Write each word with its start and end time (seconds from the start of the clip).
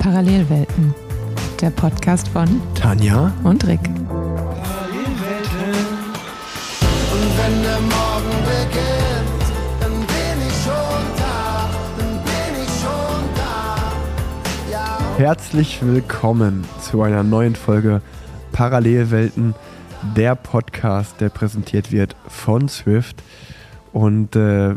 Parallelwelten, 0.00 0.92
der 1.60 1.70
Podcast 1.70 2.26
von 2.26 2.60
Tanja 2.74 3.32
und 3.44 3.64
Rick. 3.64 3.80
Parallelwelten. 4.08 5.70
Und 7.12 7.38
wenn 7.38 7.62
der 7.62 7.78
Morgen 7.78 8.42
beginnt, 8.42 9.44
dann 9.78 9.92
bin 10.00 10.48
ich 10.48 10.54
schon 10.64 11.04
da, 11.16 11.70
dann 11.96 12.14
bin 12.24 12.54
ich 12.60 12.72
schon 12.80 13.22
da. 13.36 13.92
Ja. 14.68 14.98
Herzlich 15.16 15.78
willkommen 15.80 16.64
zu 16.80 17.02
einer 17.02 17.22
neuen 17.22 17.54
Folge 17.54 18.02
Parallelwelten, 18.50 19.54
der 20.16 20.34
Podcast, 20.34 21.20
der 21.20 21.28
präsentiert 21.28 21.92
wird 21.92 22.16
von 22.26 22.68
Swift. 22.68 23.22
Und 23.92 24.34
äh, 24.34 24.74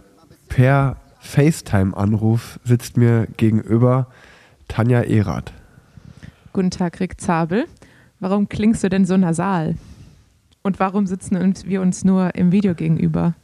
per 0.47 0.97
FaceTime-Anruf 1.21 2.59
sitzt 2.63 2.97
mir 2.97 3.25
gegenüber 3.35 4.05
Tanja 4.69 5.01
Erath. 5.01 5.51
Guten 6.53 6.71
Tag, 6.71 7.01
Rick 7.01 7.19
Zabel. 7.19 7.65
Warum 8.21 8.47
klingst 8.47 8.83
du 8.83 8.89
denn 8.89 9.03
so 9.05 9.17
nasal? 9.17 9.75
Und 10.61 10.79
warum 10.79 11.05
sitzen 11.05 11.37
wir 11.65 11.81
uns 11.81 12.05
nur 12.05 12.33
im 12.35 12.53
Video 12.53 12.75
gegenüber? 12.75 13.35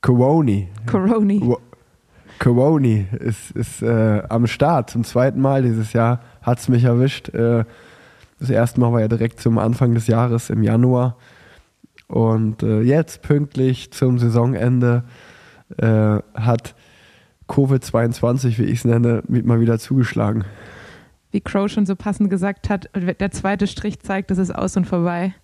Coroni. 0.00 0.68
Coroni. 0.86 1.56
Coroni 2.38 3.06
ist, 3.18 3.50
ist 3.52 3.82
äh, 3.82 4.22
am 4.28 4.46
Start. 4.46 4.90
Zum 4.90 5.04
zweiten 5.04 5.40
Mal 5.40 5.62
dieses 5.62 5.92
Jahr 5.92 6.20
hat 6.42 6.58
es 6.58 6.68
mich 6.68 6.84
erwischt. 6.84 7.28
Äh, 7.30 7.64
das 8.38 8.50
erste 8.50 8.80
Mal 8.80 8.92
war 8.92 9.00
ja 9.00 9.08
direkt 9.08 9.40
zum 9.40 9.58
Anfang 9.58 9.94
des 9.94 10.06
Jahres 10.06 10.50
im 10.50 10.62
Januar. 10.62 11.16
Und 12.06 12.62
äh, 12.62 12.80
jetzt 12.80 13.22
pünktlich 13.22 13.92
zum 13.92 14.18
Saisonende 14.18 15.04
äh, 15.78 16.18
hat 17.50 17.56
Covid-22, 17.56 18.58
wie 18.58 18.64
ich 18.64 18.80
es 18.80 18.84
nenne, 18.84 19.22
mal 19.28 19.60
wieder 19.60 19.78
zugeschlagen. 19.78 20.44
Wie 21.30 21.40
Crow 21.40 21.70
schon 21.70 21.86
so 21.86 21.94
passend 21.94 22.30
gesagt 22.30 22.68
hat, 22.70 22.90
der 22.94 23.30
zweite 23.30 23.66
Strich 23.66 24.00
zeigt, 24.00 24.30
es 24.30 24.38
ist 24.38 24.54
aus 24.54 24.76
und 24.76 24.86
vorbei. 24.86 25.34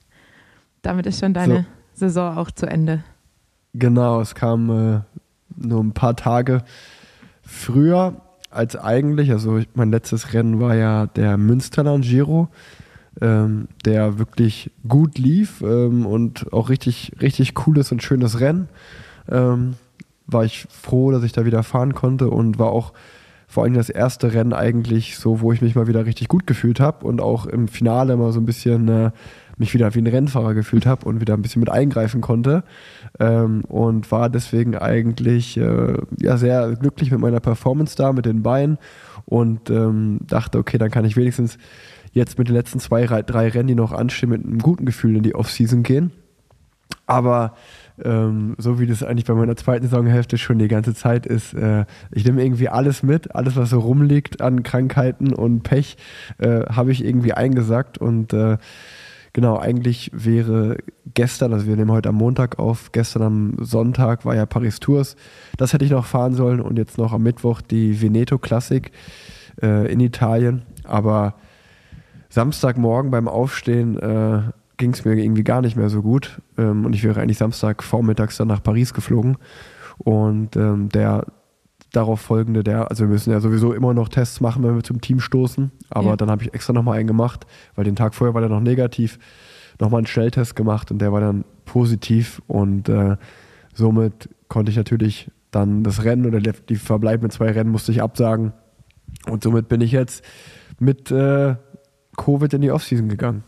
Damit 0.82 1.06
ist 1.06 1.20
schon 1.20 1.34
deine 1.34 1.66
Saison 1.94 2.36
auch 2.36 2.50
zu 2.50 2.66
Ende. 2.66 3.04
Genau, 3.74 4.20
es 4.20 4.34
kam 4.34 4.70
äh, 4.70 5.00
nur 5.56 5.82
ein 5.82 5.92
paar 5.92 6.16
Tage 6.16 6.64
früher 7.42 8.20
als 8.50 8.76
eigentlich. 8.76 9.30
Also 9.30 9.60
mein 9.74 9.90
letztes 9.90 10.32
Rennen 10.32 10.60
war 10.60 10.74
ja 10.74 11.06
der 11.06 11.36
Münsterland 11.36 12.04
Giro, 12.04 12.48
ähm, 13.20 13.68
der 13.84 14.18
wirklich 14.18 14.70
gut 14.88 15.18
lief 15.18 15.60
ähm, 15.62 16.06
und 16.06 16.52
auch 16.52 16.68
richtig, 16.68 17.12
richtig 17.20 17.54
cooles 17.54 17.92
und 17.92 18.02
schönes 18.02 18.40
Rennen. 18.40 18.68
Ähm, 19.28 19.74
war 20.26 20.44
ich 20.44 20.66
froh, 20.70 21.10
dass 21.10 21.22
ich 21.22 21.32
da 21.32 21.44
wieder 21.44 21.62
fahren 21.62 21.94
konnte 21.94 22.30
und 22.30 22.58
war 22.58 22.70
auch 22.70 22.92
vor 23.48 23.62
allem 23.62 23.74
das 23.74 23.90
erste 23.90 24.34
Rennen 24.34 24.52
eigentlich 24.52 25.18
so, 25.18 25.40
wo 25.40 25.52
ich 25.52 25.62
mich 25.62 25.76
mal 25.76 25.86
wieder 25.86 26.04
richtig 26.04 26.26
gut 26.26 26.48
gefühlt 26.48 26.80
habe 26.80 27.06
und 27.06 27.20
auch 27.20 27.46
im 27.46 27.68
Finale 27.68 28.16
mal 28.16 28.32
so 28.32 28.40
ein 28.40 28.46
bisschen 28.46 28.88
äh, 28.88 29.10
mich 29.56 29.72
wieder 29.72 29.94
wie 29.94 30.00
ein 30.00 30.06
Rennfahrer 30.08 30.52
gefühlt 30.52 30.84
habe 30.84 31.06
und 31.06 31.20
wieder 31.20 31.34
ein 31.34 31.42
bisschen 31.42 31.60
mit 31.60 31.70
eingreifen 31.70 32.20
konnte 32.20 32.64
ähm, 33.20 33.62
und 33.68 34.10
war 34.10 34.28
deswegen 34.28 34.76
eigentlich 34.76 35.56
äh, 35.56 35.94
ja 36.20 36.36
sehr 36.36 36.74
glücklich 36.74 37.12
mit 37.12 37.20
meiner 37.20 37.40
Performance 37.40 37.94
da, 37.96 38.12
mit 38.12 38.26
den 38.26 38.42
Beinen 38.42 38.78
und 39.26 39.70
ähm, 39.70 40.18
dachte, 40.26 40.58
okay, 40.58 40.76
dann 40.76 40.90
kann 40.90 41.04
ich 41.04 41.16
wenigstens 41.16 41.56
jetzt 42.12 42.38
mit 42.38 42.48
den 42.48 42.56
letzten 42.56 42.80
zwei, 42.80 43.04
Re- 43.06 43.22
drei 43.22 43.48
Rennen, 43.48 43.68
die 43.68 43.74
noch 43.76 43.92
anstehen, 43.92 44.30
mit 44.30 44.44
einem 44.44 44.58
guten 44.58 44.86
Gefühl 44.86 45.16
in 45.16 45.22
die 45.22 45.36
Offseason 45.36 45.84
gehen. 45.84 46.10
Aber 47.06 47.54
ähm, 48.04 48.54
so 48.58 48.78
wie 48.78 48.86
das 48.86 49.02
eigentlich 49.02 49.24
bei 49.24 49.34
meiner 49.34 49.56
zweiten 49.56 49.88
Saisonhälfte 49.88 50.38
schon 50.38 50.58
die 50.58 50.68
ganze 50.68 50.94
Zeit 50.94 51.26
ist, 51.26 51.54
äh, 51.54 51.84
ich 52.10 52.24
nehme 52.24 52.42
irgendwie 52.42 52.68
alles 52.68 53.02
mit, 53.02 53.34
alles 53.34 53.56
was 53.56 53.70
so 53.70 53.80
rumliegt 53.80 54.40
an 54.40 54.62
Krankheiten 54.62 55.32
und 55.32 55.62
Pech, 55.62 55.96
äh, 56.38 56.60
habe 56.66 56.92
ich 56.92 57.04
irgendwie 57.04 57.32
eingesackt. 57.32 57.98
Und 57.98 58.32
äh, 58.32 58.58
genau, 59.32 59.58
eigentlich 59.58 60.10
wäre 60.12 60.78
gestern, 61.14 61.52
also 61.52 61.66
wir 61.66 61.76
nehmen 61.76 61.92
heute 61.92 62.10
am 62.10 62.16
Montag 62.16 62.58
auf, 62.58 62.92
gestern 62.92 63.22
am 63.22 63.54
Sonntag 63.60 64.24
war 64.24 64.34
ja 64.34 64.46
Paris 64.46 64.80
Tours, 64.80 65.16
das 65.56 65.72
hätte 65.72 65.84
ich 65.84 65.90
noch 65.90 66.06
fahren 66.06 66.34
sollen 66.34 66.60
und 66.60 66.76
jetzt 66.76 66.98
noch 66.98 67.12
am 67.12 67.22
Mittwoch 67.22 67.60
die 67.60 68.00
Veneto 68.00 68.38
Classic 68.38 68.90
äh, 69.62 69.90
in 69.90 70.00
Italien, 70.00 70.62
aber 70.84 71.34
Samstagmorgen 72.28 73.10
beim 73.10 73.28
Aufstehen 73.28 73.98
äh, 73.98 74.42
ging 74.76 74.92
es 74.92 75.04
mir 75.04 75.14
irgendwie 75.14 75.44
gar 75.44 75.62
nicht 75.62 75.76
mehr 75.76 75.88
so 75.88 76.02
gut. 76.02 76.40
Ähm, 76.58 76.84
und 76.84 76.94
ich 76.94 77.04
wäre 77.04 77.20
eigentlich 77.20 77.38
Samstag 77.38 77.82
vormittags 77.82 78.36
dann 78.36 78.48
nach 78.48 78.62
Paris 78.62 78.94
geflogen. 78.94 79.36
Und 79.98 80.56
ähm, 80.56 80.88
der 80.90 81.24
darauf 81.92 82.20
folgende, 82.20 82.62
der, 82.62 82.90
also 82.90 83.04
wir 83.04 83.08
müssen 83.08 83.30
ja 83.30 83.40
sowieso 83.40 83.72
immer 83.72 83.94
noch 83.94 84.08
Tests 84.08 84.40
machen, 84.40 84.62
wenn 84.62 84.74
wir 84.74 84.82
zum 84.84 85.00
Team 85.00 85.20
stoßen. 85.20 85.70
Aber 85.90 86.10
Ja. 86.10 86.16
dann 86.16 86.30
habe 86.30 86.42
ich 86.42 86.52
extra 86.52 86.72
nochmal 86.72 86.98
einen 86.98 87.06
gemacht, 87.06 87.46
weil 87.74 87.84
den 87.84 87.96
Tag 87.96 88.14
vorher 88.14 88.34
war 88.34 88.40
der 88.42 88.50
noch 88.50 88.60
negativ. 88.60 89.18
Nochmal 89.80 89.98
einen 89.98 90.06
Schnelltest 90.06 90.56
gemacht 90.56 90.90
und 90.90 90.98
der 91.00 91.12
war 91.12 91.20
dann 91.20 91.44
positiv. 91.64 92.42
Und 92.46 92.88
äh, 92.88 93.16
somit 93.74 94.28
konnte 94.48 94.70
ich 94.70 94.76
natürlich 94.76 95.30
dann 95.50 95.82
das 95.84 96.04
Rennen 96.04 96.26
oder 96.26 96.40
die 96.40 96.76
verbleibenden 96.76 97.30
zwei 97.30 97.50
Rennen 97.50 97.70
musste 97.70 97.92
ich 97.92 98.02
absagen. 98.02 98.52
Und 99.30 99.42
somit 99.42 99.68
bin 99.68 99.80
ich 99.80 99.92
jetzt 99.92 100.22
mit 100.78 101.10
äh, 101.10 101.56
Covid 102.16 102.52
in 102.54 102.60
die 102.60 102.70
Offseason 102.70 103.08
gegangen. 103.08 103.44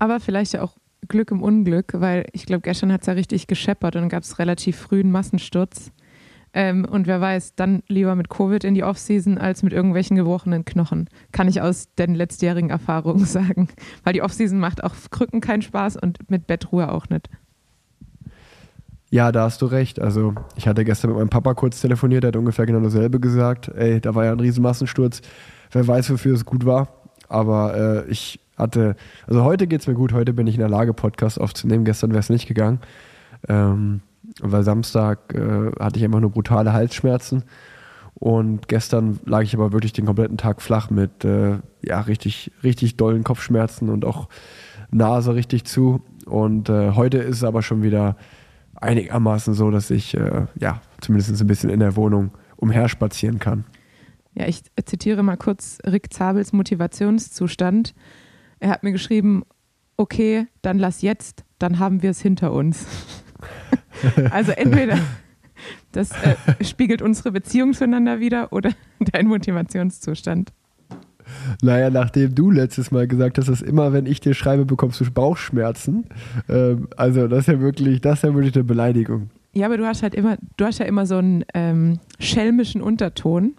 Aber 0.00 0.18
vielleicht 0.18 0.54
ja 0.54 0.62
auch 0.62 0.76
Glück 1.08 1.30
im 1.30 1.42
Unglück, 1.42 1.92
weil 1.94 2.26
ich 2.32 2.46
glaube, 2.46 2.62
gestern 2.62 2.90
hat 2.90 3.02
es 3.02 3.06
ja 3.06 3.12
richtig 3.12 3.46
gescheppert 3.46 3.96
und 3.96 4.08
gab 4.08 4.22
es 4.22 4.38
relativ 4.38 4.76
früh 4.76 5.00
einen 5.00 5.12
Massensturz. 5.12 5.92
Ähm, 6.52 6.84
und 6.84 7.06
wer 7.06 7.20
weiß, 7.20 7.54
dann 7.54 7.82
lieber 7.86 8.16
mit 8.16 8.30
Covid 8.30 8.64
in 8.64 8.74
die 8.74 8.82
Offseason 8.82 9.38
als 9.38 9.62
mit 9.62 9.72
irgendwelchen 9.72 10.16
gebrochenen 10.16 10.64
Knochen. 10.64 11.08
Kann 11.32 11.48
ich 11.48 11.60
aus 11.60 11.94
den 11.94 12.14
letztjährigen 12.14 12.70
Erfahrungen 12.70 13.24
sagen. 13.26 13.68
Weil 14.02 14.14
die 14.14 14.22
Offseason 14.22 14.58
macht 14.58 14.82
auf 14.82 15.10
Krücken 15.10 15.40
keinen 15.40 15.62
Spaß 15.62 15.96
und 15.96 16.30
mit 16.30 16.46
Bettruhe 16.46 16.90
auch 16.90 17.08
nicht. 17.08 17.28
Ja, 19.10 19.32
da 19.32 19.42
hast 19.42 19.60
du 19.60 19.66
recht. 19.66 20.00
Also 20.00 20.34
ich 20.56 20.66
hatte 20.66 20.84
gestern 20.84 21.10
mit 21.10 21.18
meinem 21.18 21.30
Papa 21.30 21.52
kurz 21.54 21.80
telefoniert, 21.80 22.22
der 22.22 22.28
hat 22.28 22.36
ungefähr 22.36 22.64
genau 22.64 22.80
dasselbe 22.80 23.20
gesagt. 23.20 23.68
Ey, 23.68 24.00
da 24.00 24.14
war 24.14 24.24
ja 24.24 24.32
ein 24.32 24.40
riesen 24.40 24.62
Massensturz. 24.62 25.20
Wer 25.72 25.86
weiß, 25.86 26.10
wofür 26.10 26.34
es 26.34 26.44
gut 26.44 26.64
war. 26.64 26.88
Aber 27.28 28.06
äh, 28.06 28.10
ich 28.10 28.40
hatte, 28.60 28.96
also 29.26 29.44
heute 29.44 29.66
geht's 29.66 29.86
mir 29.86 29.94
gut. 29.94 30.12
Heute 30.12 30.32
bin 30.32 30.46
ich 30.46 30.54
in 30.54 30.60
der 30.60 30.68
Lage, 30.68 30.94
Podcast 30.94 31.40
aufzunehmen. 31.40 31.84
Gestern 31.84 32.10
wäre 32.10 32.20
es 32.20 32.30
nicht 32.30 32.46
gegangen. 32.46 32.80
Ähm, 33.48 34.00
weil 34.40 34.62
Samstag 34.62 35.34
äh, 35.34 35.72
hatte 35.80 35.98
ich 35.98 36.04
einfach 36.04 36.20
nur 36.20 36.30
brutale 36.30 36.72
Halsschmerzen. 36.72 37.44
Und 38.14 38.68
gestern 38.68 39.18
lag 39.24 39.42
ich 39.42 39.54
aber 39.54 39.72
wirklich 39.72 39.92
den 39.92 40.04
kompletten 40.04 40.36
Tag 40.36 40.60
flach 40.60 40.90
mit 40.90 41.24
äh, 41.24 41.58
ja, 41.82 42.00
richtig, 42.00 42.52
richtig 42.62 42.96
dollen 42.96 43.24
Kopfschmerzen 43.24 43.88
und 43.88 44.04
auch 44.04 44.28
Nase 44.90 45.34
richtig 45.34 45.64
zu. 45.64 46.02
Und 46.26 46.68
äh, 46.68 46.92
heute 46.92 47.18
ist 47.18 47.36
es 47.36 47.44
aber 47.44 47.62
schon 47.62 47.82
wieder 47.82 48.16
einigermaßen 48.74 49.54
so, 49.54 49.70
dass 49.70 49.90
ich 49.90 50.16
äh, 50.16 50.46
ja 50.58 50.80
zumindest 51.00 51.40
ein 51.40 51.46
bisschen 51.46 51.70
in 51.70 51.80
der 51.80 51.96
Wohnung 51.96 52.32
umherspazieren 52.56 53.38
kann. 53.38 53.64
Ja, 54.34 54.46
ich 54.46 54.62
zitiere 54.84 55.22
mal 55.22 55.36
kurz 55.36 55.78
Rick 55.86 56.12
Zabels 56.12 56.52
Motivationszustand. 56.52 57.94
Er 58.60 58.70
hat 58.70 58.82
mir 58.82 58.92
geschrieben, 58.92 59.42
okay, 59.96 60.46
dann 60.62 60.78
lass 60.78 61.02
jetzt, 61.02 61.44
dann 61.58 61.78
haben 61.78 62.02
wir 62.02 62.10
es 62.10 62.20
hinter 62.20 62.52
uns. 62.52 62.86
also 64.30 64.52
entweder 64.52 64.98
das 65.92 66.10
äh, 66.12 66.36
spiegelt 66.64 67.02
unsere 67.02 67.32
Beziehung 67.32 67.74
zueinander 67.74 68.20
wider 68.20 68.52
oder 68.52 68.70
dein 69.00 69.26
Motivationszustand. 69.26 70.52
Naja, 71.62 71.90
nachdem 71.90 72.34
du 72.34 72.50
letztes 72.50 72.90
Mal 72.90 73.06
gesagt 73.06 73.38
hast, 73.38 73.48
dass 73.48 73.62
immer, 73.62 73.92
wenn 73.92 74.06
ich 74.06 74.20
dir 74.20 74.34
schreibe, 74.34 74.64
bekommst 74.64 75.00
du 75.00 75.10
Bauchschmerzen. 75.10 76.06
Ähm, 76.48 76.88
also 76.96 77.28
das 77.28 77.40
ist 77.40 77.46
ja 77.48 77.60
wirklich, 77.60 78.00
das 78.00 78.18
ist 78.18 78.24
ja 78.24 78.34
wirklich 78.34 78.54
eine 78.54 78.64
Beleidigung. 78.64 79.30
Ja, 79.52 79.66
aber 79.66 79.76
du 79.76 79.86
hast 79.86 80.02
halt 80.02 80.14
immer, 80.14 80.38
du 80.56 80.64
hast 80.64 80.78
ja 80.78 80.86
immer 80.86 81.06
so 81.06 81.16
einen 81.16 81.44
ähm, 81.54 81.98
schelmischen 82.18 82.82
Unterton 82.82 83.54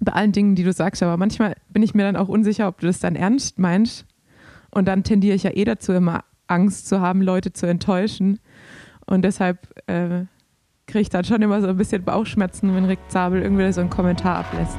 bei 0.00 0.12
allen 0.12 0.32
Dingen, 0.32 0.54
die 0.54 0.64
du 0.64 0.72
sagst. 0.72 1.02
Aber 1.02 1.16
manchmal 1.16 1.54
bin 1.70 1.82
ich 1.82 1.94
mir 1.94 2.02
dann 2.02 2.16
auch 2.16 2.28
unsicher, 2.28 2.68
ob 2.68 2.80
du 2.80 2.86
das 2.86 3.00
dann 3.00 3.16
ernst 3.16 3.58
meinst. 3.58 4.06
Und 4.72 4.88
dann 4.88 5.04
tendiere 5.04 5.36
ich 5.36 5.44
ja 5.44 5.50
eh 5.54 5.64
dazu, 5.64 5.92
immer 5.92 6.24
Angst 6.48 6.88
zu 6.88 7.00
haben, 7.00 7.22
Leute 7.22 7.52
zu 7.52 7.66
enttäuschen. 7.66 8.40
Und 9.06 9.22
deshalb 9.22 9.58
äh, 9.86 10.24
kriege 10.86 11.02
ich 11.02 11.10
dann 11.10 11.24
schon 11.24 11.42
immer 11.42 11.60
so 11.60 11.68
ein 11.68 11.76
bisschen 11.76 12.02
Bauchschmerzen, 12.02 12.74
wenn 12.74 12.86
Rick 12.86 12.98
Zabel 13.08 13.42
irgendwie 13.42 13.70
so 13.72 13.82
einen 13.82 13.90
Kommentar 13.90 14.38
ablässt. 14.38 14.78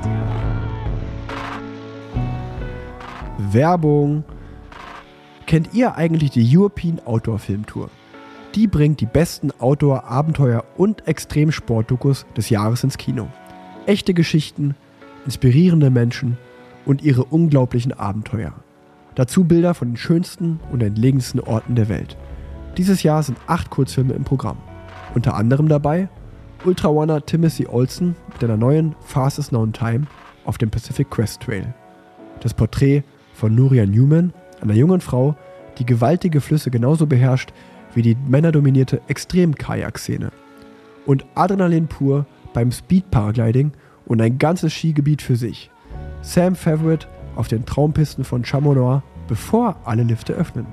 Werbung. 3.52 4.24
Kennt 5.46 5.74
ihr 5.74 5.96
eigentlich 5.96 6.32
die 6.32 6.58
European 6.58 7.00
Outdoor 7.06 7.38
Film 7.38 7.66
Tour? 7.66 7.90
Die 8.56 8.68
bringt 8.68 9.02
die 9.02 9.06
besten 9.06 9.52
Outdoor-, 9.60 10.06
Abenteuer- 10.06 10.64
und 10.78 11.08
Extremsport-Dokus 11.08 12.26
des 12.36 12.50
Jahres 12.50 12.84
ins 12.84 12.98
Kino. 12.98 13.28
Echte 13.86 14.14
Geschichten, 14.14 14.76
inspirierende 15.26 15.90
Menschen 15.90 16.38
und 16.86 17.04
ihre 17.04 17.26
unglaublichen 17.26 17.94
Abenteuer. 17.94 18.54
Dazu 19.16 19.44
Bilder 19.44 19.74
von 19.74 19.90
den 19.90 19.98
schönsten 19.98 20.60
und 20.72 20.82
entlegensten 20.82 21.40
Orten 21.40 21.76
der 21.76 21.90
Welt. 21.90 22.18
Dieses 22.78 23.04
Jahr 23.04 23.22
sind 23.22 23.38
acht 23.48 23.70
Kurzfilme 23.70 24.14
im 24.14 24.24
Programm. 24.24 24.58
Unter 25.14 25.36
anderem 25.36 25.68
dabei 25.68 26.10
Ultra 26.66 26.88
Runner 26.88 27.24
Timothy 27.24 27.68
Olsen 27.68 28.16
mit 28.32 28.44
einer 28.44 28.58
neuen 28.58 28.96
Fastest 29.02 29.50
Known 29.50 29.74
Time, 29.74 30.08
auf 30.46 30.58
dem 30.58 30.70
Pacific 30.70 31.10
Crest 31.12 31.42
Trail. 31.42 31.74
Das 32.40 32.54
Porträt 32.54 33.04
von 33.34 33.54
Nuria 33.54 33.86
Newman, 33.86 34.34
einer 34.62 34.74
jungen 34.74 35.02
Frau, 35.02 35.36
die 35.78 35.86
gewaltige 35.86 36.42
Flüsse 36.42 36.72
genauso 36.72 37.06
beherrscht 37.06 37.52
wie 37.94 38.02
die 38.02 38.18
männerdominierte 38.28 39.02
Extrem-Kajak-Szene. 39.08 40.32
Und 41.06 41.26
Adrenalin 41.36 41.88
pur 41.88 42.26
beim 42.54 42.72
Speed-Paragliding 42.72 43.72
und 44.06 44.22
ein 44.22 44.38
ganzes 44.38 44.74
Skigebiet 44.74 45.22
für 45.22 45.36
sich. 45.36 45.70
Sam 46.22 46.56
Favorite 46.56 47.08
auf 47.36 47.48
den 47.48 47.66
Traumpisten 47.66 48.24
von 48.24 48.46
Chamonix, 48.46 49.04
bevor 49.28 49.76
alle 49.86 50.04
Lifte 50.04 50.34
öffnen. 50.34 50.66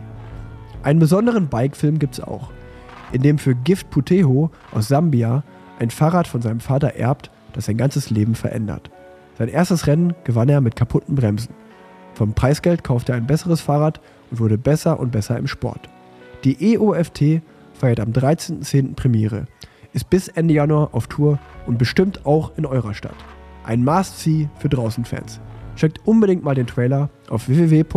Einen 0.82 0.98
besonderen 0.98 1.48
Bikefilm 1.48 1.98
gibt's 1.98 2.20
auch, 2.20 2.50
in 3.12 3.22
dem 3.22 3.38
für 3.38 3.54
Gift 3.54 3.90
Puteho 3.90 4.50
aus 4.72 4.88
Sambia 4.88 5.42
ein 5.78 5.90
Fahrrad 5.90 6.26
von 6.26 6.42
seinem 6.42 6.60
Vater 6.60 6.94
erbt, 6.94 7.30
das 7.52 7.66
sein 7.66 7.76
ganzes 7.76 8.10
Leben 8.10 8.34
verändert. 8.34 8.90
Sein 9.38 9.48
erstes 9.48 9.86
Rennen 9.86 10.14
gewann 10.24 10.48
er 10.48 10.60
mit 10.60 10.76
kaputten 10.76 11.14
Bremsen. 11.14 11.54
Vom 12.14 12.34
Preisgeld 12.34 12.84
kaufte 12.84 13.12
er 13.12 13.16
ein 13.16 13.26
besseres 13.26 13.60
Fahrrad 13.60 14.00
und 14.30 14.40
wurde 14.40 14.58
besser 14.58 15.00
und 15.00 15.10
besser 15.10 15.38
im 15.38 15.46
Sport. 15.46 15.88
Die 16.44 16.74
EOFT 16.74 17.42
feiert 17.72 18.00
am 18.00 18.10
13.10. 18.10 18.94
Premiere, 18.94 19.46
ist 19.92 20.10
bis 20.10 20.28
Ende 20.28 20.54
Januar 20.54 20.90
auf 20.92 21.06
Tour 21.06 21.38
und 21.66 21.78
bestimmt 21.78 22.26
auch 22.26 22.52
in 22.56 22.66
eurer 22.66 22.94
Stadt. 22.94 23.16
Ein 23.64 23.84
Must-See 23.84 24.48
für 24.58 24.68
Draußenfans. 24.68 25.40
Checkt 25.80 26.06
unbedingt 26.06 26.44
mal 26.44 26.54
den 26.54 26.66
Trailer 26.66 27.08
auf 27.30 27.48
www.eoft.eu. 27.48 27.94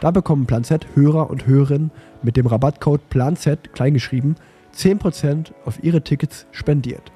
Da 0.00 0.10
bekommen 0.10 0.46
Planzett 0.46 0.88
Hörer 0.96 1.30
und 1.30 1.46
Hörerinnen 1.46 1.92
mit 2.20 2.36
dem 2.36 2.48
Rabattcode 2.48 3.08
PLANZ 3.08 3.48
kleingeschrieben 3.72 4.34
10% 4.74 5.52
auf 5.64 5.84
ihre 5.84 6.02
Tickets 6.02 6.48
spendiert. 6.50 7.12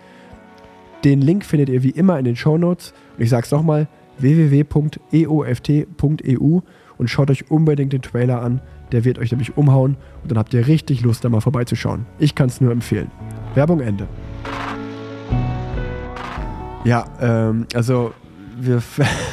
Den 1.02 1.22
Link 1.22 1.44
findet 1.44 1.70
ihr 1.70 1.82
wie 1.82 1.90
immer 1.90 2.20
in 2.20 2.24
den 2.24 2.36
Shownotes 2.36 2.94
und 3.16 3.24
ich 3.24 3.30
sag's 3.30 3.50
nochmal 3.50 3.88
www.eoft.eu 4.18 4.60
und 6.98 7.10
schaut 7.10 7.32
euch 7.32 7.50
unbedingt 7.50 7.94
den 7.94 8.02
Trailer 8.02 8.42
an, 8.42 8.60
der 8.92 9.04
wird 9.04 9.18
euch 9.18 9.32
nämlich 9.32 9.56
umhauen 9.56 9.96
und 10.22 10.30
dann 10.30 10.38
habt 10.38 10.54
ihr 10.54 10.68
richtig 10.68 11.00
Lust 11.00 11.24
da 11.24 11.28
mal 11.30 11.40
vorbeizuschauen. 11.40 12.06
Ich 12.20 12.36
kann 12.36 12.46
es 12.46 12.60
nur 12.60 12.70
empfehlen. 12.70 13.10
Werbung 13.56 13.80
Ende. 13.80 14.06
Ja, 16.84 17.06
ähm, 17.20 17.66
also 17.74 18.12
wir, 18.58 18.82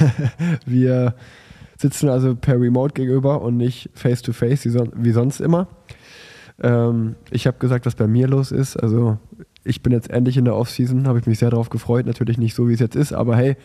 wir 0.65 1.15
sitzen 1.77 2.09
also 2.09 2.35
per 2.35 2.59
Remote 2.59 2.93
gegenüber 2.93 3.41
und 3.41 3.57
nicht 3.57 3.89
face 3.93 4.21
to 4.21 4.33
face 4.33 4.65
wie 4.65 5.11
sonst 5.11 5.39
immer. 5.39 5.67
Ähm, 6.61 7.15
ich 7.31 7.47
habe 7.47 7.57
gesagt, 7.59 7.85
was 7.85 7.95
bei 7.95 8.07
mir 8.07 8.27
los 8.27 8.51
ist. 8.51 8.77
Also 8.77 9.17
ich 9.63 9.81
bin 9.81 9.93
jetzt 9.93 10.09
endlich 10.09 10.37
in 10.37 10.45
der 10.45 10.55
Offseason, 10.55 11.07
habe 11.07 11.19
ich 11.19 11.25
mich 11.25 11.39
sehr 11.39 11.49
darauf 11.49 11.69
gefreut. 11.69 12.05
Natürlich 12.05 12.37
nicht 12.37 12.53
so, 12.53 12.67
wie 12.67 12.73
es 12.73 12.79
jetzt 12.79 12.95
ist, 12.95 13.13
aber 13.13 13.35
hey, 13.35 13.55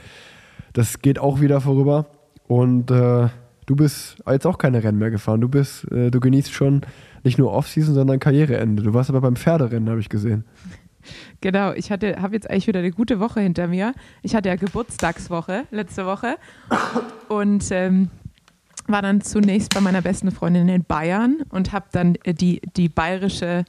das 0.72 1.00
geht 1.00 1.18
auch 1.18 1.40
wieder 1.40 1.60
vorüber. 1.60 2.06
Und 2.46 2.90
äh, 2.90 3.28
du 3.66 3.76
bist 3.76 4.16
jetzt 4.28 4.46
auch 4.46 4.58
keine 4.58 4.82
Rennen 4.82 4.98
mehr 4.98 5.10
gefahren. 5.10 5.40
Du 5.40 5.48
bist, 5.48 5.90
äh, 5.92 6.10
du 6.10 6.20
genießt 6.20 6.52
schon 6.52 6.82
nicht 7.24 7.38
nur 7.38 7.52
Offseason, 7.52 7.94
sondern 7.94 8.20
Karriereende. 8.20 8.82
Du 8.82 8.94
warst 8.94 9.10
aber 9.10 9.20
beim 9.20 9.36
Pferderennen, 9.36 9.90
habe 9.90 10.00
ich 10.00 10.08
gesehen. 10.08 10.44
Genau, 11.40 11.72
ich 11.72 11.90
habe 11.90 12.06
jetzt 12.32 12.50
eigentlich 12.50 12.66
wieder 12.66 12.80
eine 12.80 12.90
gute 12.90 13.20
Woche 13.20 13.40
hinter 13.40 13.68
mir. 13.68 13.92
Ich 14.22 14.34
hatte 14.34 14.48
ja 14.48 14.56
Geburtstagswoche 14.56 15.64
letzte 15.70 16.06
Woche 16.06 16.36
und 17.28 17.64
ähm, 17.70 18.10
war 18.86 19.02
dann 19.02 19.20
zunächst 19.20 19.74
bei 19.74 19.80
meiner 19.80 20.02
besten 20.02 20.30
Freundin 20.30 20.68
in 20.68 20.84
Bayern 20.84 21.42
und 21.50 21.72
habe 21.72 21.86
dann 21.92 22.16
äh, 22.24 22.34
die, 22.34 22.60
die 22.76 22.88
bayerische 22.88 23.64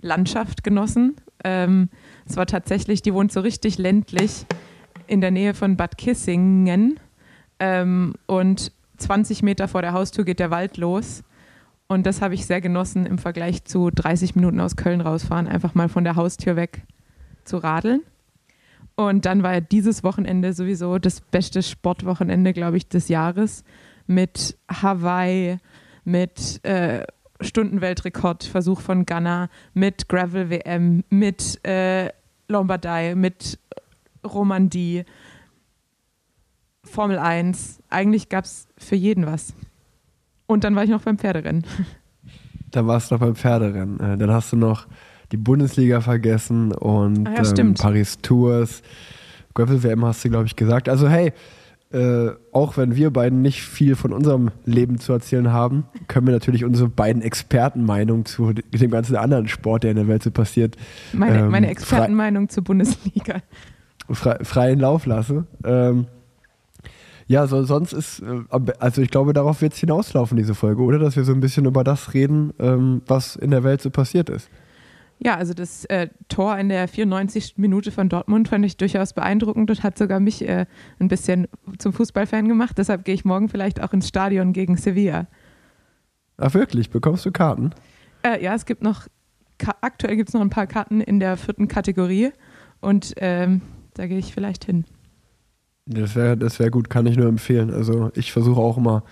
Landschaft 0.00 0.64
genossen. 0.64 1.16
Ähm, 1.44 1.88
es 2.26 2.36
war 2.36 2.46
tatsächlich, 2.46 3.02
die 3.02 3.14
wohnt 3.14 3.32
so 3.32 3.40
richtig 3.40 3.78
ländlich 3.78 4.46
in 5.06 5.20
der 5.20 5.30
Nähe 5.30 5.54
von 5.54 5.76
Bad 5.76 5.98
Kissingen 5.98 6.98
ähm, 7.58 8.14
und 8.26 8.72
20 8.98 9.42
Meter 9.42 9.68
vor 9.68 9.82
der 9.82 9.92
Haustür 9.92 10.24
geht 10.24 10.38
der 10.38 10.50
Wald 10.50 10.76
los. 10.76 11.22
Und 11.92 12.06
das 12.06 12.22
habe 12.22 12.32
ich 12.32 12.46
sehr 12.46 12.62
genossen 12.62 13.04
im 13.04 13.18
Vergleich 13.18 13.64
zu 13.64 13.90
30 13.90 14.34
Minuten 14.34 14.60
aus 14.60 14.76
Köln 14.76 15.02
rausfahren, 15.02 15.46
einfach 15.46 15.74
mal 15.74 15.90
von 15.90 16.04
der 16.04 16.16
Haustür 16.16 16.56
weg 16.56 16.84
zu 17.44 17.58
radeln. 17.58 18.00
Und 18.94 19.26
dann 19.26 19.42
war 19.42 19.60
dieses 19.60 20.02
Wochenende 20.02 20.54
sowieso 20.54 20.98
das 20.98 21.20
beste 21.20 21.62
Sportwochenende, 21.62 22.54
glaube 22.54 22.78
ich, 22.78 22.88
des 22.88 23.08
Jahres 23.08 23.62
mit 24.06 24.56
Hawaii, 24.70 25.58
mit 26.04 26.64
äh, 26.64 27.04
Stundenweltrekordversuch 27.42 28.80
von 28.80 29.04
Ghana, 29.04 29.50
mit 29.74 30.08
Gravel 30.08 30.48
WM, 30.48 31.04
mit 31.10 31.62
äh, 31.66 32.08
Lombardei, 32.48 33.14
mit 33.14 33.58
Romandie, 34.24 35.04
Formel 36.84 37.18
1. 37.18 37.80
Eigentlich 37.90 38.30
gab 38.30 38.46
es 38.46 38.66
für 38.78 38.96
jeden 38.96 39.26
was. 39.26 39.54
Und 40.52 40.64
dann 40.64 40.76
war 40.76 40.84
ich 40.84 40.90
noch 40.90 41.02
beim 41.02 41.18
Pferderennen. 41.18 41.64
Dann 42.70 42.86
warst 42.86 43.10
du 43.10 43.14
noch 43.14 43.20
beim 43.20 43.34
Pferderennen. 43.34 44.00
Äh, 44.00 44.18
dann 44.18 44.30
hast 44.30 44.52
du 44.52 44.56
noch 44.56 44.86
die 45.30 45.36
Bundesliga 45.36 46.00
vergessen 46.00 46.72
und 46.72 47.26
ah 47.26 47.42
ja, 47.42 47.58
ähm, 47.58 47.74
Paris 47.74 48.18
Tours. 48.22 48.82
Gravel 49.54 49.82
WM 49.82 50.04
hast 50.04 50.24
du, 50.24 50.30
glaube 50.30 50.46
ich, 50.46 50.56
gesagt. 50.56 50.88
Also 50.88 51.08
hey, 51.08 51.32
äh, 51.92 52.30
auch 52.52 52.76
wenn 52.76 52.96
wir 52.96 53.10
beiden 53.10 53.42
nicht 53.42 53.62
viel 53.62 53.96
von 53.96 54.12
unserem 54.12 54.50
Leben 54.64 54.98
zu 54.98 55.12
erzählen 55.12 55.52
haben, 55.52 55.84
können 56.08 56.26
wir 56.26 56.32
natürlich 56.32 56.64
unsere 56.64 56.88
beiden 56.88 57.20
Expertenmeinungen 57.20 58.24
zu 58.24 58.52
dem 58.52 58.90
ganzen 58.90 59.16
anderen 59.16 59.48
Sport, 59.48 59.84
der 59.84 59.90
in 59.90 59.96
der 59.96 60.08
Welt 60.08 60.22
so 60.22 60.30
passiert. 60.30 60.76
Meine, 61.12 61.40
ähm, 61.40 61.50
meine 61.50 61.68
Expertenmeinung 61.68 62.48
zur 62.48 62.64
Bundesliga. 62.64 63.42
Frei, 64.10 64.38
freien 64.42 64.80
Lauf 64.80 65.04
lassen. 65.06 65.46
Ähm, 65.64 66.06
ja, 67.32 67.46
so, 67.46 67.62
sonst 67.64 67.94
ist, 67.94 68.20
äh, 68.20 68.42
also 68.78 69.00
ich 69.00 69.10
glaube, 69.10 69.32
darauf 69.32 69.62
wird 69.62 69.72
es 69.72 69.78
hinauslaufen, 69.78 70.36
diese 70.36 70.54
Folge, 70.54 70.82
oder? 70.82 70.98
Dass 70.98 71.16
wir 71.16 71.24
so 71.24 71.32
ein 71.32 71.40
bisschen 71.40 71.64
über 71.64 71.82
das 71.82 72.12
reden, 72.12 72.52
ähm, 72.58 73.00
was 73.06 73.36
in 73.36 73.50
der 73.50 73.64
Welt 73.64 73.80
so 73.80 73.88
passiert 73.88 74.28
ist. 74.28 74.50
Ja, 75.18 75.36
also 75.36 75.54
das 75.54 75.86
äh, 75.86 76.08
Tor 76.28 76.58
in 76.58 76.68
der 76.68 76.88
94. 76.88 77.54
Minute 77.56 77.90
von 77.90 78.10
Dortmund 78.10 78.48
fand 78.48 78.66
ich 78.66 78.76
durchaus 78.76 79.14
beeindruckend 79.14 79.70
und 79.70 79.82
hat 79.82 79.96
sogar 79.96 80.20
mich 80.20 80.46
äh, 80.46 80.66
ein 80.98 81.08
bisschen 81.08 81.48
zum 81.78 81.94
Fußballfan 81.94 82.48
gemacht. 82.48 82.76
Deshalb 82.76 83.04
gehe 83.04 83.14
ich 83.14 83.24
morgen 83.24 83.48
vielleicht 83.48 83.82
auch 83.82 83.94
ins 83.94 84.08
Stadion 84.08 84.52
gegen 84.52 84.76
Sevilla. 84.76 85.26
Ach 86.36 86.52
wirklich? 86.52 86.90
Bekommst 86.90 87.24
du 87.24 87.32
Karten? 87.32 87.70
Äh, 88.22 88.44
ja, 88.44 88.54
es 88.54 88.66
gibt 88.66 88.82
noch, 88.82 89.06
aktuell 89.80 90.16
gibt 90.16 90.28
es 90.28 90.34
noch 90.34 90.42
ein 90.42 90.50
paar 90.50 90.66
Karten 90.66 91.00
in 91.00 91.18
der 91.18 91.38
vierten 91.38 91.66
Kategorie 91.66 92.32
und 92.80 93.14
ähm, 93.16 93.62
da 93.94 94.06
gehe 94.06 94.18
ich 94.18 94.34
vielleicht 94.34 94.64
hin. 94.66 94.84
Das 95.86 96.14
wäre 96.14 96.36
das 96.36 96.58
wär 96.58 96.70
gut, 96.70 96.90
kann 96.90 97.06
ich 97.06 97.16
nur 97.16 97.28
empfehlen. 97.28 97.72
Also 97.72 98.10
ich 98.14 98.32
versuche 98.32 98.60
auch 98.60 98.78
immer 98.78 99.02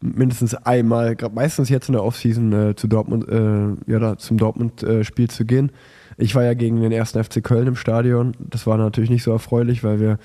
mindestens 0.00 0.54
einmal, 0.54 1.16
meistens 1.34 1.68
jetzt 1.68 1.88
in 1.88 1.94
der 1.94 2.04
Offseason 2.04 2.52
äh, 2.52 2.76
zu 2.76 2.86
Dortmund, 2.86 3.28
äh, 3.28 3.90
ja, 3.90 3.98
da, 3.98 4.18
zum 4.18 4.36
Dortmund-Spiel 4.36 5.24
äh, 5.24 5.28
zu 5.28 5.44
gehen. 5.44 5.72
Ich 6.18 6.34
war 6.34 6.44
ja 6.44 6.54
gegen 6.54 6.80
den 6.80 6.92
ersten 6.92 7.22
FC 7.22 7.42
Köln 7.42 7.66
im 7.66 7.76
Stadion. 7.76 8.32
Das 8.38 8.66
war 8.66 8.76
natürlich 8.76 9.10
nicht 9.10 9.22
so 9.22 9.32
erfreulich, 9.32 9.84
weil 9.84 10.00
wir 10.00 10.18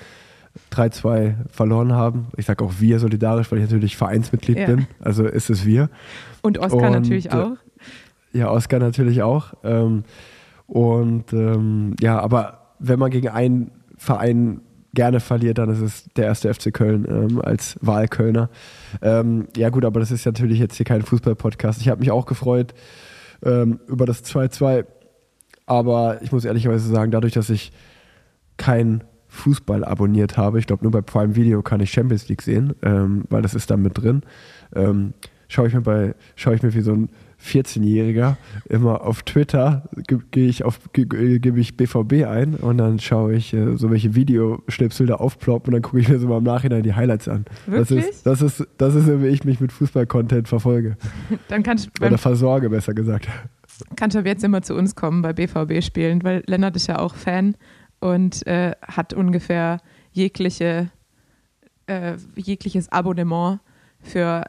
3-2 0.72 1.34
verloren 1.50 1.92
haben. 1.92 2.28
Ich 2.36 2.46
sage 2.46 2.64
auch 2.64 2.74
wir 2.78 2.98
solidarisch, 2.98 3.50
weil 3.50 3.58
ich 3.58 3.64
natürlich 3.64 3.96
Vereinsmitglied 3.96 4.58
ja. 4.58 4.66
bin. 4.66 4.86
Also 5.00 5.24
ist 5.24 5.50
es 5.50 5.64
wir. 5.64 5.88
Und 6.42 6.58
Oskar 6.58 6.90
natürlich 6.90 7.26
äh, 7.26 7.34
auch. 7.34 7.56
Ja, 8.32 8.50
Oskar 8.50 8.80
natürlich 8.80 9.22
auch. 9.22 9.54
Ähm, 9.64 10.04
und 10.66 11.32
ähm, 11.32 11.94
ja, 12.00 12.18
aber 12.20 12.74
wenn 12.78 12.98
man 12.98 13.10
gegen 13.10 13.28
einen 13.28 13.70
Verein 13.96 14.60
gerne 14.94 15.20
verliert, 15.20 15.58
dann 15.58 15.70
ist 15.70 15.80
es 15.80 16.04
der 16.16 16.26
erste 16.26 16.52
FC 16.52 16.72
Köln 16.72 17.06
ähm, 17.08 17.40
als 17.40 17.76
Wahlkölner. 17.80 18.50
Ähm, 19.00 19.48
ja 19.56 19.70
gut, 19.70 19.84
aber 19.84 20.00
das 20.00 20.10
ist 20.10 20.26
natürlich 20.26 20.58
jetzt 20.58 20.76
hier 20.76 20.84
kein 20.84 21.02
Fußball-Podcast. 21.02 21.80
Ich 21.80 21.88
habe 21.88 22.00
mich 22.00 22.10
auch 22.10 22.26
gefreut 22.26 22.74
ähm, 23.44 23.80
über 23.88 24.06
das 24.06 24.24
2-2, 24.24 24.84
aber 25.66 26.20
ich 26.22 26.32
muss 26.32 26.44
ehrlicherweise 26.44 26.88
sagen, 26.88 27.10
dadurch, 27.10 27.32
dass 27.32 27.48
ich 27.48 27.72
kein 28.58 29.04
Fußball 29.28 29.82
abonniert 29.82 30.36
habe, 30.36 30.58
ich 30.58 30.66
glaube 30.66 30.84
nur 30.84 30.92
bei 30.92 31.00
Prime 31.00 31.34
Video 31.36 31.62
kann 31.62 31.80
ich 31.80 31.90
Champions 31.90 32.28
League 32.28 32.42
sehen, 32.42 32.74
ähm, 32.82 33.24
weil 33.30 33.40
das 33.40 33.54
ist 33.54 33.70
da 33.70 33.78
mit 33.78 33.96
drin, 33.96 34.22
ähm, 34.74 35.14
schaue 35.48 35.68
ich 35.68 35.74
mir 35.74 35.80
bei, 35.80 36.14
schaue 36.36 36.54
ich 36.54 36.62
mir 36.62 36.74
wie 36.74 36.82
so 36.82 36.92
ein 36.92 37.08
14-Jähriger 37.42 38.36
immer 38.68 39.02
auf 39.02 39.22
Twitter 39.22 39.88
gehe 40.30 40.48
ich 40.48 40.64
auf 40.64 40.78
gebe 40.92 41.60
ich 41.60 41.76
BVB 41.76 42.24
ein 42.26 42.54
und 42.54 42.78
dann 42.78 42.98
schaue 42.98 43.34
ich 43.34 43.52
äh, 43.52 43.76
so 43.76 43.90
welche 43.90 44.14
Videoschnipsel 44.14 45.06
da 45.06 45.16
aufploppen 45.16 45.72
und 45.72 45.72
dann 45.74 45.82
gucke 45.82 46.00
ich 46.00 46.08
mir 46.08 46.18
so 46.18 46.28
mal 46.28 46.38
im 46.38 46.44
Nachhinein 46.44 46.82
die 46.82 46.94
Highlights 46.94 47.28
an. 47.28 47.44
Wirklich? 47.66 48.06
Das 48.06 48.14
ist 48.14 48.26
das 48.26 48.42
ist 48.42 48.68
das 48.78 48.94
ist 48.94 49.06
so, 49.06 49.22
wie 49.22 49.26
ich 49.26 49.44
mich 49.44 49.60
mit 49.60 49.72
Fußball-Content 49.72 50.48
verfolge. 50.48 50.96
dann 51.48 51.62
kannst 51.62 51.90
du 51.98 52.06
oder 52.06 52.18
versorge 52.18 52.70
besser 52.70 52.94
gesagt. 52.94 53.28
Kannst 53.96 54.16
du 54.16 54.20
jetzt 54.20 54.44
immer 54.44 54.62
zu 54.62 54.74
uns 54.74 54.94
kommen 54.94 55.22
bei 55.22 55.32
BVB 55.32 55.82
spielen, 55.82 56.22
weil 56.22 56.42
Lennart 56.46 56.76
ist 56.76 56.86
ja 56.86 56.98
auch 56.98 57.14
Fan 57.14 57.56
und 58.00 58.46
äh, 58.46 58.72
hat 58.86 59.14
ungefähr 59.14 59.78
jegliche 60.12 60.90
äh, 61.86 62.16
jegliches 62.36 62.90
Abonnement 62.90 63.60
für 64.00 64.44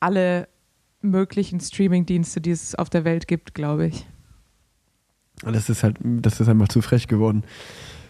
alle 0.00 0.48
möglichen 1.02 1.60
Streaming-Dienste, 1.60 2.40
die 2.40 2.50
es 2.50 2.74
auf 2.74 2.90
der 2.90 3.04
Welt 3.04 3.26
gibt, 3.28 3.54
glaube 3.54 3.86
ich. 3.86 4.06
Das 5.44 5.68
ist 5.68 5.82
halt, 5.82 5.96
das 6.02 6.40
ist 6.40 6.48
einfach 6.48 6.68
zu 6.68 6.82
frech 6.82 7.08
geworden. 7.08 7.42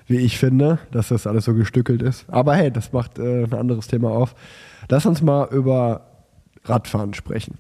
wie 0.07 0.19
ich 0.19 0.37
finde, 0.39 0.79
dass 0.91 1.09
das 1.09 1.27
alles 1.27 1.45
so 1.47 1.55
gestückelt 1.55 2.03
ist. 2.03 2.29
Aber 2.29 2.55
hey, 2.57 2.71
das 2.71 2.93
macht 2.93 3.19
äh, 3.19 3.45
ein 3.45 3.55
anderes 3.55 3.87
Thema 3.87 4.11
auf. 4.11 4.35
Lass 4.89 5.07
uns 5.07 5.23
mal 5.23 5.49
über 5.53 6.07
Radfahren 6.65 7.15
sprechen. 7.15 7.57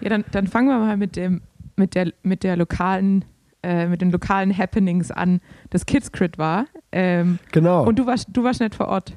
Ja, 0.00 0.10
dann, 0.10 0.24
dann 0.32 0.46
fangen 0.46 0.68
wir 0.68 0.78
mal 0.78 0.96
mit 0.96 1.16
dem, 1.16 1.40
mit 1.76 1.94
der, 1.94 2.12
mit 2.22 2.42
der 2.42 2.56
lokalen, 2.56 3.24
äh, 3.62 3.86
mit 3.86 4.02
den 4.02 4.10
lokalen 4.10 4.56
Happenings 4.56 5.10
an, 5.10 5.40
das 5.70 5.86
Kids 5.86 6.12
Crit 6.12 6.36
war. 6.38 6.66
Ähm, 6.92 7.38
Genau. 7.52 7.84
Und 7.86 7.98
du 7.98 8.04
warst, 8.06 8.28
du 8.32 8.42
warst 8.44 8.60
nicht 8.60 8.74
vor 8.74 8.88
Ort. 8.88 9.16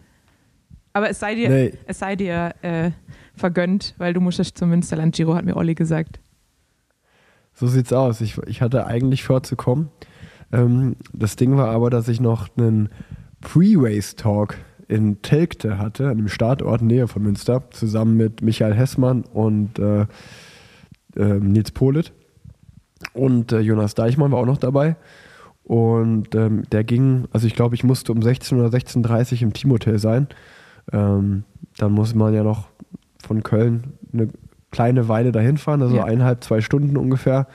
Aber 0.94 1.10
es 1.10 1.20
sei 1.20 1.36
dir, 1.36 1.50
Nee. 1.50 1.74
es 1.88 2.00
sei 2.00 2.16
dir 2.16 2.54
äh, 2.62 2.92
vergönnt, 3.36 3.96
weil 3.98 4.14
du 4.14 4.22
musstest 4.22 4.58
zum 4.58 4.70
Münsterland 4.70 5.16
Giro, 5.16 5.36
hat 5.36 5.46
mir 5.46 5.56
Olli 5.56 5.76
gesagt. 5.76 6.20
So 7.54 7.68
sieht's 7.68 7.94
aus. 7.94 8.22
Ich, 8.22 8.38
ich 8.48 8.62
hatte 8.62 8.88
eigentlich 8.88 9.24
vorzukommen. 9.24 9.90
Ähm, 10.52 10.96
das 11.12 11.36
Ding 11.36 11.58
war 11.58 11.70
aber, 11.70 11.90
dass 11.90 12.08
ich 12.08 12.20
noch 12.20 12.50
einen 12.58 12.90
Pre-Race-Talk 13.42 14.58
in 14.88 15.22
Telgte 15.22 15.78
hatte, 15.78 16.10
an 16.10 16.18
dem 16.18 16.28
Startort 16.28 16.82
in 16.82 16.88
Nähe 16.88 17.08
von 17.08 17.24
Münster, 17.24 17.64
zusammen 17.72 18.18
mit 18.18 18.42
Michael 18.42 18.74
Hessmann 18.74 19.24
und 19.34 19.80
äh, 19.80 20.06
ähm, 21.16 21.52
Nils 21.52 21.72
Polit. 21.72 22.12
Und 23.14 23.52
äh, 23.52 23.60
Jonas 23.60 23.96
Deichmann 23.96 24.32
war 24.32 24.40
auch 24.40 24.46
noch 24.46 24.58
dabei. 24.58 24.96
Und 25.64 26.36
ähm, 26.36 26.64
der 26.72 26.84
ging, 26.84 27.26
also 27.32 27.48
ich 27.48 27.56
glaube, 27.56 27.76
ich 27.76 27.84
musste 27.84 28.12
um 28.12 28.22
16 28.22 28.60
oder 28.60 28.70
16.30 28.70 29.36
Uhr 29.36 29.42
im 29.44 29.54
Teamhotel 29.54 29.98
sein. 30.00 30.28
Ähm, 30.92 31.44
dann 31.78 31.92
muss 31.94 32.14
man 32.14 32.34
ja 32.34 32.44
noch 32.44 32.68
von 33.26 33.44
Köln 33.44 33.94
eine 34.14 34.28
kleine 34.72 35.08
Weile 35.08 35.32
dahin 35.32 35.58
fahren, 35.58 35.82
also 35.82 35.96
Ja. 35.98 36.04
eineinhalb, 36.06 36.44
zwei 36.44 36.62
Stunden 36.62 36.98
ungefähr. 36.98 37.48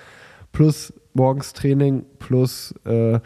Plus 0.52 0.92
morgens 1.14 1.52
Training, 1.52 2.04
plus 2.18 2.74
äh, 2.86 3.18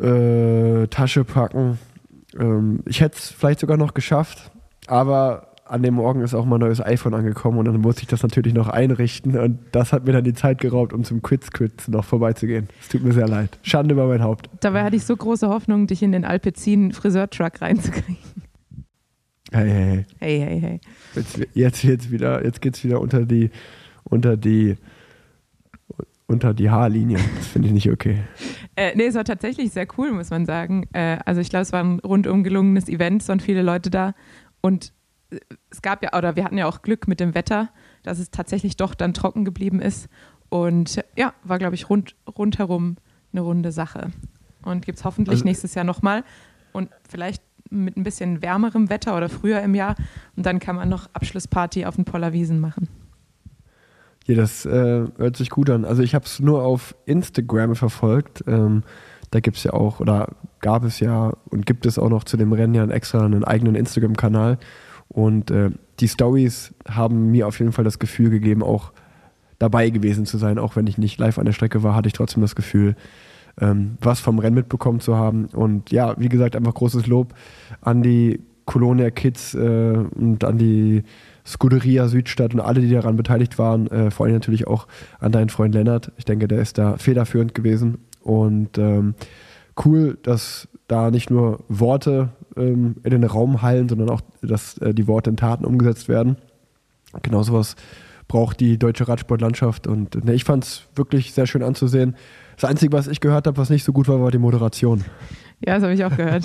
äh, 0.00 0.86
Tasche 0.88 1.24
packen. 1.24 1.78
Ähm, 2.38 2.80
ich 2.86 3.00
hätte 3.00 3.16
es 3.18 3.28
vielleicht 3.30 3.60
sogar 3.60 3.76
noch 3.76 3.94
geschafft, 3.94 4.50
aber 4.86 5.48
an 5.68 5.82
dem 5.82 5.94
Morgen 5.94 6.20
ist 6.20 6.32
auch 6.34 6.44
mein 6.44 6.60
neues 6.60 6.80
iPhone 6.80 7.14
angekommen 7.14 7.58
und 7.58 7.64
dann 7.64 7.80
musste 7.80 8.02
ich 8.02 8.06
das 8.08 8.22
natürlich 8.22 8.54
noch 8.54 8.68
einrichten 8.68 9.36
und 9.36 9.58
das 9.72 9.92
hat 9.92 10.04
mir 10.06 10.12
dann 10.12 10.22
die 10.22 10.32
Zeit 10.34 10.60
geraubt, 10.60 10.92
um 10.92 11.02
zum 11.02 11.22
Quiz-Quiz 11.22 11.88
noch 11.88 12.04
vorbeizugehen. 12.04 12.68
Es 12.80 12.88
tut 12.88 13.02
mir 13.02 13.12
sehr 13.12 13.26
leid. 13.26 13.58
Schande 13.62 13.94
über 13.94 14.06
mein 14.06 14.22
Haupt. 14.22 14.48
Dabei 14.60 14.84
hatte 14.84 14.94
ich 14.96 15.04
so 15.04 15.16
große 15.16 15.48
Hoffnung, 15.48 15.88
dich 15.88 16.02
in 16.04 16.12
den 16.12 16.24
Alpecin 16.24 16.92
Friseurtruck 16.92 17.60
reinzukriegen. 17.62 18.16
Hey, 19.52 19.68
hey, 19.70 19.84
hey. 19.84 20.04
Hey, 20.18 20.40
hey, 20.40 20.60
hey. 20.60 20.80
Jetzt, 21.14 21.38
jetzt, 21.54 21.82
jetzt 21.84 22.10
wieder, 22.10 22.44
jetzt 22.44 22.60
geht's 22.60 22.82
wieder 22.82 23.00
unter 23.00 23.24
die, 23.24 23.50
unter 24.04 24.36
die, 24.36 24.76
unter 26.26 26.52
die 26.52 26.68
Haarlinie. 26.70 27.18
Das 27.36 27.46
finde 27.46 27.68
ich 27.68 27.74
nicht 27.74 27.90
okay. 27.90 28.24
Äh, 28.74 28.92
nee, 28.96 29.06
es 29.06 29.14
war 29.14 29.24
tatsächlich 29.24 29.70
sehr 29.72 29.86
cool, 29.96 30.10
muss 30.12 30.30
man 30.30 30.46
sagen. 30.46 30.86
Äh, 30.92 31.18
also 31.24 31.40
ich 31.40 31.48
glaube, 31.48 31.62
es 31.62 31.72
war 31.72 31.82
ein 31.82 32.00
rundum 32.00 32.42
gelungenes 32.42 32.88
Event, 32.88 33.22
es 33.22 33.28
waren 33.28 33.40
viele 33.40 33.62
Leute 33.62 33.88
da. 33.90 34.14
Und 34.60 34.92
äh, 35.30 35.38
es 35.70 35.80
gab 35.80 36.02
ja, 36.02 36.16
oder 36.16 36.34
wir 36.36 36.44
hatten 36.44 36.58
ja 36.58 36.66
auch 36.66 36.82
Glück 36.82 37.06
mit 37.06 37.20
dem 37.20 37.34
Wetter, 37.34 37.70
dass 38.02 38.18
es 38.18 38.30
tatsächlich 38.30 38.76
doch 38.76 38.94
dann 38.94 39.14
trocken 39.14 39.44
geblieben 39.44 39.80
ist. 39.80 40.08
Und 40.48 41.02
ja, 41.16 41.34
war, 41.44 41.58
glaube 41.58 41.74
ich, 41.76 41.88
rund, 41.88 42.16
rundherum 42.36 42.96
eine 43.32 43.42
runde 43.42 43.70
Sache. 43.70 44.10
Und 44.62 44.84
gibt 44.84 44.98
es 44.98 45.04
hoffentlich 45.04 45.34
Also- 45.36 45.44
nächstes 45.44 45.74
Jahr 45.74 45.84
nochmal. 45.84 46.24
Und 46.72 46.90
vielleicht 47.08 47.42
mit 47.70 47.96
ein 47.96 48.02
bisschen 48.02 48.42
wärmerem 48.42 48.90
Wetter 48.90 49.16
oder 49.16 49.28
früher 49.28 49.60
im 49.62 49.74
Jahr. 49.74 49.96
Und 50.36 50.46
dann 50.46 50.58
kann 50.58 50.76
man 50.76 50.88
noch 50.88 51.08
Abschlussparty 51.12 51.84
auf 51.86 51.96
den 51.96 52.04
Pollerwiesen 52.04 52.60
machen. 52.60 52.88
Ja, 54.26 54.34
das 54.34 54.66
äh, 54.66 55.04
hört 55.18 55.36
sich 55.36 55.50
gut 55.50 55.70
an. 55.70 55.84
Also 55.84 56.02
ich 56.02 56.14
habe 56.14 56.24
es 56.24 56.40
nur 56.40 56.62
auf 56.64 56.96
Instagram 57.06 57.76
verfolgt. 57.76 58.42
Ähm, 58.46 58.82
da 59.30 59.40
gibt 59.40 59.56
es 59.56 59.64
ja 59.64 59.72
auch, 59.72 60.00
oder 60.00 60.28
gab 60.60 60.84
es 60.84 61.00
ja 61.00 61.32
und 61.50 61.66
gibt 61.66 61.86
es 61.86 61.98
auch 61.98 62.08
noch 62.08 62.24
zu 62.24 62.36
dem 62.36 62.52
Rennen 62.52 62.74
ja 62.74 62.82
einen 62.82 62.90
extra 62.90 63.24
einen 63.24 63.44
eigenen 63.44 63.74
Instagram-Kanal. 63.76 64.58
Und 65.08 65.50
äh, 65.50 65.70
die 66.00 66.08
Stories 66.08 66.74
haben 66.88 67.30
mir 67.30 67.46
auf 67.46 67.58
jeden 67.58 67.72
Fall 67.72 67.84
das 67.84 67.98
Gefühl 67.98 68.30
gegeben, 68.30 68.62
auch 68.62 68.92
dabei 69.58 69.90
gewesen 69.90 70.26
zu 70.26 70.38
sein. 70.38 70.58
Auch 70.58 70.76
wenn 70.76 70.86
ich 70.86 70.98
nicht 70.98 71.18
live 71.18 71.38
an 71.38 71.46
der 71.46 71.52
Strecke 71.52 71.82
war, 71.82 71.94
hatte 71.94 72.08
ich 72.08 72.12
trotzdem 72.12 72.42
das 72.42 72.56
Gefühl, 72.56 72.96
ähm, 73.60 73.96
was 74.00 74.20
vom 74.20 74.38
Rennen 74.38 74.54
mitbekommen 74.54 75.00
zu 75.00 75.16
haben. 75.16 75.46
Und 75.46 75.90
ja, 75.90 76.14
wie 76.18 76.28
gesagt, 76.28 76.56
einfach 76.56 76.74
großes 76.74 77.06
Lob 77.06 77.34
an 77.80 78.02
die 78.02 78.40
Colonia 78.64 79.10
Kids 79.10 79.54
äh, 79.54 79.58
und 79.58 80.44
an 80.44 80.58
die 80.58 81.04
Scuderia 81.46 82.08
Südstadt 82.08 82.52
und 82.52 82.60
alle, 82.60 82.80
die 82.80 82.90
daran 82.90 83.16
beteiligt 83.16 83.58
waren. 83.58 83.86
Äh, 83.86 84.10
vor 84.10 84.26
allem 84.26 84.34
natürlich 84.34 84.66
auch 84.66 84.86
an 85.20 85.32
deinen 85.32 85.48
Freund 85.48 85.74
Lennart. 85.74 86.12
Ich 86.16 86.24
denke, 86.24 86.48
der 86.48 86.60
ist 86.60 86.76
da 86.76 86.96
federführend 86.96 87.54
gewesen. 87.54 87.98
Und 88.22 88.76
ähm, 88.78 89.14
cool, 89.84 90.18
dass 90.22 90.68
da 90.88 91.10
nicht 91.10 91.30
nur 91.30 91.60
Worte 91.68 92.30
ähm, 92.56 92.96
in 93.04 93.10
den 93.10 93.24
Raum 93.24 93.62
hallen, 93.62 93.88
sondern 93.88 94.10
auch, 94.10 94.20
dass 94.42 94.78
äh, 94.78 94.92
die 94.92 95.06
Worte 95.06 95.30
in 95.30 95.36
Taten 95.36 95.64
umgesetzt 95.64 96.08
werden. 96.08 96.36
Genau 97.22 97.42
sowas 97.44 97.76
braucht 98.28 98.58
die 98.58 98.78
deutsche 98.78 99.06
Radsportlandschaft. 99.06 99.86
Und 99.86 100.24
ne, 100.24 100.34
ich 100.34 100.44
fand 100.44 100.64
es 100.64 100.82
wirklich 100.96 101.32
sehr 101.32 101.46
schön 101.46 101.62
anzusehen. 101.62 102.16
Das 102.56 102.70
Einzige, 102.70 102.92
was 102.92 103.06
ich 103.06 103.20
gehört 103.20 103.46
habe, 103.46 103.56
was 103.58 103.70
nicht 103.70 103.84
so 103.84 103.92
gut 103.92 104.08
war, 104.08 104.20
war 104.20 104.30
die 104.30 104.38
Moderation. 104.38 105.04
Ja, 105.64 105.74
das 105.74 105.82
habe 105.82 105.94
ich 105.94 106.04
auch 106.04 106.16
gehört. 106.16 106.44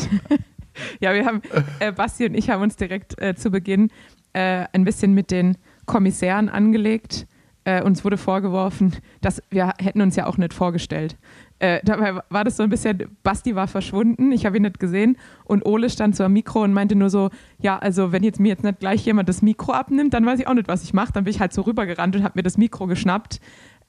ja, 1.00 1.14
wir 1.14 1.26
haben, 1.26 1.42
äh, 1.80 1.92
Basti 1.92 2.26
und 2.26 2.36
ich 2.36 2.50
haben 2.50 2.62
uns 2.62 2.76
direkt 2.76 3.20
äh, 3.22 3.36
zu 3.36 3.50
Beginn 3.50 3.90
äh, 4.34 4.66
ein 4.74 4.84
bisschen 4.84 5.14
mit 5.14 5.32
den 5.32 5.58
Kommissären 5.86 6.50
angelegt. 6.50 7.28
Äh, 7.64 7.84
uns 7.84 8.04
wurde 8.04 8.18
vorgeworfen, 8.18 8.96
dass 9.22 9.42
wir 9.52 9.74
hätten 9.80 10.02
uns 10.02 10.16
ja 10.16 10.26
auch 10.26 10.38
nicht 10.38 10.54
vorgestellt. 10.54 11.16
Äh, 11.60 11.80
dabei 11.84 12.20
war 12.30 12.44
das 12.44 12.58
so 12.58 12.64
ein 12.64 12.72
bisschen, 12.72 13.16
Basti 13.22 13.54
war 13.54 13.68
verschwunden, 13.68 14.32
ich 14.32 14.48
habe 14.48 14.58
ihn 14.58 14.64
nicht 14.64 14.80
gesehen 14.80 15.16
und 15.46 15.64
Ole 15.64 15.92
stand 15.92 16.16
so 16.16 16.24
am 16.24 16.34
Mikro 16.34 16.64
und 16.64 16.74
meinte 16.74 16.96
nur 16.96 17.12
so, 17.12 17.30
ja, 17.60 17.78
also 17.78 18.12
wenn 18.12 18.24
jetzt 18.24 18.40
mir 18.40 18.48
jetzt 18.48 18.64
nicht 18.64 18.80
gleich 18.80 19.06
jemand 19.06 19.30
das 19.30 19.44
Mikro 19.44 19.74
abnimmt, 19.74 20.16
dann 20.16 20.26
weiß 20.26 20.40
ich 20.40 20.48
auch 20.48 20.56
nicht, 20.56 20.68
was 20.68 20.84
ich 20.84 20.94
mache. 20.94 21.14
Dann 21.14 21.24
bin 21.24 21.32
ich 21.32 21.40
halt 21.40 21.54
so 21.54 21.62
rübergerannt 21.62 22.16
und 22.16 22.24
habe 22.24 22.34
mir 22.36 22.44
das 22.44 22.58
Mikro 22.58 22.88
geschnappt. 22.88 23.40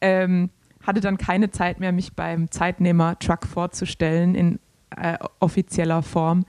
Ähm, 0.03 0.51
hatte 0.87 1.01
dann 1.01 1.17
keine 1.19 1.51
Zeit 1.51 1.81
mehr, 1.81 1.93
mich 1.93 2.13
beim 2.15 2.51
Zeitnehmer-Truck 2.51 3.47
vorzustellen 3.47 4.35
in 4.35 4.59
äh, 4.97 5.19
offizieller 5.41 6.03
Form. 6.03 6.45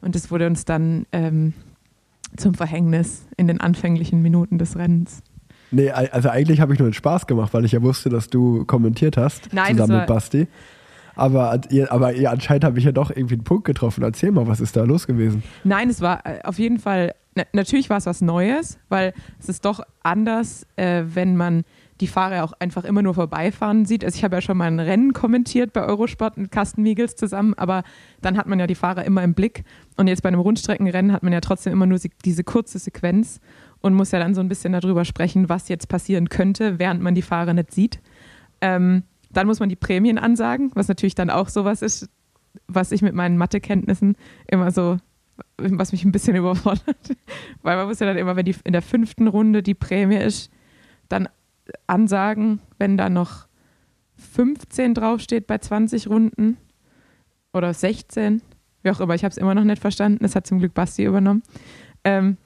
Und 0.00 0.14
das 0.14 0.30
wurde 0.30 0.46
uns 0.46 0.64
dann 0.64 1.06
ähm, 1.12 1.54
zum 2.36 2.54
Verhängnis 2.54 3.26
in 3.36 3.48
den 3.48 3.60
anfänglichen 3.60 4.22
Minuten 4.22 4.58
des 4.58 4.76
Rennens. 4.76 5.22
Nee, 5.70 5.90
al- 5.90 6.08
also 6.12 6.28
eigentlich 6.30 6.60
habe 6.60 6.72
ich 6.72 6.78
nur 6.78 6.86
einen 6.86 6.94
Spaß 6.94 7.26
gemacht, 7.26 7.52
weil 7.52 7.64
ich 7.64 7.72
ja 7.72 7.82
wusste, 7.82 8.08
dass 8.08 8.28
du 8.28 8.64
kommentiert 8.64 9.16
hast, 9.16 9.52
Nein, 9.52 9.76
zusammen 9.76 9.98
mit 9.98 10.06
Basti. 10.06 10.46
Aber, 11.16 11.60
aber 11.88 12.12
ihr, 12.12 12.30
anscheinend 12.30 12.64
habe 12.64 12.78
ich 12.78 12.84
ja 12.84 12.92
doch 12.92 13.10
irgendwie 13.10 13.34
einen 13.34 13.44
Punkt 13.44 13.64
getroffen. 13.64 14.04
Erzähl 14.04 14.30
mal, 14.30 14.46
was 14.46 14.60
ist 14.60 14.76
da 14.76 14.84
los 14.84 15.06
gewesen? 15.06 15.42
Nein, 15.64 15.90
es 15.90 16.00
war 16.00 16.24
äh, 16.24 16.40
auf 16.44 16.60
jeden 16.60 16.78
Fall, 16.78 17.12
na, 17.34 17.42
natürlich 17.52 17.90
war 17.90 17.96
es 17.96 18.06
was 18.06 18.20
Neues, 18.20 18.78
weil 18.88 19.12
es 19.40 19.48
ist 19.48 19.64
doch 19.64 19.80
anders, 20.04 20.64
äh, 20.76 21.02
wenn 21.12 21.36
man 21.36 21.64
die 22.00 22.06
Fahrer 22.06 22.44
auch 22.44 22.52
einfach 22.58 22.84
immer 22.84 23.02
nur 23.02 23.14
vorbeifahren 23.14 23.84
sieht. 23.84 24.04
Also 24.04 24.16
ich 24.16 24.24
habe 24.24 24.36
ja 24.36 24.40
schon 24.40 24.56
mal 24.56 24.66
ein 24.66 24.80
Rennen 24.80 25.12
kommentiert 25.12 25.72
bei 25.72 25.84
Eurosport 25.84 26.36
mit 26.36 26.50
Carsten 26.50 26.82
Miegels 26.82 27.16
zusammen, 27.16 27.54
aber 27.54 27.82
dann 28.20 28.36
hat 28.36 28.46
man 28.46 28.58
ja 28.58 28.66
die 28.66 28.74
Fahrer 28.74 29.04
immer 29.04 29.22
im 29.24 29.34
Blick. 29.34 29.64
Und 29.96 30.06
jetzt 30.06 30.22
bei 30.22 30.28
einem 30.28 30.40
Rundstreckenrennen 30.40 31.12
hat 31.12 31.22
man 31.22 31.32
ja 31.32 31.40
trotzdem 31.40 31.72
immer 31.72 31.86
nur 31.86 31.98
diese 32.24 32.44
kurze 32.44 32.78
Sequenz 32.78 33.40
und 33.80 33.94
muss 33.94 34.10
ja 34.12 34.18
dann 34.18 34.34
so 34.34 34.40
ein 34.40 34.48
bisschen 34.48 34.72
darüber 34.72 35.04
sprechen, 35.04 35.48
was 35.48 35.68
jetzt 35.68 35.88
passieren 35.88 36.28
könnte, 36.28 36.78
während 36.78 37.02
man 37.02 37.14
die 37.14 37.22
Fahrer 37.22 37.54
nicht 37.54 37.72
sieht. 37.72 38.00
Ähm, 38.60 39.02
dann 39.30 39.46
muss 39.46 39.60
man 39.60 39.68
die 39.68 39.76
Prämien 39.76 40.18
ansagen, 40.18 40.70
was 40.74 40.88
natürlich 40.88 41.14
dann 41.14 41.30
auch 41.30 41.48
sowas 41.48 41.82
ist, 41.82 42.08
was 42.66 42.92
ich 42.92 43.02
mit 43.02 43.14
meinen 43.14 43.36
Mathekenntnissen 43.36 44.16
immer 44.46 44.70
so, 44.70 44.98
was 45.58 45.92
mich 45.92 46.04
ein 46.04 46.12
bisschen 46.12 46.36
überfordert. 46.36 47.16
Weil 47.62 47.76
man 47.76 47.88
muss 47.88 48.00
ja 48.00 48.06
dann 48.06 48.16
immer, 48.16 48.36
wenn 48.36 48.46
die 48.46 48.56
in 48.64 48.72
der 48.72 48.82
fünften 48.82 49.28
Runde 49.28 49.62
die 49.62 49.74
Prämie 49.74 50.16
ist, 50.16 50.50
dann 51.08 51.28
ansagen, 51.86 52.60
wenn 52.78 52.96
da 52.96 53.08
noch 53.08 53.46
15 54.16 54.94
draufsteht 54.94 55.46
bei 55.46 55.58
20 55.58 56.08
Runden 56.08 56.56
oder 57.52 57.72
16, 57.72 58.42
wie 58.82 58.90
auch 58.90 59.00
immer, 59.00 59.14
ich 59.14 59.24
habe 59.24 59.32
es 59.32 59.38
immer 59.38 59.54
noch 59.54 59.64
nicht 59.64 59.80
verstanden, 59.80 60.18
das 60.22 60.34
hat 60.34 60.46
zum 60.46 60.58
Glück 60.58 60.74
Basti 60.74 61.04
übernommen. 61.04 61.42
Ähm, 62.04 62.36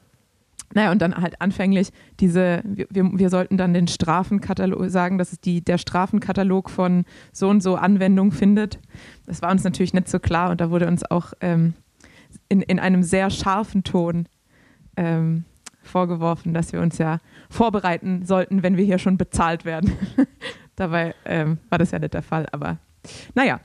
naja, 0.74 0.90
und 0.90 1.02
dann 1.02 1.16
halt 1.16 1.40
anfänglich 1.40 1.90
diese, 2.20 2.62
wir, 2.64 2.88
wir, 3.12 3.28
sollten 3.28 3.58
dann 3.58 3.74
den 3.74 3.88
Strafenkatalog 3.88 4.88
sagen, 4.88 5.18
dass 5.18 5.32
es 5.32 5.40
die, 5.40 5.62
der 5.62 5.76
Strafenkatalog 5.76 6.70
von 6.70 7.04
so 7.30 7.48
und 7.48 7.62
so 7.62 7.76
Anwendung 7.76 8.32
findet. 8.32 8.78
Das 9.26 9.42
war 9.42 9.50
uns 9.50 9.64
natürlich 9.64 9.92
nicht 9.92 10.08
so 10.08 10.18
klar 10.18 10.50
und 10.50 10.60
da 10.60 10.70
wurde 10.70 10.86
uns 10.86 11.04
auch 11.04 11.34
ähm, 11.42 11.74
in, 12.48 12.62
in 12.62 12.78
einem 12.78 13.02
sehr 13.02 13.28
scharfen 13.28 13.84
Ton 13.84 14.26
ähm, 14.96 15.44
vorgeworfen, 15.82 16.54
dass 16.54 16.72
wir 16.72 16.80
uns 16.80 16.96
ja 16.96 17.18
vorbereiten 17.52 18.24
sollten, 18.24 18.62
wenn 18.62 18.76
wir 18.76 18.84
hier 18.84 18.98
schon 18.98 19.16
bezahlt 19.16 19.64
werden. 19.64 19.92
Dabei 20.76 21.14
ähm, 21.24 21.58
war 21.68 21.78
das 21.78 21.90
ja 21.90 21.98
nicht 21.98 22.14
der 22.14 22.22
Fall, 22.22 22.46
aber 22.52 22.78
naja. 23.34 23.60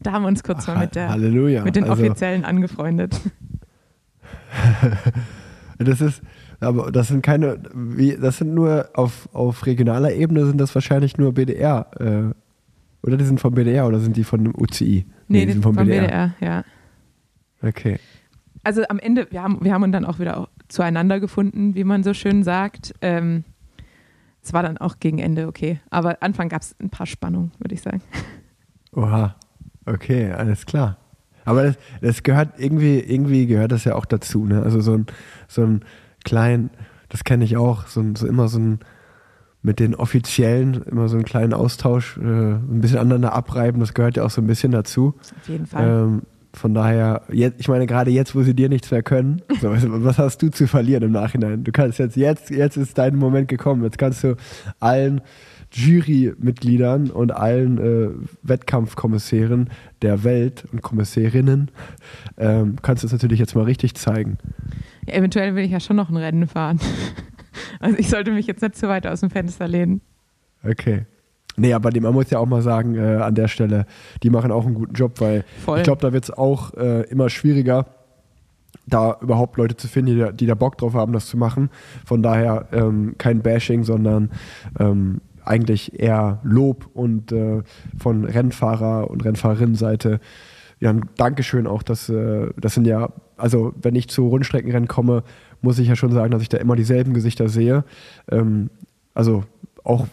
Da 0.00 0.12
haben 0.12 0.22
wir 0.22 0.28
uns 0.28 0.42
kurz 0.42 0.66
mal 0.66 0.78
mit, 0.78 0.96
der, 0.96 1.10
Halleluja. 1.10 1.62
mit 1.62 1.76
den 1.76 1.84
also, 1.84 2.02
Offiziellen 2.02 2.44
angefreundet. 2.44 3.20
Das 5.78 6.00
ist, 6.00 6.22
aber 6.60 6.92
das 6.92 7.08
sind 7.08 7.22
keine, 7.22 7.58
wie, 7.74 8.16
das 8.16 8.38
sind 8.38 8.54
nur 8.54 8.90
auf, 8.94 9.28
auf 9.32 9.66
regionaler 9.66 10.12
Ebene 10.12 10.46
sind 10.46 10.60
das 10.60 10.74
wahrscheinlich 10.74 11.18
nur 11.18 11.32
BDR. 11.32 11.90
Äh, 11.98 13.06
Oder 13.06 13.16
die 13.16 13.24
sind 13.24 13.40
vom 13.40 13.54
BDR 13.54 13.86
oder 13.86 13.98
sind 13.98 14.16
die 14.16 14.22
von 14.22 14.44
dem 14.44 14.54
UCI? 14.54 15.06
Nee, 15.28 15.46
die 15.46 15.52
sind 15.52 15.62
vom, 15.62 15.74
BDR. 15.74 16.34
ja. 16.40 16.64
Okay. 17.62 17.98
Also 18.64 18.82
am 18.88 18.98
Ende, 19.00 19.26
wir 19.30 19.42
haben, 19.42 19.58
wir 19.64 19.72
haben 19.72 19.82
uns 19.82 19.92
dann 19.92 20.04
auch 20.04 20.20
wieder 20.20 20.48
zueinander 20.72 21.20
gefunden, 21.20 21.74
wie 21.74 21.84
man 21.84 22.02
so 22.02 22.14
schön 22.14 22.42
sagt. 22.42 22.94
Ähm, 23.00 23.44
es 24.42 24.52
war 24.52 24.62
dann 24.62 24.78
auch 24.78 24.98
gegen 24.98 25.18
Ende 25.18 25.46
okay. 25.46 25.80
Aber 25.90 26.22
Anfang 26.22 26.48
gab 26.48 26.62
es 26.62 26.74
ein 26.80 26.90
paar 26.90 27.06
Spannungen, 27.06 27.52
würde 27.58 27.74
ich 27.74 27.82
sagen. 27.82 28.02
Oha. 28.92 29.36
Okay, 29.86 30.30
alles 30.32 30.66
klar. 30.66 30.96
Aber 31.44 31.64
das, 31.64 31.76
das, 32.00 32.22
gehört 32.22 32.58
irgendwie, 32.58 33.00
irgendwie 33.00 33.46
gehört 33.46 33.72
das 33.72 33.84
ja 33.84 33.96
auch 33.96 34.04
dazu, 34.04 34.44
ne? 34.44 34.62
Also 34.62 34.80
so 34.80 34.94
ein, 34.94 35.06
so 35.48 35.62
ein 35.62 35.84
klein, 36.24 36.70
das 37.08 37.24
kenne 37.24 37.44
ich 37.44 37.56
auch, 37.56 37.86
so, 37.88 38.04
so 38.14 38.26
immer 38.26 38.48
so 38.48 38.60
ein 38.60 38.78
mit 39.62 39.78
den 39.78 39.94
Offiziellen 39.94 40.82
immer 40.82 41.08
so 41.08 41.16
einen 41.16 41.24
kleinen 41.24 41.54
Austausch, 41.54 42.16
äh, 42.18 42.20
ein 42.20 42.80
bisschen 42.80 42.98
aneinander 42.98 43.32
abreiben, 43.32 43.80
das 43.80 43.94
gehört 43.94 44.16
ja 44.16 44.24
auch 44.24 44.30
so 44.30 44.40
ein 44.40 44.46
bisschen 44.46 44.72
dazu. 44.72 45.14
Auf 45.40 45.48
jeden 45.48 45.66
Fall. 45.66 45.88
Ähm, 45.88 46.22
von 46.54 46.74
daher, 46.74 47.22
jetzt, 47.32 47.60
ich 47.60 47.68
meine, 47.68 47.86
gerade 47.86 48.10
jetzt, 48.10 48.34
wo 48.34 48.42
sie 48.42 48.54
dir 48.54 48.68
nichts 48.68 48.90
mehr 48.90 49.02
können, 49.02 49.42
so, 49.60 49.70
was 49.70 50.18
hast 50.18 50.42
du 50.42 50.50
zu 50.50 50.66
verlieren 50.66 51.02
im 51.04 51.12
Nachhinein? 51.12 51.64
Du 51.64 51.72
kannst 51.72 51.98
jetzt, 51.98 52.16
jetzt, 52.16 52.50
jetzt 52.50 52.76
ist 52.76 52.98
dein 52.98 53.16
Moment 53.16 53.48
gekommen. 53.48 53.82
Jetzt 53.84 53.98
kannst 53.98 54.22
du 54.22 54.36
allen 54.78 55.22
Jurymitgliedern 55.72 57.10
und 57.10 57.32
allen 57.32 57.78
äh, 57.78 58.10
Wettkampfkommissären 58.42 59.70
der 60.02 60.24
Welt 60.24 60.64
und 60.70 60.82
Kommissärinnen 60.82 61.70
ähm, 62.36 62.76
kannst 62.82 63.02
du 63.02 63.06
es 63.06 63.12
natürlich 63.12 63.38
jetzt 63.38 63.54
mal 63.54 63.64
richtig 63.64 63.94
zeigen. 63.94 64.36
Ja, 65.06 65.14
eventuell 65.14 65.54
will 65.54 65.64
ich 65.64 65.70
ja 65.70 65.80
schon 65.80 65.96
noch 65.96 66.10
ein 66.10 66.16
Rennen 66.16 66.46
fahren. 66.46 66.78
Also 67.80 67.98
ich 67.98 68.08
sollte 68.08 68.30
mich 68.30 68.46
jetzt 68.46 68.62
nicht 68.62 68.76
zu 68.76 68.88
weit 68.88 69.06
aus 69.06 69.20
dem 69.20 69.28
Fenster 69.28 69.68
lehnen. 69.68 70.00
Okay. 70.62 71.04
Nee, 71.56 71.74
aber 71.74 71.90
man 72.00 72.14
muss 72.14 72.30
ja 72.30 72.38
auch 72.38 72.46
mal 72.46 72.62
sagen, 72.62 72.94
äh, 72.94 73.16
an 73.16 73.34
der 73.34 73.48
Stelle, 73.48 73.86
die 74.22 74.30
machen 74.30 74.50
auch 74.50 74.64
einen 74.64 74.74
guten 74.74 74.94
Job, 74.94 75.20
weil 75.20 75.44
Voll. 75.64 75.78
ich 75.78 75.84
glaube, 75.84 76.00
da 76.00 76.12
wird 76.12 76.24
es 76.24 76.30
auch 76.30 76.74
äh, 76.74 77.02
immer 77.10 77.28
schwieriger, 77.28 77.86
da 78.86 79.18
überhaupt 79.20 79.58
Leute 79.58 79.76
zu 79.76 79.86
finden, 79.86 80.14
die 80.14 80.18
da, 80.18 80.32
die 80.32 80.46
da, 80.46 80.54
Bock 80.54 80.78
drauf 80.78 80.94
haben, 80.94 81.12
das 81.12 81.26
zu 81.26 81.36
machen. 81.36 81.70
Von 82.04 82.22
daher 82.22 82.68
ähm, 82.72 83.14
kein 83.18 83.42
Bashing, 83.42 83.84
sondern 83.84 84.30
ähm, 84.78 85.20
eigentlich 85.44 86.00
eher 86.00 86.40
Lob 86.42 86.88
und 86.94 87.32
äh, 87.32 87.62
von 87.98 88.24
Rennfahrer 88.24 89.10
und 89.10 89.24
Rennfahrerinnenseite. 89.24 90.20
Ja, 90.80 90.90
ein 90.90 91.08
Dankeschön 91.16 91.66
auch, 91.66 91.82
dass 91.82 92.08
äh, 92.08 92.48
das 92.56 92.74
sind 92.74 92.86
ja, 92.86 93.10
also 93.36 93.72
wenn 93.80 93.94
ich 93.94 94.08
zu 94.08 94.28
Rundstreckenrennen 94.28 94.88
komme, 94.88 95.22
muss 95.60 95.78
ich 95.78 95.88
ja 95.88 95.96
schon 95.96 96.12
sagen, 96.12 96.32
dass 96.32 96.42
ich 96.42 96.48
da 96.48 96.58
immer 96.58 96.76
dieselben 96.76 97.14
Gesichter 97.14 97.48
sehe. 97.48 97.84
Ähm, 98.30 98.70
also 99.14 99.44
auch 99.84 100.06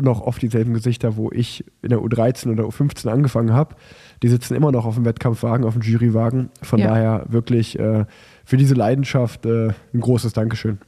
noch 0.00 0.20
oft 0.20 0.42
dieselben 0.42 0.74
Gesichter, 0.74 1.16
wo 1.16 1.30
ich 1.30 1.64
in 1.82 1.90
der 1.90 2.00
U13 2.00 2.52
oder 2.52 2.64
U15 2.64 3.08
angefangen 3.08 3.52
habe. 3.52 3.76
Die 4.22 4.28
sitzen 4.28 4.54
immer 4.54 4.72
noch 4.72 4.84
auf 4.84 4.94
dem 4.94 5.04
Wettkampfwagen, 5.04 5.64
auf 5.64 5.74
dem 5.74 5.82
Jurywagen. 5.82 6.50
Von 6.62 6.78
ja. 6.78 6.88
daher 6.88 7.24
wirklich 7.28 7.78
äh, 7.78 8.04
für 8.44 8.56
diese 8.56 8.74
Leidenschaft 8.74 9.46
äh, 9.46 9.68
ein 9.94 10.00
großes 10.00 10.32
Dankeschön. 10.32 10.78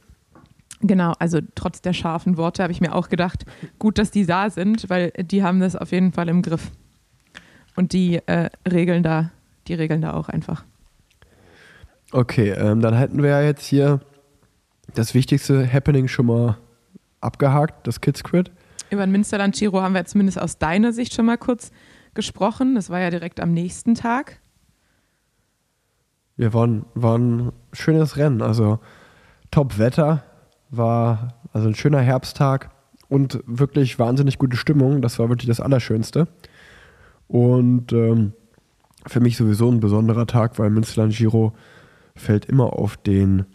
Genau, 0.81 1.13
also 1.19 1.39
trotz 1.55 1.81
der 1.81 1.93
scharfen 1.93 2.37
Worte 2.37 2.63
habe 2.63 2.71
ich 2.71 2.79
mir 2.79 2.95
auch 2.95 3.09
gedacht, 3.09 3.45
gut, 3.79 3.97
dass 3.97 4.11
die 4.11 4.25
da 4.25 4.49
sind, 4.49 4.89
weil 4.89 5.11
die 5.11 5.43
haben 5.43 5.59
das 5.59 5.75
auf 5.75 5.91
jeden 5.91 6.13
Fall 6.13 6.29
im 6.29 6.41
Griff. 6.41 6.71
Und 7.75 7.91
die 7.93 8.21
äh, 8.27 8.49
regeln 8.69 9.03
da, 9.03 9.31
die 9.67 9.73
regeln 9.73 10.01
da 10.01 10.13
auch 10.13 10.29
einfach. 10.29 10.63
Okay, 12.11 12.51
ähm, 12.51 12.81
dann 12.81 12.95
hätten 12.95 13.21
wir 13.21 13.29
ja 13.29 13.41
jetzt 13.41 13.65
hier 13.65 13.99
das 14.95 15.13
wichtigste 15.13 15.71
Happening 15.71 16.07
schon 16.07 16.25
mal 16.25 16.57
abgehakt, 17.21 17.85
das 17.85 18.01
Kids 18.01 18.23
Quid. 18.23 18.51
Über 18.89 19.05
den 19.05 19.11
Münsterland 19.11 19.55
Giro 19.55 19.81
haben 19.81 19.93
wir 19.93 20.05
zumindest 20.05 20.41
aus 20.41 20.57
deiner 20.57 20.93
Sicht 20.93 21.13
schon 21.13 21.25
mal 21.25 21.37
kurz 21.37 21.71
gesprochen. 22.13 22.75
Das 22.75 22.89
war 22.89 22.99
ja 22.99 23.09
direkt 23.09 23.39
am 23.39 23.53
nächsten 23.53 23.95
Tag. 23.95 24.39
Wir 26.35 26.53
waren, 26.53 26.85
waren 26.95 27.47
ein 27.47 27.51
schönes 27.73 28.17
Rennen. 28.17 28.41
Also 28.41 28.79
Top-Wetter, 29.51 30.23
war 30.69 31.35
also 31.51 31.67
ein 31.67 31.75
schöner 31.75 32.01
Herbsttag 32.01 32.71
und 33.07 33.41
wirklich 33.45 33.97
wahnsinnig 33.99 34.37
gute 34.37 34.57
Stimmung. 34.57 35.01
Das 35.01 35.19
war 35.19 35.29
wirklich 35.29 35.47
das 35.47 35.59
Allerschönste. 35.59 36.27
Und 37.27 37.91
ähm, 37.93 38.33
für 39.05 39.19
mich 39.19 39.37
sowieso 39.37 39.71
ein 39.71 39.79
besonderer 39.79 40.27
Tag, 40.27 40.59
weil 40.59 40.69
Münsterland 40.69 41.15
Giro 41.15 41.53
fällt 42.15 42.45
immer 42.45 42.73
auf 42.73 42.97
den, 42.97 43.45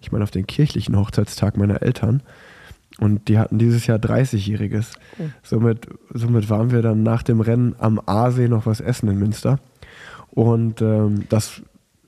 ich 0.00 0.12
meine, 0.12 0.24
auf 0.24 0.30
den 0.30 0.46
kirchlichen 0.46 0.96
Hochzeitstag 0.96 1.56
meiner 1.56 1.82
Eltern. 1.82 2.22
Und 3.00 3.28
die 3.28 3.38
hatten 3.38 3.58
dieses 3.58 3.86
Jahr 3.86 3.98
30-Jähriges. 3.98 4.92
Okay. 5.14 5.30
Somit, 5.42 5.88
somit 6.12 6.48
waren 6.48 6.70
wir 6.70 6.80
dann 6.80 7.02
nach 7.02 7.22
dem 7.22 7.40
Rennen 7.40 7.74
am 7.78 8.00
Aasee 8.06 8.48
noch 8.48 8.66
was 8.66 8.80
essen 8.80 9.08
in 9.08 9.18
Münster. 9.18 9.58
Und 10.30 10.80
ähm, 10.80 11.24
das 11.28 11.62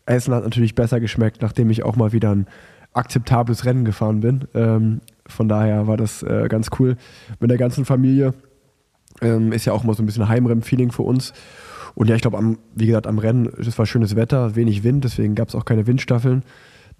Essen 0.06 0.34
hat 0.34 0.44
natürlich 0.44 0.74
besser 0.74 1.00
geschmeckt, 1.00 1.42
nachdem 1.42 1.70
ich 1.70 1.82
auch 1.84 1.96
mal 1.96 2.12
wieder 2.12 2.34
ein 2.34 2.46
akzeptables 2.92 3.64
Rennen 3.64 3.84
gefahren 3.84 4.20
bin. 4.20 4.46
Ähm, 4.54 5.00
von 5.26 5.48
daher 5.48 5.86
war 5.86 5.96
das 5.96 6.22
äh, 6.22 6.46
ganz 6.48 6.68
cool 6.78 6.96
mit 7.40 7.50
der 7.50 7.58
ganzen 7.58 7.84
Familie. 7.84 8.32
Ähm, 9.22 9.52
ist 9.52 9.64
ja 9.64 9.72
auch 9.72 9.84
mal 9.84 9.94
so 9.94 10.02
ein 10.02 10.06
bisschen 10.06 10.28
Heimrennen-Feeling 10.28 10.92
für 10.92 11.02
uns. 11.02 11.32
Und 11.94 12.08
ja, 12.08 12.14
ich 12.14 12.22
glaube, 12.22 12.56
wie 12.74 12.86
gesagt, 12.86 13.06
am 13.06 13.18
Rennen, 13.18 13.48
es 13.58 13.78
war 13.78 13.86
schönes 13.86 14.16
Wetter, 14.16 14.54
wenig 14.54 14.84
Wind, 14.84 15.04
deswegen 15.04 15.34
gab 15.34 15.48
es 15.48 15.54
auch 15.54 15.64
keine 15.64 15.86
Windstaffeln. 15.86 16.42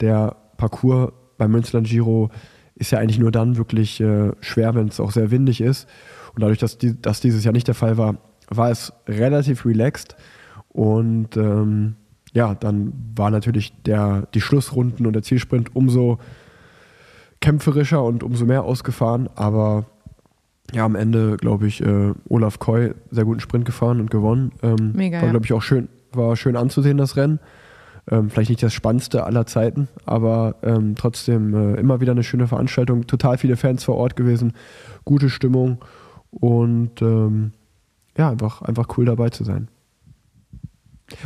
Der 0.01 0.37
Parcours 0.57 1.13
beim 1.39 1.53
Münsterland 1.53 1.87
Giro 1.87 2.31
ist 2.77 2.93
ja 2.93 2.99
eigentlich 2.99 3.19
nur 3.19 3.33
dann 3.33 3.57
wirklich 3.57 4.01
äh, 4.01 4.33
schwer, 4.41 4.75
wenn 4.75 4.89
es 4.89 5.01
auch 5.01 5.11
sehr 5.11 5.31
windig 5.31 5.61
ist. 5.61 5.89
Und 6.35 6.43
dadurch, 6.43 6.59
dass, 6.59 6.79
die, 6.79 7.01
dass 7.01 7.21
dieses 7.21 7.43
Jahr 7.45 7.53
nicht 7.53 7.67
der 7.67 7.75
Fall 7.75 7.97
war, 7.97 8.17
war 8.49 8.71
es 8.71 8.93
relativ 9.09 9.65
relaxed. 9.65 10.15
Und 10.69 11.37
ähm, 11.37 11.97
ja, 12.35 12.55
dann 12.55 12.93
war 13.17 13.31
natürlich 13.31 13.73
der, 13.85 14.29
die 14.35 14.43
Schlussrunden 14.43 15.07
und 15.07 15.15
der 15.15 15.23
Zielsprint 15.23 15.75
umso 15.75 16.19
kämpferischer 17.41 18.05
und 18.05 18.23
umso 18.23 18.45
mehr 18.45 18.65
ausgefahren. 18.65 19.29
Aber 19.35 19.87
ja, 20.73 20.85
am 20.85 20.95
Ende, 20.95 21.39
glaube 21.39 21.67
ich, 21.67 21.83
äh, 21.83 22.13
Olaf 22.29 22.59
Koy 22.59 22.93
sehr 23.11 23.25
guten 23.25 23.41
Sprint 23.41 23.65
gefahren 23.65 24.01
und 24.01 24.11
gewonnen. 24.11 24.53
Ähm, 24.63 24.93
Mega. 24.95 25.23
War, 25.23 25.31
glaube 25.31 25.47
ich, 25.47 25.53
auch 25.55 25.63
schön, 25.63 25.89
war 26.13 26.37
schön 26.37 26.57
anzusehen, 26.57 26.99
das 26.99 27.17
Rennen. 27.17 27.41
Ähm, 28.11 28.31
vielleicht 28.31 28.51
nicht 28.51 28.63
das 28.63 28.73
spannendste 28.73 29.25
aller 29.25 29.47
Zeiten, 29.47 29.89
aber 30.05 30.57
ähm, 30.63 30.95
trotzdem 30.95 31.55
äh, 31.55 31.81
immer 31.81 32.01
wieder 32.01 32.13
eine 32.13 32.23
schöne 32.23 32.47
Veranstaltung. 32.47 33.07
Total 33.07 33.37
viele 33.39 33.57
Fans 33.57 33.83
vor 33.85 33.97
Ort 33.97 34.15
gewesen, 34.15 34.53
gute 35.05 35.29
Stimmung 35.29 35.79
und 36.31 37.03
ähm, 37.03 37.53
ja, 38.17 38.31
einfach, 38.31 38.63
einfach 38.63 38.97
cool 38.97 39.07
dabei 39.07 39.31
zu 39.31 39.45
sein. 39.45 39.69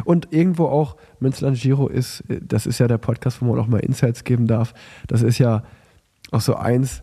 Und 0.04 0.28
irgendwo 0.32 0.66
auch, 0.66 0.96
Münsterland 1.20 1.58
Giro 1.58 1.88
ist, 1.88 2.22
äh, 2.28 2.40
das 2.42 2.66
ist 2.66 2.78
ja 2.78 2.88
der 2.88 2.98
Podcast, 2.98 3.40
wo 3.40 3.46
man 3.46 3.58
auch 3.58 3.66
mal 3.66 3.80
Insights 3.80 4.24
geben 4.24 4.46
darf. 4.46 4.74
Das 5.06 5.22
ist 5.22 5.38
ja 5.38 5.62
auch 6.30 6.40
so 6.40 6.54
eins, 6.54 7.02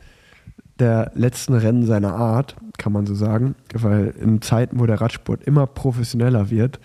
der 0.80 1.12
letzten 1.16 1.54
Rennen 1.54 1.86
seiner 1.86 2.14
Art, 2.14 2.56
kann 2.78 2.94
man 2.94 3.08
so 3.08 3.16
sagen, 3.16 3.56
weil 3.74 4.14
in 4.20 4.42
Zeiten, 4.42 4.80
wo 4.80 4.86
der 4.86 5.02
Radsport 5.02 5.44
immer 5.44 5.66
professioneller 5.66 6.50
wird, 6.50 6.80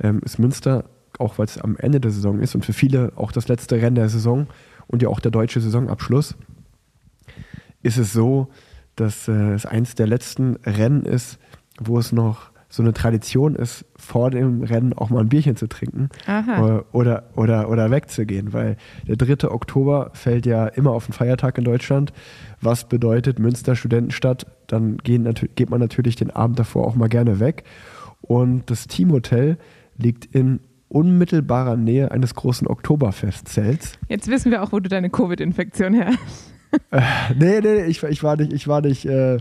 ähm, 0.00 0.20
ist 0.24 0.38
Münster, 0.38 0.84
auch 1.18 1.38
weil 1.38 1.46
es 1.46 1.58
am 1.58 1.76
Ende 1.76 2.00
der 2.00 2.10
Saison 2.10 2.40
ist 2.40 2.54
und 2.54 2.64
für 2.64 2.72
viele 2.72 3.12
auch 3.16 3.32
das 3.32 3.48
letzte 3.48 3.76
Rennen 3.76 3.96
der 3.96 4.08
Saison 4.08 4.46
und 4.86 5.02
ja 5.02 5.08
auch 5.08 5.20
der 5.20 5.30
deutsche 5.30 5.60
Saisonabschluss, 5.60 6.36
ist 7.82 7.98
es 7.98 8.12
so, 8.12 8.48
dass 8.96 9.28
äh, 9.28 9.52
es 9.52 9.66
eins 9.66 9.94
der 9.94 10.06
letzten 10.06 10.56
Rennen 10.64 11.04
ist, 11.04 11.38
wo 11.78 11.98
es 11.98 12.12
noch 12.12 12.50
so 12.70 12.82
eine 12.82 12.92
Tradition 12.92 13.54
ist, 13.54 13.86
vor 13.96 14.30
dem 14.30 14.62
Rennen 14.62 14.92
auch 14.92 15.08
mal 15.08 15.20
ein 15.20 15.30
Bierchen 15.30 15.56
zu 15.56 15.68
trinken 15.68 16.10
oder, 16.60 16.84
oder, 16.92 17.30
oder, 17.34 17.70
oder 17.70 17.90
wegzugehen, 17.90 18.52
weil 18.52 18.76
der 19.06 19.16
3. 19.16 19.50
Oktober 19.50 20.10
fällt 20.12 20.44
ja 20.44 20.66
immer 20.66 20.90
auf 20.90 21.06
den 21.06 21.14
Feiertag 21.14 21.56
in 21.56 21.64
Deutschland, 21.64 22.12
was 22.60 22.86
bedeutet 22.86 23.38
Münster 23.38 23.74
Studentenstadt, 23.74 24.46
dann 24.66 24.98
gehen, 24.98 25.32
geht 25.54 25.70
man 25.70 25.80
natürlich 25.80 26.16
den 26.16 26.30
Abend 26.30 26.58
davor 26.58 26.86
auch 26.86 26.94
mal 26.94 27.08
gerne 27.08 27.40
weg. 27.40 27.64
Und 28.20 28.70
das 28.70 28.86
Teamhotel 28.86 29.56
liegt 29.96 30.26
in 30.26 30.60
unmittelbarer 30.88 31.76
Nähe 31.76 32.10
eines 32.10 32.34
großen 32.34 32.66
Oktoberfestzelts. 32.66 33.98
Jetzt 34.08 34.28
wissen 34.28 34.50
wir 34.50 34.62
auch, 34.62 34.72
wo 34.72 34.80
du 34.80 34.88
deine 34.88 35.10
Covid-Infektion 35.10 35.94
her 35.94 36.12
hast. 36.12 36.54
Äh, 36.90 37.00
nee, 37.38 37.60
nee, 37.60 37.84
ich, 37.84 38.02
ich, 38.02 38.22
war 38.22 38.36
nicht, 38.36 38.52
ich 38.52 38.68
war 38.68 38.80
nicht, 38.80 39.06
äh, 39.06 39.38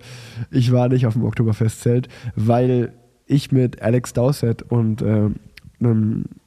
ich 0.50 0.72
war 0.72 0.88
nicht 0.90 1.08
auf 1.08 1.14
dem 1.14 1.26
Oktoberfestzelt, 1.26 2.08
weil 2.36 2.94
ich 3.26 3.52
mit 3.52 3.82
Alex 3.82 4.14
Dowsett 4.14 4.64
und 4.64 5.02
äh, 5.02 5.30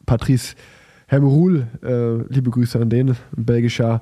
Patrice 0.07 0.57
Hermerul, 1.07 1.67
äh, 1.83 2.33
liebe 2.33 2.51
Grüße 2.51 2.81
an 2.81 2.89
den, 2.89 3.11
ein 3.11 3.17
belgischer 3.45 4.01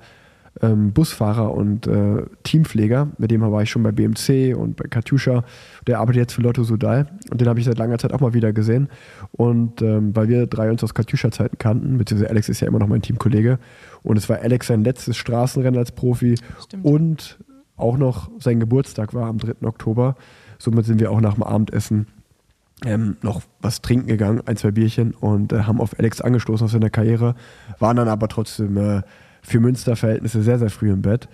ähm, 0.62 0.92
Busfahrer 0.92 1.54
und 1.54 1.86
äh, 1.86 2.22
Teampfleger, 2.42 3.08
mit 3.18 3.30
dem 3.30 3.40
war 3.40 3.62
ich 3.62 3.70
schon 3.70 3.82
bei 3.82 3.92
BMC 3.92 4.56
und 4.56 4.76
bei 4.76 4.88
Katjuscha. 4.88 5.44
Der 5.86 6.00
arbeitet 6.00 6.20
jetzt 6.20 6.32
für 6.34 6.42
Lotto 6.42 6.64
Sudal 6.64 7.06
und 7.30 7.40
den 7.40 7.48
habe 7.48 7.58
ich 7.60 7.66
seit 7.66 7.78
langer 7.78 7.98
Zeit 7.98 8.12
auch 8.12 8.20
mal 8.20 8.34
wieder 8.34 8.52
gesehen. 8.52 8.88
Und 9.32 9.82
ähm, 9.82 10.14
weil 10.14 10.28
wir 10.28 10.46
drei 10.46 10.70
uns 10.70 10.82
aus 10.82 10.94
Katjuscha-Zeiten 10.94 11.58
kannten, 11.58 11.98
beziehungsweise 11.98 12.30
Alex 12.30 12.48
ist 12.48 12.60
ja 12.60 12.68
immer 12.68 12.78
noch 12.78 12.88
mein 12.88 13.02
Teamkollege. 13.02 13.58
Und 14.02 14.16
es 14.16 14.28
war 14.28 14.38
Alex 14.40 14.66
sein 14.66 14.82
letztes 14.82 15.16
Straßenrennen 15.16 15.78
als 15.78 15.92
Profi 15.92 16.36
Stimmt. 16.62 16.84
und 16.84 17.38
auch 17.76 17.96
noch 17.96 18.30
sein 18.38 18.60
Geburtstag 18.60 19.14
war 19.14 19.28
am 19.28 19.38
3. 19.38 19.66
Oktober. 19.66 20.16
Somit 20.58 20.86
sind 20.86 21.00
wir 21.00 21.12
auch 21.12 21.20
nach 21.20 21.34
dem 21.34 21.44
Abendessen 21.44 22.06
ähm, 22.84 23.16
noch 23.22 23.42
was 23.60 23.82
trinken 23.82 24.06
gegangen, 24.06 24.42
ein, 24.46 24.56
zwei 24.56 24.70
Bierchen 24.70 25.12
und 25.12 25.52
äh, 25.52 25.62
haben 25.62 25.80
auf 25.80 25.98
Alex 25.98 26.20
angestoßen 26.20 26.64
aus 26.64 26.72
seiner 26.72 26.90
Karriere, 26.90 27.34
waren 27.78 27.96
dann 27.96 28.08
aber 28.08 28.28
trotzdem 28.28 28.76
äh, 28.76 29.02
für 29.48 29.60
Münster-Verhältnisse 29.60 30.42
sehr, 30.42 30.58
sehr 30.58 30.70
früh 30.70 30.90
im 30.90 31.02
Bett. 31.02 31.28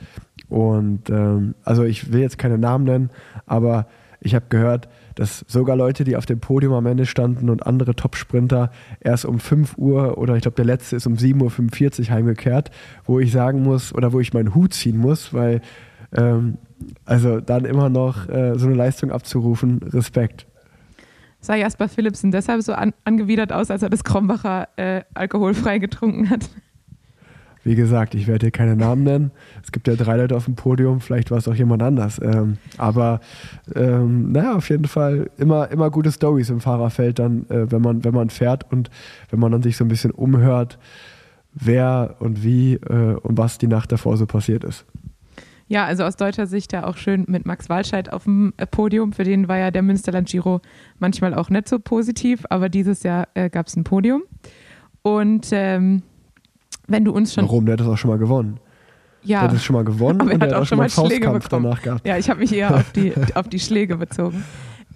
Und 0.49 1.11
ähm, 1.11 1.55
also 1.65 1.85
ich 1.85 2.13
will 2.13 2.21
jetzt 2.21 2.39
keine 2.39 2.59
Namen 2.59 2.85
nennen, 2.85 3.11
aber 3.47 3.87
ich 4.21 4.35
habe 4.35 4.47
gehört, 4.49 4.89
dass 5.17 5.45
sogar 5.49 5.77
Leute, 5.77 6.05
die 6.05 6.17
auf 6.17 6.27
dem 6.27 6.41
Podium 6.41 6.73
am 6.73 6.87
Ende 6.87 7.07
standen 7.07 7.51
und 7.51 7.67
andere 7.67 7.95
Top-Sprinter 7.95 8.71
erst 9.01 9.27
um 9.27 9.39
5 9.39 9.77
Uhr 9.77 10.19
oder 10.19 10.35
ich 10.35 10.43
glaube 10.43 10.57
der 10.57 10.65
letzte 10.65 10.97
ist 10.97 11.07
um 11.07 11.15
7.45 11.15 12.01
Uhr 12.01 12.11
heimgekehrt, 12.11 12.71
wo 13.05 13.21
ich 13.21 13.31
sagen 13.33 13.63
muss 13.63 13.95
oder 13.95 14.13
wo 14.13 14.21
ich 14.21 14.33
meinen 14.33 14.55
Hut 14.55 14.73
ziehen 14.73 14.97
muss, 14.97 15.35
weil 15.35 15.61
ähm, 16.13 16.59
also 17.05 17.41
dann 17.41 17.65
immer 17.65 17.91
noch 17.91 18.29
äh, 18.29 18.59
so 18.59 18.67
eine 18.67 18.75
Leistung 18.75 19.11
abzurufen, 19.11 19.83
Respekt. 19.83 20.47
Sah 21.41 21.57
Jasper 21.57 21.89
Philipsen 21.89 22.31
deshalb 22.31 22.63
so 22.63 22.73
an, 22.73 22.95
angewidert 23.05 23.53
aus, 23.53 23.71
als 23.71 23.83
er 23.83 23.91
das 23.91 24.05
Krombacher 24.05 24.69
äh, 24.77 25.03
alkoholfrei 25.13 25.79
getrunken 25.79 26.31
hat? 26.31 26.49
Wie 27.65 27.75
gesagt, 27.75 28.15
ich 28.15 28.27
werde 28.27 28.45
hier 28.45 28.51
keine 28.51 28.77
Namen 28.77 29.03
nennen. 29.03 29.31
Es 29.63 29.73
gibt 29.73 29.89
ja 29.89 29.97
drei 29.97 30.19
Leute 30.19 30.37
auf 30.37 30.45
dem 30.45 30.55
Podium, 30.55 31.01
vielleicht 31.01 31.31
war 31.31 31.39
es 31.39 31.49
auch 31.49 31.55
jemand 31.55 31.83
anders. 31.83 32.21
Ähm, 32.23 32.59
aber 32.77 33.21
ähm, 33.75 34.33
naja, 34.33 34.55
auf 34.55 34.69
jeden 34.69 34.85
Fall 34.85 35.31
immer, 35.39 35.71
immer 35.71 35.91
gute 35.91 36.13
Stories 36.13 36.51
im 36.51 36.61
Fahrerfeld 36.61 37.19
dann, 37.19 37.49
äh, 37.49 37.71
wenn, 37.73 37.81
man, 37.81 38.05
wenn 38.05 38.15
man 38.15 38.29
fährt 38.29 38.71
und 38.71 38.91
wenn 39.31 39.41
man 39.41 39.51
dann 39.51 39.63
sich 39.63 39.79
so 39.79 39.85
ein 39.85 39.89
bisschen 39.89 40.11
umhört, 40.11 40.79
wer 41.55 42.17
und 42.19 42.45
wie 42.45 42.75
äh, 42.75 43.17
und 43.23 43.39
was 43.39 43.57
die 43.57 43.69
Nacht 43.69 43.93
davor 43.93 44.19
so 44.19 44.27
passiert 44.27 44.63
ist. 44.63 44.85
Ja, 45.67 45.87
also 45.87 46.05
aus 46.05 46.17
deutscher 46.17 46.47
Sicht 46.47 46.75
ja 46.75 46.87
auch 46.87 46.99
schön 46.99 47.25
mit 47.27 47.47
Max 47.47 47.71
Walscheid 47.71 48.13
auf 48.13 48.25
dem 48.25 48.53
äh, 48.59 48.67
Podium. 48.67 49.13
Für 49.13 49.25
den 49.25 49.49
war 49.49 49.57
ja 49.57 49.71
der 49.71 49.83
Münsterland 49.83 50.29
Giro 50.29 50.61
manchmal 50.99 51.33
auch 51.33 51.49
nicht 51.49 51.69
so 51.69 51.79
positiv, 51.79 52.45
aber 52.51 52.69
dieses 52.69 53.03
Jahr 53.03 53.29
äh, 53.33 53.49
gab 53.49 53.69
es 53.69 53.77
ein 53.77 53.85
Podium. 53.85 54.23
Und 55.01 55.49
ähm, 55.53 56.03
wenn 56.87 57.05
du 57.05 57.13
uns 57.13 57.35
schon. 57.35 57.45
Warum? 57.45 57.67
Der 57.67 57.75
hat 57.75 57.81
das 57.81 57.89
auch 57.89 57.97
schon 57.99 58.11
mal 58.11 58.19
gewonnen. 58.19 58.59
Ja, 59.23 59.41
Der 59.41 59.49
hat 59.49 59.55
das 59.57 59.65
schon 59.65 59.75
mal 59.75 59.85
gewonnen 59.85 60.21
aber 60.21 60.31
er 60.31 60.35
und 60.35 60.43
hat 60.43 60.51
der 60.51 60.57
hat 60.59 60.63
auch 60.63 60.67
schon 60.67 60.79
mal 60.79 60.89
Schläge 60.91 61.09
Faustkampf 61.27 61.45
bekommen. 61.45 61.65
danach 61.65 61.83
gehabt. 61.83 62.07
Ja, 62.07 62.19
ich 62.19 62.29
habe 62.29 62.41
mich 62.41 62.53
eher 62.53 62.75
auf 62.75 62.93
die, 62.93 63.13
auf 63.35 63.49
die 63.49 63.59
Schläge 63.61 63.97
bezogen. 63.97 64.45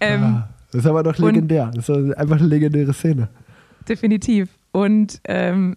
Ähm, 0.01 0.23
Ah, 0.23 0.49
das 0.71 0.83
ist 0.83 0.87
aber 0.87 1.03
doch 1.03 1.17
legendär. 1.19 1.71
Das 1.75 1.89
ist 1.89 2.13
einfach 2.17 2.39
eine 2.39 2.47
legendäre 2.47 2.93
Szene. 2.93 3.29
Definitiv. 3.89 4.51
Und 4.73 5.21
ähm, 5.25 5.77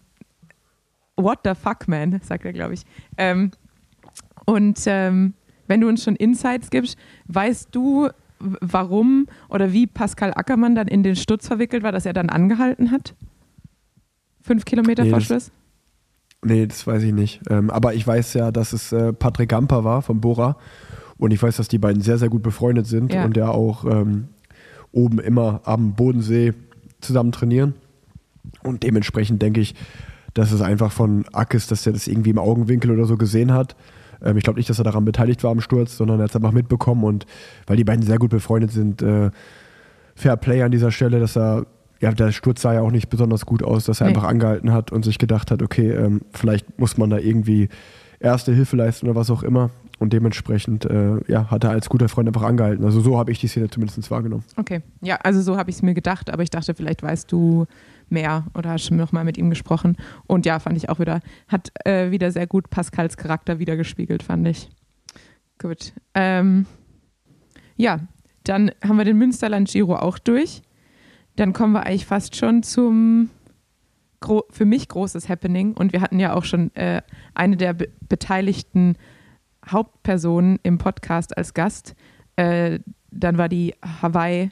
what 1.15 1.39
the 1.45 1.51
fuck, 1.55 1.87
man, 1.87 2.19
sagt 2.23 2.43
er, 2.45 2.51
glaube 2.53 2.73
ich. 2.73 2.83
Ähm, 3.17 3.51
und 4.45 4.79
ähm, 4.85 5.33
wenn 5.67 5.79
du 5.79 5.87
uns 5.87 6.03
schon 6.03 6.17
Insights 6.17 6.69
gibst, 6.69 6.97
weißt 7.27 7.69
du, 7.71 8.09
warum 8.39 9.27
oder 9.47 9.71
wie 9.71 9.87
Pascal 9.87 10.33
Ackermann 10.35 10.75
dann 10.75 10.87
in 10.89 11.03
den 11.03 11.15
Sturz 11.15 11.47
verwickelt 11.47 11.83
war, 11.83 11.91
dass 11.93 12.05
er 12.05 12.11
dann 12.13 12.29
angehalten 12.29 12.91
hat? 12.91 13.15
Fünf 14.41 14.65
Kilometer 14.65 15.03
Nee, 15.03 15.09
vor 15.11 15.19
das- 15.19 15.27
Schluss? 15.27 15.51
Nee, 16.43 16.65
das 16.65 16.87
weiß 16.87 17.03
ich 17.03 17.13
nicht. 17.13 17.41
Ähm, 17.49 17.69
aber 17.69 17.93
ich 17.93 18.05
weiß 18.05 18.33
ja, 18.33 18.51
dass 18.51 18.73
es 18.73 18.91
äh, 18.91 19.13
Patrick 19.13 19.49
Gamper 19.49 19.83
war 19.83 20.01
von 20.01 20.21
Bora. 20.21 20.57
Und 21.17 21.31
ich 21.31 21.41
weiß, 21.41 21.57
dass 21.57 21.67
die 21.67 21.77
beiden 21.77 22.01
sehr, 22.01 22.17
sehr 22.17 22.29
gut 22.29 22.41
befreundet 22.41 22.87
sind 22.87 23.13
Ja. 23.13 23.25
und 23.25 23.37
ja 23.37 23.49
auch 23.49 23.85
ähm, 23.85 24.29
oben 24.91 25.19
immer 25.19 25.61
am 25.65 25.93
Bodensee 25.93 26.53
zusammen 26.99 27.31
trainieren. 27.31 27.75
Und 28.63 28.81
dementsprechend 28.83 29.41
denke 29.41 29.61
ich, 29.61 29.75
dass 30.33 30.51
es 30.51 30.61
einfach 30.61 30.91
von 30.91 31.25
Ackes, 31.31 31.67
dass 31.67 31.85
er 31.85 31.93
das 31.93 32.07
irgendwie 32.07 32.31
im 32.31 32.39
Augenwinkel 32.39 32.89
oder 32.89 33.05
so 33.05 33.17
gesehen 33.17 33.53
hat. 33.53 33.75
Ähm, 34.23 34.37
ich 34.37 34.43
glaube 34.43 34.57
nicht, 34.57 34.69
dass 34.69 34.79
er 34.79 34.83
daran 34.83 35.05
beteiligt 35.05 35.43
war 35.43 35.51
am 35.51 35.61
Sturz, 35.61 35.95
sondern 35.95 36.19
er 36.19 36.23
hat 36.23 36.31
es 36.31 36.35
einfach 36.35 36.53
mitbekommen. 36.53 37.03
Und 37.03 37.27
weil 37.67 37.77
die 37.77 37.83
beiden 37.83 38.03
sehr 38.03 38.17
gut 38.17 38.31
befreundet 38.31 38.71
sind, 38.71 39.03
äh, 39.03 39.29
Fair 40.15 40.37
Play 40.37 40.63
an 40.63 40.71
dieser 40.71 40.89
Stelle, 40.91 41.19
dass 41.19 41.37
er, 41.37 41.65
ja, 42.01 42.11
der 42.11 42.31
Sturz 42.33 42.61
sah 42.61 42.73
ja 42.73 42.81
auch 42.81 42.91
nicht 42.91 43.09
besonders 43.09 43.45
gut 43.45 43.63
aus, 43.63 43.85
dass 43.85 44.01
er 44.01 44.07
Nee. 44.07 44.13
einfach 44.15 44.27
angehalten 44.27 44.73
hat 44.73 44.91
und 44.91 45.05
sich 45.05 45.17
gedacht 45.17 45.51
hat, 45.51 45.61
okay, 45.61 45.91
ähm, 45.91 46.21
vielleicht 46.31 46.77
muss 46.79 46.97
man 46.97 47.09
da 47.09 47.17
irgendwie 47.17 47.69
erste 48.19 48.53
Hilfe 48.53 48.75
leisten 48.75 49.07
oder 49.07 49.15
was 49.15 49.29
auch 49.31 49.43
immer. 49.43 49.69
Und 49.99 50.13
dementsprechend 50.13 50.85
äh, 50.85 51.19
ja, 51.27 51.51
hat 51.51 51.63
er 51.63 51.69
als 51.69 51.87
guter 51.87 52.09
Freund 52.09 52.27
einfach 52.27 52.41
angehalten. 52.41 52.83
Also 52.83 53.01
so 53.01 53.19
habe 53.19 53.31
ich 53.31 53.39
die 53.39 53.47
Szene 53.47 53.69
zumindest 53.69 54.09
wahrgenommen. 54.09 54.43
Okay. 54.57 54.81
Ja, 55.01 55.17
also 55.17 55.41
so 55.43 55.57
habe 55.57 55.69
ich 55.69 55.75
es 55.75 55.81
mir 55.83 55.93
gedacht, 55.93 56.31
aber 56.31 56.41
ich 56.41 56.49
dachte, 56.49 56.73
vielleicht 56.73 57.03
weißt 57.03 57.31
du 57.31 57.67
mehr 58.09 58.45
oder 58.55 58.71
hast 58.71 58.85
schon 58.85 58.97
noch 58.97 59.11
mal 59.11 59.23
mit 59.23 59.37
ihm 59.37 59.51
gesprochen. 59.51 59.95
Und 60.25 60.47
ja, 60.47 60.57
fand 60.57 60.75
ich 60.75 60.89
auch 60.89 60.99
wieder, 60.99 61.19
hat 61.47 61.71
äh, 61.85 62.09
wieder 62.09 62.31
sehr 62.31 62.47
gut 62.47 62.71
Pascals 62.71 63.15
Charakter 63.15 63.59
wiedergespiegelt, 63.59 64.23
fand 64.23 64.47
ich. 64.47 64.69
Gut. 65.59 65.93
Ähm, 66.15 66.65
ja, 67.77 67.99
dann 68.43 68.71
haben 68.83 68.97
wir 68.97 69.05
den 69.05 69.19
Münsterland 69.19 69.69
Giro 69.69 69.95
auch 69.95 70.17
durch. 70.17 70.63
Dann 71.41 71.53
kommen 71.53 71.73
wir 71.73 71.87
eigentlich 71.87 72.05
fast 72.05 72.35
schon 72.35 72.61
zum 72.61 73.31
für 74.51 74.65
mich 74.65 74.87
großes 74.87 75.27
Happening. 75.27 75.73
Und 75.73 75.91
wir 75.91 76.01
hatten 76.01 76.19
ja 76.19 76.35
auch 76.35 76.43
schon 76.43 76.69
äh, 76.75 77.01
eine 77.33 77.57
der 77.57 77.73
be 77.73 77.89
beteiligten 78.07 78.95
Hauptpersonen 79.67 80.59
im 80.61 80.77
Podcast 80.77 81.35
als 81.35 81.55
Gast. 81.55 81.95
Äh, 82.35 82.77
dann 83.09 83.39
war 83.39 83.49
die 83.49 83.73
Hawaii 84.03 84.51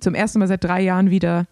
zum 0.00 0.14
ersten 0.14 0.38
Mal 0.38 0.48
seit 0.48 0.64
drei 0.64 0.80
Jahren 0.80 1.10
wieder 1.10 1.46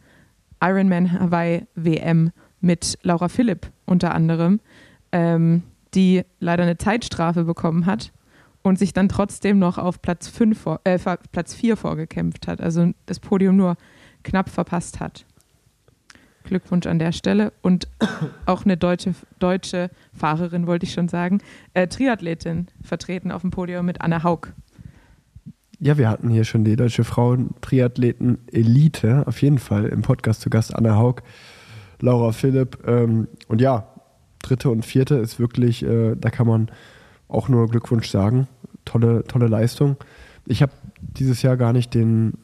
Ironman 0.63 1.13
Hawaii 1.13 1.67
WM 1.75 2.33
mit 2.63 2.99
Laura 3.03 3.29
Philipp 3.29 3.71
unter 3.85 4.15
anderem, 4.15 4.61
ähm, 5.13 5.63
die 5.93 6.23
leider 6.41 6.63
eine 6.63 6.79
Zeitstrafe 6.79 7.45
bekommen 7.45 7.85
hat 7.85 8.15
und 8.63 8.79
sich 8.79 8.95
dann 8.95 9.11
trotzdem 9.11 9.59
noch 9.59 9.77
auf 9.77 10.01
Platz, 10.01 10.29
fünf 10.29 10.59
vor, 10.59 10.81
äh, 10.85 10.99
Platz 11.33 11.53
4 11.53 11.77
vorgekämpft 11.77 12.49
hat, 12.49 12.63
also 12.63 12.93
das 13.05 13.21
Podium 13.21 13.57
nur 13.57 13.77
knapp 14.25 14.51
verpasst 14.51 15.01
hat. 15.01 15.25
Glückwunsch 16.45 16.87
an 16.87 16.99
der 16.99 17.13
Stelle 17.13 17.53
und 17.63 17.89
auch 18.47 18.65
eine 18.65 18.77
deutsche, 18.77 19.15
deutsche 19.39 19.91
Fahrerin, 20.13 20.67
wollte 20.67 20.87
ich 20.87 20.93
schon 20.93 21.09
sagen, 21.09 21.41
äh, 21.73 21.87
Triathletin 21.87 22.67
vertreten 22.83 23.31
auf 23.31 23.43
dem 23.43 23.51
Podium 23.51 23.87
mit 23.87 24.01
Anna 24.01 24.23
Haug. 24.23 24.49
Ja, 25.81 25.99
wir 25.99 26.09
hatten 26.09 26.31
hier 26.31 26.45
schon 26.45 26.65
die 26.65 26.77
deutsche 26.77 27.05
Frauen-Triathleten-Elite, 27.05 29.25
auf 29.27 29.43
jeden 29.43 29.59
Fall 29.59 29.87
im 29.87 30.03
Podcast 30.03 30.41
zu 30.41 30.51
Gast 30.51 30.75
Anna 30.75 30.97
Haug, 30.97 31.23
Laura 32.01 32.33
Philipp. 32.33 32.79
Ähm, 32.87 33.29
und 33.49 33.61
ja, 33.61 33.89
dritte 34.41 34.71
und 34.71 34.85
vierte 34.85 35.17
ist 35.17 35.39
wirklich, 35.39 35.85
äh, 35.85 36.17
da 36.17 36.31
kann 36.31 36.47
man 36.47 36.71
auch 37.29 37.49
nur 37.49 37.69
Glückwunsch 37.69 38.09
sagen. 38.09 38.49
Tolle, 38.85 39.25
tolle 39.25 39.49
Leistung. 39.49 39.97
Ich 40.47 40.63
habe 40.63 40.73
dieses 41.01 41.43
Jahr 41.43 41.57
gar 41.57 41.73
nicht 41.73 41.95
den, 41.95 42.35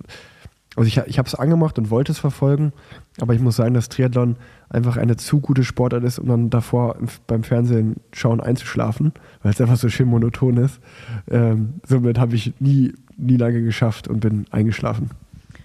also 0.76 0.86
ich, 0.86 0.98
ich 0.98 1.18
habe 1.18 1.26
es 1.26 1.34
angemacht 1.34 1.78
und 1.78 1.90
wollte 1.90 2.12
es 2.12 2.18
verfolgen, 2.18 2.72
aber 3.20 3.34
ich 3.34 3.40
muss 3.40 3.56
sagen, 3.56 3.74
dass 3.74 3.88
Triathlon 3.88 4.36
einfach 4.68 4.96
eine 4.96 5.16
zu 5.16 5.40
gute 5.40 5.64
Sportart 5.64 6.04
ist, 6.04 6.18
um 6.20 6.28
dann 6.28 6.50
davor 6.50 6.96
im, 6.96 7.08
beim 7.26 7.42
Fernsehen 7.42 7.96
schauen 8.12 8.40
einzuschlafen, 8.40 9.12
weil 9.42 9.52
es 9.52 9.60
einfach 9.60 9.76
so 9.76 9.88
schön 9.88 10.08
monoton 10.08 10.56
ist. 10.58 10.80
Ähm, 11.28 11.80
somit 11.86 12.18
habe 12.18 12.36
ich 12.36 12.54
nie, 12.60 12.94
nie 13.16 13.36
lange 13.36 13.62
geschafft 13.62 14.06
und 14.06 14.20
bin 14.20 14.46
eingeschlafen. 14.52 15.10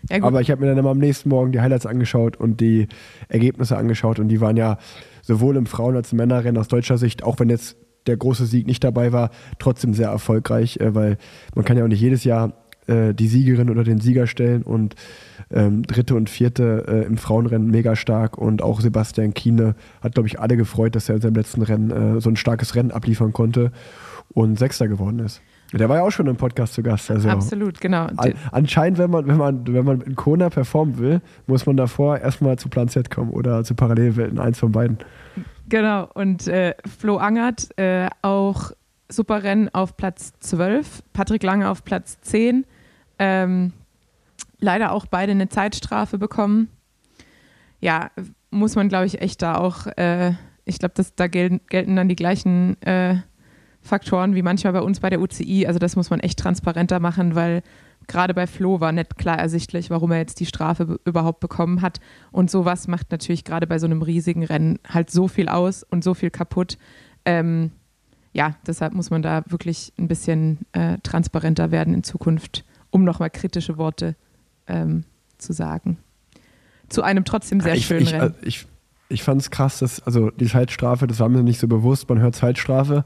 Ja. 0.09 0.23
Aber 0.23 0.41
ich 0.41 0.51
habe 0.51 0.61
mir 0.61 0.67
dann 0.67 0.77
immer 0.77 0.91
am 0.91 0.97
nächsten 0.99 1.29
Morgen 1.29 1.51
die 1.51 1.61
Highlights 1.61 1.85
angeschaut 1.85 2.37
und 2.37 2.59
die 2.59 2.87
Ergebnisse 3.27 3.77
angeschaut 3.77 4.19
und 4.19 4.27
die 4.27 4.41
waren 4.41 4.57
ja 4.57 4.77
sowohl 5.21 5.55
im 5.55 5.65
Frauen- 5.67 5.95
als 5.95 6.11
im 6.11 6.17
Männerrennen 6.17 6.59
aus 6.59 6.67
deutscher 6.67 6.97
Sicht, 6.97 7.23
auch 7.23 7.39
wenn 7.39 7.49
jetzt 7.49 7.77
der 8.07 8.17
große 8.17 8.45
Sieg 8.45 8.67
nicht 8.67 8.83
dabei 8.83 9.11
war, 9.13 9.31
trotzdem 9.59 9.93
sehr 9.93 10.09
erfolgreich, 10.09 10.77
äh, 10.79 10.93
weil 10.93 11.17
man 11.55 11.65
kann 11.65 11.77
ja 11.77 11.83
auch 11.83 11.87
nicht 11.87 12.01
jedes 12.01 12.23
Jahr 12.23 12.53
äh, 12.87 13.13
die 13.13 13.27
Siegerin 13.27 13.69
oder 13.69 13.83
den 13.83 13.99
Sieger 13.99 14.27
stellen 14.27 14.63
und 14.63 14.95
ähm, 15.51 15.83
dritte 15.83 16.15
und 16.15 16.29
vierte 16.29 16.85
äh, 16.87 17.05
im 17.05 17.17
Frauenrennen 17.17 17.69
mega 17.69 17.95
stark 17.95 18.37
und 18.37 18.61
auch 18.61 18.81
Sebastian 18.81 19.33
Kiene 19.33 19.75
hat, 20.01 20.13
glaube 20.13 20.27
ich, 20.27 20.39
alle 20.39 20.57
gefreut, 20.57 20.95
dass 20.95 21.09
er 21.09 21.15
in 21.15 21.21
seinem 21.21 21.35
letzten 21.35 21.61
Rennen 21.61 22.17
äh, 22.17 22.21
so 22.21 22.29
ein 22.29 22.35
starkes 22.35 22.75
Rennen 22.75 22.91
abliefern 22.91 23.33
konnte 23.33 23.71
und 24.33 24.57
Sechster 24.57 24.87
geworden 24.87 25.19
ist. 25.19 25.41
Der 25.73 25.89
war 25.89 25.97
ja 25.97 26.03
auch 26.03 26.11
schon 26.11 26.27
im 26.27 26.37
Podcast 26.37 26.73
zu 26.73 26.83
Gast. 26.83 27.09
Also 27.09 27.27
Absolut, 27.27 27.81
genau. 27.81 28.05
an, 28.17 28.33
anscheinend, 28.51 28.97
wenn 28.97 29.09
man, 29.09 29.27
wenn 29.27 29.37
man, 29.37 29.67
wenn 29.67 29.85
man 29.85 30.01
in 30.01 30.15
Kona 30.15 30.49
performen 30.49 30.99
will, 30.99 31.21
muss 31.47 31.65
man 31.65 31.75
davor 31.75 32.19
erstmal 32.19 32.57
zu 32.57 32.69
Plan 32.69 32.87
Z 32.87 33.09
kommen 33.09 33.31
oder 33.31 33.63
zu 33.63 33.75
Parallelwelten, 33.75 34.39
eins 34.39 34.59
von 34.59 34.71
beiden. 34.71 34.99
Genau, 35.67 36.07
und 36.13 36.47
äh, 36.47 36.75
Flo 36.99 37.17
Angert 37.17 37.77
äh, 37.77 38.07
auch 38.21 38.71
super 39.09 39.43
Rennen 39.43 39.69
auf 39.73 39.97
Platz 39.97 40.33
12, 40.39 41.03
Patrick 41.13 41.43
Lange 41.43 41.69
auf 41.69 41.83
Platz 41.83 42.21
10. 42.21 42.65
Ähm, 43.19 43.73
leider 44.59 44.91
auch 44.91 45.05
beide 45.05 45.31
eine 45.31 45.49
Zeitstrafe 45.49 46.17
bekommen. 46.17 46.69
Ja, 47.81 48.11
muss 48.51 48.75
man, 48.75 48.89
glaube 48.89 49.05
ich, 49.05 49.21
echt 49.21 49.41
da 49.41 49.57
auch, 49.57 49.87
äh, 49.97 50.33
ich 50.65 50.79
glaube, 50.79 50.95
da 51.15 51.27
gelten, 51.27 51.61
gelten 51.67 51.95
dann 51.95 52.09
die 52.09 52.15
gleichen 52.15 52.81
äh, 52.81 53.17
Faktoren 53.81 54.33
wie 54.33 54.41
manchmal 54.41 54.73
bei 54.73 54.81
uns 54.81 54.99
bei 54.99 55.09
der 55.09 55.21
UCI. 55.21 55.67
Also 55.67 55.77
das 55.77 55.95
muss 55.95 56.09
man 56.09 56.19
echt 56.19 56.39
transparenter 56.39 56.99
machen, 56.99 57.35
weil 57.35 57.61
gerade 58.07 58.33
bei 58.33 58.47
Flo 58.47 58.79
war 58.79 58.91
nicht 58.91 59.17
klar 59.17 59.37
ersichtlich, 59.37 59.89
warum 59.89 60.11
er 60.11 60.17
jetzt 60.19 60.39
die 60.39 60.45
Strafe 60.45 60.85
be- 60.85 60.99
überhaupt 61.05 61.39
bekommen 61.39 61.81
hat. 61.81 61.99
Und 62.31 62.49
sowas 62.49 62.87
macht 62.87 63.11
natürlich 63.11 63.43
gerade 63.43 63.67
bei 63.67 63.77
so 63.77 63.85
einem 63.85 64.01
riesigen 64.01 64.43
Rennen 64.43 64.79
halt 64.87 65.11
so 65.11 65.27
viel 65.27 65.49
aus 65.49 65.83
und 65.83 66.03
so 66.03 66.13
viel 66.15 66.31
kaputt. 66.31 66.77
Ähm, 67.25 67.71
ja, 68.33 68.55
deshalb 68.65 68.93
muss 68.93 69.11
man 69.11 69.21
da 69.21 69.43
wirklich 69.47 69.93
ein 69.99 70.07
bisschen 70.07 70.59
äh, 70.71 70.97
transparenter 71.03 71.71
werden 71.71 71.93
in 71.93 72.03
Zukunft, 72.03 72.65
um 72.95 73.03
nochmal 73.03 73.29
kritische 73.29 73.77
Worte 73.77 74.15
ähm, 74.67 75.03
zu 75.37 75.51
sagen. 75.51 75.97
Zu 76.87 77.03
einem 77.03 77.25
trotzdem 77.25 77.59
sehr 77.59 77.75
ich, 77.75 77.87
schönen 77.87 78.03
ich, 78.03 78.13
Rennen. 78.13 78.35
ich, 78.41 78.65
ich 79.09 79.21
fand 79.21 79.41
es 79.41 79.51
krass, 79.51 79.79
dass, 79.79 80.01
also 80.03 80.31
die 80.31 80.45
Zeitstrafe, 80.45 81.05
das 81.05 81.19
war 81.19 81.27
mir 81.27 81.43
nicht 81.43 81.59
so 81.59 81.67
bewusst, 81.67 82.07
man 82.07 82.19
hört 82.19 82.37
Zeitstrafe 82.37 83.03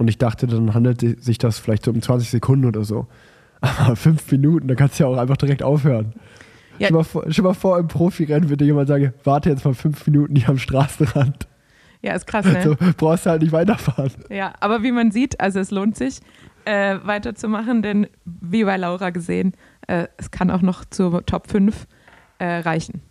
und 0.00 0.08
ich 0.08 0.18
dachte, 0.18 0.48
dann 0.48 0.74
handelt 0.74 1.22
sich 1.22 1.38
das 1.38 1.60
vielleicht 1.60 1.84
so 1.84 1.92
um 1.92 2.02
20 2.02 2.28
Sekunden 2.28 2.66
oder 2.66 2.82
so. 2.82 3.06
Aber 3.60 3.94
fünf 3.94 4.28
Minuten, 4.32 4.66
da 4.66 4.74
kannst 4.74 4.98
du 4.98 5.04
ja 5.04 5.08
auch 5.08 5.16
einfach 5.16 5.36
direkt 5.36 5.62
aufhören. 5.62 6.14
Ja. 6.80 6.86
Stell, 6.88 6.96
mal 6.96 7.04
vor, 7.04 7.24
stell 7.28 7.44
mal 7.44 7.54
vor, 7.54 7.78
im 7.78 7.86
Profirennen 7.86 8.48
würde 8.48 8.64
jemand 8.64 8.88
sagen, 8.88 9.14
warte 9.22 9.48
jetzt 9.48 9.64
mal 9.64 9.74
fünf 9.74 10.04
Minuten 10.08 10.34
hier 10.34 10.48
am 10.48 10.58
Straßenrand. 10.58 11.46
ja, 12.02 12.14
ist 12.14 12.26
krass, 12.26 12.46
ne? 12.46 12.62
So 12.64 12.76
brauchst 12.96 13.26
du 13.26 13.30
halt 13.30 13.42
nicht 13.42 13.52
weiterfahren. 13.52 14.10
Ja, 14.28 14.54
aber 14.58 14.82
wie 14.82 14.90
man 14.90 15.12
sieht, 15.12 15.40
also 15.40 15.60
es 15.60 15.70
lohnt 15.70 15.96
sich, 15.96 16.20
äh, 16.70 16.98
weiterzumachen, 17.04 17.82
denn 17.82 18.06
wie 18.24 18.64
bei 18.64 18.76
Laura 18.76 19.10
gesehen, 19.10 19.54
äh, 19.88 20.06
es 20.18 20.30
kann 20.30 20.50
auch 20.50 20.62
noch 20.62 20.84
zur 20.84 21.26
Top 21.26 21.50
5 21.50 21.86
äh, 22.38 22.44
reichen. 22.60 23.02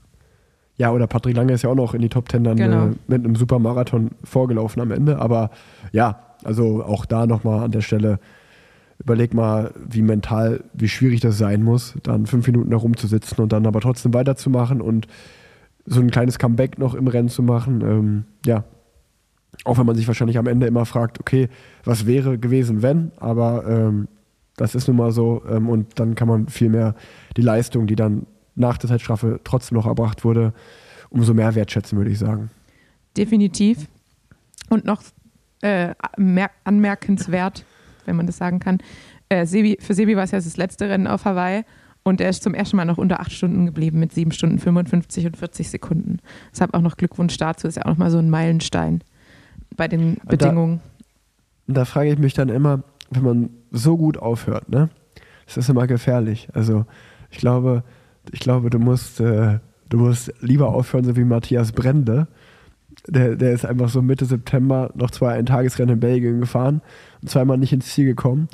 Ja, 0.77 0.91
oder 0.91 1.07
Patrick 1.07 1.35
Lange 1.35 1.51
ist 1.53 1.63
ja 1.63 1.69
auch 1.69 1.75
noch 1.75 1.93
in 1.93 2.01
die 2.01 2.07
Top 2.07 2.29
Ten 2.29 2.45
dann 2.45 2.55
Genau. 2.55 2.85
äh, 2.87 2.91
mit 3.07 3.25
einem 3.25 3.35
Supermarathon 3.35 4.11
vorgelaufen 4.23 4.81
am 4.81 4.91
Ende. 4.91 5.19
Aber 5.19 5.49
ja, 5.91 6.21
also 6.45 6.83
auch 6.83 7.05
da 7.05 7.27
nochmal 7.27 7.65
an 7.65 7.71
der 7.71 7.81
Stelle, 7.81 8.19
überleg 8.99 9.33
mal, 9.33 9.73
wie 9.89 10.01
mental, 10.01 10.63
wie 10.73 10.87
schwierig 10.87 11.19
das 11.19 11.37
sein 11.37 11.63
muss, 11.63 11.95
dann 12.03 12.27
fünf 12.27 12.47
Minuten 12.47 12.69
da 12.71 12.77
rumzusitzen 12.77 13.39
und 13.43 13.51
dann 13.51 13.65
aber 13.67 13.81
trotzdem 13.81 14.13
weiterzumachen 14.13 14.79
und 14.79 15.07
so 15.85 15.99
ein 15.99 16.11
kleines 16.11 16.39
Comeback 16.39 16.77
noch 16.79 16.93
im 16.95 17.07
Rennen 17.07 17.29
zu 17.29 17.43
machen. 17.43 17.81
Ähm, 17.81 18.23
ja, 18.45 18.63
auch 19.65 19.77
wenn 19.77 19.85
man 19.85 19.95
sich 19.95 20.07
wahrscheinlich 20.07 20.37
am 20.37 20.47
Ende 20.47 20.67
immer 20.67 20.85
fragt, 20.85 21.19
okay, 21.19 21.49
was 21.83 22.05
wäre 22.05 22.37
gewesen, 22.37 22.81
wenn, 22.81 23.11
aber 23.17 23.65
ähm, 23.67 24.07
das 24.55 24.75
ist 24.75 24.87
nun 24.87 24.97
mal 24.97 25.11
so 25.11 25.41
ähm, 25.49 25.69
und 25.69 25.99
dann 25.99 26.15
kann 26.15 26.27
man 26.27 26.47
viel 26.47 26.69
mehr 26.69 26.95
die 27.37 27.41
Leistung, 27.41 27.87
die 27.87 27.95
dann 27.95 28.25
nach 28.55 28.77
der 28.77 28.89
Zeitstrafe 28.89 29.39
trotzdem 29.43 29.77
noch 29.77 29.85
erbracht 29.85 30.23
wurde, 30.25 30.53
umso 31.09 31.33
mehr 31.33 31.55
wertschätzen, 31.55 31.97
würde 31.97 32.11
ich 32.11 32.19
sagen. 32.19 32.49
Definitiv. 33.15 33.87
Und 34.69 34.85
noch 34.85 35.01
äh, 35.61 35.93
mer- 36.17 36.51
anmerkenswert, 36.63 37.65
wenn 38.05 38.15
man 38.15 38.27
das 38.27 38.37
sagen 38.37 38.59
kann, 38.59 38.79
äh, 39.29 39.45
Sebi, 39.45 39.77
für 39.79 39.93
Sebi 39.93 40.15
war 40.15 40.23
es 40.23 40.31
ja 40.31 40.39
das 40.39 40.57
letzte 40.57 40.89
Rennen 40.89 41.07
auf 41.07 41.25
Hawaii 41.25 41.63
und 42.03 42.21
er 42.21 42.29
ist 42.29 42.43
zum 42.43 42.53
ersten 42.53 42.77
Mal 42.77 42.85
noch 42.85 42.97
unter 42.97 43.19
acht 43.19 43.31
Stunden 43.31 43.65
geblieben 43.65 43.99
mit 43.99 44.13
sieben 44.13 44.31
Stunden 44.31 44.59
55 44.59 45.25
und 45.25 45.37
40 45.37 45.69
Sekunden. 45.69 46.17
Deshalb 46.51 46.73
auch 46.73 46.81
noch 46.81 46.97
Glückwunsch 46.97 47.37
dazu, 47.37 47.67
ist 47.67 47.75
ja 47.75 47.83
auch 47.83 47.89
nochmal 47.89 48.11
so 48.11 48.17
ein 48.17 48.29
Meilenstein 48.29 49.03
bei 49.75 49.87
den 49.87 50.15
Da- 50.17 50.31
Bedingungen. 50.31 50.81
Und 51.67 51.77
da 51.77 51.85
frage 51.85 52.11
ich 52.11 52.17
mich 52.19 52.33
dann 52.33 52.49
immer, 52.49 52.83
wenn 53.11 53.23
man 53.23 53.49
so 53.71 53.97
gut 53.97 54.17
aufhört, 54.17 54.69
ne? 54.69 54.89
Das 55.45 55.57
ist 55.57 55.69
immer 55.69 55.87
gefährlich. 55.87 56.47
Also 56.53 56.85
ich 57.31 57.37
glaube, 57.37 57.83
ich 58.31 58.39
glaube, 58.39 58.69
du 58.69 58.79
musst, 58.79 59.19
äh, 59.19 59.59
du 59.89 59.97
musst 59.97 60.31
lieber 60.41 60.69
aufhören, 60.69 61.03
so 61.05 61.15
wie 61.15 61.23
Matthias 61.23 61.71
Brende. 61.71 62.27
Der, 63.07 63.35
der 63.35 63.53
ist 63.53 63.65
einfach 63.65 63.89
so 63.89 64.01
Mitte 64.01 64.25
September 64.25 64.91
noch 64.93 65.09
zwei 65.11 65.33
Eintagesrennen 65.33 65.95
in 65.95 65.99
Belgien 65.99 66.39
gefahren 66.39 66.81
und 67.21 67.29
zweimal 67.29 67.57
nicht 67.57 67.73
ins 67.73 67.87
Ziel 67.93 68.05
gekommen. 68.05 68.47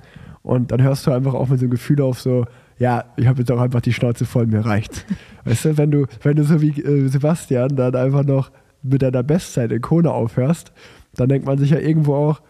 Und 0.44 0.72
dann 0.72 0.82
hörst 0.82 1.08
du 1.08 1.12
einfach 1.12 1.34
auch 1.34 1.48
mit 1.50 1.60
so 1.60 1.64
einem 1.66 1.72
Gefühl 1.72 2.02
auf, 2.02 2.22
so, 2.22 2.46
ja, 2.78 3.06
ich 3.18 3.28
habe 3.28 3.40
jetzt 3.40 3.52
auch 3.52 3.60
einfach 3.60 3.82
die 3.82 3.94
Schnauze 3.94 4.26
voll, 4.26 4.46
mir 4.48 4.66
reicht. 4.66 5.06
weißt 5.46 5.66
du, 5.66 5.78
wenn 5.78 5.92
du, 5.92 6.06
wenn 6.22 6.36
du 6.36 6.44
so 6.44 6.62
wie 6.62 6.80
äh, 6.82 7.08
Sebastian 7.08 7.76
dann 7.76 7.96
einfach 7.96 8.24
noch 8.24 8.52
mit 8.84 9.02
deiner 9.02 9.24
Bestzeit 9.24 9.72
in 9.72 9.82
Kona 9.82 10.12
aufhörst, 10.12 10.72
dann 11.16 11.30
denkt 11.30 11.46
man 11.46 11.58
sich 11.58 11.70
ja 11.70 11.80
irgendwo 11.80 12.16
auch, 12.16 12.42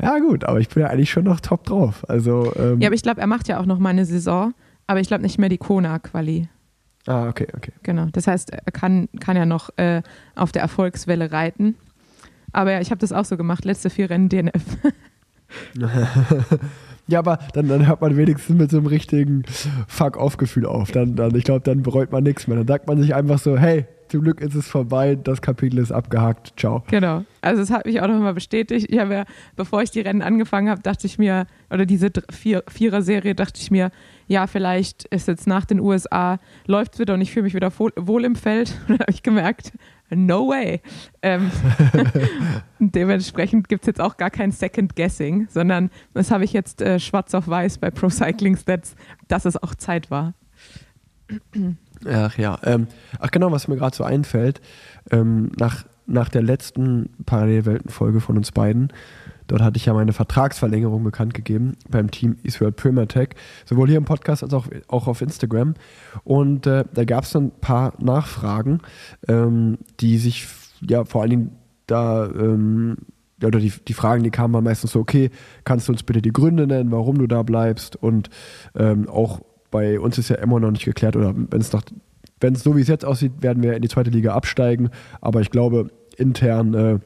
ja 0.00 0.18
gut, 0.18 0.44
aber 0.44 0.60
ich 0.60 0.68
bin 0.68 0.82
ja 0.82 0.88
eigentlich 0.90 1.10
schon 1.10 1.24
noch 1.24 1.40
top 1.40 1.64
drauf. 1.64 2.04
Also, 2.08 2.52
ähm, 2.56 2.80
Ja, 2.80 2.88
aber 2.88 2.94
ich 2.94 3.02
glaube, 3.02 3.20
er 3.20 3.26
macht 3.26 3.48
ja 3.48 3.58
auch 3.58 3.66
noch 3.66 3.78
mal 3.78 3.90
eine 3.90 4.04
Saison, 4.04 4.52
aber 4.86 5.00
ich 5.00 5.08
glaube 5.08 5.22
nicht 5.22 5.38
mehr 5.38 5.48
die 5.48 5.58
Kona-Quali. 5.58 6.48
ah, 7.06 7.28
okay, 7.28 7.46
okay. 7.56 7.72
Genau. 7.82 8.06
Das 8.12 8.26
heißt, 8.26 8.50
er 8.50 8.72
kann, 8.72 9.08
kann 9.20 9.36
ja 9.36 9.46
noch 9.46 9.70
äh, 9.76 10.02
auf 10.34 10.52
der 10.52 10.62
Erfolgswelle 10.62 11.32
reiten. 11.32 11.76
Aber 12.52 12.72
ja, 12.72 12.80
ich 12.80 12.90
habe 12.90 12.98
das 12.98 13.12
auch 13.12 13.24
so 13.24 13.36
gemacht. 13.36 13.64
Letzte 13.64 13.90
vier 13.90 14.10
Rennen 14.10 14.28
DNF. 14.28 14.76
Ja, 17.08 17.20
aber 17.20 17.38
dann, 17.52 17.68
dann 17.68 17.86
hört 17.86 18.00
man 18.00 18.16
wenigstens 18.16 18.56
mit 18.56 18.70
so 18.70 18.78
einem 18.78 18.86
richtigen 18.86 19.44
Fuck-off-Gefühl 19.86 20.66
auf. 20.66 20.90
Dann, 20.90 21.14
dann, 21.14 21.34
ich 21.34 21.44
glaube, 21.44 21.60
dann 21.60 21.82
bereut 21.82 22.10
man 22.10 22.24
nichts 22.24 22.48
mehr. 22.48 22.56
Dann 22.56 22.66
sagt 22.66 22.88
man 22.88 23.00
sich 23.00 23.14
einfach 23.14 23.38
so, 23.38 23.56
hey, 23.56 23.86
zum 24.08 24.22
Glück 24.22 24.40
ist 24.40 24.54
es 24.54 24.68
vorbei, 24.68 25.16
das 25.16 25.42
Kapitel 25.42 25.78
ist 25.78 25.92
abgehakt, 25.92 26.54
ciao. 26.56 26.82
Genau. 26.88 27.24
Also 27.40 27.62
es 27.62 27.70
hat 27.70 27.86
mich 27.86 28.00
auch 28.00 28.06
nochmal 28.06 28.34
bestätigt. 28.34 28.86
Ich 28.88 28.98
habe 28.98 29.14
ja, 29.14 29.24
bevor 29.56 29.82
ich 29.82 29.90
die 29.90 30.00
Rennen 30.00 30.22
angefangen 30.22 30.68
habe, 30.68 30.80
dachte 30.82 31.06
ich 31.06 31.18
mir, 31.18 31.46
oder 31.70 31.86
diese 31.86 32.10
Vier, 32.30 32.62
Vierer-Serie, 32.68 33.34
dachte 33.34 33.60
ich 33.60 33.70
mir, 33.70 33.90
ja, 34.28 34.46
vielleicht 34.46 35.04
ist 35.06 35.28
jetzt 35.28 35.46
nach 35.46 35.64
den 35.64 35.80
USA, 35.80 36.38
läuft 36.66 36.94
es 36.94 37.00
wieder 37.00 37.14
und 37.14 37.20
ich 37.20 37.32
fühle 37.32 37.44
mich 37.44 37.54
wieder 37.54 37.72
wohl, 37.78 38.24
im 38.24 38.36
Feld. 38.36 38.76
Und 38.88 39.00
habe 39.00 39.10
ich 39.10 39.22
gemerkt, 39.22 39.72
no 40.10 40.48
way. 40.48 40.80
Ähm, 41.22 41.50
dementsprechend 42.78 43.68
gibt 43.68 43.82
es 43.84 43.86
jetzt 43.86 44.00
auch 44.00 44.16
gar 44.16 44.30
kein 44.30 44.52
Second 44.52 44.96
Guessing, 44.96 45.46
sondern 45.50 45.90
das 46.14 46.30
habe 46.30 46.44
ich 46.44 46.52
jetzt 46.52 46.82
äh, 46.82 46.98
schwarz 47.00 47.34
auf 47.34 47.48
weiß 47.48 47.78
bei 47.78 47.90
Pro 47.90 48.08
Cycling 48.08 48.56
Stats, 48.56 48.94
dass 49.28 49.44
es 49.44 49.62
auch 49.62 49.74
Zeit 49.74 50.10
war. 50.10 50.34
Ach 52.08 52.38
ja, 52.38 52.58
ähm, 52.62 52.86
ach 53.18 53.30
genau, 53.30 53.50
was 53.50 53.68
mir 53.68 53.76
gerade 53.76 53.96
so 53.96 54.04
einfällt, 54.04 54.60
ähm, 55.10 55.50
nach, 55.58 55.86
nach 56.06 56.28
der 56.28 56.42
letzten 56.42 57.10
Parallelwelten-Folge 57.24 58.20
von 58.20 58.36
uns 58.36 58.52
beiden, 58.52 58.92
dort 59.46 59.62
hatte 59.62 59.76
ich 59.76 59.86
ja 59.86 59.94
meine 59.94 60.12
Vertragsverlängerung 60.12 61.02
bekannt 61.04 61.34
gegeben 61.34 61.76
beim 61.88 62.10
Team 62.10 62.36
Israel 62.42 62.72
Primatech, 62.72 63.30
sowohl 63.64 63.88
hier 63.88 63.98
im 63.98 64.04
Podcast 64.04 64.42
als 64.42 64.54
auch, 64.54 64.66
auch 64.88 65.06
auf 65.06 65.22
Instagram. 65.22 65.74
Und 66.24 66.66
äh, 66.66 66.84
da 66.92 67.04
gab 67.04 67.24
es 67.24 67.32
dann 67.32 67.44
ein 67.44 67.60
paar 67.60 67.94
Nachfragen, 67.98 68.80
ähm, 69.28 69.78
die 70.00 70.18
sich 70.18 70.46
ja 70.80 71.04
vor 71.04 71.22
allen 71.22 71.30
Dingen 71.30 71.50
da 71.86 72.26
ähm, 72.26 72.96
oder 73.44 73.58
die, 73.58 73.72
die 73.86 73.92
Fragen, 73.92 74.22
die 74.22 74.30
kamen, 74.30 74.64
meistens 74.64 74.92
so, 74.92 75.00
okay, 75.00 75.30
kannst 75.64 75.88
du 75.88 75.92
uns 75.92 76.02
bitte 76.02 76.22
die 76.22 76.32
Gründe 76.32 76.66
nennen, 76.66 76.90
warum 76.90 77.18
du 77.18 77.26
da 77.26 77.42
bleibst? 77.42 77.96
Und 77.96 78.30
ähm, 78.74 79.08
auch 79.08 79.40
bei 79.70 80.00
uns 80.00 80.16
ist 80.16 80.30
ja 80.30 80.36
immer 80.36 80.58
noch 80.58 80.70
nicht 80.70 80.84
geklärt, 80.84 81.16
oder 81.16 81.34
wenn 81.36 81.60
es 81.60 81.72
noch, 81.72 81.82
wenn 82.40 82.54
es 82.54 82.62
so 82.62 82.76
wie 82.76 82.80
es 82.80 82.88
jetzt 82.88 83.04
aussieht, 83.04 83.32
werden 83.40 83.62
wir 83.62 83.74
in 83.74 83.82
die 83.82 83.88
zweite 83.88 84.10
Liga 84.10 84.34
absteigen. 84.34 84.90
Aber 85.20 85.40
ich 85.42 85.50
glaube, 85.50 85.90
intern 86.16 86.74
äh, 86.74 86.98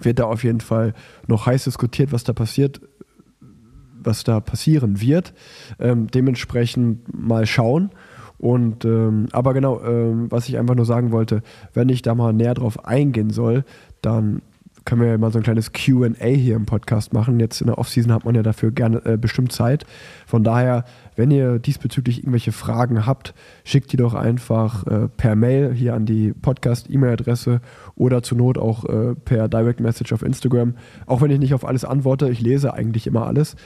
wird 0.00 0.18
da 0.18 0.24
auf 0.24 0.44
jeden 0.44 0.60
Fall 0.60 0.94
noch 1.26 1.46
heiß 1.46 1.64
diskutiert, 1.64 2.12
was 2.12 2.24
da 2.24 2.32
passiert, 2.32 2.80
was 4.02 4.24
da 4.24 4.40
passieren 4.40 5.00
wird. 5.00 5.34
Ähm, 5.78 6.08
dementsprechend 6.08 7.12
mal 7.14 7.46
schauen. 7.46 7.90
Und 8.38 8.84
ähm, 8.84 9.28
aber 9.30 9.54
genau, 9.54 9.80
ähm, 9.82 10.30
was 10.30 10.48
ich 10.48 10.58
einfach 10.58 10.74
nur 10.74 10.84
sagen 10.84 11.12
wollte, 11.12 11.42
wenn 11.74 11.88
ich 11.88 12.02
da 12.02 12.14
mal 12.14 12.32
näher 12.32 12.54
drauf 12.54 12.84
eingehen 12.84 13.30
soll, 13.30 13.64
dann 14.00 14.42
können 14.84 15.00
wir 15.00 15.08
ja 15.08 15.18
mal 15.18 15.32
so 15.32 15.38
ein 15.38 15.44
kleines 15.44 15.72
QA 15.72 16.26
hier 16.26 16.56
im 16.56 16.66
Podcast 16.66 17.12
machen. 17.12 17.38
Jetzt 17.40 17.60
in 17.60 17.68
der 17.68 17.78
Offseason 17.78 18.12
hat 18.12 18.24
man 18.24 18.34
ja 18.34 18.42
dafür 18.42 18.70
gerne 18.70 19.04
äh, 19.04 19.16
bestimmt 19.16 19.52
Zeit. 19.52 19.84
Von 20.26 20.44
daher, 20.44 20.84
wenn 21.16 21.30
ihr 21.30 21.58
diesbezüglich 21.58 22.18
irgendwelche 22.18 22.52
Fragen 22.52 23.06
habt, 23.06 23.34
schickt 23.64 23.92
die 23.92 23.96
doch 23.96 24.14
einfach 24.14 24.86
äh, 24.86 25.08
per 25.08 25.36
Mail 25.36 25.72
hier 25.72 25.94
an 25.94 26.06
die 26.06 26.32
Podcast-E-Mail-Adresse 26.32 27.60
oder 27.94 28.22
zur 28.22 28.38
Not 28.38 28.58
auch 28.58 28.84
äh, 28.84 29.14
per 29.14 29.48
Direct 29.48 29.80
Message 29.80 30.12
auf 30.12 30.22
Instagram. 30.22 30.74
Auch 31.06 31.20
wenn 31.20 31.30
ich 31.30 31.38
nicht 31.38 31.54
auf 31.54 31.64
alles 31.64 31.84
antworte, 31.84 32.28
ich 32.30 32.40
lese 32.40 32.74
eigentlich 32.74 33.06
immer 33.06 33.26
alles. 33.26 33.56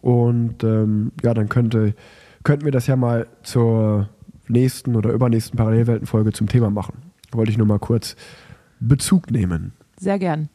Und 0.00 0.64
ähm, 0.64 1.12
ja, 1.22 1.34
dann 1.34 1.48
könnte, 1.48 1.94
könnten 2.42 2.64
wir 2.64 2.72
das 2.72 2.86
ja 2.86 2.96
mal 2.96 3.26
zur 3.42 4.08
nächsten 4.48 4.96
oder 4.96 5.12
übernächsten 5.12 5.56
Parallelwelten-Folge 5.56 6.32
zum 6.32 6.48
Thema 6.48 6.70
machen. 6.70 6.94
Wollte 7.32 7.52
ich 7.52 7.58
nur 7.58 7.66
mal 7.66 7.78
kurz 7.78 8.16
Bezug 8.80 9.30
nehmen. 9.30 9.72
Sehr 9.98 10.18
gern. 10.18 10.48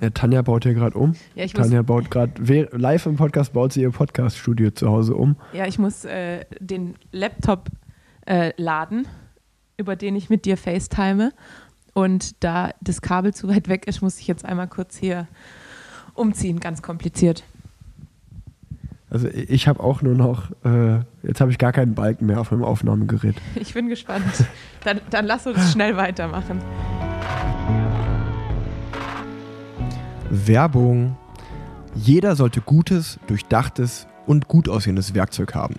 Ja, 0.00 0.10
Tanja 0.10 0.42
baut 0.42 0.64
hier 0.64 0.74
gerade 0.74 0.96
um. 0.96 1.14
Ja, 1.34 1.44
ich 1.44 1.54
muss, 1.54 1.62
Tanja 1.62 1.82
baut 1.82 2.10
gerade 2.10 2.68
live 2.72 3.06
im 3.06 3.16
Podcast, 3.16 3.52
baut 3.52 3.72
sie 3.72 3.82
ihr 3.82 3.90
Podcast-Studio 3.90 4.70
zu 4.70 4.88
Hause 4.90 5.14
um. 5.14 5.36
ja, 5.52 5.66
ich 5.66 5.78
muss 5.78 6.04
äh, 6.04 6.44
den 6.60 6.96
Laptop 7.12 7.70
äh, 8.26 8.52
laden, 8.56 9.08
über 9.76 9.96
den 9.96 10.16
ich 10.16 10.28
mit 10.28 10.44
dir 10.44 10.56
FaceTime. 10.56 11.32
Und 11.94 12.44
da 12.44 12.70
das 12.82 13.00
Kabel 13.00 13.32
zu 13.32 13.48
weit 13.48 13.68
weg 13.68 13.86
ist, 13.86 14.02
muss 14.02 14.18
ich 14.20 14.26
jetzt 14.26 14.44
einmal 14.44 14.68
kurz 14.68 14.96
hier 14.98 15.28
umziehen. 16.12 16.60
Ganz 16.60 16.82
kompliziert. 16.82 17.44
Also 19.08 19.28
ich 19.28 19.48
ich 19.48 19.68
habe 19.68 19.82
auch 19.82 20.02
nur 20.02 20.14
noch, 20.14 20.50
äh, 20.64 20.98
jetzt 21.22 21.40
habe 21.40 21.50
ich 21.50 21.58
gar 21.58 21.72
keinen 21.72 21.94
Balken 21.94 22.26
mehr 22.26 22.40
auf 22.40 22.50
meinem 22.50 22.64
Aufnahmegerät. 22.64 23.36
Ich 23.54 23.72
bin 23.72 23.88
gespannt. 23.88 24.24
Dann, 24.84 25.00
dann 25.10 25.24
lass 25.24 25.46
uns 25.46 25.72
schnell 25.72 25.96
weitermachen. 25.96 26.60
Werbung. 30.30 31.16
Jeder 31.94 32.36
sollte 32.36 32.60
gutes, 32.60 33.18
durchdachtes 33.26 34.06
und 34.26 34.48
gut 34.48 34.68
aussehendes 34.68 35.14
Werkzeug 35.14 35.54
haben. 35.54 35.76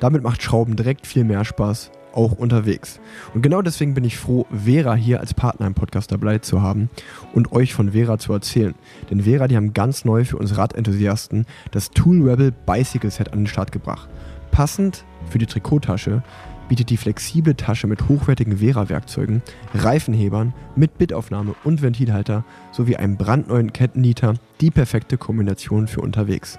Damit 0.00 0.22
macht 0.22 0.42
Schrauben 0.42 0.76
direkt 0.76 1.06
viel 1.06 1.24
mehr 1.24 1.44
Spaß, 1.44 1.90
auch 2.12 2.32
unterwegs. 2.32 3.00
Und 3.34 3.42
genau 3.42 3.62
deswegen 3.62 3.94
bin 3.94 4.04
ich 4.04 4.16
froh, 4.16 4.46
Vera 4.50 4.94
hier 4.94 5.20
als 5.20 5.34
Partner 5.34 5.66
im 5.66 5.74
Podcast 5.74 6.12
dabei 6.12 6.38
zu 6.38 6.62
haben 6.62 6.88
und 7.34 7.52
euch 7.52 7.74
von 7.74 7.92
Vera 7.92 8.18
zu 8.18 8.32
erzählen. 8.32 8.74
Denn 9.10 9.22
Vera, 9.22 9.48
die 9.48 9.56
haben 9.56 9.74
ganz 9.74 10.04
neu 10.04 10.24
für 10.24 10.36
uns 10.36 10.56
Radenthusiasten 10.56 11.46
das 11.72 11.90
Tool 11.90 12.28
Rebel 12.28 12.52
Bicycle 12.52 13.10
Set 13.10 13.32
an 13.32 13.40
den 13.40 13.46
Start 13.46 13.72
gebracht. 13.72 14.08
Passend 14.50 15.04
für 15.28 15.38
die 15.38 15.46
Trikottasche 15.46 16.22
bietet 16.68 16.90
die 16.90 16.96
flexible 16.96 17.54
Tasche 17.54 17.86
mit 17.86 18.08
hochwertigen 18.08 18.58
Vera-Werkzeugen, 18.58 19.42
Reifenhebern 19.74 20.54
mit 20.76 20.98
Bittaufnahme 20.98 21.54
und 21.64 21.82
Ventilhalter 21.82 22.44
sowie 22.72 22.96
einem 22.96 23.16
brandneuen 23.16 23.72
Kettennieter 23.72 24.34
die 24.60 24.70
perfekte 24.70 25.16
Kombination 25.16 25.88
für 25.88 26.00
unterwegs. 26.00 26.58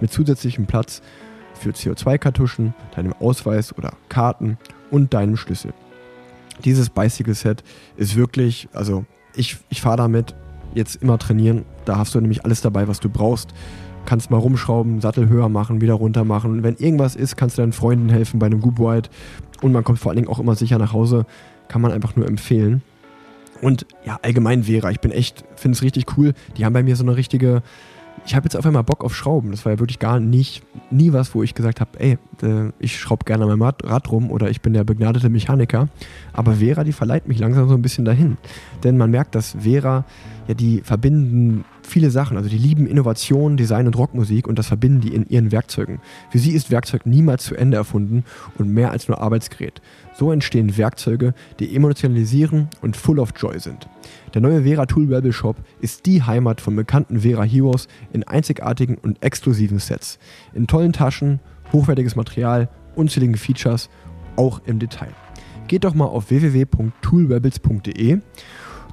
Mit 0.00 0.12
zusätzlichem 0.12 0.66
Platz 0.66 1.02
für 1.54 1.70
CO2-Kartuschen, 1.70 2.74
deinem 2.96 3.12
Ausweis 3.12 3.76
oder 3.76 3.92
Karten 4.08 4.58
und 4.90 5.12
deinem 5.14 5.36
Schlüssel. 5.36 5.72
Dieses 6.64 6.90
Bicycle-Set 6.90 7.62
ist 7.96 8.16
wirklich, 8.16 8.68
also 8.72 9.04
ich, 9.34 9.58
ich 9.68 9.80
fahre 9.80 9.98
damit 9.98 10.34
jetzt 10.74 10.96
immer 10.96 11.18
trainieren. 11.18 11.64
Da 11.84 11.98
hast 11.98 12.14
du 12.14 12.20
nämlich 12.20 12.44
alles 12.44 12.60
dabei, 12.60 12.88
was 12.88 13.00
du 13.00 13.08
brauchst. 13.08 13.54
Kannst 14.10 14.28
mal 14.28 14.38
rumschrauben, 14.38 15.00
Sattel 15.00 15.28
höher 15.28 15.48
machen, 15.48 15.80
wieder 15.80 15.94
runter 15.94 16.24
machen. 16.24 16.64
Wenn 16.64 16.74
irgendwas 16.74 17.14
ist, 17.14 17.36
kannst 17.36 17.56
du 17.56 17.62
deinen 17.62 17.72
Freunden 17.72 18.08
helfen 18.08 18.40
bei 18.40 18.46
einem 18.46 18.60
Goop 18.60 18.80
White. 18.80 19.08
Und 19.62 19.70
man 19.70 19.84
kommt 19.84 20.00
vor 20.00 20.10
allen 20.10 20.16
Dingen 20.16 20.26
auch 20.26 20.40
immer 20.40 20.56
sicher 20.56 20.78
nach 20.78 20.92
Hause. 20.92 21.26
Kann 21.68 21.80
man 21.80 21.92
einfach 21.92 22.16
nur 22.16 22.26
empfehlen. 22.26 22.82
Und 23.62 23.86
ja, 24.04 24.18
allgemein 24.22 24.64
Vera, 24.64 24.90
ich 24.90 24.98
bin 24.98 25.12
echt, 25.12 25.44
finde 25.54 25.76
es 25.76 25.82
richtig 25.82 26.18
cool. 26.18 26.32
Die 26.56 26.64
haben 26.64 26.72
bei 26.72 26.82
mir 26.82 26.96
so 26.96 27.04
eine 27.04 27.14
richtige, 27.14 27.62
ich 28.26 28.34
habe 28.34 28.46
jetzt 28.46 28.56
auf 28.56 28.66
einmal 28.66 28.82
Bock 28.82 29.04
auf 29.04 29.14
Schrauben. 29.14 29.52
Das 29.52 29.64
war 29.64 29.74
ja 29.74 29.78
wirklich 29.78 30.00
gar 30.00 30.18
nicht, 30.18 30.64
nie 30.90 31.12
was, 31.12 31.32
wo 31.36 31.44
ich 31.44 31.54
gesagt 31.54 31.80
habe, 31.80 32.00
ey, 32.00 32.18
äh, 32.42 32.72
ich 32.80 32.98
schraube 32.98 33.24
gerne 33.24 33.46
Rad, 33.60 33.84
Rad 33.84 34.10
rum 34.10 34.32
oder 34.32 34.50
ich 34.50 34.60
bin 34.60 34.72
der 34.72 34.82
begnadete 34.82 35.28
Mechaniker. 35.28 35.88
Aber 36.32 36.54
Vera, 36.54 36.82
die 36.82 36.92
verleiht 36.92 37.28
mich 37.28 37.38
langsam 37.38 37.68
so 37.68 37.76
ein 37.76 37.82
bisschen 37.82 38.04
dahin. 38.04 38.38
Denn 38.82 38.96
man 38.96 39.12
merkt, 39.12 39.36
dass 39.36 39.56
Vera, 39.60 40.04
ja, 40.48 40.54
die 40.54 40.80
verbinden 40.80 41.64
viele 41.90 42.10
Sachen. 42.10 42.36
Also 42.36 42.48
die 42.48 42.58
lieben 42.58 42.86
Innovation, 42.86 43.56
Design 43.56 43.86
und 43.86 43.96
Rockmusik 43.96 44.46
und 44.46 44.58
das 44.58 44.68
verbinden 44.68 45.00
die 45.00 45.14
in 45.14 45.26
ihren 45.28 45.52
Werkzeugen. 45.52 46.00
Für 46.30 46.38
sie 46.38 46.52
ist 46.52 46.70
Werkzeug 46.70 47.04
niemals 47.04 47.44
zu 47.44 47.54
Ende 47.54 47.76
erfunden 47.76 48.24
und 48.56 48.72
mehr 48.72 48.90
als 48.90 49.08
nur 49.08 49.20
Arbeitsgerät. 49.20 49.82
So 50.14 50.32
entstehen 50.32 50.76
Werkzeuge, 50.76 51.34
die 51.58 51.74
emotionalisieren 51.74 52.68
und 52.80 52.96
full 52.96 53.18
of 53.18 53.32
joy 53.36 53.58
sind. 53.58 53.88
Der 54.32 54.40
neue 54.40 54.62
Vera 54.62 54.86
Tool 54.86 55.12
Rebel 55.12 55.32
Shop 55.32 55.56
ist 55.80 56.06
die 56.06 56.22
Heimat 56.22 56.60
von 56.60 56.76
bekannten 56.76 57.20
Vera 57.20 57.42
Heroes 57.42 57.88
in 58.12 58.24
einzigartigen 58.24 58.96
und 58.96 59.22
exklusiven 59.22 59.78
Sets. 59.78 60.18
In 60.54 60.66
tollen 60.66 60.92
Taschen, 60.92 61.40
hochwertiges 61.72 62.16
Material, 62.16 62.68
unzähligen 62.94 63.36
Features, 63.36 63.90
auch 64.36 64.60
im 64.66 64.78
Detail. 64.78 65.10
Geht 65.68 65.84
doch 65.84 65.94
mal 65.94 66.06
auf 66.06 66.30
www.toolrebels.de, 66.30 68.18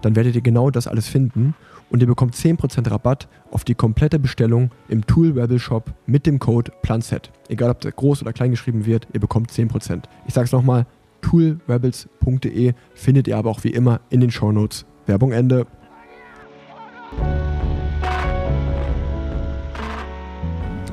dann 0.01 0.15
werdet 0.15 0.35
ihr 0.35 0.41
genau 0.41 0.69
das 0.69 0.87
alles 0.87 1.07
finden 1.07 1.55
und 1.89 2.01
ihr 2.01 2.07
bekommt 2.07 2.35
10% 2.35 2.89
Rabatt 2.89 3.27
auf 3.51 3.63
die 3.63 3.75
komplette 3.75 4.19
Bestellung 4.19 4.71
im 4.89 5.05
Tool 5.05 5.39
Rebel 5.39 5.59
Shop 5.59 5.93
mit 6.05 6.25
dem 6.25 6.39
Code 6.39 6.71
PLANSET. 6.81 7.31
Egal 7.49 7.69
ob 7.69 7.81
der 7.81 7.91
groß 7.91 8.21
oder 8.21 8.33
klein 8.33 8.51
geschrieben 8.51 8.85
wird, 8.85 9.07
ihr 9.13 9.19
bekommt 9.19 9.51
10%. 9.51 10.03
Ich 10.27 10.33
sage 10.33 10.45
es 10.45 10.51
nochmal, 10.51 10.85
toolrebels.de 11.21 12.73
findet 12.93 13.27
ihr 13.27 13.37
aber 13.37 13.49
auch 13.49 13.63
wie 13.63 13.71
immer 13.71 14.01
in 14.09 14.19
den 14.19 14.31
Show 14.31 14.51
Notes. 14.51 14.85
Werbung 15.05 15.31
Ende. 15.31 15.65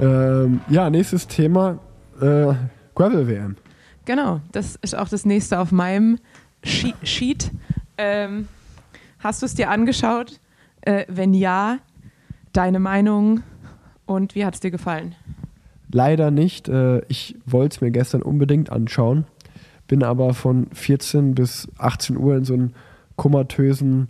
Ähm, 0.01 0.61
ja, 0.69 0.91
nächstes 0.91 1.27
Thema: 1.27 1.79
äh, 2.21 2.53
Gravel 2.95 3.29
WM. 3.29 3.57
Genau, 4.05 4.41
das 4.53 4.77
ist 4.83 4.97
auch 4.97 5.09
das 5.09 5.25
nächste 5.25 5.59
auf 5.59 5.73
meinem 5.73 6.19
She- 6.63 6.95
Sheet. 7.03 7.51
Ähm, 7.97 8.49
hast 9.21 9.43
du 9.43 9.47
es 9.47 9.55
dir 9.55 9.71
angeschaut? 9.71 10.41
Äh, 10.85 11.07
wenn 11.09 11.33
ja, 11.33 11.79
deine 12.53 12.79
Meinung 12.79 13.42
und 14.07 14.35
wie 14.35 14.44
hat 14.44 14.55
es 14.55 14.61
dir 14.61 14.70
gefallen? 14.70 15.14
Leider 15.90 16.31
nicht. 16.31 16.68
Äh, 16.68 17.03
ich 17.09 17.37
wollte 17.47 17.77
es 17.77 17.81
mir 17.81 17.90
gestern 17.90 18.23
unbedingt 18.23 18.70
anschauen, 18.70 19.25
bin 19.88 20.03
aber 20.03 20.35
von 20.35 20.66
14 20.73 21.35
bis 21.35 21.68
18 21.79 22.16
Uhr 22.16 22.37
in 22.37 22.44
so 22.44 22.55
einen 22.55 22.75
komatösen 23.16 24.09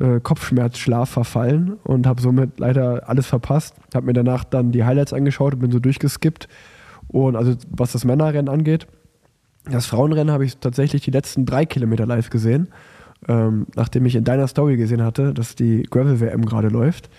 äh, 0.00 0.20
Kopfschmerzschlaf 0.20 1.10
verfallen 1.10 1.74
und 1.84 2.06
habe 2.06 2.20
somit 2.20 2.58
leider 2.58 3.08
alles 3.08 3.26
verpasst. 3.26 3.74
Habe 3.94 4.06
mir 4.06 4.12
danach 4.12 4.42
dann 4.44 4.72
die 4.72 4.84
Highlights 4.84 5.12
angeschaut 5.12 5.54
und 5.54 5.60
bin 5.60 5.70
so 5.70 5.78
durchgeskippt. 5.78 6.48
Und 7.08 7.36
also 7.36 7.54
was 7.68 7.92
das 7.92 8.04
Männerrennen 8.04 8.48
angeht, 8.48 8.86
das 9.70 9.86
Frauenrennen 9.86 10.32
habe 10.32 10.44
ich 10.44 10.56
tatsächlich 10.56 11.02
die 11.02 11.10
letzten 11.10 11.46
drei 11.46 11.64
Kilometer 11.64 12.06
live 12.06 12.30
gesehen, 12.30 12.68
ähm, 13.28 13.66
nachdem 13.76 14.06
ich 14.06 14.14
in 14.16 14.24
deiner 14.24 14.46
Story 14.48 14.76
gesehen 14.76 15.02
hatte, 15.02 15.32
dass 15.34 15.54
die 15.54 15.82
Gravel-WM 15.84 16.44
gerade 16.44 16.68
läuft. 16.68 17.10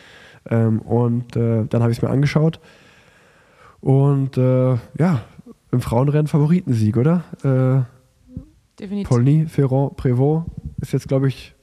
Ähm, 0.49 0.79
und 0.81 1.35
äh, 1.35 1.65
dann 1.69 1.81
habe 1.81 1.91
ich 1.91 1.97
es 1.99 2.01
mir 2.01 2.09
angeschaut. 2.09 2.59
Und 3.79 4.37
äh, 4.37 4.75
ja, 4.97 5.21
im 5.71 5.81
Frauenrennen 5.81 6.27
Favoritensieg, 6.27 6.97
oder? 6.97 7.23
Äh, 7.43 8.79
Definitiv. 8.79 9.09
Paulny 9.09 9.45
Ferrand 9.47 9.97
Prévost 9.97 10.45
ist 10.81 10.93
jetzt, 10.93 11.07
glaube 11.07 11.27
ich, 11.27 11.53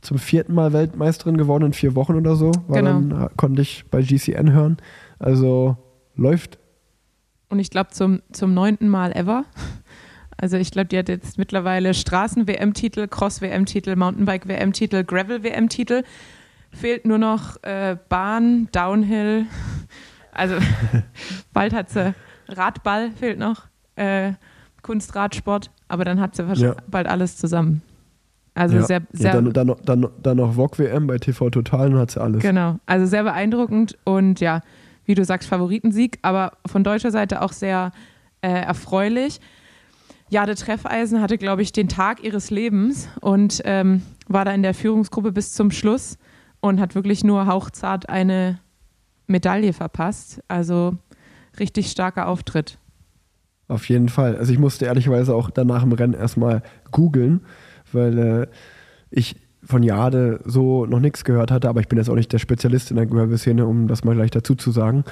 zum 0.00 0.18
vierten 0.18 0.54
Mal 0.54 0.72
Weltmeisterin 0.72 1.36
geworden 1.36 1.64
in 1.66 1.72
vier 1.72 1.94
Wochen 1.94 2.14
oder 2.14 2.36
so. 2.36 2.52
War 2.68 2.78
Genau. 2.82 2.90
dann, 2.92 3.22
äh, 3.24 3.28
konnte 3.36 3.62
ich 3.62 3.84
bei 3.90 4.02
GCN 4.02 4.52
hören. 4.52 4.76
Also 5.18 5.76
läuft. 6.16 6.58
Und 7.48 7.58
ich 7.58 7.70
glaube 7.70 7.90
zum, 7.90 8.20
zum 8.32 8.54
neunten 8.54 8.88
Mal 8.88 9.12
ever. 9.12 9.44
Also 10.36 10.56
ich 10.56 10.70
glaube, 10.70 10.86
die 10.88 10.98
hat 10.98 11.08
jetzt 11.08 11.38
mittlerweile 11.38 11.94
Straßen-WM-Titel, 11.94 13.06
Cross-WM-Titel, 13.08 13.96
Mountainbike-WM-Titel, 13.96 15.04
Gravel-WM-Titel. 15.04 16.02
Fehlt 16.72 17.04
nur 17.06 17.18
noch 17.18 17.62
äh, 17.62 17.96
Bahn, 18.08 18.68
Downhill. 18.72 19.46
Also 20.32 20.56
bald 21.52 21.72
hat 21.72 21.90
sie 21.90 22.14
Radball, 22.48 23.10
fehlt 23.12 23.38
noch. 23.38 23.66
Äh, 23.96 24.32
Kunstradsport. 24.82 25.70
Aber 25.88 26.04
dann 26.04 26.20
hat 26.20 26.34
sie 26.34 26.46
wahrscheinlich 26.48 26.76
Ja. 26.76 26.82
bald 26.90 27.06
alles 27.06 27.36
zusammen. 27.36 27.82
Also 28.54 28.76
ja. 28.76 28.82
sehr, 28.82 28.98
ja, 29.00 29.04
sehr 29.12 29.32
dann, 29.34 29.52
dann, 29.52 29.66
noch- 29.68 29.80
dann, 29.80 30.00
noch- 30.00 30.12
dann 30.22 30.36
noch 30.36 30.54
VOG 30.56 30.78
WM 30.78 31.06
bei 31.06 31.18
TV 31.18 31.50
Total 31.50 31.92
und 31.92 31.98
hat 32.00 32.10
sie 32.12 32.20
alles. 32.20 32.42
Genau, 32.42 32.78
also 32.86 33.04
sehr 33.06 33.24
beeindruckend 33.24 33.96
und 34.04 34.40
ja, 34.40 34.60
wie 35.06 35.14
du 35.14 35.24
sagst, 35.24 35.48
Favoritensieg, 35.48 36.18
aber 36.22 36.52
von 36.66 36.84
deutscher 36.84 37.10
Seite 37.10 37.42
auch 37.42 37.52
sehr 37.52 37.90
äh, 38.42 38.48
erfreulich. 38.50 39.40
Jade 40.34 40.56
Treffeisen 40.56 41.20
hatte, 41.20 41.38
glaube 41.38 41.62
ich, 41.62 41.70
den 41.70 41.88
Tag 41.88 42.24
ihres 42.24 42.50
Lebens 42.50 43.08
und 43.20 43.62
ähm, 43.64 44.02
war 44.26 44.44
da 44.44 44.52
in 44.52 44.64
der 44.64 44.74
Führungsgruppe 44.74 45.30
bis 45.30 45.52
zum 45.52 45.70
Schluss 45.70 46.18
und 46.58 46.80
hat 46.80 46.96
wirklich 46.96 47.22
nur 47.22 47.46
hauchzart 47.46 48.08
eine 48.08 48.58
Medaille 49.28 49.72
verpasst. 49.72 50.42
Also 50.48 50.98
richtig 51.60 51.88
starker 51.88 52.26
Auftritt. 52.26 52.78
Auf 53.68 53.88
jeden 53.88 54.08
Fall. 54.08 54.36
Also 54.36 54.52
ich 54.52 54.58
musste 54.58 54.86
ehrlicherweise 54.86 55.36
auch 55.36 55.50
danach 55.50 55.84
im 55.84 55.92
Rennen 55.92 56.14
erstmal 56.14 56.64
googeln, 56.90 57.46
weil 57.92 58.18
äh, 58.18 58.46
ich 59.10 59.36
von 59.66 59.82
Jade 59.82 60.40
so 60.44 60.86
noch 60.86 61.00
nichts 61.00 61.24
gehört 61.24 61.50
hatte, 61.50 61.68
aber 61.68 61.80
ich 61.80 61.88
bin 61.88 61.98
jetzt 61.98 62.08
auch 62.08 62.14
nicht 62.14 62.32
der 62.32 62.38
Spezialist 62.38 62.90
in 62.90 62.96
der 62.96 63.06
Gravel-Szene, 63.06 63.66
um 63.66 63.88
das 63.88 64.04
mal 64.04 64.14
gleich 64.14 64.30
dazu 64.30 64.54
zu 64.54 64.70
sagen. 64.70 65.04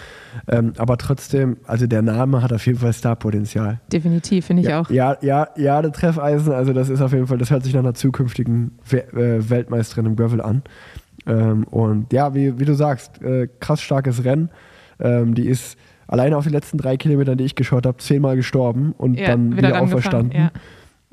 Ähm, 0.48 0.72
aber 0.78 0.98
trotzdem, 0.98 1.56
also 1.66 1.86
der 1.86 2.02
Name 2.02 2.42
hat 2.42 2.52
auf 2.52 2.64
jeden 2.66 2.78
Fall 2.78 2.92
Starpotenzial. 2.92 3.80
Definitiv, 3.92 4.46
finde 4.46 4.62
ich 4.62 4.68
ja, 4.68 4.80
auch. 4.80 4.90
Ja, 4.90 5.16
ja, 5.20 5.48
Jade 5.56 5.92
Treffeisen, 5.92 6.52
also 6.52 6.72
das 6.72 6.88
ist 6.88 7.00
auf 7.00 7.12
jeden 7.12 7.26
Fall, 7.26 7.38
das 7.38 7.50
hört 7.50 7.64
sich 7.64 7.72
nach 7.74 7.80
einer 7.80 7.94
zukünftigen 7.94 8.72
äh, 8.90 9.02
Weltmeisterin 9.12 10.06
im 10.06 10.16
Gravel 10.16 10.40
an. 10.40 10.62
Ähm, 11.26 11.64
und 11.64 12.12
ja, 12.12 12.34
wie, 12.34 12.58
wie 12.58 12.64
du 12.64 12.74
sagst, 12.74 13.22
äh, 13.22 13.48
krass 13.60 13.80
starkes 13.80 14.24
Rennen. 14.24 14.50
Ähm, 15.00 15.34
die 15.34 15.46
ist 15.46 15.76
alleine 16.06 16.36
auf 16.36 16.44
die 16.44 16.50
letzten 16.50 16.78
drei 16.78 16.96
Kilometern, 16.96 17.38
die 17.38 17.44
ich 17.44 17.54
geschaut 17.54 17.86
habe, 17.86 17.98
zehnmal 17.98 18.36
gestorben 18.36 18.94
und 18.98 19.18
Ja, 19.18 19.28
dann 19.28 19.56
wieder, 19.56 19.68
rangefangen, 19.68 19.92
auferstanden. 19.92 20.38
Ja. 20.38 20.50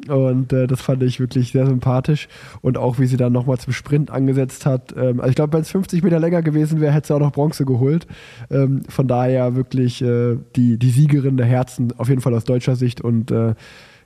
Und 0.07 0.53
äh, 0.53 0.67
das 0.67 0.81
fand 0.81 1.03
ich 1.03 1.19
wirklich 1.19 1.51
sehr 1.51 1.65
sympathisch. 1.65 2.27
Und 2.61 2.77
auch 2.77 2.99
wie 2.99 3.05
sie 3.05 3.17
dann 3.17 3.33
nochmal 3.33 3.57
zum 3.57 3.73
Sprint 3.73 4.11
angesetzt 4.11 4.65
hat. 4.65 4.93
Ähm, 4.95 5.19
also 5.19 5.29
ich 5.29 5.35
glaube, 5.35 5.53
wenn 5.53 5.61
es 5.61 5.71
50 5.71 6.03
Meter 6.03 6.19
länger 6.19 6.41
gewesen 6.41 6.79
wäre, 6.79 6.93
hätte 6.93 7.07
sie 7.07 7.15
auch 7.15 7.19
noch 7.19 7.31
Bronze 7.31 7.65
geholt. 7.65 8.07
Ähm, 8.49 8.83
von 8.87 9.07
daher 9.07 9.55
wirklich 9.55 10.01
äh, 10.01 10.37
die, 10.55 10.77
die 10.77 10.89
Siegerin 10.89 11.37
der 11.37 11.45
Herzen, 11.45 11.93
auf 11.97 12.09
jeden 12.09 12.21
Fall 12.21 12.33
aus 12.33 12.43
deutscher 12.43 12.75
Sicht. 12.75 13.01
Und 13.01 13.31
äh, 13.31 13.55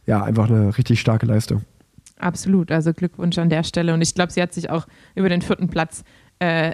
ja, 0.05 0.23
einfach 0.23 0.49
eine 0.49 0.77
richtig 0.77 0.99
starke 0.99 1.25
Leistung. 1.25 1.61
Absolut, 2.17 2.71
also 2.71 2.93
Glückwunsch 2.93 3.37
an 3.37 3.49
der 3.49 3.63
Stelle. 3.63 3.93
Und 3.93 4.01
ich 4.01 4.15
glaube, 4.15 4.31
sie 4.31 4.41
hat 4.41 4.53
sich 4.53 4.69
auch 4.69 4.87
über 5.15 5.29
den 5.29 5.41
vierten 5.41 5.67
Platz 5.67 6.03
äh, 6.39 6.71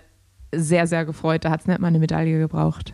sehr, 0.54 0.88
sehr 0.88 1.06
gefreut. 1.06 1.46
Da 1.46 1.52
hat 1.52 1.62
es 1.62 1.68
nicht 1.68 1.80
mal 1.80 1.88
eine 1.88 2.00
Medaille 2.00 2.40
gebraucht. 2.40 2.94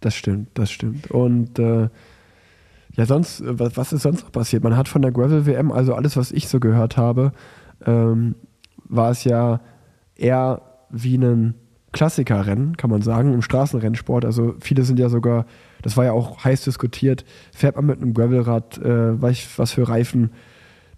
Das 0.00 0.14
stimmt, 0.14 0.48
das 0.54 0.70
stimmt. 0.70 1.10
Und 1.10 1.58
äh, 1.58 1.88
ja, 2.96 3.06
sonst, 3.06 3.40
äh, 3.40 3.58
was, 3.58 3.92
ist 3.92 4.02
sonst 4.02 4.24
noch 4.24 4.32
passiert? 4.32 4.62
Man 4.64 4.76
hat 4.76 4.88
von 4.88 5.02
der 5.02 5.12
Gravel-WM, 5.12 5.72
also 5.72 5.94
alles, 5.94 6.16
was 6.16 6.32
ich 6.32 6.48
so 6.48 6.60
gehört 6.60 6.96
habe, 6.96 7.32
ähm, 7.86 8.34
war 8.88 9.10
es 9.10 9.24
ja 9.24 9.60
eher 10.16 10.62
wie 10.90 11.16
ein 11.16 11.54
Klassikerrennen, 11.92 12.76
kann 12.76 12.90
man 12.90 13.02
sagen, 13.02 13.34
im 13.34 13.42
Straßenrennsport. 13.42 14.24
Also 14.24 14.54
viele 14.60 14.84
sind 14.84 14.98
ja 14.98 15.08
sogar, 15.08 15.46
das 15.82 15.96
war 15.96 16.04
ja 16.04 16.12
auch 16.12 16.44
heiß 16.44 16.64
diskutiert, 16.64 17.24
fährt 17.52 17.76
man 17.76 17.86
mit 17.86 18.00
einem 18.00 18.14
Gravelrad, 18.14 18.78
äh, 18.78 19.20
was, 19.20 19.58
was 19.58 19.72
für 19.72 19.88
Reifen, 19.88 20.30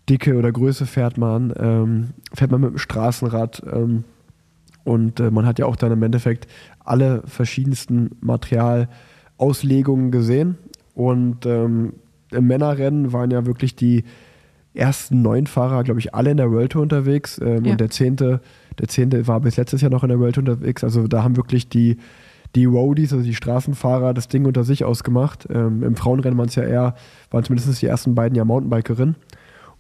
Dicke 0.09 0.37
oder 0.37 0.51
Größe 0.51 0.85
fährt 0.87 1.17
man, 1.17 1.53
ähm, 1.57 2.11
fährt 2.35 2.51
man 2.51 2.61
mit 2.61 2.71
einem 2.71 2.79
Straßenrad 2.79 3.63
ähm, 3.73 4.05
und 4.85 5.21
äh, 5.21 5.31
man 5.31 5.47
hat 5.47 5.61
ja 5.61 5.67
auch 5.67 5.77
dann 5.77 5.93
im 5.93 6.03
Endeffekt 6.03 6.49
alle 6.81 7.23
verschiedensten 7.27 8.11
Materialauslegungen 8.21 10.11
gesehen 10.11 10.59
und 10.95 11.47
ähm, 11.47 11.95
im 12.31 12.47
Männerrennen 12.47 13.13
waren 13.13 13.31
ja 13.31 13.47
wirklich 13.47 13.77
die 13.77 14.05
ersten 14.75 15.23
neun 15.23 15.47
Fahrer, 15.47 15.85
glaube 15.85 16.01
ich, 16.01 16.15
alle 16.15 16.31
in 16.31 16.39
der 16.39 16.51
World 16.51 16.73
Tour 16.73 16.83
unterwegs. 16.83 17.39
Ähm, 17.43 17.65
Ja. 17.65 17.73
Und 17.73 17.81
der 17.81 17.91
zehnte, 17.91 18.41
der 18.79 18.89
zehnte 18.89 19.27
war 19.29 19.41
bis 19.41 19.57
letztes 19.57 19.83
Jahr 19.83 19.91
noch 19.91 20.03
in 20.03 20.09
der 20.09 20.19
World 20.19 20.35
Tour 20.37 20.45
unterwegs. 20.49 20.83
Also 20.83 21.07
da 21.07 21.23
haben 21.23 21.37
wirklich 21.37 21.69
die, 21.69 21.99
die 22.55 22.65
Roadies, 22.65 23.13
also 23.13 23.25
die 23.25 23.35
Straßenfahrer, 23.35 24.15
das 24.15 24.29
Ding 24.29 24.47
unter 24.47 24.65
sich 24.65 24.85
ausgemacht. 24.85 25.47
Ähm, 25.53 25.83
Im 25.83 25.97
Frauenrennen 25.97 26.39
waren 26.39 26.49
es 26.49 26.55
ja 26.55 26.65
eher, 26.65 26.95
waren 27.31 27.45
zumindest 27.45 27.83
die 27.83 27.87
ersten 27.87 28.15
beiden 28.15 28.37
ja 28.37 28.45
Mountainbikerinnen. 28.45 29.17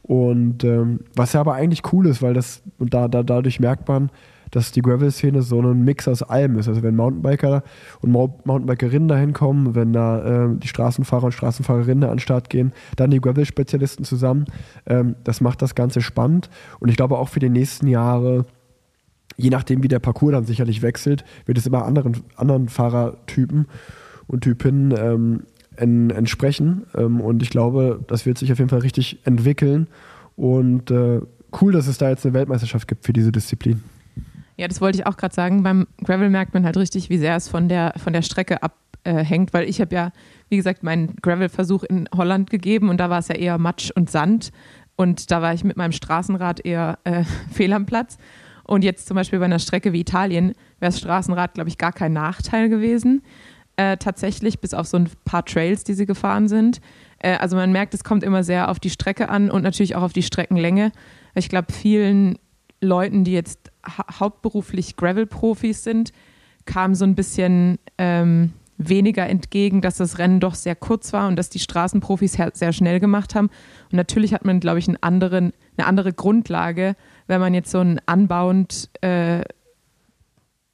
Und 0.03 0.65
ähm, 0.65 1.01
was 1.15 1.33
ja 1.33 1.41
aber 1.41 1.55
eigentlich 1.55 1.93
cool 1.93 2.07
ist, 2.07 2.23
weil 2.23 2.35
das, 2.35 2.63
und 2.79 2.93
da, 2.93 3.09
da 3.09 3.23
dadurch 3.23 3.61
merkt 3.61 3.89
man, 3.89 4.11
dass 4.53 4.70
die 4.70 4.82
Gravel-Szene 4.82 5.42
so 5.42 5.61
ein 5.61 5.82
Mix 5.82 6.07
aus 6.07 6.22
allem 6.22 6.59
ist. 6.59 6.68
Also 6.68 6.82
wenn 6.82 6.94
Mountainbiker 6.94 7.64
und 8.00 8.12
Mountainbikerinnen 8.12 9.09
da 9.09 9.16
hinkommen, 9.16 9.74
wenn 9.74 9.92
da 9.92 10.44
äh, 10.44 10.48
die 10.57 10.68
Straßenfahrer 10.68 11.24
und 11.24 11.32
Straßenfahrerinnen 11.32 12.05
an 12.05 12.16
den 12.16 12.18
Start 12.20 12.50
gehen, 12.50 12.72
dann 12.96 13.11
die 13.11 13.20
Gravel-Spezialisten 13.20 14.05
zusammen, 14.05 14.44
ähm, 14.86 15.16
das 15.24 15.40
macht 15.40 15.62
das 15.62 15.74
Ganze 15.74 16.03
spannend. 16.03 16.50
Und 16.80 16.90
ich 16.90 16.96
glaube 16.96 17.18
auch 17.18 17.30
für 17.30 17.40
die 17.40 17.48
nächsten 17.48 17.88
Jahre, 17.88 18.44
je 19.38 19.48
nachdem 19.48 19.82
wie 19.82 19.88
der 19.88 20.00
Parcours 20.00 20.32
dann 20.32 20.44
sicherlich 20.44 20.82
wechselt, 20.82 21.24
wird 21.46 21.57
es 21.57 21.66
immer 21.66 21.86
anderen, 21.86 22.18
anderen 22.36 22.68
Fahrertypen 22.68 23.66
und 24.26 24.42
Typinnen 24.42 24.94
ähm, 24.96 25.42
en, 25.76 26.11
entsprechen. 26.11 26.84
Ähm, 26.94 27.22
und 27.22 27.42
ich 27.42 27.48
glaube, 27.48 28.00
das 28.07 28.26
wird 28.26 28.36
sich 28.36 28.53
auf 28.53 28.59
jeden 28.59 28.70
Fall 28.70 28.80
richtig 28.80 29.20
entwickeln. 29.24 29.86
Und 30.36 30.90
äh, 30.90 31.22
cool, 31.59 31.72
dass 31.72 31.86
es 31.86 31.96
da 31.96 32.11
jetzt 32.11 32.26
eine 32.26 32.34
Weltmeisterschaft 32.34 32.86
gibt 32.86 33.07
für 33.07 33.14
diese 33.14 33.32
Disziplin. 33.32 33.82
Ja, 34.57 34.68
das 34.68 34.80
wollte 34.80 34.98
ich 34.98 35.07
auch 35.07 35.16
gerade 35.16 35.34
sagen. 35.34 35.62
Beim 35.62 35.86
Gravel 36.05 36.30
merkt 36.30 36.55
man 36.55 36.64
halt 36.64 36.76
richtig, 36.76 37.11
wie 37.11 37.18
sehr 37.18 37.36
es 37.36 37.48
von 37.48 37.68
der, 37.68 37.94
von 37.96 38.12
der 38.12 38.22
Strecke 38.22 38.59
abhängt, 38.62 39.53
weil 39.53 39.68
ich 39.68 39.80
habe 39.80 39.94
ja, 39.94 40.12
wie 40.48 40.57
gesagt, 40.57 40.82
meinen 40.82 41.16
Gravel-Versuch 41.22 41.84
in 41.84 42.09
Holland 42.14 42.50
gegeben 42.50 42.88
und 42.88 42.98
da 42.98 43.11
war 43.11 43.18
es 43.18 43.28
ja 43.28 43.34
eher 43.34 43.59
Matsch 43.59 43.90
und 43.90 44.11
Sand 44.11 44.53
und 44.96 45.30
da 45.30 45.42
war 45.42 45.55
ich 45.55 45.64
mit 45.64 45.76
meinem 45.76 45.92
Straßenrad 45.92 46.64
eher 46.64 46.98
äh, 47.05 47.24
fehl 47.50 47.72
am 47.72 47.86
Platz. 47.86 48.18
Und 48.64 48.84
jetzt 48.84 49.09
zum 49.09 49.16
Beispiel 49.16 49.38
bei 49.38 49.46
einer 49.46 49.59
Strecke 49.59 49.92
wie 49.92 50.00
Italien 50.00 50.48
wäre 50.78 50.92
das 50.92 51.00
Straßenrad, 51.00 51.55
glaube 51.55 51.68
ich, 51.68 51.78
gar 51.78 51.92
kein 51.92 52.12
Nachteil 52.12 52.68
gewesen. 52.68 53.22
Äh, 53.76 53.96
tatsächlich, 53.96 54.61
bis 54.61 54.74
auf 54.74 54.86
so 54.86 54.98
ein 54.98 55.09
paar 55.24 55.44
Trails, 55.44 55.82
die 55.82 55.94
sie 55.94 56.07
gefahren 56.07 56.46
sind. 56.46 56.80
Äh, 57.18 57.36
also 57.36 57.57
man 57.57 57.72
merkt, 57.72 57.94
es 57.94 58.05
kommt 58.05 58.22
immer 58.22 58.44
sehr 58.44 58.70
auf 58.70 58.78
die 58.78 58.90
Strecke 58.90 59.28
an 59.28 59.50
und 59.50 59.62
natürlich 59.62 59.96
auch 59.96 60.03
auf 60.03 60.12
die 60.12 60.22
Streckenlänge. 60.22 60.92
Ich 61.34 61.48
glaube, 61.48 61.72
vielen 61.72 62.38
Leuten, 62.80 63.24
die 63.24 63.32
jetzt 63.32 63.62
ha 63.85 64.20
hauptberuflich 64.20 64.97
Gravel-Profis 64.97 65.85
sind, 65.85 66.12
kam 66.64 66.95
so 66.95 67.05
ein 67.05 67.14
bisschen 67.14 67.78
ähm, 67.99 68.53
weniger 68.78 69.28
entgegen, 69.28 69.80
dass 69.80 69.97
das 69.97 70.18
Rennen 70.18 70.41
doch 70.41 70.55
sehr 70.55 70.74
kurz 70.74 71.12
war 71.12 71.28
und 71.28 71.37
dass 71.37 71.51
die 71.51 71.59
Straßenprofis 71.59 72.39
sehr 72.53 72.72
schnell 72.72 73.01
gemacht 73.01 73.35
haben. 73.35 73.49
Und 73.91 73.97
natürlich 73.97 74.35
hat 74.35 74.45
man, 74.45 74.61
glaube 74.61 74.78
ich, 74.78 74.89
einen 74.89 75.03
anderen, 75.03 75.53
eine 75.76 75.87
andere 75.87 76.12
Grundlage, 76.12 76.97
wenn 77.26 77.41
man 77.41 77.55
jetzt 77.55 77.70
so 77.70 77.80
ein 77.80 78.01
anbauend 78.07 78.91
äh, 79.03 79.43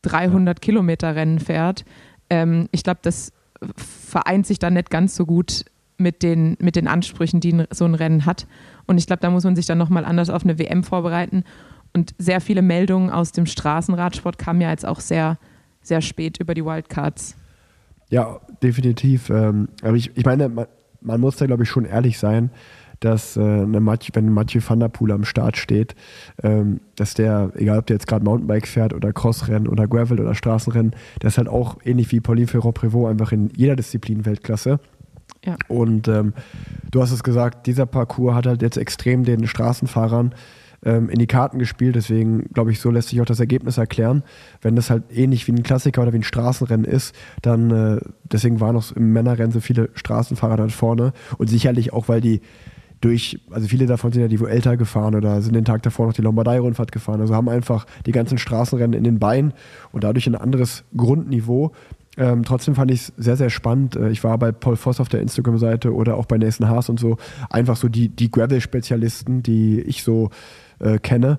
300 0.02 0.61
Kilometer 0.61 1.14
Rennen 1.14 1.38
fährt. 1.38 1.84
Ähm, 2.30 2.68
ich 2.72 2.82
glaube, 2.82 3.00
das 3.02 3.32
vereint 3.76 4.46
sich 4.46 4.59
dann 4.59 4.74
nicht 4.74 4.90
ganz 4.90 5.16
so 5.16 5.26
gut 5.26 5.64
mit 5.96 6.22
den, 6.22 6.56
mit 6.61 6.76
den 6.76 6.86
Ansprüchen, 6.86 7.40
die 7.40 7.64
so 7.70 7.84
ein 7.84 7.94
Rennen 7.94 8.24
hat. 8.24 8.46
Und 8.86 8.98
ich 8.98 9.06
glaube, 9.06 9.20
da 9.20 9.30
muss 9.30 9.44
man 9.44 9.56
sich 9.56 9.66
dann 9.66 9.78
nochmal 9.78 10.04
anders 10.04 10.30
auf 10.30 10.44
eine 10.44 10.59
WM 10.59 10.84
vorbereiten. 10.84 11.44
Und 11.99 12.14
sehr 12.16 12.40
viele 12.40 12.62
Meldungen 12.62 13.11
aus 13.11 13.32
dem 13.32 13.44
Straßenradsport 13.44 14.38
kamen 14.38 14.61
ja 14.61 14.70
jetzt 14.70 14.86
auch 14.86 15.01
sehr, 15.01 15.36
sehr 15.82 16.01
spät 16.01 16.38
über 16.38 16.55
die 16.55 16.64
Wildcards. 16.64 17.34
Ja, 18.09 18.38
definitiv. 18.62 19.30
Ähm, 19.30 19.68
aber 19.82 19.96
ich, 19.96 20.16
ich 20.16 20.24
meine, 20.24 20.49
man, 20.49 20.66
man 21.01 21.20
muss 21.20 21.34
da, 21.34 21.46
glaube 21.46 21.64
ich, 21.64 21.68
schon 21.68 21.84
ehrlich 21.84 22.20
sein, 22.20 22.51
dass 23.01 23.36
äh, 23.36 23.40
eine 23.40 23.80
Mathieu, 23.80 24.12
wenn 24.14 24.32
Mathieu 24.32 24.61
van 24.64 24.78
der 24.78 24.90
Poel 24.90 25.11
am 25.11 25.24
Start 25.24 25.57
steht, 25.57 25.96
ähm, 26.44 26.78
dass 26.94 27.14
der, 27.14 27.51
egal 27.57 27.80
ob 27.80 27.86
der 27.86 27.96
jetzt 27.96 28.07
gerade 28.07 28.24
Mountainbike 28.24 28.68
fährt 28.68 28.94
oder 28.94 29.12
Crossrennen 29.12 29.66
oder 29.66 29.88
Gravel 29.88 30.20
oder 30.20 30.36
Straßenrennen, 30.36 30.94
der 31.20 31.28
ist 31.28 31.38
halt 31.38 31.49
auch 31.49 31.78
ähnlich 31.84 32.12
wie 32.12 32.20
Pauline 32.20 32.46
Ferrand-Prévot 32.46 33.11
einfach 33.11 33.32
in 33.32 33.51
jeder 33.57 33.74
Disziplin 33.74 34.24
Weltklasse. 34.24 34.78
Ja. 35.44 35.57
Und 35.66 36.07
ähm, 36.07 36.32
du 36.92 37.03
hast 37.03 37.11
es 37.11 37.24
gesagt, 37.24 37.66
dieser 37.66 37.86
Parcours 37.86 38.36
hat 38.36 38.46
halt 38.46 38.62
jetzt 38.62 38.76
extrem 38.76 39.24
den 39.24 39.49
Straßenfahrern 39.49 40.32
ähm, 40.84 41.08
in 41.08 41.18
die 41.18 41.26
Karten 41.26 41.58
gespielt. 41.58 41.96
Deswegen 41.96 42.48
glaube 42.52 42.72
ich, 42.72 42.80
so 42.80 42.90
lässt 42.90 43.08
sich 43.08 43.20
auch 43.20 43.26
das 43.26 43.40
Ergebnis 43.40 43.78
erklären. 43.78 44.22
Wenn 44.60 44.76
das 44.76 44.90
halt 44.90 45.04
ähnlich 45.10 45.46
wie 45.46 45.52
ein 45.52 45.62
Klassiker 45.62 46.02
oder 46.02 46.12
wie 46.12 46.18
ein 46.18 46.22
Straßenrennen 46.22 46.84
ist, 46.84 47.14
dann 47.42 47.70
äh, 47.70 48.00
deswegen 48.24 48.60
waren 48.60 48.76
auch 48.76 48.92
im 48.92 49.12
Männerrennen 49.12 49.52
so 49.52 49.60
viele 49.60 49.90
Straßenfahrer 49.94 50.56
dann 50.56 50.70
vorne. 50.70 51.12
Und 51.38 51.48
sicherlich 51.48 51.92
auch, 51.92 52.08
weil 52.08 52.20
die 52.20 52.40
durch, 53.00 53.40
also 53.50 53.68
viele 53.68 53.86
davon 53.86 54.12
sind 54.12 54.22
ja 54.22 54.28
die 54.28 54.40
Vuelta 54.40 54.74
gefahren 54.74 55.14
oder 55.14 55.40
sind 55.40 55.54
den 55.54 55.64
Tag 55.64 55.82
davor 55.82 56.06
noch 56.06 56.14
die 56.14 56.22
Lombardei-Rundfahrt 56.22 56.90
gefahren. 56.90 57.20
Also 57.20 57.34
haben 57.34 57.48
einfach 57.48 57.86
die 58.06 58.12
ganzen 58.12 58.38
Straßenrennen 58.38 58.94
in 58.94 59.04
den 59.04 59.18
Beinen 59.18 59.54
und 59.92 60.04
dadurch 60.04 60.26
ein 60.26 60.34
anderes 60.34 60.84
Grundniveau. 60.96 61.72
Ähm, 62.16 62.42
trotzdem 62.42 62.74
fand 62.74 62.90
ich 62.90 63.02
es 63.02 63.12
sehr, 63.16 63.36
sehr 63.36 63.50
spannend. 63.50 63.94
Äh, 63.94 64.10
Ich 64.10 64.24
war 64.24 64.36
bei 64.38 64.50
Paul 64.50 64.76
Voss 64.76 64.98
auf 64.98 65.08
der 65.08 65.20
Instagram-Seite 65.20 65.94
oder 65.94 66.16
auch 66.16 66.26
bei 66.26 66.36
Nathan 66.36 66.68
Haas 66.68 66.88
und 66.88 66.98
so. 66.98 67.16
Einfach 67.48 67.76
so 67.76 67.88
die, 67.88 68.08
die 68.08 68.30
Gravel-Spezialisten, 68.30 69.44
die 69.44 69.80
ich 69.80 70.02
so 70.02 70.30
äh, 70.80 70.98
kenne, 70.98 71.38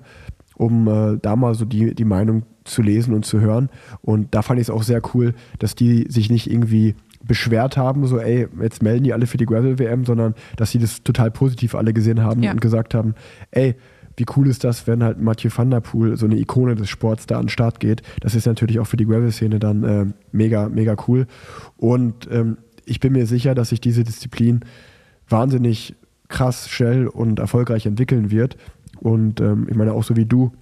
um 0.56 0.88
äh, 0.88 1.18
da 1.20 1.36
mal 1.36 1.54
so 1.54 1.64
die, 1.64 1.94
die 1.94 2.04
Meinung 2.04 2.44
zu 2.64 2.82
lesen 2.82 3.14
und 3.14 3.24
zu 3.24 3.40
hören. 3.40 3.70
Und 4.02 4.34
da 4.34 4.42
fand 4.42 4.60
ich 4.60 4.66
es 4.66 4.70
auch 4.70 4.82
sehr 4.82 5.02
cool, 5.14 5.34
dass 5.58 5.74
die 5.74 6.06
sich 6.08 6.30
nicht 6.30 6.50
irgendwie 6.50 6.94
beschwert 7.22 7.76
haben, 7.76 8.06
so 8.06 8.18
ey, 8.18 8.48
jetzt 8.62 8.82
melden 8.82 9.04
die 9.04 9.12
alle 9.12 9.26
für 9.26 9.36
die 9.36 9.46
Gravel-WM, 9.46 10.04
sondern 10.06 10.34
dass 10.56 10.70
sie 10.70 10.78
das 10.78 11.02
total 11.02 11.30
positiv 11.30 11.74
alle 11.74 11.92
gesehen 11.92 12.22
haben 12.22 12.42
Ja. 12.42 12.52
und 12.52 12.60
gesagt 12.60 12.94
haben, 12.94 13.14
ey, 13.50 13.74
wie 14.16 14.24
cool 14.36 14.48
ist 14.48 14.64
das, 14.64 14.86
wenn 14.86 15.02
halt 15.02 15.20
Mathieu 15.20 15.50
van 15.54 15.70
der 15.70 15.80
Poel, 15.80 16.16
so 16.16 16.26
eine 16.26 16.36
Ikone 16.38 16.74
des 16.74 16.88
Sports, 16.90 17.26
da 17.26 17.36
an 17.38 17.44
den 17.44 17.48
Start 17.48 17.80
geht. 17.80 18.02
Das 18.20 18.34
ist 18.34 18.46
natürlich 18.46 18.78
auch 18.78 18.86
für 18.86 18.96
die 18.98 19.06
Gravel-Szene 19.06 19.58
dann 19.58 19.82
äh, 19.84 20.06
mega, 20.32 20.68
mega 20.68 20.94
cool. 21.08 21.26
Und 21.76 22.28
ähm, 22.30 22.58
ich 22.84 23.00
bin 23.00 23.12
mir 23.12 23.26
sicher, 23.26 23.54
dass 23.54 23.70
sich 23.70 23.80
diese 23.80 24.04
Disziplin 24.04 24.60
wahnsinnig 25.28 25.94
krass, 26.28 26.68
schnell 26.68 27.06
und 27.06 27.38
erfolgreich 27.38 27.86
entwickeln 27.86 28.30
wird. 28.30 28.56
Und 29.00 29.40
ähm, 29.40 29.66
ich 29.68 29.76
meine, 29.76 29.92
auch 29.92 30.04
so 30.04 30.16
wie 30.16 30.26
du, 30.26 30.52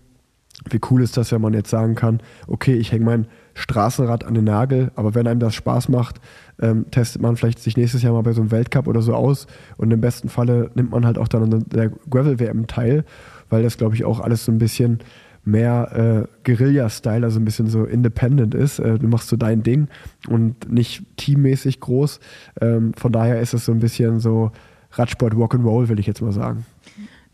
wie 0.71 0.81
cool 0.91 1.03
ist 1.03 1.17
das, 1.17 1.31
wenn 1.33 1.41
man 1.41 1.55
jetzt 1.55 1.71
sagen 1.71 1.95
kann, 1.95 2.21
okay, 2.47 2.75
ich 2.75 2.91
hänge 2.93 3.05
mein 3.05 3.27
Straßenrad 3.55 4.25
an 4.25 4.35
den 4.35 4.45
Nagel, 4.45 4.91
aber 4.97 5.15
wenn 5.15 5.27
einem 5.27 5.41
das 5.41 5.55
Spaß 5.55 5.89
macht, 5.89 6.21
ähm, 6.61 6.87
testet 6.91 7.23
man 7.23 7.37
vielleicht 7.37 7.61
sich 7.61 7.77
nächstes 7.77 8.03
Jahr 8.03 8.13
mal 8.13 8.23
bei 8.23 8.33
so 8.33 8.41
einem 8.41 8.51
Weltcup 8.51 8.89
oder 8.89 9.03
so 9.03 9.15
aus 9.15 9.47
und 9.77 9.91
im 9.91 10.01
besten 10.01 10.29
Falle 10.29 10.71
nimmt 10.75 10.91
man 10.91 11.07
halt 11.07 11.19
auch 11.19 11.29
dann 11.29 11.53
an 11.53 11.65
der 11.69 11.91
Gravel-WM 12.11 12.67
teil, 12.67 13.05
weil 13.51 13.63
das, 13.63 13.79
glaube 13.79 13.95
ich, 13.95 14.05
auch 14.05 14.21
alles 14.21 14.45
so 14.45 14.53
ein 14.53 14.59
bisschen 14.59 14.99
mehr 15.45 16.27
äh, 16.27 16.29
Guerilla-Style, 16.45 17.25
also 17.25 17.41
ein 17.41 17.45
bisschen 17.45 17.69
so 17.69 17.85
independent 17.85 18.55
ist. 18.55 18.79
Äh, 18.79 18.99
du 18.99 19.09
machst 19.09 19.29
so 19.29 19.37
dein 19.37 19.63
Ding 19.63 19.89
und 20.29 20.71
nicht 20.71 21.05
teammäßig 21.17 21.81
groß. 21.81 22.21
Ähm, 22.61 22.93
von 22.95 23.13
daher 23.13 23.41
ist 23.41 23.55
es 23.55 23.65
so 23.65 23.73
ein 23.73 23.79
bisschen 23.79 24.21
so 24.21 24.53
Radsport 24.93 25.35
Rock'n'Roll, 25.35 25.89
will 25.89 25.99
ich 25.99 26.07
jetzt 26.07 26.23
mal 26.23 26.33
sagen. 26.33 26.67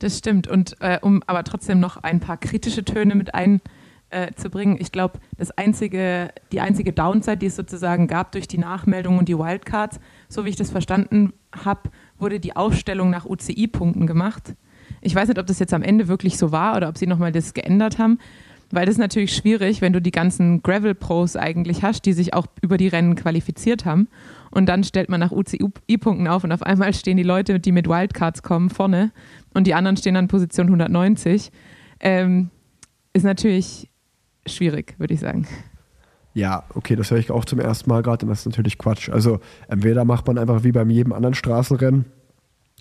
Das 0.04 0.18
stimmt. 0.18 0.48
Und 0.48 0.76
äh, 0.80 0.98
um 1.00 1.22
aber 1.26 1.44
trotzdem 1.44 1.80
noch 1.80 1.96
ein 1.96 2.20
paar 2.20 2.36
kritische 2.36 2.84
Töne 2.84 3.14
mit 3.14 3.30
einzubringen, 3.34 4.76
ich 4.78 4.92
glaube, 4.92 5.18
das 5.38 5.50
einzige, 5.52 6.28
die 6.52 6.60
einzige 6.60 6.92
Downside, 6.92 7.38
die 7.38 7.46
es 7.46 7.56
sozusagen 7.56 8.06
gab 8.06 8.30
durch 8.32 8.46
die 8.46 8.58
Nachmeldung 8.58 9.16
und 9.16 9.30
die 9.30 9.38
Wildcards, 9.38 10.00
so 10.28 10.44
wie 10.44 10.50
ich 10.50 10.56
das 10.56 10.70
verstanden 10.70 11.32
habe, 11.64 11.88
wurde 12.18 12.38
die 12.38 12.54
Aufstellung 12.54 13.08
nach 13.08 13.24
UCI-Punkten 13.24 14.06
gemacht. 14.06 14.54
Ich 15.00 15.14
weiß 15.14 15.28
nicht, 15.28 15.38
ob 15.38 15.46
das 15.46 15.58
jetzt 15.58 15.72
am 15.72 15.82
Ende 15.82 16.06
wirklich 16.06 16.36
so 16.36 16.52
war 16.52 16.76
oder 16.76 16.90
ob 16.90 16.98
sie 16.98 17.06
nochmal 17.06 17.32
das 17.32 17.54
geändert 17.54 17.96
haben, 17.96 18.18
weil 18.70 18.86
das 18.86 18.94
ist 18.94 19.00
natürlich 19.00 19.34
schwierig, 19.34 19.80
wenn 19.80 19.92
du 19.92 20.00
die 20.00 20.10
ganzen 20.10 20.62
Gravel-Pros 20.62 21.36
eigentlich 21.36 21.82
hast, 21.82 22.06
die 22.06 22.12
sich 22.12 22.34
auch 22.34 22.46
über 22.62 22.76
die 22.76 22.88
Rennen 22.88 23.14
qualifiziert 23.14 23.84
haben. 23.84 24.08
Und 24.50 24.66
dann 24.66 24.84
stellt 24.84 25.08
man 25.08 25.20
nach 25.20 25.32
UCI-Punkten 25.32 26.28
auf 26.28 26.44
und 26.44 26.52
auf 26.52 26.62
einmal 26.62 26.94
stehen 26.94 27.16
die 27.16 27.22
Leute, 27.22 27.58
die 27.58 27.72
mit 27.72 27.88
Wildcards 27.88 28.42
kommen, 28.42 28.70
vorne 28.70 29.10
und 29.52 29.66
die 29.66 29.74
anderen 29.74 29.96
stehen 29.96 30.16
an 30.16 30.28
Position 30.28 30.66
190. 30.66 31.50
Ähm, 32.00 32.50
ist 33.12 33.24
natürlich 33.24 33.88
schwierig, 34.46 34.94
würde 34.98 35.14
ich 35.14 35.20
sagen. 35.20 35.46
Ja, 36.34 36.64
okay, 36.74 36.96
das 36.96 37.10
höre 37.10 37.18
ich 37.18 37.30
auch 37.30 37.44
zum 37.44 37.60
ersten 37.60 37.88
Mal 37.88 38.02
gerade 38.02 38.26
und 38.26 38.30
das 38.30 38.40
ist 38.40 38.46
natürlich 38.46 38.78
Quatsch. 38.78 39.08
Also 39.08 39.40
entweder 39.68 40.04
macht 40.04 40.26
man 40.26 40.36
einfach 40.36 40.64
wie 40.64 40.72
beim 40.72 40.90
jedem 40.90 41.12
anderen 41.12 41.34
Straßenrennen 41.34 42.06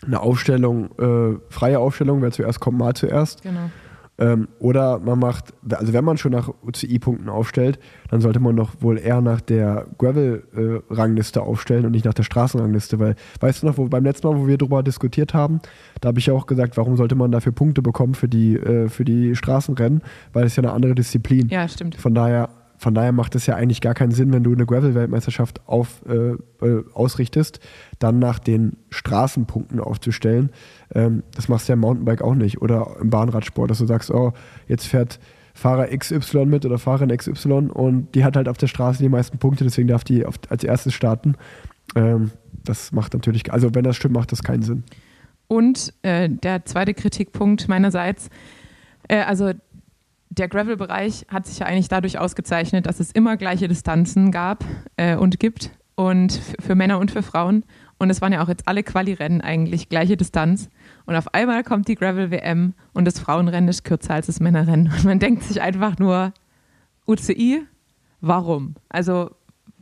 eine 0.06 0.20
Aufstellung, 0.20 0.90
äh, 1.00 1.40
freie 1.50 1.80
Aufstellung, 1.80 2.22
wer 2.22 2.32
zuerst 2.32 2.60
kommt, 2.60 2.78
mal 2.78 2.94
zuerst. 2.94 3.44
Genau. 3.44 3.70
Ähm, 4.20 4.48
oder 4.60 5.00
man 5.00 5.18
macht, 5.18 5.54
also 5.72 5.92
wenn 5.92 6.06
man 6.06 6.18
schon 6.18 6.34
nach 6.34 6.50
UCI-Punkten 6.64 7.30
aufstellt, 7.30 7.80
dann 8.12 8.22
sollte 8.22 8.40
man 8.40 8.56
doch 8.56 8.72
wohl 8.80 9.00
eher 9.00 9.22
nach 9.22 9.42
der 9.42 9.88
Gravel-Rangliste 9.98 11.42
aufstellen 11.42 11.86
und 11.86 11.94
nicht 11.94 12.06
nach 12.06 12.14
der 12.14 12.24
Straßenrangliste, 12.24 13.00
weil, 13.00 13.16
weißt 13.40 13.64
du 13.64 13.68
noch, 13.68 13.78
wo, 13.78 13.86
beim 13.86 14.04
letzten 14.04 14.28
Mal, 14.28 14.38
wo 14.38 14.48
wir 14.48 14.58
darüber 14.58 14.84
diskutiert 14.84 15.34
haben, 15.34 15.62
da 16.00 16.10
habe 16.10 16.20
ich 16.20 16.28
ja 16.28 16.34
auch 16.34 16.46
gesagt, 16.46 16.78
warum 16.78 16.96
sollte 16.96 17.16
man 17.16 17.32
dafür 17.32 17.54
Punkte 17.54 17.82
bekommen 17.82 18.14
für 18.14 18.28
die, 18.28 18.56
äh, 18.56 18.88
für 18.88 19.04
die 19.04 19.36
Straßenrennen, 19.36 20.04
weil 20.32 20.46
es 20.46 20.56
ja 20.56 20.64
eine 20.64 20.74
andere 20.74 20.94
Disziplin. 20.94 21.50
Ja, 21.50 21.68
stimmt. 21.68 21.96
Von 21.96 22.14
daher 22.14 22.50
von 22.84 22.94
daher 22.94 23.14
macht 23.14 23.34
es 23.34 23.46
ja 23.46 23.56
eigentlich 23.56 23.80
gar 23.80 23.94
keinen 23.94 24.12
Sinn, 24.12 24.34
wenn 24.34 24.44
du 24.44 24.52
eine 24.52 24.66
Gravel-Weltmeisterschaft 24.66 25.62
auf, 25.68 26.02
äh, 26.06 26.34
äh, 26.66 26.84
ausrichtest, 26.94 27.62
dann 27.98 28.20
nach 28.20 28.40
den 28.40 28.78
Straßenpunkten 28.90 29.80
aufzustellen. 29.80 30.52
Ähm, 30.94 31.24
das 31.34 31.48
machst 31.48 31.68
du 31.68 31.72
ja 31.72 31.76
im 31.76 31.80
Mountainbike 31.80 32.22
auch 32.22 32.36
nicht 32.36 32.62
oder 32.62 32.98
im 33.00 33.10
Bahnradsport, 33.10 33.72
dass 33.72 33.80
du 33.80 33.86
sagst, 33.86 34.12
oh, 34.12 34.34
jetzt 34.68 34.86
fährt 34.86 35.20
Fahrer 35.54 35.88
XY 35.98 36.46
mit 36.46 36.66
oder 36.66 36.78
Fahrerin 36.78 37.16
XY 37.16 37.70
und 37.74 38.14
die 38.16 38.26
hat 38.26 38.36
halt 38.36 38.50
auf 38.50 38.58
der 38.58 38.68
Straße 38.68 39.02
die 39.02 39.10
meisten 39.10 39.38
Punkte, 39.38 39.64
deswegen 39.64 39.88
darf 39.88 40.04
die 40.04 40.26
auf, 40.26 40.36
als 40.50 40.66
erstes 40.66 40.94
starten. 40.94 41.36
Ähm, 41.96 42.32
das 42.66 42.92
macht 42.92 43.14
natürlich, 43.14 43.52
also 43.54 43.74
wenn 43.74 43.84
das 43.84 43.96
stimmt, 43.96 44.16
macht 44.16 44.34
das 44.34 44.44
keinen 44.44 44.64
Sinn. 44.64 44.84
Und 45.48 45.94
äh, 46.02 46.28
der 46.30 46.66
zweite 46.66 46.94
Kritikpunkt 46.94 47.70
meinerseits, 47.70 48.30
äh, 49.08 49.22
also 49.22 49.54
der 50.38 50.48
Gravel-Bereich 50.48 51.28
hat 51.30 51.46
sich 51.46 51.60
ja 51.60 51.68
eigentlich 51.68 51.88
dadurch 51.88 52.18
ausgezeichnet, 52.18 52.86
dass 52.86 53.00
es 53.00 53.12
immer 53.12 53.38
gleiche 53.38 53.68
Distanzen 53.68 54.32
gab 54.32 54.64
äh, 54.98 55.16
und 55.16 55.40
gibt 55.40 55.72
und 55.96 56.34
für 56.60 56.76
Männer 56.76 57.00
und 57.00 57.12
für 57.12 57.22
Frauen. 57.24 57.64
Und 58.00 58.10
es 58.10 58.22
waren 58.22 58.34
ja 58.34 58.44
auch 58.44 58.50
jetzt 58.50 58.68
alle 58.68 58.84
Quali-Rennen 58.84 59.42
eigentlich 59.42 59.90
gleiche 59.90 60.18
Distanz. 60.18 60.70
Und 61.06 61.16
auf 61.16 61.34
einmal 61.34 61.64
kommt 61.64 61.88
die 61.88 61.96
Gravel-WM 61.96 62.74
und 62.94 63.06
das 63.06 63.20
Frauenrennen 63.20 63.70
ist 63.70 63.84
kürzer 63.84 64.16
als 64.16 64.26
das 64.26 64.40
Männerrennen. 64.40 64.92
Und 64.92 65.04
man 65.04 65.20
denkt 65.20 65.44
sich 65.44 65.62
einfach 65.62 66.00
nur, 66.00 66.34
UCI, 67.06 67.66
warum? 68.22 68.76
Also 68.90 69.32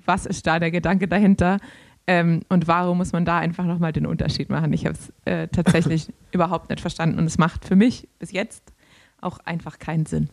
was 0.06 0.26
ist 0.26 0.46
da 0.48 0.60
der 0.60 0.72
Gedanke 0.72 1.08
dahinter? 1.08 1.60
Ähm, 2.08 2.42
und 2.50 2.68
warum 2.68 2.98
muss 2.98 3.14
man 3.14 3.24
da 3.24 3.38
einfach 3.38 3.66
nochmal 3.66 3.94
den 3.94 4.06
Unterschied 4.06 4.50
machen? 4.50 4.74
Ich 4.74 4.86
habe 4.86 4.96
es 4.96 5.14
äh, 5.26 5.48
tatsächlich 5.48 6.12
überhaupt 6.32 6.70
nicht 6.70 6.82
verstanden 6.82 7.20
und 7.20 7.26
es 7.26 7.38
macht 7.38 7.64
für 7.64 7.76
mich 7.76 8.10
bis 8.20 8.32
jetzt 8.32 8.74
auch 9.22 9.40
einfach 9.40 9.80
keinen 9.80 10.06
Sinn. 10.06 10.30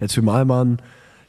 Jetzt 0.00 0.14
zumal 0.14 0.44
man 0.44 0.78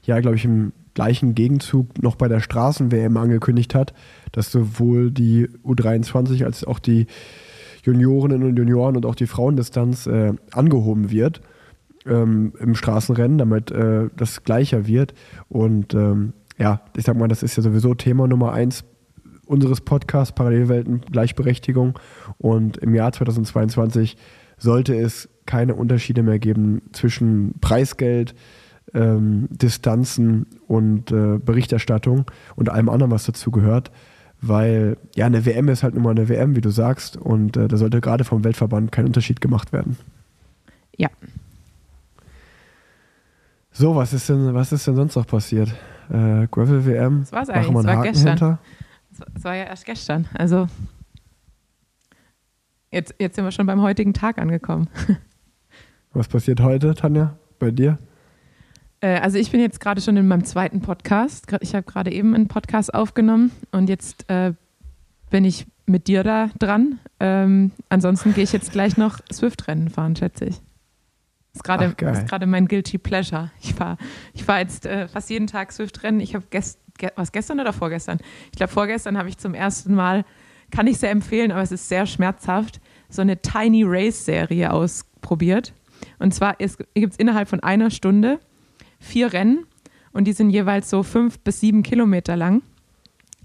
ja, 0.06 0.20
glaube 0.20 0.36
ich, 0.36 0.46
im 0.46 0.72
gleichen 0.94 1.36
Gegenzug 1.36 2.02
noch 2.02 2.16
bei 2.16 2.28
der 2.28 2.40
Straßen-WM 2.40 3.18
angekündigt 3.18 3.76
hat, 3.76 3.94
dass 4.32 4.52
sowohl 4.52 5.12
die 5.12 5.50
U23 5.64 6.46
als 6.46 6.64
auch 6.64 6.80
die 6.80 7.08
Juniorinnen 7.84 8.44
und 8.44 8.58
Junioren 8.58 8.96
und 8.96 9.06
auch 9.06 9.16
die 9.16 9.28
Frauendistanz 9.28 10.08
äh, 10.08 10.34
angehoben 10.52 11.12
wird 11.12 11.42
ähm, 12.06 12.54
im 12.60 12.76
Straßenrennen, 12.76 13.38
damit 13.38 13.72
äh, 13.72 14.10
das 14.16 14.44
gleicher 14.44 14.88
wird. 14.88 15.14
Und 15.50 15.94
ähm, 15.94 16.34
ja, 16.58 16.82
ich 16.96 17.04
sag 17.04 17.18
mal, 17.18 17.28
das 17.28 17.44
ist 17.44 17.58
ja 17.58 17.64
sowieso 17.64 17.94
Thema 17.94 18.28
Nummer 18.28 18.54
eins 18.54 18.86
unseres 19.46 19.82
Podcasts, 19.82 20.34
Parallelwelten, 20.34 21.02
Gleichberechtigung. 21.02 22.00
Und 22.38 22.78
im 22.78 22.96
Jahr 22.96 23.12
2022 23.12 24.18
sollte 24.58 24.96
es 24.96 25.30
keine 25.46 25.76
Unterschiede 25.76 26.24
mehr 26.24 26.40
geben 26.40 26.82
zwischen 26.92 27.56
Preisgeld, 27.62 28.36
ähm, 28.94 29.48
Distanzen 29.50 30.48
und 30.68 31.12
äh, 31.12 31.38
Berichterstattung 31.38 32.30
und 32.56 32.70
allem 32.70 32.90
anderen, 32.90 33.12
was 33.12 33.26
dazu 33.26 33.52
gehört. 33.52 33.92
Weil 34.42 34.98
ja, 35.16 35.26
eine 35.26 35.46
WM 35.46 35.70
ist 35.70 35.84
halt 35.84 35.94
nun 35.96 36.04
mal 36.04 36.12
eine 36.12 36.30
WM, 36.30 36.56
wie 36.56 36.62
du 36.62 36.70
sagst, 36.70 37.18
und 37.18 37.58
äh, 37.58 37.68
da 37.68 37.78
sollte 37.78 38.02
gerade 38.02 38.24
vom 38.24 38.44
Weltverband 38.44 38.92
kein 38.92 39.06
Unterschied 39.06 39.42
gemacht 39.42 39.74
werden. 39.74 39.98
Ja. 40.98 41.10
So, 43.72 43.96
was 43.96 44.14
ist 44.14 44.30
denn, 44.30 44.54
was 44.54 44.72
ist 44.72 44.88
denn 44.88 44.96
sonst 44.96 45.16
noch 45.16 45.28
passiert? 45.28 45.70
Äh, 46.10 46.48
Gravel 46.48 46.86
WM. 46.86 47.22
Das 47.22 47.32
war's 47.32 47.48
machen 47.48 47.58
eigentlich, 47.58 47.74
wir 47.74 47.74
das 47.74 47.86
einen 47.86 47.88
war 47.88 47.98
Haken 47.98 48.14
gestern. 48.14 48.30
hinter. 48.30 48.60
Es 49.36 49.44
war 49.44 49.56
ja 49.56 49.64
erst 49.64 49.86
gestern. 49.86 50.28
Also 50.34 50.68
jetzt, 52.92 53.16
jetzt 53.20 53.36
sind 53.36 53.46
wir 53.46 53.52
schon 53.52 53.66
beim 53.66 53.82
heutigen 53.82 54.14
Tag 54.14 54.38
angekommen. 54.38 54.90
Was 56.16 56.30
passiert 56.30 56.62
heute, 56.62 56.96
Tanja, 56.96 57.38
bei 57.60 57.72
dir? 57.72 57.98
Äh, 59.02 59.20
also 59.20 59.38
ich 59.38 59.52
bin 59.52 59.60
jetzt 59.60 59.82
gerade 59.82 60.00
schon 60.00 60.16
in 60.16 60.26
meinem 60.26 60.46
zweiten 60.46 60.80
Podcast. 60.80 61.46
Ich 61.60 61.76
habe 61.76 61.84
gerade 61.84 62.10
eben 62.10 62.34
einen 62.34 62.48
Podcast 62.48 62.94
aufgenommen 62.94 63.52
und 63.74 63.90
jetzt 63.90 64.30
äh, 64.30 64.54
bin 65.30 65.44
ich 65.44 65.68
mit 65.86 66.08
dir 66.08 66.24
da 66.24 66.52
dran. 66.58 67.00
Ähm, 67.20 67.72
ansonsten 67.90 68.34
gehe 68.34 68.46
ich 68.46 68.54
jetzt 68.54 68.72
gleich 68.72 68.96
noch 68.96 69.20
Swift-Rennen 69.32 69.90
fahren, 69.90 70.16
schätze 70.16 70.46
ich. 70.46 70.62
Ist 71.54 71.66
gerade 71.66 71.90
Ach, 71.92 71.98
geil. 71.98 72.14
ist 72.14 72.30
gerade 72.30 72.46
mein 72.46 72.70
guilty 72.70 72.98
pleasure. 72.98 73.52
Ich 73.62 73.74
fahre 73.74 73.98
ich 74.34 74.46
fahr 74.46 74.60
jetzt 74.60 74.86
äh, 74.86 75.10
fast 75.10 75.30
jeden 75.30 75.48
Tag 75.48 75.74
Swift-Rennen. 75.74 76.22
Ich 76.22 76.34
habe 76.34 76.46
gest, 76.50 76.80
ge, 76.98 77.10
was 77.18 77.34
gestern 77.34 77.60
oder 77.60 77.74
vorgestern? 77.74 78.20
Ich 78.54 78.58
glaube 78.58 78.72
vorgestern 78.72 79.18
habe 79.18 79.28
ich 79.28 79.38
zum 79.38 79.54
ersten 79.54 79.94
Mal, 79.94 80.24
kann 80.72 80.88
ich 80.88 80.98
sehr 80.98 81.12
empfehlen, 81.12 81.52
aber 81.52 81.62
es 81.62 81.74
ist 81.74 81.90
sehr 81.90 82.06
schmerzhaft, 82.06 82.80
so 83.10 83.22
eine 83.22 83.42
Tiny 83.42 83.84
Race-Serie 83.86 84.72
ausprobiert. 84.72 85.74
Und 86.20 86.34
zwar 86.34 86.56
gibt 86.56 87.14
es 87.14 87.18
innerhalb 87.18 87.50
von 87.50 87.62
einer 87.62 87.92
Stunde 87.92 88.40
vier 89.00 89.34
Rennen 89.34 89.66
und 90.12 90.26
die 90.26 90.34
sind 90.34 90.50
jeweils 90.50 90.90
so 90.90 91.04
fünf 91.04 91.40
bis 91.40 91.60
sieben 91.60 91.84
Kilometer 91.84 92.36
lang. 92.36 92.62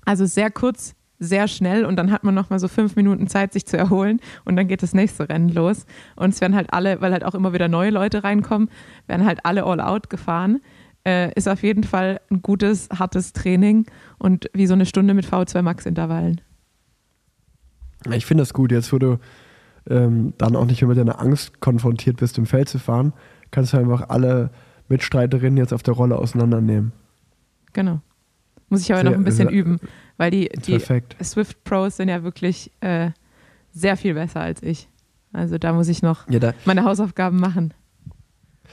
Also 0.04 0.24
sehr 0.24 0.50
kurz, 0.50 0.94
sehr 1.18 1.48
schnell 1.48 1.84
und 1.84 1.96
dann 1.96 2.10
hat 2.10 2.24
man 2.24 2.34
nochmal 2.34 2.58
so 2.58 2.68
fünf 2.68 2.96
Minuten 2.96 3.28
Zeit, 3.28 3.52
sich 3.52 3.66
zu 3.66 3.76
erholen 3.76 4.20
und 4.44 4.56
dann 4.56 4.68
geht 4.68 4.82
das 4.82 4.94
nächste 4.94 5.28
Rennen 5.28 5.50
los. 5.50 5.84
Und 6.16 6.30
es 6.30 6.40
werden 6.40 6.56
halt 6.56 6.72
alle, 6.72 7.00
weil 7.00 7.12
halt 7.12 7.24
auch 7.24 7.34
immer 7.34 7.52
wieder 7.52 7.68
neue 7.68 7.90
Leute 7.90 8.24
reinkommen, 8.24 8.70
werden 9.06 9.26
halt 9.26 9.44
alle 9.44 9.64
all 9.64 9.80
out 9.80 10.10
gefahren. 10.10 10.60
Äh, 11.04 11.32
ist 11.34 11.48
auf 11.48 11.62
jeden 11.62 11.84
Fall 11.84 12.20
ein 12.30 12.42
gutes, 12.42 12.88
hartes 12.90 13.32
Training 13.32 13.86
und 14.18 14.50
wie 14.52 14.66
so 14.66 14.74
eine 14.74 14.86
Stunde 14.86 15.14
mit 15.14 15.26
V2 15.26 15.62
Max 15.62 15.86
Intervallen. 15.86 16.40
Ich 18.12 18.26
finde 18.26 18.42
das 18.42 18.54
gut, 18.54 18.70
jetzt 18.72 18.92
wo 18.92 18.98
du 18.98 19.18
ähm, 19.88 20.34
dann 20.38 20.56
auch 20.56 20.66
nicht 20.66 20.80
mehr 20.82 20.88
mit 20.88 20.98
deiner 20.98 21.20
Angst 21.20 21.60
konfrontiert 21.60 22.18
bist, 22.18 22.38
im 22.38 22.46
Feld 22.46 22.68
zu 22.68 22.78
fahren, 22.78 23.12
kannst 23.50 23.72
du 23.72 23.78
einfach 23.78 24.08
alle 24.08 24.50
Mitstreiterinnen 24.88 25.56
jetzt 25.56 25.72
auf 25.72 25.82
der 25.82 25.94
Rolle 25.94 26.16
auseinandernehmen. 26.16 26.92
Genau. 27.72 28.00
Muss 28.68 28.82
ich 28.82 28.92
aber 28.92 29.02
Sehr- 29.02 29.10
noch 29.10 29.16
ein 29.18 29.24
bisschen 29.24 29.48
sehr- 29.48 29.56
üben, 29.56 29.78
weil 30.16 30.30
die, 30.30 30.48
die 30.48 30.72
Perfekt. 30.72 31.16
Swift 31.24 31.64
Pros 31.64 31.96
sind 31.96 32.08
ja 32.08 32.22
wirklich 32.22 32.70
äh, 32.80 33.10
sehr 33.72 33.96
viel 33.96 34.14
besser 34.14 34.40
als 34.40 34.62
ich. 34.62 34.88
Also 35.32 35.58
da 35.58 35.72
muss 35.72 35.88
ich 35.88 36.02
noch 36.02 36.28
Ja, 36.28 36.38
da, 36.40 36.52
meine 36.64 36.84
Hausaufgaben 36.84 37.38
machen. 37.38 37.72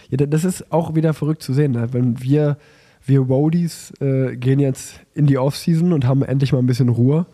ja, 0.10 0.18
da- 0.18 0.26
das 0.26 0.43
ist 0.43 0.72
auch 0.72 0.95
wieder 0.95 1.14
verrückt 1.14 1.41
zu 1.43 1.53
sehen. 1.53 1.72
Ne? 1.72 1.93
Wenn 1.93 2.22
wir, 2.22 2.58
wir 3.05 3.20
Roadies 3.22 3.91
äh, 4.01 4.36
gehen 4.36 4.60
jetzt 4.60 4.99
in 5.14 5.26
die 5.28 5.38
Offseason 5.38 5.93
und 5.93 6.05
haben 6.05 6.24
endlich 6.24 6.51
mal 6.53 6.60
ein 6.60 6.66
bisschen 6.68 6.89
Ruhe, 6.89 7.26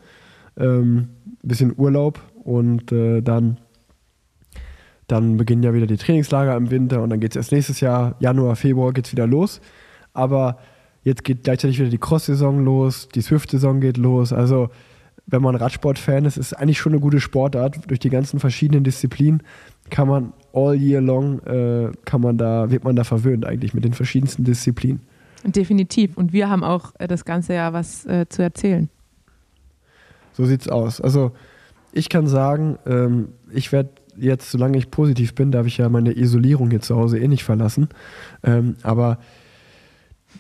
ähm, 0.58 1.08
ein 1.44 1.48
bisschen 1.48 1.74
Urlaub 1.78 2.22
und 2.44 2.92
äh, 2.92 3.22
dann, 3.22 3.58
dann 5.08 5.38
beginnen 5.38 5.64
ja 5.64 5.74
wieder 5.74 5.88
die 5.88 5.98
Trainingslager 5.98 6.56
im 6.56 6.72
Winter 6.72 7.02
und 7.02 7.10
dann 7.10 7.20
geht 7.20 7.32
es 7.32 7.36
erst 7.36 7.52
nächstes 7.52 7.80
Jahr, 7.80 8.16
Januar, 8.20 8.56
Februar 8.56 8.94
geht 8.94 9.06
es 9.06 9.12
wieder 9.12 9.28
los. 9.28 9.62
Aber 10.14 10.58
jetzt 11.04 11.24
geht 11.24 11.44
gleichzeitig 11.44 11.80
wieder 11.80 11.90
die 11.90 11.98
Cross-Saison 11.98 12.64
los, 12.64 13.08
die 13.10 13.22
Swift-Saison 13.22 13.80
geht 13.82 13.98
los. 13.98 14.34
Also 14.34 14.70
wenn 15.26 15.42
man 15.42 15.56
Radsport-Fan 15.56 16.26
ist, 16.26 16.38
ist 16.38 16.54
eigentlich 16.54 16.80
schon 16.80 16.94
eine 16.94 17.00
gute 17.02 17.20
Sportart. 17.20 17.90
Durch 17.90 18.00
die 18.00 18.10
ganzen 18.10 18.40
verschiedenen 18.40 18.84
Disziplinen 18.84 19.42
kann 19.90 20.08
man 20.08 20.34
all 20.54 20.76
year 20.76 21.02
long, 21.02 21.40
äh, 21.44 21.92
kann 22.06 22.22
man 22.22 22.38
da, 22.38 22.72
wird 22.72 22.84
man 22.84 22.96
da 22.96 23.04
verwöhnt 23.04 23.46
eigentlich 23.46 23.74
mit 23.74 23.86
den 23.86 23.94
verschiedensten 23.94 24.44
Disziplinen. 24.44 25.02
Definitiv. 25.46 26.18
Und 26.18 26.34
wir 26.34 26.50
haben 26.50 26.64
auch 26.64 26.94
äh, 27.00 27.08
das 27.08 27.26
ganze 27.26 27.54
Jahr 27.54 27.74
was 27.74 28.06
äh, 28.06 28.28
zu 28.30 28.42
erzählen. 28.42 28.90
So 30.34 30.46
sieht's 30.46 30.68
aus. 30.68 31.00
Also 31.00 31.32
ich 31.94 32.10
kann 32.10 32.28
sagen, 32.28 32.78
ähm, 32.86 33.30
ich 33.52 33.72
werde 33.72 33.90
jetzt, 34.18 34.52
solange 34.52 34.78
ich 34.78 34.92
positiv 34.92 35.36
bin, 35.36 35.52
darf 35.52 35.68
ich 35.68 35.78
ja 35.78 35.90
meine 35.90 36.16
Isolierung 36.18 36.70
hier 36.70 36.82
zu 36.82 36.96
Hause 36.96 37.20
eh 37.20 37.28
nicht 37.28 37.44
verlassen. 37.44 37.90
Ähm, 38.44 38.76
aber 38.84 39.20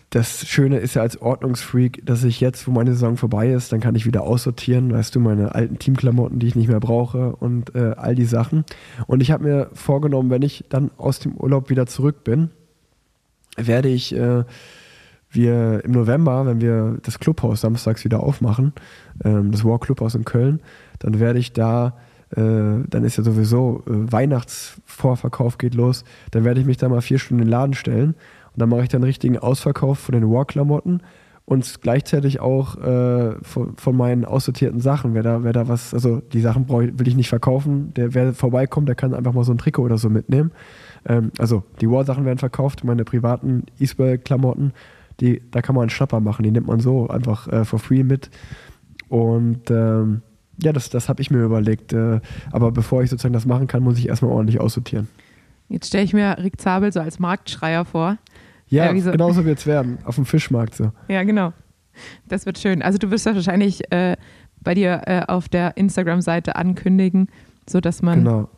das 0.09 0.47
Schöne 0.47 0.77
ist 0.77 0.95
ja 0.95 1.01
als 1.01 1.21
Ordnungsfreak, 1.21 2.05
dass 2.05 2.23
ich 2.23 2.39
jetzt, 2.39 2.67
wo 2.67 2.71
meine 2.71 2.93
Saison 2.93 3.17
vorbei 3.17 3.51
ist, 3.51 3.71
dann 3.71 3.79
kann 3.79 3.95
ich 3.95 4.05
wieder 4.05 4.23
aussortieren, 4.23 4.91
weißt 4.91 5.15
du, 5.15 5.19
meine 5.19 5.55
alten 5.55 5.79
Teamklamotten, 5.79 6.39
die 6.39 6.47
ich 6.47 6.55
nicht 6.55 6.67
mehr 6.67 6.79
brauche 6.79 7.35
und 7.35 7.73
äh, 7.75 7.93
all 7.97 8.15
die 8.15 8.25
Sachen. 8.25 8.63
Und 9.07 9.21
ich 9.21 9.31
habe 9.31 9.43
mir 9.43 9.69
vorgenommen, 9.73 10.29
wenn 10.29 10.41
ich 10.41 10.65
dann 10.69 10.91
aus 10.97 11.19
dem 11.19 11.35
Urlaub 11.35 11.69
wieder 11.69 11.87
zurück 11.87 12.23
bin, 12.23 12.51
werde 13.57 13.89
ich 13.89 14.15
äh, 14.15 14.43
wir 15.31 15.83
im 15.83 15.91
November, 15.91 16.45
wenn 16.45 16.61
wir 16.61 16.97
das 17.01 17.19
Clubhaus 17.19 17.61
samstags 17.61 18.05
wieder 18.05 18.21
aufmachen, 18.21 18.73
ähm, 19.23 19.51
das 19.51 19.63
War 19.65 19.79
Clubhaus 19.79 20.15
in 20.15 20.25
Köln, 20.25 20.61
dann 20.99 21.19
werde 21.19 21.39
ich 21.39 21.53
da, 21.53 21.97
äh, 22.31 22.41
dann 22.89 23.03
ist 23.03 23.17
ja 23.17 23.23
sowieso 23.23 23.83
äh, 23.87 24.11
Weihnachtsvorverkauf 24.11 25.57
geht 25.57 25.75
los, 25.75 26.03
dann 26.31 26.43
werde 26.43 26.59
ich 26.59 26.65
mich 26.65 26.77
da 26.77 26.89
mal 26.89 27.01
vier 27.01 27.19
Stunden 27.19 27.43
in 27.43 27.47
den 27.47 27.51
Laden 27.51 27.73
stellen 27.73 28.15
und 28.53 28.61
dann 28.61 28.69
mache 28.69 28.83
ich 28.83 28.89
dann 28.89 28.99
einen 28.99 29.09
richtigen 29.09 29.37
Ausverkauf 29.37 29.99
von 29.99 30.13
den 30.13 30.29
War-Klamotten 30.29 31.01
und 31.45 31.81
gleichzeitig 31.81 32.39
auch 32.39 32.77
äh, 32.77 33.35
von, 33.41 33.75
von 33.75 33.97
meinen 33.97 34.23
aussortierten 34.23 34.79
Sachen. 34.79 35.13
Wer 35.13 35.23
da, 35.23 35.43
wer 35.43 35.51
da 35.51 35.67
was, 35.67 35.93
also 35.93 36.21
die 36.21 36.39
Sachen 36.39 36.65
brauch 36.65 36.81
will 36.81 37.07
ich 37.07 37.15
nicht 37.15 37.27
verkaufen. 37.27 37.93
Der, 37.95 38.13
wer 38.13 38.33
vorbeikommt, 38.33 38.87
der 38.87 38.95
kann 38.95 39.13
einfach 39.13 39.33
mal 39.33 39.43
so 39.43 39.51
ein 39.51 39.57
Trikot 39.57 39.83
oder 39.83 39.97
so 39.97 40.09
mitnehmen. 40.09 40.51
Ähm, 41.05 41.31
also 41.37 41.63
die 41.81 41.89
War-Sachen 41.89 42.25
werden 42.25 42.37
verkauft, 42.39 42.83
meine 42.83 43.03
privaten 43.03 43.65
Eastwell-Klamotten, 43.79 44.73
da 45.51 45.61
kann 45.61 45.75
man 45.75 45.83
einen 45.83 45.89
Schnapper 45.89 46.19
machen, 46.19 46.43
die 46.43 46.51
nimmt 46.51 46.67
man 46.67 46.79
so 46.79 47.07
einfach 47.07 47.47
äh, 47.47 47.65
for 47.65 47.79
free 47.79 48.03
mit. 48.03 48.29
Und 49.09 49.69
ähm, 49.69 50.21
ja, 50.63 50.73
das, 50.73 50.89
das 50.89 51.09
habe 51.09 51.21
ich 51.21 51.29
mir 51.31 51.43
überlegt. 51.43 51.93
Äh, 51.93 52.19
aber 52.51 52.71
bevor 52.71 53.03
ich 53.03 53.09
sozusagen 53.09 53.33
das 53.33 53.45
machen 53.45 53.67
kann, 53.67 53.83
muss 53.83 53.97
ich 53.99 54.07
erstmal 54.07 54.31
ordentlich 54.31 54.59
aussortieren. 54.59 55.07
Jetzt 55.69 55.87
stelle 55.87 56.03
ich 56.03 56.13
mir 56.13 56.37
Rick 56.39 56.59
Zabel 56.61 56.91
so 56.91 56.99
als 56.99 57.19
Marktschreier 57.19 57.85
vor, 57.85 58.17
Ja, 58.67 58.85
Ja, 58.85 58.93
wie 58.93 59.01
so- 59.01 59.11
genauso 59.11 59.45
wird 59.45 59.59
es 59.59 59.65
werden. 59.67 59.97
Auf 60.05 60.15
dem 60.15 60.25
Fischmarkt 60.25 60.75
so. 60.75 60.91
Ja, 61.07 61.23
genau. 61.23 61.53
Das 62.27 62.45
wird 62.45 62.57
schön. 62.57 62.81
Also 62.81 62.97
du 62.97 63.11
wirst 63.11 63.25
das 63.25 63.35
wahrscheinlich 63.35 63.91
äh, 63.91 64.15
bei 64.61 64.73
dir 64.73 65.01
äh, 65.05 65.21
auf 65.27 65.47
der 65.49 65.77
Instagram-Seite 65.77 66.55
ankündigen, 66.55 67.27
sodass 67.69 68.01
man 68.01 68.19
Genau. 68.23 68.49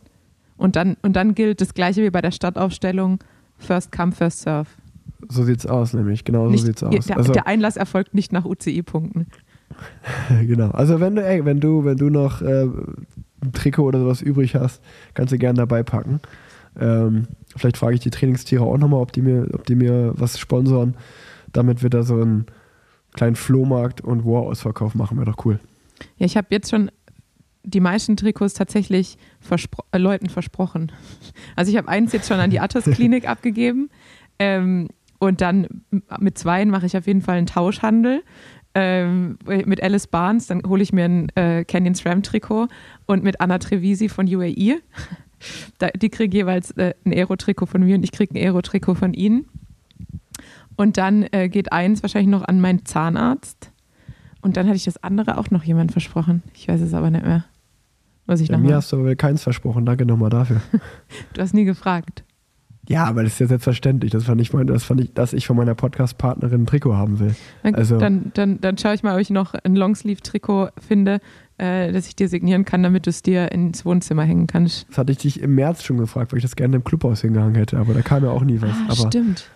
und 0.58 0.76
dann 0.76 0.96
und 1.02 1.16
dann 1.16 1.36
gilt 1.36 1.60
das 1.62 1.74
gleiche 1.74 2.02
wie 2.04 2.10
bei 2.12 2.22
der 2.22 2.32
Stadtaufstellung: 2.32 3.20
First 3.58 3.92
come, 3.92 4.12
first 4.14 4.42
serve. 4.42 4.70
So 5.28 5.44
sieht's 5.44 5.66
aus, 5.66 5.94
nämlich. 5.94 6.24
Genau 6.24 6.48
Nicht, 6.50 6.62
so 6.62 6.68
sieht's 6.68 6.84
aus. 6.84 7.06
der, 7.08 7.18
also, 7.18 7.34
der 7.34 7.48
Einlass 7.48 7.76
erfolgt 7.78 8.14
nicht 8.14 8.32
nach 8.32 8.46
UCI-Punkten. 8.46 9.28
genau. 10.48 10.72
Also 10.72 11.00
wenn 11.00 11.16
du, 11.16 11.26
ey, 11.26 11.46
wenn 11.46 11.60
du, 11.60 11.86
wenn 11.86 11.98
du 11.98 12.10
noch 12.10 12.42
äh, 12.42 12.64
ein 13.42 13.52
Trikot 13.54 13.84
oder 13.84 14.00
sowas 14.00 14.22
übrig 14.22 14.56
hast, 14.56 14.82
kannst 15.14 15.34
du 15.34 15.38
gerne 15.38 15.58
dabei 15.58 15.84
packen. 15.84 16.20
Ähm, 16.80 17.28
vielleicht 17.56 17.78
frage 17.78 17.96
ich 17.96 18.02
die 18.02 18.10
Trainingstiere 18.10 18.64
auch 18.64 18.78
nochmal, 18.78 19.02
ob 19.02 19.12
die 19.12 19.22
mir, 19.22 19.48
ob 19.54 19.66
die 19.66 19.76
mir 19.76 20.14
was 20.16 20.40
sponsoren. 20.40 20.96
Damit 21.54 21.84
wir 21.84 21.90
da 21.90 22.04
so 22.04 22.16
einen 22.16 22.48
kleinen 23.14 23.36
Flohmarkt 23.36 24.02
und 24.02 24.26
War-Ausverkauf 24.26 24.94
machen, 24.94 25.18
wäre 25.18 25.32
doch 25.32 25.46
cool. 25.46 25.60
Ja, 26.18 26.26
ich 26.26 26.36
habe 26.36 26.48
jetzt 26.52 26.70
schon 26.70 26.92
die 27.64 27.80
meisten 27.80 28.16
Trikots 28.16 28.54
tatsächlich 28.54 29.18
verspro 29.40 29.84
äh, 29.92 29.98
Leuten 29.98 30.30
versprochen. 30.30 30.92
Also 31.56 31.72
ich 31.72 31.78
habe 31.78 31.88
eins 31.88 32.12
jetzt 32.12 32.28
schon 32.28 32.40
an 32.40 32.50
die 32.50 32.60
Athos-Klinik 32.60 33.28
abgegeben 33.30 33.90
ähm, 34.40 34.90
und 35.20 35.40
dann 35.40 35.68
mit 36.20 36.38
zweien 36.38 36.70
mache 36.70 36.86
ich 36.86 36.98
auf 36.98 37.08
jeden 37.08 37.22
Fall 37.22 37.38
einen 37.38 37.48
Tauschhandel. 37.48 38.24
Ähm, 38.78 39.38
mit 39.66 39.82
Alice 39.82 40.08
Barnes, 40.08 40.48
dann 40.48 40.62
hole 40.68 40.84
ich 40.84 40.92
mir 40.92 41.06
ein 41.06 41.30
äh, 41.36 41.64
Canyon 41.64 41.96
SRAM 41.96 42.24
Trikot 42.24 42.68
und 43.06 43.24
mit 43.24 43.40
Anna 43.40 43.58
Trevisi 43.58 44.10
von 44.10 44.28
UAE. 44.28 44.76
Da, 45.78 45.90
die 45.90 46.10
kriegen 46.10 46.32
jeweils 46.34 46.72
äh, 46.72 46.94
ein 47.06 47.14
Aero-Trikot 47.14 47.68
von 47.68 47.84
mir 47.84 47.96
und 47.98 48.04
ich 48.04 48.12
kriege 48.14 48.34
ein 48.34 48.38
Aero-Trikot 48.38 48.96
von 48.96 49.14
ihnen. 49.14 49.46
Und 50.76 50.98
dann 50.98 51.24
äh, 51.34 51.50
geht 51.50 51.72
eins 51.72 52.02
wahrscheinlich 52.02 52.32
noch 52.32 52.44
an 52.48 52.62
meinen 52.62 52.84
Zahnarzt. 52.86 53.70
Und 54.42 54.58
dann 54.58 54.66
hatte 54.66 54.78
ich 54.78 54.86
das 54.86 55.04
andere 55.04 55.38
auch 55.38 55.52
noch 55.52 55.64
jemand 55.64 55.92
versprochen. 55.92 56.42
Ich 56.56 56.68
weiß 56.68 56.82
es 56.82 56.94
aber 56.96 57.12
nicht 57.12 57.26
mehr. 57.26 57.46
Muss 58.26 58.40
ich 58.40 58.48
Ja, 58.48 58.54
nochmal. 58.56 58.72
mir 58.72 58.76
hast 58.78 58.92
du 58.92 58.98
aber 59.02 59.16
keins 59.16 59.44
versprochen. 59.44 59.86
Danke 59.86 60.06
nochmal 60.06 60.30
dafür. 60.32 60.62
Du 61.34 61.42
hast 61.42 61.54
nie 61.54 61.66
gefragt. 61.66 62.24
Ja, 62.88 63.06
aber 63.06 63.24
das 63.24 63.34
ist 63.34 63.40
ja 63.40 63.48
selbstverständlich. 63.48 64.12
Das 64.12 64.26
fand 64.26 64.40
ich, 64.42 64.50
das 64.52 64.84
fand 64.84 65.02
ich, 65.02 65.14
dass 65.14 65.34
ich 65.34 65.48
von 65.48 65.56
meiner 65.58 65.76
Podcast-Partnerin 65.76 66.62
ein 66.64 66.66
Trikot 66.66 66.96
haben 66.96 67.20
will. 67.20 67.36
Dann, 67.64 67.76
Also- 67.76 67.98
dann, 67.98 68.32
dann, 68.34 68.62
dann 68.62 68.78
schaue 68.78 68.94
ich 68.96 69.04
mal, 69.04 69.16
ob 69.16 69.22
ich 69.22 69.30
noch 69.30 69.54
ein 69.54 69.76
Longsleeve-Trikot 69.76 70.70
finde, 70.80 71.20
äh, 71.58 71.92
das 71.92 72.08
ich 72.08 72.16
dir 72.16 72.28
signieren 72.30 72.66
kann, 72.66 72.84
damit 72.84 73.06
du 73.06 73.10
es 73.10 73.22
dir 73.24 73.52
ins 73.52 73.86
Wohnzimmer 73.86 74.24
hängen 74.24 74.48
kannst. 74.48 74.88
Das 74.90 74.98
hatte 74.98 75.12
ich 75.14 75.18
dich 75.20 75.42
im 75.42 75.56
März 75.56 75.84
schon 75.84 75.98
gefragt, 75.98 76.32
weil 76.32 76.38
ich 76.40 76.44
das 76.44 76.56
gerne 76.56 76.76
im 76.76 76.84
Clubhaus 76.84 77.22
hingehangen 77.22 77.56
hätte, 77.56 77.78
aber 77.78 77.94
da 77.94 78.02
kam 78.02 78.24
ja 78.24 78.30
auch 78.30 78.44
nie 78.44 78.62
was. 78.62 78.70
Ah, 78.72 78.84
aber 78.92 79.08
stimmt. 79.08 79.50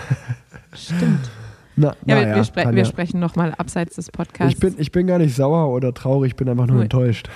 stimmt. 0.72 1.30
na, 1.76 1.88
Ja, 1.88 1.94
na 2.06 2.20
wir, 2.26 2.34
wir, 2.36 2.44
spre 2.44 2.62
Tanja, 2.62 2.76
wir 2.76 2.84
sprechen 2.84 3.18
nochmal 3.20 3.54
abseits 3.56 3.96
des 3.96 4.10
Podcasts. 4.10 4.54
ich 4.54 4.60
bin, 4.60 4.74
ich 4.78 4.92
bin 4.92 5.06
gar 5.06 5.18
nicht 5.18 5.34
sauer 5.34 5.68
oder 5.74 5.92
traurig, 5.92 6.30
ich 6.32 6.36
bin 6.36 6.48
einfach 6.48 6.66
nur 6.66 6.76
Nur- 6.76 6.82
enttäuscht. 6.84 7.28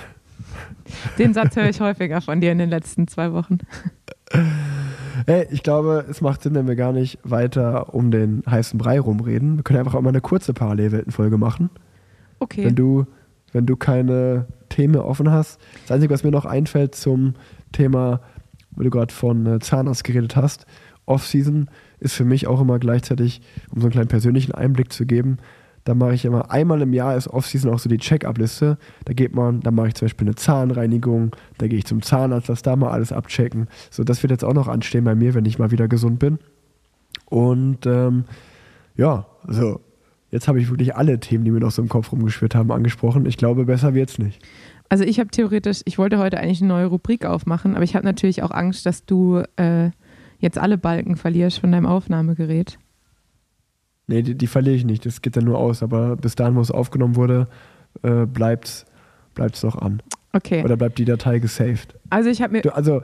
Den 1.19 1.35
Satz 1.35 1.55
höre 1.57 1.69
ich 1.69 1.81
häufiger 1.81 2.21
von 2.21 2.41
dir 2.41 2.51
in 2.53 2.59
den 2.59 2.71
letzten 2.71 3.07
zwei 3.09 3.33
Wochen. 3.33 3.59
Ey, 5.27 5.47
ich 5.51 5.63
glaube, 5.63 6.05
es 6.09 6.21
macht 6.21 6.43
Sinn, 6.43 6.55
wenn 6.55 6.69
wir 6.69 6.77
gar 6.77 6.93
nicht 6.93 7.19
weiter 7.23 7.95
um 7.95 8.11
den 8.11 8.43
heißen 8.49 8.79
Brei 8.79 9.01
rumreden. 9.01 9.57
Wir 9.57 9.63
können 9.63 9.79
einfach 9.79 9.95
auch 9.95 10.01
mal 10.01 10.11
eine 10.11 10.21
kurze 10.21 10.53
Parallelweltenfolge 10.55 11.39
machen. 11.39 11.71
Okay. 12.39 12.65
Wenn 12.65 12.75
du, 12.75 13.07
wenn 13.53 13.67
du 13.67 13.77
keine 13.77 14.47
Themen 14.69 14.97
offen 14.97 15.31
hast. 15.31 15.61
Das 15.83 15.93
Einzige, 15.93 16.15
was 16.15 16.25
mir 16.25 16.31
noch 16.31 16.47
einfällt 16.47 16.95
zum 16.95 17.35
Thema, 17.73 18.21
wo 18.71 18.83
du 18.83 18.91
gerade 18.91 19.13
von 19.13 19.47
äh, 19.47 19.59
Zahnarzt 19.59 20.05
geredet 20.05 20.37
hast, 20.37 20.67
Off-Season 21.07 21.69
ist 21.99 22.15
für 22.15 22.25
mich 22.25 22.47
auch 22.47 22.61
immer 22.61 22.79
gleichzeitig, 22.79 23.43
um 23.71 23.81
so 23.81 23.87
einen 23.87 23.93
kleinen 23.93 24.09
persönlichen 24.09 24.53
Einblick 24.53 24.93
zu 24.93 25.07
geben, 25.07 25.39
da 25.85 25.95
mache 25.95 26.15
ich 26.15 26.25
immer 26.25 26.51
einmal 26.51 26.83
im 26.83 26.93
Jahr 26.93 27.17
ist 27.17 27.29
Off-Season 27.29 27.73
auch 27.73 27.79
so 27.79 27.89
die 27.89 27.99
Check-up-Liste. 27.99 28.79
Da 29.05 29.13
geht 29.13 29.35
man, 29.35 29.61
da 29.61 29.71
mache 29.71 29.89
ich 29.89 29.95
zum 29.95 30.07
Beispiel 30.07 30.27
eine 30.27 30.35
Zahnreinigung, 30.35 31.35
da 31.59 31.69
gehe 31.69 31.79
ich 31.79 31.87
zum 31.87 32.03
Zahnarzt, 32.03 32.49
lass 32.49 32.63
da 32.63 32.77
mal 32.77 32.91
alles 32.91 33.13
abchecken. 33.13 33.69
So, 33.91 34.05
das 34.05 34.23
wird 34.23 34.31
jetzt 34.31 34.45
auch 34.45 34.55
noch 34.55 34.69
anstehen 34.69 35.05
bei 35.05 35.15
mir, 35.15 35.35
wenn 35.35 35.47
ich 35.47 35.59
mal 35.59 35.71
wieder 35.71 35.89
gesund 35.89 36.19
bin. 36.19 36.39
Und 37.27 37.87
ähm, 37.87 38.25
ja, 38.97 39.27
also 39.47 39.81
jetzt 40.31 40.49
habe 40.49 40.61
ich 40.61 40.69
wirklich 40.69 40.95
alle 40.95 41.19
Themen, 41.21 41.45
die 41.45 41.51
mir 41.51 41.61
noch 41.61 41.71
so 41.71 41.81
im 41.81 41.89
Kopf 41.89 42.13
rumgeschwirrt 42.13 42.55
haben, 42.55 42.71
angesprochen. 42.71 43.25
Ich 43.27 43.37
glaube, 43.37 43.65
besser 43.65 43.95
wird's 43.95 44.19
nicht. 44.19 44.43
Also 44.89 45.05
ich 45.05 45.21
habe 45.21 45.31
theoretisch, 45.31 45.83
ich 45.85 45.99
wollte 45.99 46.19
heute 46.19 46.39
eigentlich 46.39 46.61
eine 46.61 46.69
neue 46.69 46.87
Rubrik 46.87 47.25
aufmachen, 47.25 47.77
aber 47.77 47.85
ich 47.85 47.95
habe 47.95 48.05
natürlich 48.05 48.43
auch 48.43 48.51
Angst, 48.51 48.87
dass 48.87 49.07
du 49.07 49.43
äh, 49.57 49.91
jetzt 50.41 50.59
alle 50.59 50.79
Balken 50.79 51.17
verlierst 51.17 51.61
von 51.61 51.71
deinem 51.73 51.87
Aufnahmegerät. 51.87 52.79
Nee, 54.11 54.23
die, 54.23 54.35
die 54.35 54.47
verliere 54.49 54.75
ich 54.75 54.85
nicht. 54.85 55.07
Das 55.07 55.23
geht 55.23 55.37
dann 55.37 55.45
nur 55.45 55.57
aus. 55.57 55.85
Aber 55.85 56.17
bis 56.17 56.35
dahin, 56.35 56.57
wo 56.57 56.61
es 56.61 56.73
aufgenommen 56.73 57.15
wurde, 57.15 57.47
äh, 58.03 58.27
bleibt's, 58.27 58.85
bleibt's 59.35 59.63
noch 59.63 59.77
an. 59.81 60.03
Okay. 60.33 60.65
Oder 60.65 60.77
bleibt 60.77 60.99
die 60.99 61.05
Datei 61.05 61.39
gesaved. 61.39 61.95
Also 62.11 62.29
ich 62.29 62.43
habe 62.43 62.55
mir, 62.55 62.63
Du, 62.63 62.75
also, 62.75 63.03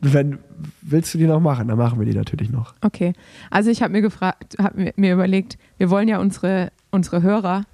wenn, 0.00 0.38
willst 0.80 1.12
du 1.12 1.18
die 1.18 1.26
noch 1.26 1.40
machen? 1.40 1.68
Dann 1.68 1.76
machen 1.76 1.98
wir 1.98 2.06
die 2.06 2.14
natürlich 2.16 2.50
noch. 2.50 2.74
okay. 2.80 3.12
Also 3.50 3.68
ich 3.70 3.82
habe 3.82 3.92
mir 3.92 4.00
gefragt, 4.00 4.56
habe 4.58 4.92
mir, 4.96 5.12
überlegt, 5.12 5.58
wir 5.76 5.90
wollen 5.90 6.08
ja 6.08 6.18
unsere, 6.20 6.72
unsere 6.90 7.22
Hörer 7.22 7.64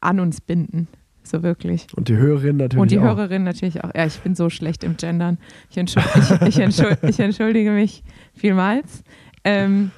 an 0.00 0.20
uns 0.20 0.42
binden. 0.42 0.86
So 1.22 1.42
wirklich. 1.42 1.86
Und 1.96 2.08
die 2.08 2.16
Hörerin 2.18 2.58
natürlich 2.58 2.82
Und 2.82 2.90
die 2.90 2.98
auch. 2.98 3.04
Hörerin 3.04 3.44
natürlich 3.44 3.82
auch. 3.82 3.90
Ja, 3.94 4.04
ich 4.04 4.18
bin 4.20 4.34
so 4.34 4.50
schlecht 4.50 4.84
im 4.84 4.98
Gendern. 4.98 5.38
Ich, 5.70 5.78
entschuld, 5.78 6.04
ich, 6.14 6.48
ich, 6.48 6.58
entschuld, 6.58 6.98
ich 7.02 7.18
entschuldige 7.20 7.70
mich 7.70 8.02
vielmals. 8.34 9.02
Ähm, 9.44 9.90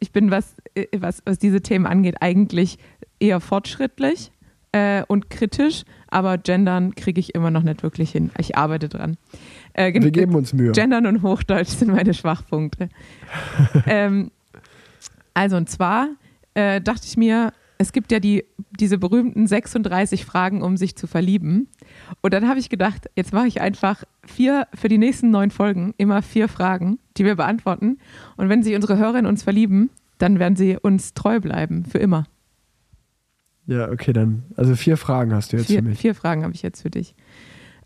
ich 0.00 0.10
bin, 0.10 0.32
was, 0.32 0.56
was, 0.96 1.22
was 1.24 1.38
diese 1.38 1.60
Themen 1.60 1.86
angeht, 1.86 2.16
eigentlich 2.20 2.78
eher 3.20 3.40
fortschrittlich 3.40 4.32
äh, 4.72 5.04
und 5.06 5.30
kritisch, 5.30 5.84
aber 6.08 6.38
Gendern 6.38 6.94
kriege 6.94 7.20
ich 7.20 7.34
immer 7.34 7.50
noch 7.50 7.62
nicht 7.62 7.82
wirklich 7.82 8.10
hin. 8.10 8.30
Ich 8.38 8.56
arbeite 8.56 8.88
dran. 8.88 9.16
Äh, 9.74 9.92
Wir 9.92 10.10
geben 10.10 10.34
uns 10.34 10.52
Mühe. 10.52 10.72
Gendern 10.72 11.06
und 11.06 11.22
Hochdeutsch 11.22 11.68
sind 11.68 11.92
meine 11.92 12.14
Schwachpunkte. 12.14 12.88
ähm, 13.86 14.30
also 15.34 15.56
und 15.56 15.68
zwar 15.68 16.08
äh, 16.54 16.80
dachte 16.80 17.02
ich 17.06 17.16
mir, 17.16 17.52
es 17.78 17.92
gibt 17.92 18.12
ja 18.12 18.20
die, 18.20 18.44
diese 18.78 18.96
berühmten 18.96 19.46
36 19.46 20.24
Fragen, 20.24 20.62
um 20.62 20.76
sich 20.76 20.94
zu 20.94 21.06
verlieben. 21.06 21.68
Und 22.20 22.32
dann 22.32 22.48
habe 22.48 22.60
ich 22.60 22.68
gedacht, 22.68 23.10
jetzt 23.16 23.32
mache 23.32 23.48
ich 23.48 23.60
einfach 23.60 24.04
vier, 24.24 24.68
für 24.72 24.88
die 24.88 24.98
nächsten 24.98 25.30
neun 25.30 25.50
Folgen 25.50 25.92
immer 25.98 26.22
vier 26.22 26.48
Fragen, 26.48 26.98
die 27.16 27.24
wir 27.24 27.34
beantworten. 27.34 27.98
Und 28.36 28.48
wenn 28.48 28.62
sich 28.62 28.74
unsere 28.74 28.98
Hörerinnen 28.98 29.26
uns 29.26 29.42
verlieben, 29.42 29.90
dann 30.22 30.38
werden 30.38 30.54
sie 30.54 30.76
uns 30.76 31.14
treu 31.14 31.40
bleiben, 31.40 31.84
für 31.84 31.98
immer. 31.98 32.24
Ja, 33.66 33.90
okay, 33.90 34.12
dann. 34.12 34.44
Also 34.56 34.76
vier 34.76 34.96
Fragen 34.96 35.34
hast 35.34 35.52
du 35.52 35.56
jetzt 35.56 35.66
Vier, 35.66 35.80
für 35.82 35.88
mich. 35.88 35.98
vier 35.98 36.14
Fragen 36.14 36.44
habe 36.44 36.54
ich 36.54 36.62
jetzt 36.62 36.82
für 36.82 36.90
dich. 36.90 37.14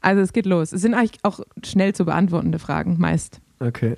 Also 0.03 0.21
es 0.21 0.33
geht 0.35 0.45
los. 0.47 0.73
Es 0.73 0.83
sind 0.83 0.95
eigentlich 0.95 1.19
auch 1.23 1.41
schnell 1.65 1.95
zu 1.95 2.05
beantwortende 2.05 2.59
Fragen, 2.59 2.97
meist. 2.99 3.41
Okay. 3.59 3.97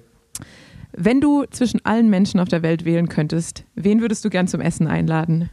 Wenn 0.92 1.20
du 1.20 1.44
zwischen 1.50 1.84
allen 1.84 2.08
Menschen 2.10 2.38
auf 2.40 2.48
der 2.48 2.62
Welt 2.62 2.84
wählen 2.84 3.08
könntest, 3.08 3.64
wen 3.74 4.00
würdest 4.00 4.24
du 4.24 4.30
gern 4.30 4.46
zum 4.46 4.60
Essen 4.60 4.86
einladen? 4.86 5.50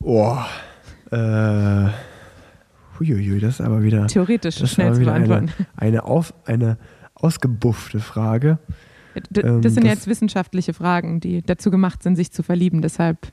Oh. 0.00 0.36
Äh. 1.10 1.88
Huiuiui, 2.98 3.40
das 3.40 3.54
ist 3.54 3.60
aber 3.62 3.82
wieder. 3.82 4.06
Theoretisch 4.06 4.56
schnell 4.70 4.94
zu 4.94 5.00
beantworten. 5.00 5.50
eine, 5.76 5.88
eine, 6.00 6.04
auf, 6.04 6.34
eine 6.44 6.76
ausgebuffte 7.22 8.00
Frage. 8.00 8.58
D 9.30 9.40
ähm, 9.42 9.62
das 9.62 9.74
sind 9.74 9.84
das- 9.84 9.94
jetzt 9.94 10.06
wissenschaftliche 10.06 10.74
Fragen, 10.74 11.20
die 11.20 11.42
dazu 11.42 11.70
gemacht 11.70 12.02
sind, 12.02 12.16
sich 12.16 12.32
zu 12.32 12.42
verlieben. 12.42 12.82
Deshalb 12.82 13.32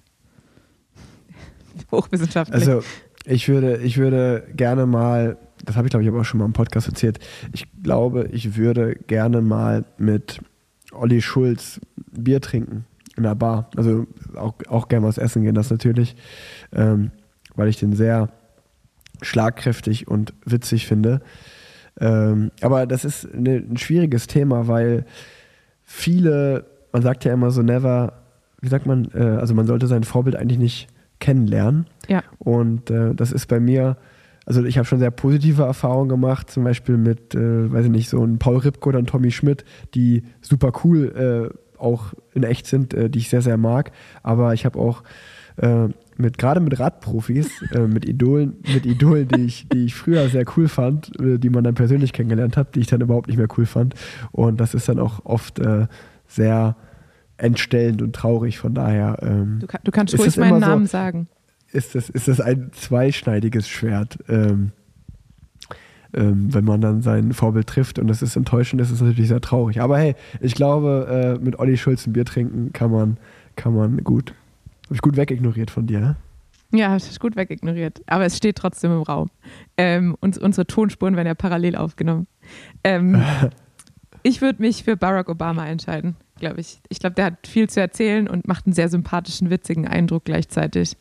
hochwissenschaftlich. 1.92 2.68
Also, 2.68 2.84
ich 3.26 3.48
würde, 3.48 3.78
ich 3.78 3.98
würde 3.98 4.48
gerne 4.56 4.86
mal, 4.86 5.38
das 5.66 5.76
habe 5.76 5.88
ich 5.88 5.92
glaube 5.92 6.04
ich 6.04 6.10
aber 6.10 6.22
auch 6.22 6.26
schon 6.26 6.40
mal 6.40 6.46
im 6.46 6.54
Podcast 6.54 6.88
erzählt, 6.88 7.20
ich 7.54 7.68
glaube, 7.84 8.30
ich 8.32 8.56
würde 8.56 8.96
gerne 9.08 9.42
mal 9.42 9.86
mit 9.98 10.40
Olli 10.92 11.22
Schulz 11.22 11.80
Bier 12.12 12.42
trinken 12.42 12.86
in 13.18 13.24
der 13.24 13.36
Bar. 13.36 13.70
Also 13.76 14.08
auch, 14.36 14.56
auch 14.68 14.88
gerne 14.88 15.06
was 15.06 15.18
essen 15.18 15.44
gehen, 15.44 15.54
das 15.56 15.70
natürlich, 15.70 16.16
ähm, 16.74 17.12
weil 17.56 17.68
ich 17.68 17.78
den 17.78 17.94
sehr 17.94 18.30
schlagkräftig 19.22 20.08
und 20.08 20.34
witzig 20.46 20.88
finde. 20.88 21.22
Ähm, 22.00 22.52
aber 22.62 22.86
das 22.86 23.06
ist 23.06 23.28
eine, 23.34 23.58
ein 23.58 23.78
schwieriges 23.78 24.28
Thema, 24.28 24.68
weil 24.68 25.06
viele, 25.84 26.66
man 26.92 27.02
sagt 27.02 27.26
ja 27.26 27.34
immer 27.34 27.52
so 27.52 27.62
never, 27.62 28.14
wie 28.62 28.70
sagt 28.70 28.86
man, 28.86 29.10
äh, 29.14 29.22
also 29.22 29.54
man 29.54 29.68
sollte 29.68 29.88
sein 29.88 30.04
Vorbild 30.04 30.36
eigentlich 30.36 30.60
nicht 30.60 30.88
kennenlernen. 31.20 31.88
ja. 32.08 32.24
Und 32.38 32.90
äh, 32.90 33.14
das 33.14 33.32
ist 33.32 33.48
bei 33.48 33.60
mir, 33.60 33.98
also 34.46 34.64
ich 34.64 34.78
habe 34.78 34.86
schon 34.86 35.00
sehr 35.00 35.12
positive 35.12 35.64
Erfahrungen 35.64 36.10
gemacht, 36.10 36.50
zum 36.50 36.64
Beispiel 36.64 36.98
mit, 36.98 37.36
äh, 37.36 37.72
weiß 37.72 37.86
ich 37.86 37.92
nicht, 37.92 38.10
so 38.10 38.24
ein 38.24 38.40
Paul 38.40 38.58
Ripke 38.58 38.90
oder 38.90 39.00
ein 39.00 39.06
Tommy 39.06 39.32
Schmidt, 39.32 39.66
die 39.94 40.24
super 40.42 40.72
cool 40.84 41.52
äh, 41.54 41.80
auch 41.80 42.14
in 42.34 42.44
echt 42.44 42.68
sind, 42.68 42.94
äh, 42.94 43.10
die 43.10 43.20
ich 43.20 43.30
sehr, 43.30 43.42
sehr 43.42 43.58
mag. 43.58 43.92
Aber 44.24 44.54
ich 44.54 44.66
habe 44.66 44.80
auch 44.80 45.04
äh, 45.58 45.90
mit 46.20 46.38
gerade 46.38 46.60
mit 46.60 46.80
Radprofis, 46.80 47.50
äh, 47.74 47.88
mit 47.88 48.08
Idolen, 48.08 48.58
mit 48.74 48.86
Idolen, 48.86 49.28
die 49.30 49.46
ich, 49.46 49.68
die 49.70 49.86
ich 49.86 49.96
früher 49.96 50.28
sehr 50.30 50.46
cool 50.58 50.68
fand, 50.68 51.12
äh, 51.20 51.38
die 51.40 51.50
man 51.50 51.64
dann 51.64 51.76
persönlich 51.76 52.14
kennengelernt 52.14 52.58
hat, 52.58 52.76
die 52.76 52.82
ich 52.82 52.88
dann 52.88 53.02
überhaupt 53.02 53.28
nicht 53.28 53.38
mehr 53.38 53.48
cool 53.58 53.66
fand. 53.66 53.96
Und 54.32 54.60
das 54.60 54.74
ist 54.74 54.90
dann 54.90 55.00
auch 55.00 55.26
oft 55.26 55.60
äh, 55.60 55.88
sehr 56.28 56.76
entstellend 57.38 58.02
und 58.02 58.14
traurig. 58.16 58.60
Von 58.60 58.74
daher 58.74 59.18
ähm, 59.22 59.60
Du, 59.62 59.68
kann, 59.68 59.82
du 59.84 59.92
kannst 59.92 60.20
ruhig 60.20 60.36
meinen 60.38 60.56
so- 60.62 60.68
Namen 60.68 60.86
sagen. 60.88 61.28
ist 61.72 61.96
das, 61.96 62.10
ist 62.10 62.28
das 62.28 62.42
ein 62.42 62.72
zweischneidiges 62.74 63.70
Schwert. 63.70 64.20
Ähm, 64.28 64.72
ähm, 66.14 66.54
wenn 66.54 66.66
man 66.66 66.82
dann 66.82 67.02
sein 67.02 67.34
Vorbild 67.34 67.68
trifft 67.68 68.00
und 68.00 68.08
das 68.08 68.22
ist 68.24 68.36
enttäuschend, 68.36 68.82
das 68.82 68.90
ist 68.92 69.00
natürlich 69.02 69.28
sehr 69.28 69.42
traurig. 69.42 69.80
Aber 69.80 69.98
hey, 70.00 70.16
ich 70.42 70.56
glaube, 70.56 71.38
äh, 71.40 71.44
mit 71.44 71.60
Olli 71.60 71.78
Schulz 71.78 72.08
ein 72.08 72.14
Bier 72.14 72.26
trinken 72.26 72.74
kann 72.74 72.92
man, 72.92 73.18
kann 73.56 73.76
man 73.76 74.04
gut. 74.04 74.34
Habe 74.90 74.96
ich 74.96 75.02
gut 75.04 75.18
wegignoriert 75.18 75.70
von 75.70 75.86
dir, 75.86 76.00
ne? 76.00 76.16
Ja, 76.72 76.96
das 76.96 77.08
ist 77.08 77.20
gut 77.20 77.36
wegignoriert. 77.36 78.02
Aber 78.08 78.26
es 78.26 78.36
steht 78.36 78.56
trotzdem 78.56 78.92
im 78.92 79.04
Raum. 79.04 79.30
Ähm, 79.78 80.18
und 80.20 80.40
unsere 80.40 80.66
Tonspuren 80.66 81.16
werden 81.16 81.28
ja 81.28 81.36
parallel 81.36 81.76
aufgenommen. 81.76 82.26
Ähm, 82.84 83.24
ich 84.24 84.42
würde 84.42 84.64
mich 84.64 84.84
für 84.84 84.98
Barack 84.98 85.30
Obama 85.30 85.68
entscheiden, 85.68 86.16
glaube 86.40 86.62
ich. 86.62 86.82
Ich 86.90 86.98
glaube, 86.98 87.14
der 87.14 87.26
hat 87.26 87.46
viel 87.46 87.70
zu 87.70 87.80
erzählen 87.80 88.28
und 88.28 88.48
macht 88.48 88.66
einen 88.66 88.74
sehr 88.74 88.90
sympathischen, 88.90 89.52
witzigen 89.52 89.88
Eindruck 89.88 90.26
gleichzeitig. 90.26 90.98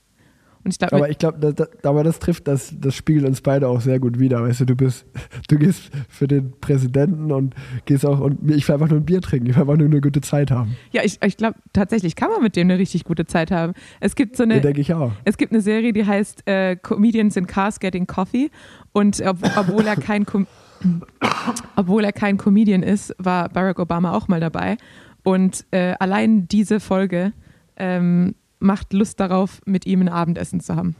Und 0.64 0.72
ich 0.72 0.78
glaube, 0.78 0.96
Aber 0.96 1.08
ich 1.08 1.18
glaube, 1.18 1.38
da, 1.38 1.52
da, 1.52 1.88
aber 1.88 2.04
das 2.04 2.18
trifft, 2.18 2.48
das, 2.48 2.74
das 2.78 2.94
spiegelt 2.94 3.26
uns 3.26 3.40
beide 3.40 3.68
auch 3.68 3.80
sehr 3.80 3.98
gut 3.98 4.18
wider. 4.18 4.42
Weißt 4.42 4.60
du, 4.60 4.64
du 4.66 4.76
bist, 4.76 5.06
du 5.48 5.58
gehst 5.58 5.90
für 6.08 6.26
den 6.26 6.52
Präsidenten 6.60 7.32
und 7.32 7.54
gehst 7.84 8.04
auch, 8.04 8.20
und 8.20 8.50
ich 8.50 8.66
will 8.68 8.74
einfach 8.74 8.88
nur 8.88 8.98
ein 8.98 9.04
Bier 9.04 9.20
trinken, 9.20 9.48
ich 9.48 9.56
will 9.56 9.62
einfach 9.62 9.76
nur 9.76 9.86
eine 9.86 10.00
gute 10.00 10.20
Zeit 10.20 10.50
haben. 10.50 10.76
ja, 10.92 11.02
ich, 11.04 11.18
ich 11.22 11.36
glaube, 11.36 11.56
tatsächlich 11.72 12.16
kann 12.16 12.30
man 12.30 12.42
mit 12.42 12.56
dem 12.56 12.68
eine 12.68 12.78
richtig 12.78 13.04
gute 13.04 13.26
Zeit 13.26 13.50
haben. 13.50 13.72
Es 14.00 14.14
gibt 14.14 14.36
so 14.36 14.44
Ja, 14.44 14.50
eine, 14.50 14.60
denke 14.60 14.80
ich 14.80 14.92
auch. 14.94 15.12
Es 15.24 15.36
gibt 15.36 15.52
eine 15.52 15.60
Serie, 15.60 15.92
die 15.92 16.04
heißt 16.04 16.46
äh, 16.46 16.76
Comedians 16.76 17.36
in 17.36 17.46
Cars 17.46 17.80
Getting 17.80 18.06
Coffee. 18.06 18.50
Und 18.92 19.20
ob, 19.22 19.38
obwohl, 19.56 19.86
er 19.86 19.96
kein 19.96 20.26
Com 20.26 20.46
obwohl 21.76 22.04
er 22.04 22.12
kein 22.12 22.36
Comedian 22.36 22.82
ist, 22.82 23.14
war 23.18 23.48
Barack 23.48 23.78
Obama 23.78 24.12
auch 24.12 24.28
mal 24.28 24.40
dabei. 24.40 24.76
Und 25.24 25.64
äh, 25.72 25.94
allein 25.98 26.48
diese 26.48 26.80
Folge 26.80 27.32
ähm, 27.76 28.34
macht 28.58 28.92
Lust 28.92 29.20
darauf, 29.20 29.60
mit 29.66 29.86
ihm 29.86 30.00
ein 30.00 30.08
Abendessen 30.08 30.60
zu 30.60 30.76
haben. 30.76 30.96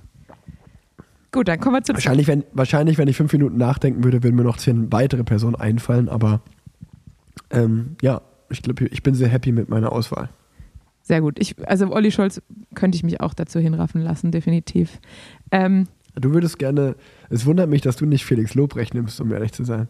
Gut, 1.31 1.49
dann 1.49 1.61
kommen 1.61 1.77
wir 1.77 1.83
zu 1.83 1.93
Wahrscheinlich 1.93 2.27
wenn, 2.27 2.45
wahrscheinlich, 2.53 2.97
wenn 2.97 3.09
ich 3.09 3.17
fünf 3.17 3.33
Minuten 3.33 3.59
nachdenken 3.59 4.03
würde, 4.03 4.23
würden 4.23 4.37
mir 4.37 4.45
noch 4.45 4.57
zehn 4.57 4.91
weitere 4.93 5.25
Personen 5.25 5.57
einfallen, 5.57 6.09
aber 6.09 6.41
ähm, 7.51 7.97
ja, 8.01 8.23
ich 8.49 8.63
glaube, 8.63 8.87
ich 8.87 9.03
bin 9.03 9.15
sehr 9.15 9.29
happy 9.29 9.53
mit 9.53 9.69
meiner 9.69 9.93
Auswahl. 9.93 10.31
Sehr 11.03 11.21
gut. 11.21 11.39
Ich, 11.39 11.55
also 11.69 11.91
Olli 11.91 12.11
Scholz 12.11 12.41
könnte 12.75 12.97
ich 12.97 13.03
mich 13.03 13.21
auch 13.21 13.35
dazu 13.35 13.59
hinraffen 13.61 14.01
lassen, 14.01 14.31
definitiv. 14.31 15.01
Ähm, 15.51 15.87
Du 16.15 16.33
würdest 16.33 16.59
gerne, 16.59 16.97
es 17.31 17.47
wundert 17.47 17.69
mich, 17.69 17.81
dass 17.83 17.97
du 17.97 18.07
nicht 18.07 18.25
Felix 18.25 18.55
Lobrecht 18.55 18.95
nimmst, 18.95 19.21
um 19.21 19.33
ehrlich 19.33 19.53
zu 19.53 19.65
sein. 19.65 19.89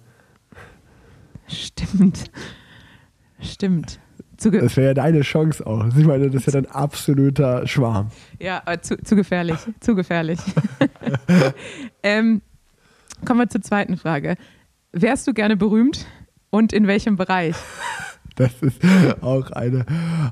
stimmt. 1.47 2.31
Stimmt. 3.41 4.01
Zu, 4.39 4.53
Das 4.53 4.77
wäre 4.77 4.89
ja 4.89 4.95
deine 4.95 5.21
Chance 5.23 5.67
auch. 5.67 5.85
Ich 5.97 6.07
meine, 6.07 6.31
das 6.31 6.47
ist 6.47 6.47
ja 6.47 6.61
dein 6.61 6.71
absoluter 6.71 7.67
Schwarm. 7.67 8.11
Ja, 8.39 8.63
äh, 8.67 8.81
zu, 8.81 8.97
zu 9.03 9.17
gefährlich, 9.17 9.59
zu 9.81 9.95
gefährlich. 9.97 10.39
ähm, 12.03 12.41
kommen 13.27 13.41
wir 13.41 13.49
zur 13.49 13.63
zweiten 13.63 13.97
Frage. 13.97 14.37
Wärst 14.93 15.27
du 15.27 15.35
gerne 15.35 15.57
berühmt 15.57 16.07
und 16.51 16.73
in 16.73 16.87
welchem 16.87 17.17
Bereich? 17.17 17.57
Das 18.37 18.53
ist 18.63 18.81
auch 19.21 19.51
eine, 19.51 19.85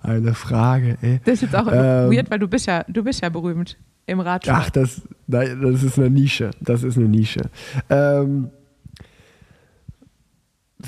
eine 0.04 0.34
Frage, 0.34 0.96
ey. 1.02 1.18
Das 1.24 1.34
ist 1.34 1.40
jetzt 1.42 1.57
auch 1.57 1.66
Ähm. 1.66 2.12
weird, 2.12 2.30
weil 2.30 2.38
du 2.38 2.46
bist 2.46 2.66
ja, 2.66 2.84
du 2.86 3.02
bist 3.02 3.20
ja 3.20 3.30
berühmt 3.30 3.76
im 4.07 4.20
Radsport. 4.20 4.57
Ach, 4.61 4.70
das, 4.70 5.02
nein, 5.26 5.61
das 5.61 5.82
ist 5.82 5.98
eine 5.98 6.09
Nische. 6.09 6.52
Das 6.61 6.84
ist 6.84 6.96
eine 6.96 7.09
Nische. 7.09 7.50
Ähm, 7.90 8.52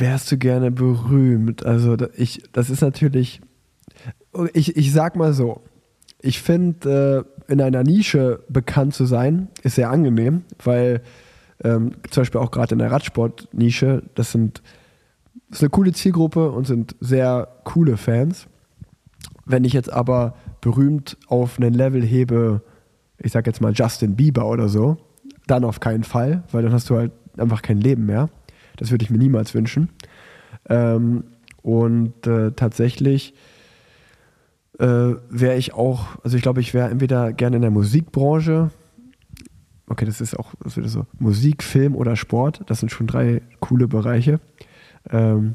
wärst 0.01 0.31
du 0.33 0.39
gerne 0.39 0.71
berühmt? 0.71 1.65
Also 1.65 1.97
ich, 2.17 2.43
das 2.53 2.71
ist 2.71 2.81
natürlich, 2.81 3.41
ich, 4.53 4.77
ich 4.77 4.93
sag 4.93 5.17
mal 5.17 5.33
so, 5.33 5.63
ich 6.21 6.43
finde, 6.43 7.27
äh, 7.49 7.53
in 7.53 7.61
einer 7.61 7.85
Nische 7.85 8.45
bekannt 8.49 8.95
zu 8.95 9.07
sein, 9.07 9.49
ist 9.63 9.77
sehr 9.77 9.91
angenehm, 9.91 10.43
weil 10.63 11.03
ähm, 11.65 11.93
zum 12.11 12.23
Beispiel 12.23 12.41
auch 12.41 12.51
gerade 12.51 12.75
in 12.75 12.79
der 12.79 12.91
Radsport-Nische, 12.91 14.03
das 14.15 14.33
sind 14.33 14.63
das 15.51 15.59
ist 15.59 15.63
eine 15.63 15.71
coole 15.71 15.93
Zielgruppe 15.93 16.51
und 16.51 16.67
sind 16.67 16.95
sehr 17.01 17.49
coole 17.65 17.97
Fans. 17.97 18.49
Wenn 19.47 19.65
ich 19.65 19.73
jetzt 19.73 19.91
aber 19.91 20.35
berühmt 20.61 21.17
auf 21.29 21.59
einen 21.59 21.73
Level 21.73 22.03
hebe, 22.03 22.63
ich 23.19 23.33
sag 23.33 23.47
jetzt 23.47 23.63
mal 23.63 23.73
Justin 23.73 24.15
Bieber 24.15 24.47
oder 24.47 24.69
so, 24.69 24.99
dann 25.47 25.65
auf 25.65 25.81
keinen 25.81 26.05
Fall, 26.05 26.43
weil 26.53 26.63
dann 26.63 26.73
hast 26.73 26.91
du 26.91 26.97
halt 26.97 27.13
einfach 27.39 27.63
kein 27.63 27.81
Leben 27.81 28.05
mehr. 28.05 28.29
Das 28.79 28.91
würde 28.91 29.05
ich 29.05 29.11
mir 29.11 29.18
niemals 29.18 29.55
wünschen. 29.55 29.91
Ähm, 30.68 31.24
und 31.62 32.26
äh, 32.26 32.53
tatsächlich 32.53 33.35
äh, 34.79 34.87
wäre 35.29 35.57
ich 35.57 35.74
auch, 35.74 36.07
also 36.24 36.37
ich 36.37 36.43
glaube, 36.43 36.61
ich 36.61 36.72
wäre 36.74 36.89
entweder 36.91 37.33
gerne 37.33 37.57
in 37.57 37.62
der 37.62 37.70
Musikbranche. 37.70 38.70
Okay, 39.89 40.05
das 40.05 40.20
ist 40.20 40.39
auch 40.39 40.53
das 40.62 40.76
ist 40.76 40.93
so 40.93 41.07
Musik, 41.18 41.62
Film 41.62 41.95
oder 41.97 42.14
Sport. 42.16 42.62
Das 42.66 42.81
sind 42.81 42.91
schon 42.91 43.07
drei 43.07 43.43
coole 43.61 43.89
Bereiche. 43.89 44.39
Ähm, 45.11 45.55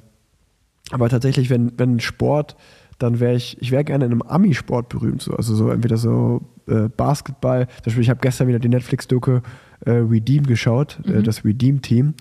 aber 0.92 1.08
tatsächlich, 1.10 1.50
wenn, 1.50 1.72
wenn 1.78 2.00
Sport, 2.00 2.56
dann 3.00 3.20
wäre 3.20 3.36
ich, 3.36 3.62
ich 3.62 3.72
wäre 3.72 3.84
gerne 3.84 4.06
in 4.06 4.12
einem 4.12 4.22
Ami-Sport 4.22 4.90
berühmt. 4.90 5.22
So. 5.22 5.34
Also 5.36 5.56
so 5.56 5.70
entweder 5.70 5.98
so 5.98 6.42
äh, 6.68 6.90
Basketball. 6.90 7.68
Zum 7.68 7.84
Beispiel, 7.86 8.04
ich 8.04 8.10
habe 8.10 8.20
gestern 8.22 8.48
wieder 8.48 8.60
die 8.60 8.70
Netflix-Doku 8.70 9.40
äh, 9.86 9.92
Redeem 9.92 10.46
geschaut, 10.46 11.00
äh, 11.06 11.20
Mhm. 11.20 11.24
das 11.24 11.46
Redeem-Team. 11.46 12.14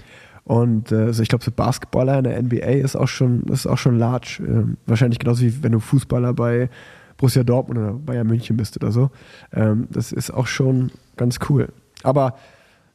Und 0.44 0.90
äh, 0.92 0.96
also 0.96 1.22
ich 1.22 1.28
glaube, 1.28 1.44
so 1.44 1.50
Basketballer 1.50 2.18
in 2.18 2.24
der 2.24 2.42
NBA 2.42 2.82
ist 2.82 2.96
auch 2.96 3.08
schon, 3.08 3.44
ist 3.44 3.66
auch 3.66 3.78
schon 3.78 3.98
large. 3.98 4.42
Ähm, 4.46 4.76
wahrscheinlich 4.86 5.18
genauso 5.18 5.42
wie 5.42 5.62
wenn 5.62 5.72
du 5.72 5.80
Fußballer 5.80 6.34
bei 6.34 6.68
Borussia 7.16 7.44
Dortmund 7.44 7.78
oder 7.78 7.92
Bayern 7.92 8.26
München 8.26 8.56
bist 8.56 8.76
oder 8.76 8.90
so. 8.90 9.10
Ähm, 9.52 9.86
das 9.90 10.12
ist 10.12 10.32
auch 10.32 10.46
schon 10.46 10.90
ganz 11.16 11.38
cool. 11.48 11.68
Aber 12.02 12.34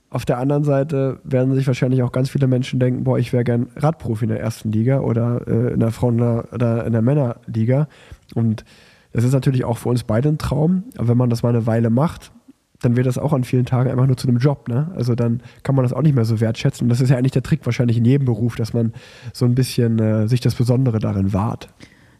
auf 0.09 0.25
der 0.25 0.37
anderen 0.37 0.63
Seite 0.63 1.19
werden 1.23 1.53
sich 1.55 1.67
wahrscheinlich 1.67 2.01
auch 2.01 2.11
ganz 2.11 2.29
viele 2.29 2.47
Menschen 2.47 2.79
denken, 2.79 3.03
boah, 3.03 3.19
ich 3.19 3.33
wäre 3.33 3.43
gern 3.43 3.67
Radprofi 3.75 4.25
in 4.25 4.29
der 4.29 4.39
ersten 4.39 4.71
Liga 4.71 4.99
oder 4.99 5.47
äh, 5.47 5.73
in 5.73 5.79
der 5.79 5.91
Frauen- 5.91 6.21
oder 6.21 6.85
in 6.85 6.93
der 6.93 7.01
Männerliga. 7.01 7.87
Und 8.33 8.63
das 9.11 9.23
ist 9.23 9.33
natürlich 9.33 9.65
auch 9.65 9.77
für 9.77 9.89
uns 9.89 10.03
beide 10.03 10.29
ein 10.29 10.37
Traum. 10.37 10.83
Aber 10.97 11.09
wenn 11.09 11.17
man 11.17 11.29
das 11.29 11.43
mal 11.43 11.49
eine 11.49 11.65
Weile 11.65 11.89
macht, 11.89 12.31
dann 12.81 12.95
wird 12.95 13.07
das 13.07 13.17
auch 13.17 13.33
an 13.33 13.43
vielen 13.43 13.65
Tagen 13.65 13.89
einfach 13.89 14.05
nur 14.07 14.17
zu 14.17 14.27
einem 14.27 14.37
Job. 14.37 14.67
Ne? 14.69 14.91
Also 14.95 15.15
dann 15.15 15.41
kann 15.63 15.75
man 15.75 15.83
das 15.83 15.93
auch 15.93 16.01
nicht 16.03 16.13
mehr 16.15 16.25
so 16.25 16.39
wertschätzen. 16.39 16.85
Und 16.85 16.89
das 16.89 17.01
ist 17.01 17.09
ja 17.09 17.17
eigentlich 17.17 17.31
der 17.31 17.43
Trick 17.43 17.65
wahrscheinlich 17.65 17.97
in 17.97 18.05
jedem 18.05 18.25
Beruf, 18.25 18.55
dass 18.55 18.73
man 18.73 18.93
so 19.33 19.45
ein 19.45 19.55
bisschen 19.55 19.99
äh, 19.99 20.27
sich 20.27 20.41
das 20.41 20.55
Besondere 20.55 20.99
darin 20.99 21.33
wahrt. 21.33 21.69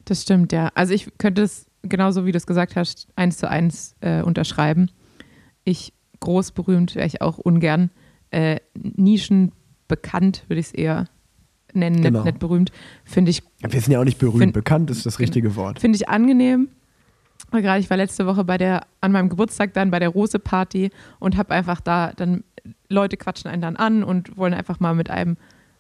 Das 0.06 0.22
stimmt, 0.24 0.52
ja. 0.52 0.70
Also 0.74 0.94
ich 0.94 1.10
könnte 1.18 1.42
es 1.44 1.66
genauso 1.84 2.26
wie 2.26 2.32
du 2.32 2.38
es 2.38 2.48
gesagt 2.48 2.76
hast, 2.76 3.08
eins 3.16 3.38
zu 3.38 3.50
eins 3.50 3.96
äh, 4.02 4.22
unterschreiben. 4.22 4.90
Ich 5.64 5.94
groß 6.20 6.52
berühmt 6.54 6.96
wäre 6.96 7.06
ich 7.06 7.22
auch 7.22 7.38
ungern. 7.38 7.92
Äh, 8.32 8.58
Nischen 8.76 9.52
bekannt 9.88 10.44
würde 10.48 10.60
ich 10.60 10.68
es 10.68 10.74
eher 10.74 11.06
nennen, 11.74 12.02
Genau. 12.02 12.20
nicht, 12.20 12.26
nicht 12.34 12.40
berühmt. 12.40 12.72
Finde 13.06 13.30
ich 13.32 13.44
Wir 13.62 13.80
sind 13.82 13.92
ja 13.94 14.00
auch 14.00 14.06
nicht 14.06 14.18
berühmt. 14.18 14.40
Find- 14.42 14.54
Bekannt 14.54 14.90
ist 14.90 15.06
das 15.06 15.20
richtige 15.20 15.56
Wort. 15.56 15.80
Finde 15.80 15.96
ich 15.98 16.10
angenehm. 16.10 16.70
Gerade 17.52 17.80
ich 17.80 17.90
war 17.90 17.98
letzte 17.98 18.26
Woche 18.26 18.44
bei 18.44 18.58
der, 18.58 18.82
an 19.02 19.12
meinem 19.12 19.30
Geburtstag 19.30 19.74
dann 19.74 19.92
bei 19.92 20.00
der 20.00 20.10
Rose-Party 20.10 20.92
und 21.20 21.38
habe 21.38 21.54
einfach 21.54 21.82
da, 21.82 22.12
dann 22.16 22.44
Leute 22.90 23.18
quatschen 23.18 23.50
einen 23.50 23.62
dann 23.62 23.76
an 23.76 24.04
und 24.04 24.38
wollen 24.38 24.54
einfach 24.54 24.80
mal 24.80 24.94
mit 24.94 25.10
einem 25.10 25.38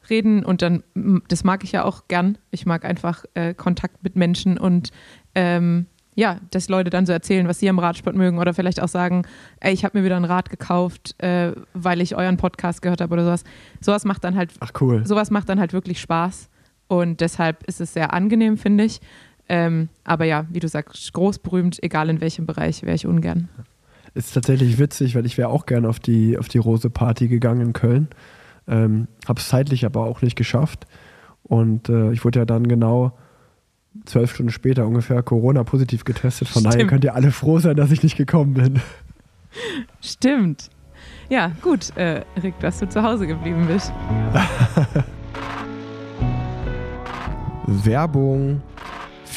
reden 0.09 0.45
und 0.45 0.61
dann, 0.61 0.83
das 1.27 1.43
mag 1.43 1.63
ich 1.63 1.73
ja 1.73 1.83
auch 1.83 2.07
gern. 2.07 2.37
Ich 2.51 2.65
mag 2.65 2.85
einfach 2.85 3.25
äh, 3.33 3.53
Kontakt 3.53 4.03
mit 4.03 4.15
Menschen 4.15 4.57
und 4.57 4.91
ähm, 5.35 5.87
ja, 6.15 6.39
dass 6.49 6.67
Leute 6.67 6.89
dann 6.89 7.05
so 7.05 7.13
erzählen, 7.13 7.47
was 7.47 7.59
sie 7.59 7.69
am 7.69 7.77
Radsport 7.77 8.15
mögen 8.15 8.39
oder 8.39 8.53
vielleicht 8.53 8.81
auch 8.81 8.87
sagen, 8.87 9.21
ey, 9.59 9.71
ich 9.71 9.85
habe 9.85 9.99
mir 9.99 10.03
wieder 10.03 10.17
ein 10.17 10.25
Rad 10.25 10.49
gekauft, 10.49 11.21
äh, 11.21 11.51
weil 11.73 12.01
ich 12.01 12.15
euren 12.15 12.37
Podcast 12.37 12.81
gehört 12.81 13.01
habe 13.01 13.13
oder 13.13 13.23
sowas. 13.23 13.43
Sowas 13.81 14.03
macht 14.03 14.23
dann 14.23 14.35
halt 14.35 14.51
Ach 14.59 14.71
cool. 14.81 15.05
sowas 15.05 15.29
macht 15.29 15.47
dann 15.49 15.59
halt 15.59 15.73
wirklich 15.73 16.01
Spaß 16.01 16.49
und 16.87 17.21
deshalb 17.21 17.63
ist 17.65 17.81
es 17.81 17.93
sehr 17.93 18.13
angenehm, 18.13 18.57
finde 18.57 18.85
ich. 18.85 18.99
Ähm, 19.49 19.89
aber 20.03 20.25
ja, 20.25 20.45
wie 20.49 20.59
du 20.59 20.67
sagst, 20.67 21.13
groß 21.13 21.39
berühmt, 21.39 21.81
egal 21.81 22.09
in 22.09 22.21
welchem 22.21 22.45
Bereich, 22.45 22.83
wäre 22.83 22.95
ich 22.95 23.05
ungern. 23.07 23.49
Ist 24.13 24.33
tatsächlich 24.33 24.77
witzig, 24.79 25.15
weil 25.15 25.25
ich 25.25 25.37
wäre 25.37 25.49
auch 25.49 25.65
gerne 25.65 25.87
auf 25.87 25.99
die, 25.99 26.37
auf 26.37 26.47
die 26.47 26.57
Rose-Party 26.57 27.27
gegangen 27.27 27.61
in 27.61 27.73
Köln. 27.73 28.07
Ähm, 28.67 29.07
Habe 29.27 29.39
es 29.39 29.47
zeitlich 29.47 29.85
aber 29.85 30.05
auch 30.05 30.21
nicht 30.21 30.35
geschafft. 30.35 30.85
Und 31.43 31.87
äh, 31.89 32.11
ich 32.11 32.25
wurde 32.25 32.39
ja 32.39 32.45
dann 32.45 32.67
genau 32.67 33.13
zwölf 34.05 34.33
Stunden 34.33 34.51
später 34.51 34.85
ungefähr 34.85 35.23
Corona-positiv 35.23 36.03
getestet. 36.03 36.47
Von 36.47 36.63
daher 36.63 36.79
Stimmt. 36.79 36.89
könnt 36.89 37.03
ihr 37.05 37.15
alle 37.15 37.31
froh 37.31 37.59
sein, 37.59 37.75
dass 37.75 37.91
ich 37.91 38.03
nicht 38.03 38.17
gekommen 38.17 38.53
bin. 38.53 38.81
Stimmt. 40.01 40.69
Ja, 41.29 41.51
gut, 41.61 41.95
äh, 41.97 42.23
Rick, 42.41 42.59
dass 42.59 42.79
du 42.79 42.87
zu 42.87 43.03
Hause 43.03 43.27
geblieben 43.27 43.67
bist. 43.67 43.91
Werbung. 47.67 48.61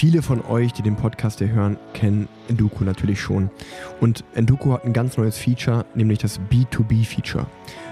Viele 0.00 0.22
von 0.22 0.42
euch, 0.46 0.72
die 0.72 0.80
den 0.80 0.96
Podcast 0.96 1.40
hier 1.40 1.52
hören, 1.52 1.76
kennen 1.92 2.26
Enduko 2.48 2.84
natürlich 2.84 3.20
schon. 3.20 3.50
Und 4.00 4.24
Enduko 4.34 4.72
hat 4.72 4.86
ein 4.86 4.94
ganz 4.94 5.18
neues 5.18 5.36
Feature, 5.36 5.84
nämlich 5.94 6.18
das 6.20 6.40
B2B-Feature. 6.40 7.44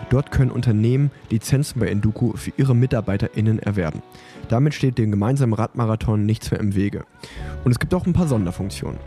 Dort 0.08 0.30
können 0.30 0.50
Unternehmen 0.50 1.10
Lizenzen 1.28 1.80
bei 1.80 1.88
Enduko 1.88 2.32
für 2.34 2.50
ihre 2.56 2.74
MitarbeiterInnen 2.74 3.58
erwerben. 3.58 4.00
Damit 4.48 4.72
steht 4.72 4.96
dem 4.96 5.10
gemeinsamen 5.10 5.52
Radmarathon 5.52 6.24
nichts 6.24 6.50
mehr 6.50 6.60
im 6.60 6.74
Wege. 6.74 7.04
Und 7.64 7.72
es 7.72 7.78
gibt 7.78 7.92
auch 7.92 8.06
ein 8.06 8.14
paar 8.14 8.26
Sonderfunktionen. 8.26 8.98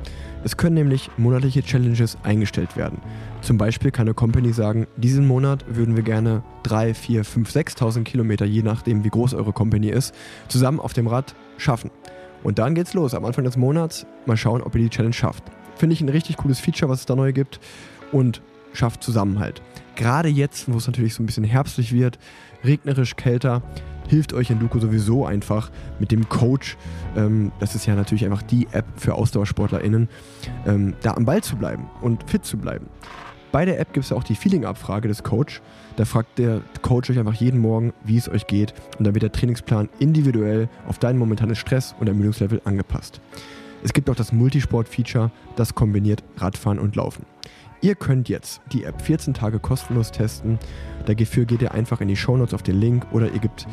Es 0.44 0.56
können 0.56 0.76
nämlich 0.76 1.10
monatliche 1.18 1.64
Challenges 1.64 2.20
eingestellt 2.22 2.78
werden. 2.78 3.00
Zum 3.42 3.58
Beispiel 3.58 3.90
kann 3.90 4.06
eine 4.08 4.14
Company 4.14 4.54
sagen, 4.54 4.86
diesen 4.96 5.26
Monat 5.26 5.66
würden 5.68 5.96
wir 5.96 6.04
gerne 6.04 6.44
3, 6.62 6.94
4, 6.94 7.26
5, 7.26 7.50
6.000 7.50 8.04
Kilometer, 8.04 8.46
je 8.46 8.62
nachdem 8.62 9.04
wie 9.04 9.10
groß 9.10 9.34
eure 9.34 9.54
Company 9.54 9.90
ist, 9.90 10.14
zusammen 10.50 10.80
auf 10.80 10.94
dem 10.94 11.08
Rad 11.08 11.34
schaffen. 11.58 11.90
Und 12.44 12.60
dann 12.60 12.76
geht's 12.76 12.94
los. 12.94 13.14
Am 13.14 13.26
Anfang 13.26 13.44
des 13.44 13.58
Monats 13.58 14.06
mal 14.26 14.38
schauen, 14.38 14.62
ob 14.62 14.76
ihr 14.76 14.82
die 14.82 14.90
Challenge 14.90 15.14
schafft. 15.14 15.44
Finde 15.76 15.94
ich 15.94 16.02
ein 16.02 16.10
richtig 16.10 16.38
cooles 16.38 16.60
Feature, 16.60 16.90
was 16.90 17.02
es 17.02 17.06
da 17.06 17.16
neu 17.16 17.34
gibt 17.34 17.60
und 18.12 18.42
schafft 18.74 19.04
Zusammenhalt. 19.04 19.62
Gerade 19.96 20.30
jetzt, 20.30 20.72
wo 20.72 20.78
es 20.78 20.88
natürlich 20.88 21.14
so 21.14 21.24
ein 21.24 21.26
bisschen 21.26 21.44
herbstlich 21.44 21.92
wird, 21.92 22.18
regnerisch, 22.64 23.16
kälter, 23.16 23.62
hilft 24.08 24.34
euch 24.34 24.50
Enduko 24.50 24.80
sowieso 24.80 25.26
einfach 25.26 25.72
mit 26.00 26.12
dem 26.12 26.28
Coach, 26.30 26.78
ähm, 27.16 27.52
das 27.60 27.76
ist 27.76 27.86
ja 27.86 27.96
natürlich 27.96 28.26
einfach 28.26 28.42
die 28.42 28.68
App 28.72 28.86
für 28.96 29.16
AusdauersportlerInnen, 29.16 30.10
ähm, 30.66 30.94
da 31.02 31.14
am 31.14 31.26
Ball 31.26 31.42
zu 31.44 31.56
bleiben 31.56 31.90
und 32.02 32.30
fit 32.30 32.46
zu 32.46 32.58
bleiben. 32.58 32.88
Bei 33.52 33.66
der 33.66 33.80
App 33.80 33.94
gibt 33.94 34.06
es 34.06 34.10
ja 34.12 34.18
auch 34.18 34.24
die 34.24 34.36
Feeling-Abfrage 34.36 35.08
des 35.08 35.24
Coach. 35.24 35.62
Da 35.96 36.06
fragt 36.06 36.40
der 36.40 36.62
Coach 36.82 37.10
euch 37.10 37.20
einfach 37.20 37.34
jeden 37.34 37.60
Morgen, 37.60 37.94
wie 38.04 38.18
es 38.18 38.30
euch 38.30 38.48
geht 38.48 38.74
und 38.98 39.06
dann 39.06 39.14
wird 39.14 39.24
der 39.24 39.32
Trainingsplan 39.32 39.90
individuell 40.00 40.70
auf 40.88 41.00
dein 41.00 41.18
momentanes 41.18 41.58
Stress- 41.58 41.96
und 42.00 42.08
Ermüdungslevel 42.08 42.62
angepasst. 42.64 43.22
Es 43.84 43.94
gibt 43.94 44.10
auch 44.10 44.16
das 44.16 44.32
Multisport-Feature, 44.32 45.32
das 45.56 45.76
kombiniert 45.76 46.24
Radfahren 46.38 46.80
und 46.80 46.96
Laufen. 46.96 47.26
Ihr 47.82 47.96
könnt 47.96 48.30
jetzt 48.30 48.62
die 48.72 48.84
App 48.84 49.02
14 49.02 49.34
Tage 49.34 49.60
kostenlos 49.60 50.12
testen. 50.12 50.60
Dafür 51.08 51.46
geht 51.46 51.64
ihr 51.64 51.74
einfach 51.74 52.00
in 52.00 52.08
die 52.08 52.16
Shownotes 52.16 52.54
auf 52.54 52.62
den 52.62 52.80
Link 52.80 53.08
oder 53.12 53.32
ihr 53.32 53.40
gebt 53.40 53.68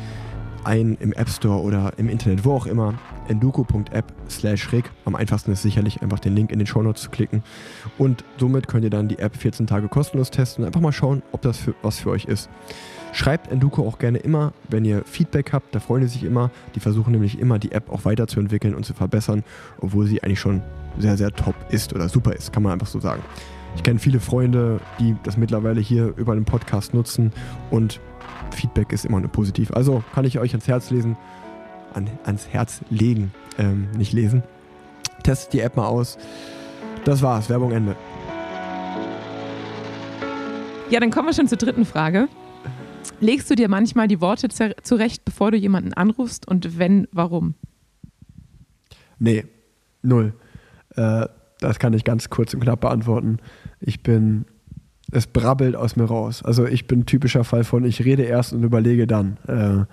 ein 0.63 0.97
im 0.99 1.13
App 1.13 1.29
Store 1.29 1.61
oder 1.61 1.93
im 1.97 2.09
Internet, 2.09 2.45
wo 2.45 2.53
auch 2.53 2.65
immer, 2.65 2.93
enduko.app 3.27 4.05
slash 4.29 4.71
rig. 4.71 4.85
Am 5.05 5.15
einfachsten 5.15 5.51
ist 5.51 5.61
sicherlich 5.61 6.01
einfach 6.01 6.19
den 6.19 6.35
Link 6.35 6.51
in 6.51 6.59
den 6.59 6.67
Shownotes 6.67 7.03
zu 7.03 7.09
klicken. 7.09 7.43
Und 7.97 8.23
somit 8.37 8.67
könnt 8.67 8.83
ihr 8.83 8.89
dann 8.89 9.07
die 9.07 9.19
App 9.19 9.35
14 9.35 9.67
Tage 9.67 9.87
kostenlos 9.87 10.31
testen. 10.31 10.65
Einfach 10.65 10.81
mal 10.81 10.91
schauen, 10.91 11.21
ob 11.31 11.41
das 11.41 11.57
für, 11.57 11.75
was 11.81 11.99
für 11.99 12.09
euch 12.09 12.25
ist. 12.25 12.49
Schreibt 13.11 13.51
Enduko 13.51 13.87
auch 13.87 13.97
gerne 13.97 14.19
immer, 14.19 14.53
wenn 14.69 14.85
ihr 14.85 15.03
Feedback 15.03 15.53
habt. 15.53 15.73
Da 15.73 15.79
freuen 15.79 16.01
die 16.01 16.07
sich 16.07 16.23
immer. 16.23 16.51
Die 16.75 16.79
versuchen 16.79 17.11
nämlich 17.11 17.39
immer, 17.39 17.59
die 17.59 17.71
App 17.71 17.89
auch 17.89 18.05
weiterzuentwickeln 18.05 18.75
und 18.75 18.85
zu 18.85 18.93
verbessern, 18.93 19.43
obwohl 19.81 20.05
sie 20.05 20.21
eigentlich 20.21 20.39
schon 20.39 20.61
sehr, 20.97 21.17
sehr 21.17 21.31
top 21.31 21.55
ist 21.69 21.93
oder 21.93 22.09
super 22.09 22.33
ist, 22.33 22.53
kann 22.53 22.63
man 22.63 22.73
einfach 22.73 22.87
so 22.87 22.99
sagen. 22.99 23.23
Ich 23.75 23.83
kenne 23.83 23.99
viele 23.99 24.19
Freunde, 24.19 24.79
die 24.99 25.15
das 25.23 25.37
mittlerweile 25.37 25.79
hier 25.79 26.13
über 26.17 26.33
den 26.33 26.45
Podcast 26.45 26.93
nutzen 26.93 27.31
und 27.71 27.99
Feedback 28.53 28.91
ist 28.91 29.05
immer 29.05 29.19
nur 29.19 29.31
positiv. 29.31 29.71
Also 29.71 30.03
kann 30.13 30.25
ich 30.25 30.39
euch 30.39 30.51
ans 30.51 30.67
Herz 30.67 30.91
lesen, 30.91 31.17
an, 31.93 32.09
ans 32.23 32.47
Herz 32.47 32.81
legen, 32.89 33.31
ähm, 33.57 33.89
nicht 33.97 34.13
lesen. 34.13 34.43
Testet 35.23 35.53
die 35.53 35.59
App 35.59 35.75
mal 35.77 35.87
aus. 35.87 36.17
Das 37.05 37.21
war's, 37.21 37.49
Werbung 37.49 37.71
Ende. 37.71 37.95
Ja, 40.89 40.99
dann 40.99 41.11
kommen 41.11 41.27
wir 41.27 41.33
schon 41.33 41.47
zur 41.47 41.57
dritten 41.57 41.85
Frage. 41.85 42.27
Legst 43.19 43.49
du 43.49 43.55
dir 43.55 43.69
manchmal 43.69 44.07
die 44.07 44.21
Worte 44.21 44.47
zurecht, 44.49 45.25
bevor 45.25 45.51
du 45.51 45.57
jemanden 45.57 45.93
anrufst 45.93 46.47
und 46.47 46.79
wenn, 46.79 47.07
warum? 47.11 47.55
Nee, 49.19 49.45
null. 50.01 50.33
Äh, 50.95 51.27
das 51.59 51.79
kann 51.79 51.93
ich 51.93 52.05
ganz 52.05 52.29
kurz 52.29 52.53
und 52.53 52.61
knapp 52.61 52.81
beantworten. 52.81 53.37
Ich 53.81 54.01
bin, 54.01 54.45
es 55.11 55.27
brabbelt 55.27 55.75
aus 55.75 55.95
mir 55.95 56.05
raus. 56.05 56.43
Also 56.43 56.65
ich 56.65 56.87
bin 56.87 57.05
typischer 57.05 57.43
Fall 57.43 57.63
von, 57.63 57.83
ich 57.83 58.03
rede 58.05 58.23
erst 58.23 58.53
und 58.53 58.63
überlege 58.63 59.07
dann. 59.07 59.37
Äh, 59.47 59.85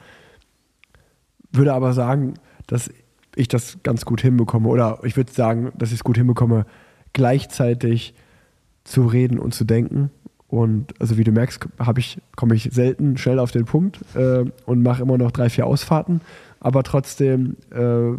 würde 1.53 1.73
aber 1.73 1.93
sagen, 1.93 2.35
dass 2.67 2.91
ich 3.35 3.49
das 3.49 3.79
ganz 3.83 4.05
gut 4.05 4.21
hinbekomme. 4.21 4.69
Oder 4.69 5.01
ich 5.05 5.17
würde 5.17 5.33
sagen, 5.33 5.73
dass 5.77 5.91
ich 5.91 5.97
es 5.97 6.05
gut 6.05 6.17
hinbekomme, 6.17 6.67
gleichzeitig 7.13 8.15
zu 8.85 9.07
reden 9.07 9.39
und 9.39 9.55
zu 9.55 9.65
denken. 9.65 10.11
Und 10.49 10.95
also 11.01 11.19
wie 11.19 11.25
du 11.25 11.33
merkst, 11.33 11.67
ich, 11.97 12.19
komme 12.37 12.55
ich 12.55 12.71
selten 12.73 13.17
schnell 13.17 13.39
auf 13.39 13.51
den 13.51 13.65
Punkt 13.65 14.01
äh, 14.15 14.45
und 14.65 14.83
mache 14.83 15.03
immer 15.03 15.19
noch 15.19 15.33
drei, 15.33 15.51
vier 15.51 15.67
Ausfahrten. 15.67 16.21
Aber 16.61 16.83
trotzdem 16.83 17.57
äh, 17.71 18.19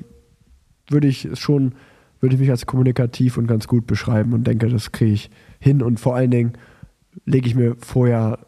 würde 0.89 1.07
ich 1.07 1.29
schon, 1.35 1.73
würde 2.19 2.35
ich 2.35 2.41
mich 2.41 2.49
als 2.49 2.65
kommunikativ 2.65 3.37
und 3.37 3.47
ganz 3.47 3.67
gut 3.67 3.87
beschreiben 3.87 4.33
und 4.33 4.45
denke, 4.45 4.67
das 4.67 4.91
kriege 4.91 5.13
ich 5.13 5.29
hin. 5.59 5.81
Und 5.81 5.99
vor 5.99 6.15
allen 6.15 6.31
Dingen 6.31 6.53
lege 7.25 7.47
ich 7.47 7.55
mir 7.55 7.75
vorher 7.79 8.39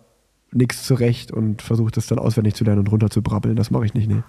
nichts 0.52 0.84
zurecht 0.84 1.32
und 1.32 1.62
versuche 1.62 1.92
das 1.92 2.08
dann 2.08 2.20
auswendig 2.20 2.56
zu 2.56 2.64
lernen 2.64 2.80
und 2.80 2.92
runterzubrabbeln. 2.92 3.56
Das 3.56 3.72
mache 3.72 3.86
ich 3.86 3.94
nicht, 3.94 4.10
nee. 4.10 4.24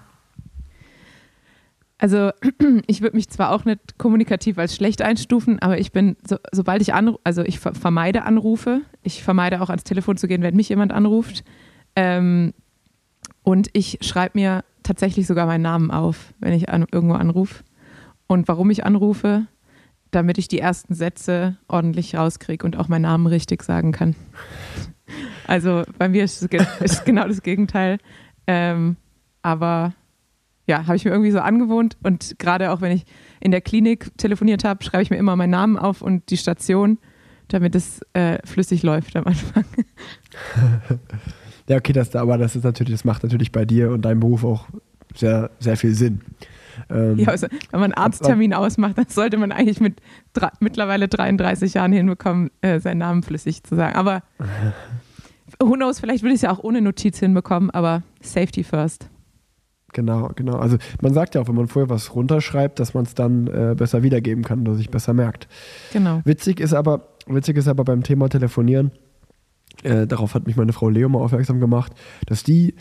Also 1.97 2.31
ich 2.87 3.01
würde 3.01 3.15
mich 3.15 3.29
zwar 3.29 3.51
auch 3.51 3.63
nicht 3.63 3.97
kommunikativ 3.97 4.57
als 4.57 4.75
schlecht 4.75 5.01
einstufen, 5.01 5.59
aber 5.59 5.79
ich 5.79 5.91
bin, 5.91 6.17
so, 6.27 6.37
sobald 6.51 6.81
ich 6.81 6.93
anrufe, 6.93 7.19
also 7.23 7.43
ich 7.43 7.59
ver 7.59 7.75
vermeide 7.75 8.23
Anrufe, 8.23 8.81
ich 9.03 9.23
vermeide 9.23 9.61
auch 9.61 9.69
ans 9.69 9.83
Telefon 9.83 10.17
zu 10.17 10.27
gehen, 10.27 10.41
wenn 10.41 10.55
mich 10.55 10.69
jemand 10.69 10.91
anruft. 10.91 11.43
Ähm, 11.95 12.53
und 13.43 13.69
ich 13.73 13.99
schreibe 14.01 14.39
mir 14.39 14.63
tatsächlich 14.83 15.27
sogar 15.27 15.45
meinen 15.45 15.61
Namen 15.61 15.91
auf, 15.91 16.33
wenn 16.39 16.53
ich 16.53 16.69
an, 16.69 16.85
irgendwo 16.91 17.15
anrufe. 17.15 17.63
Und 18.27 18.47
warum 18.47 18.69
ich 18.71 18.85
anrufe, 18.85 19.45
damit 20.11 20.37
ich 20.37 20.47
die 20.47 20.59
ersten 20.59 20.93
Sätze 20.93 21.57
ordentlich 21.67 22.15
rauskriege 22.15 22.65
und 22.65 22.77
auch 22.77 22.87
meinen 22.87 23.03
Namen 23.03 23.27
richtig 23.27 23.63
sagen 23.63 23.91
kann. 23.91 24.15
Also 25.47 25.83
bei 25.97 26.07
mir 26.09 26.23
ist 26.23 26.41
es 26.41 26.49
ge- 26.49 26.65
ist 26.81 27.05
genau 27.05 27.27
das 27.27 27.41
Gegenteil. 27.41 27.97
Ähm, 28.47 28.97
aber 29.41 29.93
ja, 30.67 30.85
habe 30.87 30.95
ich 30.95 31.05
mir 31.05 31.11
irgendwie 31.11 31.31
so 31.31 31.39
angewohnt 31.39 31.97
und 32.03 32.35
gerade 32.39 32.71
auch 32.71 32.81
wenn 32.81 32.91
ich 32.91 33.05
in 33.39 33.51
der 33.51 33.61
Klinik 33.61 34.15
telefoniert 34.17 34.63
habe, 34.63 34.83
schreibe 34.83 35.03
ich 35.03 35.09
mir 35.09 35.17
immer 35.17 35.35
meinen 35.35 35.49
Namen 35.49 35.77
auf 35.77 36.01
und 36.01 36.29
die 36.29 36.37
Station, 36.37 36.97
damit 37.47 37.75
es 37.75 38.01
äh, 38.13 38.37
flüssig 38.45 38.83
läuft 38.83 39.15
am 39.15 39.25
Anfang. 39.25 39.65
Ja, 41.67 41.77
okay, 41.77 41.93
das, 41.93 42.13
aber 42.15 42.37
das 42.37 42.55
ist 42.55 42.63
natürlich, 42.63 42.91
das 42.93 43.05
macht 43.05 43.23
natürlich 43.23 43.51
bei 43.51 43.63
dir 43.65 43.91
und 43.91 44.01
deinem 44.03 44.19
Beruf 44.19 44.43
auch 44.43 44.67
sehr, 45.15 45.51
sehr 45.59 45.77
viel 45.77 45.93
Sinn. 45.93 46.21
Ähm, 46.89 47.17
Ja, 47.17 47.29
also, 47.29 47.47
wenn 47.71 47.79
man 47.79 47.93
einen 47.93 48.03
Arzttermin 48.03 48.53
ausmacht, 48.53 48.97
dann 48.97 49.07
sollte 49.07 49.37
man 49.37 49.51
eigentlich 49.51 49.79
mit 49.79 50.01
drei, 50.33 50.49
mittlerweile 50.59 51.07
33 51.07 51.73
Jahren 51.73 51.91
hinbekommen, 51.91 52.51
äh, 52.61 52.79
seinen 52.79 52.99
Namen 52.99 53.23
flüssig 53.23 53.63
zu 53.63 53.75
sagen. 53.75 53.95
Aber 53.95 54.23
who 55.59 55.73
knows, 55.73 55.99
vielleicht 55.99 56.23
würde 56.23 56.33
ich 56.33 56.37
es 56.39 56.43
ja 56.43 56.51
auch 56.51 56.63
ohne 56.63 56.81
Notiz 56.81 57.19
hinbekommen, 57.19 57.69
aber 57.69 58.03
Safety 58.21 58.63
first. 58.63 59.09
Genau, 59.93 60.29
genau. 60.35 60.57
Also 60.57 60.77
man 61.01 61.13
sagt 61.13 61.35
ja 61.35 61.41
auch, 61.41 61.47
wenn 61.47 61.55
man 61.55 61.67
vorher 61.67 61.89
was 61.89 62.15
runterschreibt, 62.15 62.79
dass 62.79 62.93
man 62.93 63.03
es 63.03 63.13
dann 63.13 63.47
äh, 63.47 63.75
besser 63.75 64.03
wiedergeben 64.03 64.43
kann 64.43 64.61
oder 64.61 64.75
sich 64.75 64.89
besser 64.89 65.13
merkt. 65.13 65.47
Genau. 65.91 66.21
Witzig 66.23 66.59
ist 66.59 66.73
aber, 66.73 67.09
witzig 67.27 67.57
ist 67.57 67.67
aber 67.67 67.83
beim 67.83 68.03
Thema 68.03 68.29
Telefonieren, 68.29 68.91
äh, 69.83 70.07
darauf 70.07 70.33
hat 70.33 70.47
mich 70.47 70.55
meine 70.55 70.73
Frau 70.73 70.89
Leo 70.89 71.09
mal 71.09 71.19
aufmerksam 71.19 71.59
gemacht, 71.59 71.93
dass 72.25 72.43
die 72.43 72.75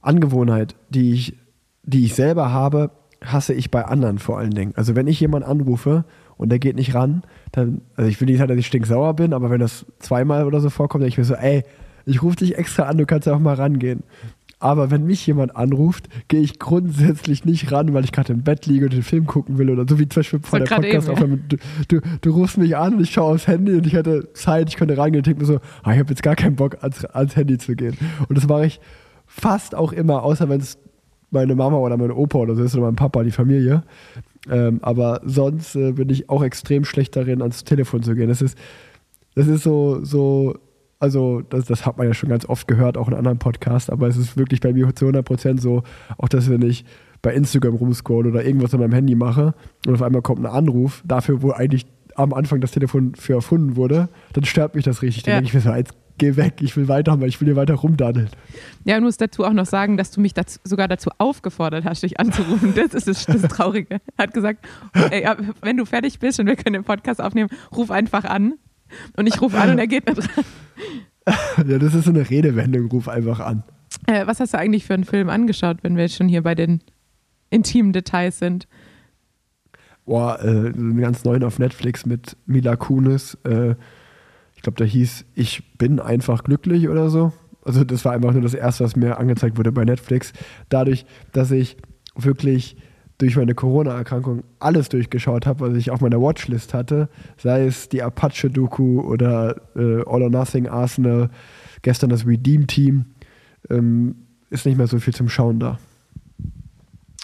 Angewohnheit, 0.00 0.76
die 0.88 1.12
ich, 1.12 1.36
die 1.82 2.04
ich 2.04 2.14
selber 2.14 2.52
habe, 2.52 2.90
hasse 3.32 3.52
ich 3.54 3.70
bei 3.70 3.84
anderen 3.84 4.18
vor 4.18 4.38
allen 4.38 4.52
Dingen. 4.52 4.72
Also 4.76 4.96
wenn 4.96 5.06
ich 5.06 5.20
jemanden 5.20 5.48
anrufe 5.48 6.04
und 6.36 6.50
der 6.50 6.58
geht 6.58 6.76
nicht 6.76 6.94
ran, 6.94 7.22
dann, 7.52 7.80
also 7.96 8.08
ich 8.08 8.20
will 8.20 8.26
nicht 8.26 8.38
sagen, 8.38 8.48
dass 8.48 8.58
ich 8.58 8.66
stinksauer 8.66 9.14
bin, 9.14 9.32
aber 9.32 9.50
wenn 9.50 9.60
das 9.60 9.86
zweimal 9.98 10.46
oder 10.46 10.60
so 10.60 10.70
vorkommt, 10.70 11.02
dann 11.02 11.08
ich 11.08 11.18
mir 11.18 11.24
so, 11.24 11.34
ey, 11.34 11.62
ich 12.04 12.22
rufe 12.22 12.36
dich 12.36 12.56
extra 12.56 12.84
an, 12.84 12.98
du 12.98 13.06
kannst 13.06 13.26
ja 13.26 13.34
auch 13.34 13.40
mal 13.40 13.54
rangehen. 13.54 14.02
Aber 14.58 14.90
wenn 14.90 15.04
mich 15.04 15.26
jemand 15.26 15.54
anruft, 15.54 16.08
gehe 16.28 16.40
ich 16.40 16.58
grundsätzlich 16.58 17.44
nicht 17.44 17.70
ran, 17.72 17.92
weil 17.92 18.04
ich 18.04 18.12
gerade 18.12 18.32
im 18.32 18.42
Bett 18.42 18.64
liege 18.64 18.86
und 18.86 18.94
den 18.94 19.02
Film 19.02 19.26
gucken 19.26 19.58
will 19.58 19.68
oder 19.68 19.84
so 19.86 19.98
wie 19.98 20.08
zum 20.08 20.20
Beispiel 20.20 20.40
vor 20.40 20.58
der 20.58 20.66
Podcast 20.66 21.08
eben, 21.08 21.30
ja. 21.30 21.38
Du, 21.48 21.56
du, 21.88 22.00
du 22.22 22.30
rufst 22.30 22.56
mich 22.56 22.74
an 22.74 22.94
und 22.94 23.02
ich 23.02 23.10
schaue 23.10 23.34
aufs 23.34 23.46
Handy 23.46 23.74
und 23.74 23.86
ich 23.86 23.92
hätte 23.92 24.32
Zeit, 24.32 24.70
ich 24.70 24.76
könnte 24.76 24.96
rangehen 24.96 25.18
und 25.18 25.26
denke 25.26 25.40
mir 25.40 25.46
so, 25.46 25.60
ah, 25.82 25.92
ich 25.92 25.98
habe 25.98 26.08
jetzt 26.08 26.22
gar 26.22 26.36
keinen 26.36 26.56
Bock, 26.56 26.78
ans, 26.80 27.04
ans 27.04 27.36
Handy 27.36 27.58
zu 27.58 27.76
gehen. 27.76 27.98
Und 28.28 28.38
das 28.38 28.46
mache 28.46 28.66
ich 28.66 28.80
fast 29.26 29.74
auch 29.74 29.92
immer, 29.92 30.22
außer 30.22 30.48
wenn 30.48 30.60
es 30.60 30.78
meine 31.36 31.54
Mama 31.54 31.76
oder 31.76 31.96
mein 31.96 32.10
Opa 32.10 32.38
oder 32.38 32.54
so 32.54 32.62
ist 32.62 32.74
oder 32.74 32.86
mein 32.86 32.96
Papa, 32.96 33.22
die 33.22 33.30
Familie. 33.30 33.82
Ähm, 34.50 34.78
aber 34.82 35.20
sonst 35.24 35.76
äh, 35.76 35.92
bin 35.92 36.08
ich 36.08 36.28
auch 36.30 36.42
extrem 36.42 36.84
schlecht 36.84 37.16
darin, 37.16 37.42
ans 37.42 37.64
Telefon 37.64 38.02
zu 38.02 38.14
gehen. 38.14 38.28
Das 38.28 38.42
ist, 38.42 38.56
das 39.34 39.46
ist 39.46 39.62
so, 39.62 40.04
so, 40.04 40.56
also 40.98 41.42
das, 41.42 41.66
das 41.66 41.84
hat 41.84 41.98
man 41.98 42.06
ja 42.06 42.14
schon 42.14 42.30
ganz 42.30 42.48
oft 42.48 42.68
gehört, 42.68 42.96
auch 42.96 43.08
in 43.08 43.14
anderen 43.14 43.38
Podcasts, 43.38 43.90
aber 43.90 44.08
es 44.08 44.16
ist 44.16 44.36
wirklich 44.36 44.60
bei 44.60 44.72
mir 44.72 44.94
zu 44.94 45.06
100% 45.06 45.60
so, 45.60 45.82
auch 46.18 46.28
dass 46.28 46.50
wenn 46.50 46.62
ich 46.62 46.84
bei 47.22 47.34
Instagram 47.34 47.74
rumscroll 47.74 48.26
oder 48.26 48.44
irgendwas 48.44 48.72
an 48.72 48.80
meinem 48.80 48.92
Handy 48.92 49.14
mache 49.14 49.54
und 49.86 49.94
auf 49.94 50.02
einmal 50.02 50.22
kommt 50.22 50.40
ein 50.40 50.46
Anruf, 50.46 51.02
dafür, 51.04 51.42
wo 51.42 51.50
eigentlich 51.50 51.86
am 52.16 52.32
Anfang 52.32 52.60
das 52.60 52.70
Telefon 52.72 53.14
für 53.14 53.34
erfunden 53.34 53.76
wurde, 53.76 54.08
dann 54.32 54.44
stört 54.44 54.74
mich 54.74 54.84
das 54.84 55.02
richtig. 55.02 55.24
Dann 55.24 55.32
Ja. 55.32 55.36
denke 55.40 55.48
ich 55.48 55.54
mir 55.54 55.60
so, 55.70 55.76
jetzt 55.76 55.94
geh 56.18 56.36
weg, 56.36 56.54
ich 56.60 56.74
will 56.76 56.88
weitermachen, 56.88 57.28
ich 57.28 57.40
will 57.40 57.46
hier 57.48 57.56
weiter 57.56 57.74
rumdaddeln. 57.74 58.28
Ja, 58.84 58.96
und 58.96 59.02
muss 59.04 59.18
dazu 59.18 59.44
auch 59.44 59.52
noch 59.52 59.66
sagen, 59.66 59.96
dass 59.98 60.10
du 60.10 60.20
mich 60.20 60.32
dazu, 60.34 60.58
sogar 60.64 60.88
dazu 60.88 61.10
aufgefordert 61.18 61.84
hast, 61.84 62.02
dich 62.02 62.18
anzurufen. 62.18 62.72
Das 62.74 62.94
ist 62.94 63.06
das, 63.08 63.26
das 63.26 63.42
Traurige. 63.42 64.00
Hat 64.18 64.32
gesagt, 64.32 64.66
ey, 65.10 65.28
wenn 65.62 65.76
du 65.76 65.84
fertig 65.84 66.18
bist 66.18 66.40
und 66.40 66.46
wir 66.46 66.56
können 66.56 66.72
den 66.74 66.84
Podcast 66.84 67.20
aufnehmen, 67.20 67.50
ruf 67.76 67.90
einfach 67.90 68.24
an. 68.24 68.54
Und 69.16 69.26
ich 69.26 69.40
rufe 69.42 69.58
an 69.58 69.70
und 69.70 69.78
er 69.78 69.86
geht 69.88 70.06
nicht 70.06 70.18
dran. 70.36 70.44
Ja, 71.66 71.78
das 71.78 71.92
ist 71.94 72.04
so 72.04 72.10
eine 72.10 72.30
Redewendung, 72.30 72.86
ruf 72.88 73.08
einfach 73.08 73.40
an. 73.40 73.64
Äh, 74.06 74.28
was 74.28 74.38
hast 74.38 74.54
du 74.54 74.58
eigentlich 74.58 74.84
für 74.84 74.94
einen 74.94 75.02
Film 75.04 75.28
angeschaut, 75.28 75.78
wenn 75.82 75.96
wir 75.96 76.04
jetzt 76.04 76.14
schon 76.14 76.28
hier 76.28 76.42
bei 76.42 76.54
den 76.54 76.80
intimen 77.50 77.92
Details 77.92 78.38
sind? 78.38 78.68
Boah, 80.06 80.38
äh, 80.40 80.48
einen 80.48 80.98
ganz 80.98 81.24
neuen 81.24 81.44
auf 81.44 81.58
Netflix 81.58 82.06
mit 82.06 82.36
Mila 82.46 82.76
Kunis. 82.76 83.36
Äh, 83.44 83.74
ich 84.54 84.62
glaube, 84.62 84.78
der 84.78 84.86
hieß 84.86 85.26
Ich 85.34 85.76
bin 85.76 86.00
einfach 86.00 86.44
glücklich 86.44 86.88
oder 86.88 87.10
so. 87.10 87.32
Also 87.64 87.82
das 87.82 88.04
war 88.04 88.12
einfach 88.12 88.32
nur 88.32 88.42
das 88.42 88.54
Erste, 88.54 88.84
was 88.84 88.94
mir 88.94 89.18
angezeigt 89.18 89.58
wurde 89.58 89.72
bei 89.72 89.84
Netflix. 89.84 90.32
Dadurch, 90.68 91.04
dass 91.32 91.50
ich 91.50 91.76
wirklich 92.14 92.76
durch 93.18 93.36
meine 93.36 93.54
Corona-Erkrankung 93.54 94.44
alles 94.60 94.88
durchgeschaut 94.88 95.46
habe, 95.46 95.68
was 95.68 95.76
ich 95.76 95.90
auf 95.90 96.00
meiner 96.00 96.20
Watchlist 96.20 96.74
hatte, 96.74 97.08
sei 97.36 97.66
es 97.66 97.88
die 97.88 98.02
Apache-Doku 98.02 99.00
oder 99.00 99.56
äh, 99.74 100.02
All 100.06 100.22
or 100.22 100.30
Nothing 100.30 100.68
Arsenal, 100.68 101.30
gestern 101.82 102.10
das 102.10 102.26
Redeem-Team, 102.26 103.06
ähm, 103.70 104.14
ist 104.50 104.66
nicht 104.66 104.76
mehr 104.76 104.86
so 104.86 104.98
viel 104.98 105.14
zum 105.14 105.28
Schauen 105.28 105.58
da. 105.58 105.78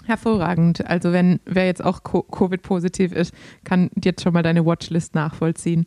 Hervorragend. 0.05 0.85
Also 0.85 1.13
wenn 1.13 1.39
wer 1.45 1.65
jetzt 1.65 1.83
auch 1.83 2.03
Co- 2.03 2.23
Covid-positiv 2.23 3.13
ist, 3.13 3.33
kann 3.63 3.89
jetzt 4.03 4.21
schon 4.21 4.33
mal 4.33 4.43
deine 4.43 4.65
Watchlist 4.65 5.15
nachvollziehen. 5.15 5.85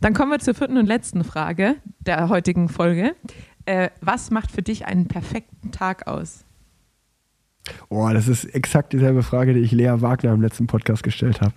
Dann 0.00 0.14
kommen 0.14 0.30
wir 0.30 0.38
zur 0.38 0.54
vierten 0.54 0.78
und 0.78 0.86
letzten 0.86 1.22
Frage 1.24 1.76
der 2.00 2.28
heutigen 2.28 2.68
Folge. 2.68 3.14
Äh, 3.66 3.90
was 4.00 4.30
macht 4.30 4.50
für 4.50 4.62
dich 4.62 4.86
einen 4.86 5.06
perfekten 5.06 5.70
Tag 5.70 6.06
aus? 6.06 6.44
Boah, 7.90 8.14
das 8.14 8.28
ist 8.28 8.44
exakt 8.46 8.94
dieselbe 8.94 9.22
Frage, 9.22 9.52
die 9.52 9.60
ich 9.60 9.72
Lea 9.72 9.92
Wagner 9.96 10.32
im 10.32 10.40
letzten 10.40 10.66
Podcast 10.66 11.02
gestellt 11.02 11.42
habe. 11.42 11.52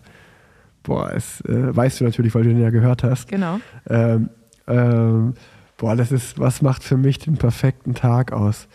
Boah, 0.84 1.14
es 1.14 1.40
äh, 1.42 1.74
weißt 1.74 2.02
du 2.02 2.04
natürlich, 2.04 2.36
weil 2.36 2.44
du 2.44 2.50
den 2.50 2.62
ja 2.62 2.72
gehört 2.72 3.04
hast. 3.04 3.30
Genau. 3.30 3.60
Ähm, 3.90 4.30
ähm, 4.68 5.36
boah, 5.78 5.96
das 5.96 6.12
ist, 6.12 6.38
was 6.38 6.62
macht 6.62 6.84
für 6.84 6.98
mich 6.98 7.20
den 7.20 7.38
perfekten 7.38 7.94
Tag 7.94 8.34
aus? 8.34 8.68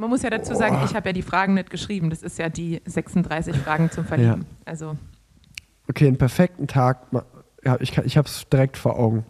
Man 0.00 0.08
muss 0.08 0.22
ja 0.22 0.30
dazu 0.30 0.54
sagen, 0.54 0.78
ich 0.86 0.94
habe 0.94 1.10
ja 1.10 1.12
die 1.12 1.20
Fragen 1.20 1.52
nicht 1.52 1.68
geschrieben. 1.68 2.08
Das 2.08 2.22
ist 2.22 2.38
ja 2.38 2.48
die 2.48 2.80
36 2.86 3.54
Fragen 3.54 3.90
zum 3.90 4.06
Verlieben. 4.06 4.46
Also 4.64 4.96
Okay, 5.90 6.06
einen 6.06 6.16
perfekten 6.16 6.66
Tag, 6.66 7.08
ja, 7.64 7.76
ich, 7.80 7.98
ich 7.98 8.16
habe 8.16 8.26
es 8.26 8.48
direkt 8.48 8.78
vor 8.78 8.98
Augen. 8.98 9.26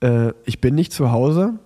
Äh, 0.00 0.32
ich 0.44 0.60
bin 0.60 0.74
nicht 0.74 0.92
zu 0.92 1.10
Hause, 1.10 1.58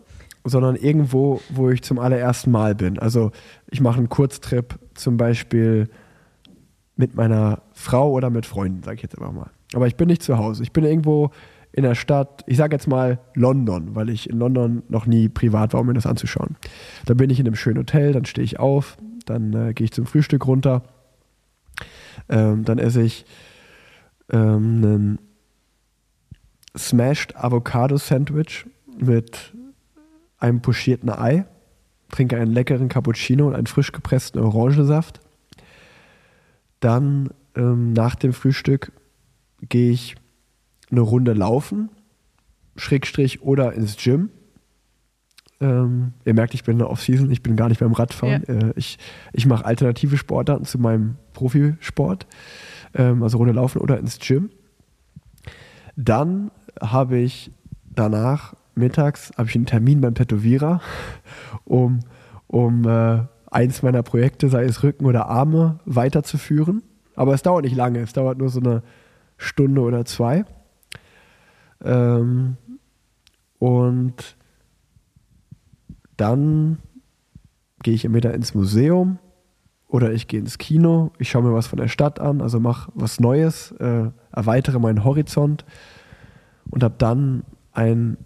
sondern 0.45 0.77
irgendwo, 0.77 1.41
wo 1.49 1.71
ich 1.71 1.83
zum 1.83 1.99
allerersten 1.99 2.53
Mal 2.53 2.77
bin. 2.77 3.01
Also 3.01 3.33
ich 3.71 3.81
mache 3.81 3.99
einen 3.99 4.09
Kurztrip 4.09 4.79
zum 4.95 5.17
Beispiel 5.17 5.89
mit 6.95 7.17
meiner 7.17 7.63
Frau 7.73 8.13
oder 8.13 8.31
mit 8.31 8.47
Freunden, 8.47 8.85
sage 8.85 8.97
ich 8.97 9.03
jetzt 9.03 9.19
einfach 9.19 9.33
mal. 9.33 9.51
Aber 9.75 9.89
ich 9.89 9.97
bin 9.97 10.07
nicht 10.07 10.23
zu 10.23 10.39
Hause. 10.39 10.63
Ich 10.63 10.73
bin 10.73 10.85
irgendwo 10.85 11.33
in 11.73 11.85
der 11.85 11.95
Stadt, 11.95 12.45
ich 12.47 12.59
sage 12.59 12.75
jetzt 12.77 12.87
mal 12.87 13.19
London, 13.35 13.95
weil 13.95 14.11
ich 14.11 14.29
in 14.29 14.39
London 14.39 14.83
noch 14.89 15.07
nie 15.07 15.29
privat 15.29 15.73
war, 15.73 15.81
um 15.81 15.87
mir 15.87 15.95
das 15.95 16.07
anzuschauen. 16.07 16.57
Da 17.07 17.15
bin 17.15 17.31
ich 17.31 17.41
in 17.41 17.47
einem 17.47 17.57
schönen 17.57 17.79
Hotel, 17.79 18.13
dann 18.13 18.27
stehe 18.27 18.45
ich 18.45 18.59
auf, 18.59 18.99
dann 19.25 19.53
äh, 19.55 19.73
gehe 19.73 19.87
ich 19.87 19.93
zum 19.93 20.07
Frühstück 20.07 20.47
runter, 20.47 20.83
ähm, 22.29 22.65
dann 22.65 22.79
esse 22.79 23.03
ich 23.03 23.25
ähm, 24.31 24.85
einen 24.85 25.19
Smashed 26.77 27.37
Avocado 27.37 27.97
Sandwich 27.97 28.67
mit 28.99 29.55
einem 30.39 30.61
pochierten 30.61 31.11
Ei, 31.11 31.47
trinke 32.11 32.37
einen 32.37 32.53
leckeren 32.53 32.89
Cappuccino 32.89 33.47
und 33.47 33.55
einen 33.55 33.67
frisch 33.67 33.93
gepressten 33.93 34.41
Orangensaft. 34.41 35.21
Dann 36.81 37.31
ähm, 37.57 37.93
nach 37.93 38.15
dem 38.15 38.33
Frühstück 38.33 38.93
gehe 39.69 39.93
ich 39.93 40.17
eine 40.93 41.01
Runde 41.01 41.33
laufen, 41.33 41.89
Schrägstrich 42.77 43.43
oder 43.43 43.73
ins 43.73 43.97
Gym. 43.97 44.31
Ähm, 45.61 46.13
ihr 46.25 46.35
merkt, 46.35 46.55
ich 46.55 46.65
bin 46.65 46.75
in 46.75 46.79
der 46.79 46.91
Off-Season, 46.91 47.31
ich 47.31 47.43
bin 47.43 47.57
gar 47.57 47.69
nicht 47.69 47.81
beim 47.81 47.93
Radfahren. 47.93 48.45
Äh, 48.45 48.73
ich 48.77 48.99
ich 49.33 49.47
mache 49.47 49.65
alternative 49.65 50.17
Sportarten 50.17 50.65
zu 50.65 50.79
meinem 50.79 51.17
Profisport, 51.33 52.27
ähm, 52.95 53.23
also 53.23 53.39
Runde 53.39 53.53
laufen 53.53 53.81
oder 53.81 53.99
ins 53.99 54.19
Gym. 54.19 54.51
Dann 55.97 56.51
habe 56.81 57.19
ich 57.19 57.51
danach 57.95 58.55
mittags 58.75 59.33
habe 59.37 59.49
ich 59.49 59.55
einen 59.55 59.67
Termin 59.67 60.01
beim 60.01 60.15
Tätowierer, 60.15 60.81
um, 61.65 62.01
um 62.47 62.87
äh, 62.89 63.21
eins 63.51 63.83
meiner 63.83 64.03
Projekte, 64.03 64.49
sei 64.49 64.65
es 64.65 64.83
Rücken 64.83 65.05
oder 65.05 65.27
Arme, 65.27 65.81
weiterzuführen. 65.85 66.83
Aber 67.15 67.35
es 67.35 67.43
dauert 67.43 67.65
nicht 67.65 67.77
lange, 67.77 68.01
es 68.01 68.13
dauert 68.13 68.39
nur 68.39 68.49
so 68.49 68.61
eine 68.61 68.83
Stunde 69.37 69.83
oder 69.83 70.05
zwei. 70.05 70.45
Ähm, 71.85 72.57
und 73.59 74.37
dann 76.17 76.79
gehe 77.83 77.95
ich 77.95 78.05
entweder 78.05 78.35
ins 78.35 78.55
Museum 78.55 79.19
oder 79.89 80.13
ich 80.13 80.29
gehe 80.29 80.41
ins 80.41 80.59
Kino, 80.59 81.13
ich 81.19 81.31
schaue 81.31 81.43
mir 81.43 81.53
was 81.53 81.67
von 81.67 81.79
der 81.79 81.89
Stadt 81.89 82.19
an, 82.19 82.41
also 82.41 82.61
mache 82.61 82.91
was 82.95 83.21
Neues, 83.21 83.73
äh, 83.73 84.11
erweitere 84.31 84.79
meinen 84.79 85.05
Horizont 85.05 85.65
und 86.71 86.83
habe 86.83 86.95
dann 86.99 87.45
ein 87.73 88.17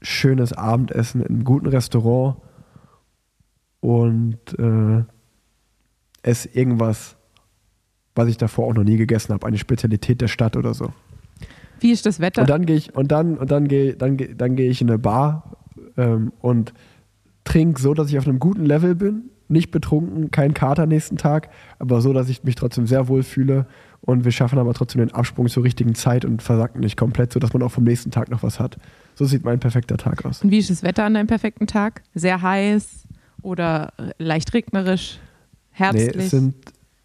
schönes 0.00 0.52
Abendessen 0.52 1.20
in 1.20 1.28
einem 1.28 1.44
guten 1.44 1.66
Restaurant 1.66 2.36
und 3.80 4.58
äh, 4.58 5.04
esse 6.22 6.48
irgendwas, 6.50 7.16
was 8.14 8.28
ich 8.28 8.36
davor 8.36 8.68
auch 8.68 8.74
noch 8.74 8.84
nie 8.84 8.96
gegessen 8.96 9.32
habe, 9.32 9.46
eine 9.46 9.58
Spezialität 9.58 10.20
der 10.20 10.28
Stadt 10.28 10.56
oder 10.56 10.74
so. 10.74 10.92
Wie 11.82 11.90
ist 11.92 12.06
das 12.06 12.20
Wetter? 12.20 12.42
Und 12.42 12.50
dann 12.50 12.66
gehe 12.66 12.76
ich 12.76 12.94
und 12.94 13.10
dann 13.10 13.36
und 13.36 13.50
dann 13.50 13.68
gehe 13.68 13.94
dann 13.94 14.16
gehe 14.16 14.34
dann 14.34 14.56
gehe 14.56 14.70
ich 14.70 14.80
in 14.80 14.88
eine 14.88 14.98
Bar 14.98 15.56
ähm, 15.96 16.32
und 16.40 16.72
trinke 17.44 17.80
so, 17.80 17.94
dass 17.94 18.08
ich 18.10 18.18
auf 18.18 18.26
einem 18.26 18.38
guten 18.38 18.64
Level 18.64 18.94
bin, 18.94 19.30
nicht 19.48 19.70
betrunken, 19.70 20.30
kein 20.30 20.54
Kater 20.54 20.86
nächsten 20.86 21.16
Tag, 21.16 21.48
aber 21.78 22.00
so, 22.00 22.12
dass 22.12 22.28
ich 22.28 22.44
mich 22.44 22.54
trotzdem 22.54 22.86
sehr 22.86 23.08
wohl 23.08 23.22
fühle 23.22 23.66
und 24.02 24.24
wir 24.24 24.32
schaffen 24.32 24.58
aber 24.58 24.72
trotzdem 24.74 25.00
den 25.00 25.12
Absprung 25.12 25.48
zur 25.48 25.64
richtigen 25.64 25.94
Zeit 25.94 26.24
und 26.24 26.42
versacken 26.42 26.80
nicht 26.80 26.96
komplett, 26.96 27.32
so 27.32 27.40
dass 27.40 27.52
man 27.52 27.62
auch 27.62 27.70
vom 27.70 27.84
nächsten 27.84 28.10
Tag 28.10 28.30
noch 28.30 28.42
was 28.42 28.60
hat. 28.60 28.76
So 29.14 29.24
sieht 29.24 29.44
mein 29.44 29.60
perfekter 29.60 29.96
Tag 29.96 30.24
aus. 30.24 30.42
Und 30.42 30.50
wie 30.50 30.58
ist 30.58 30.70
das 30.70 30.82
Wetter 30.82 31.04
an 31.04 31.14
deinem 31.14 31.26
perfekten 31.26 31.66
Tag? 31.66 32.02
Sehr 32.14 32.40
heiß 32.40 33.06
oder 33.42 33.92
leicht 34.18 34.54
regnerisch? 34.54 35.18
Nee, 35.72 35.78
Herbstlich? 35.78 36.16
es 36.16 36.30
sind 36.30 36.54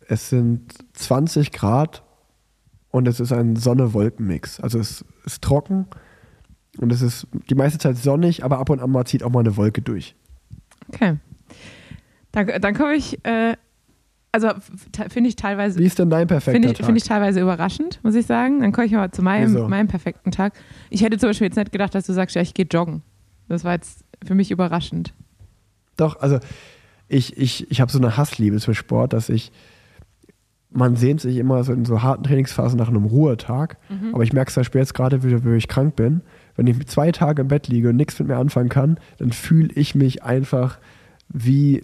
es 0.07 0.29
sind 0.29 0.73
20 0.93 1.51
Grad 1.51 2.03
und 2.95 3.09
es 3.09 3.19
ist 3.19 3.33
ein 3.33 3.57
Sonne-Wolken-Mix. 3.57 4.61
Also 4.61 4.79
es 4.79 5.03
ist 5.25 5.41
trocken 5.41 5.85
und 6.77 6.93
es 6.93 7.01
ist 7.01 7.27
die 7.49 7.55
meiste 7.55 7.77
Zeit 7.77 7.97
sonnig, 7.97 8.45
aber 8.45 8.57
ab 8.57 8.69
und 8.69 8.79
an 8.79 8.89
mal 8.89 9.03
zieht 9.03 9.21
auch 9.21 9.29
mal 9.29 9.41
eine 9.41 9.57
Wolke 9.57 9.81
durch. 9.81 10.15
okay. 10.87 11.17
Dann, 12.31 12.61
dann 12.61 12.73
komme 12.73 12.95
ich, 12.95 13.19
äh, 13.25 13.57
also 14.31 14.49
finde 15.09 15.27
ich 15.27 15.35
teilweise 15.35 15.77
Wie 15.77 15.85
ist 15.85 15.99
denn 15.99 16.09
dein 16.09 16.27
perfekter 16.27 16.53
Finde 16.53 16.69
ich, 16.69 16.77
Tag? 16.77 16.85
finde 16.85 16.99
ich 16.99 17.03
teilweise 17.03 17.41
überraschend, 17.41 17.99
muss 18.01 18.15
ich 18.15 18.25
sagen. 18.25 18.61
Dann 18.61 18.71
komme 18.71 18.87
ich 18.87 18.93
mal 18.93 19.11
zu 19.11 19.21
meinem, 19.21 19.53
Wieso? 19.53 19.67
meinem 19.67 19.89
perfekten 19.89 20.31
Tag. 20.31 20.53
Ich 20.89 21.01
hätte 21.03 21.17
zum 21.17 21.29
Beispiel 21.29 21.47
jetzt 21.47 21.57
nicht 21.57 21.73
gedacht, 21.73 21.93
dass 21.95 22.05
du 22.05 22.13
sagst, 22.13 22.33
ja, 22.37 22.41
ich 22.41 22.53
gehe 22.53 22.65
joggen. 22.65 23.01
Das 23.49 23.65
war 23.65 23.73
jetzt 23.73 24.05
für 24.25 24.35
mich 24.35 24.51
überraschend. 24.51 25.13
Doch, 25.97 26.21
also 26.21 26.39
ich, 27.09 27.35
ich, 27.35 27.69
ich 27.69 27.81
habe 27.81 27.91
so 27.91 27.99
eine 27.99 28.15
Hassliebe 28.15 28.57
zum 28.59 28.73
Sport, 28.73 29.11
dass 29.11 29.27
ich, 29.27 29.51
man 30.75 30.97
sehnt 30.97 31.21
sich 31.21 31.37
immer 31.37 31.63
so 31.63 31.71
in 31.73 31.85
so 31.85 32.03
harten 32.03 32.23
Trainingsphasen 32.23 32.77
nach 32.77 32.89
einem 32.89 33.05
Ruhetag. 33.05 33.77
Aber 34.13 34.23
ich 34.23 34.33
merke 34.33 34.49
es 34.49 34.53
zum 34.53 34.61
Beispiel 34.61 34.81
jetzt 34.81 34.93
gerade, 34.93 35.23
wie 35.23 35.43
wie 35.45 35.55
ich 35.55 35.67
krank 35.67 35.95
bin. 35.95 36.21
Wenn 36.55 36.67
ich 36.67 36.85
zwei 36.87 37.11
Tage 37.11 37.41
im 37.41 37.47
Bett 37.47 37.67
liege 37.67 37.89
und 37.89 37.95
nichts 37.95 38.19
mit 38.19 38.27
mir 38.27 38.37
anfangen 38.37 38.69
kann, 38.69 38.99
dann 39.17 39.31
fühle 39.31 39.69
ich 39.73 39.95
mich 39.95 40.23
einfach 40.23 40.77
wie, 41.29 41.83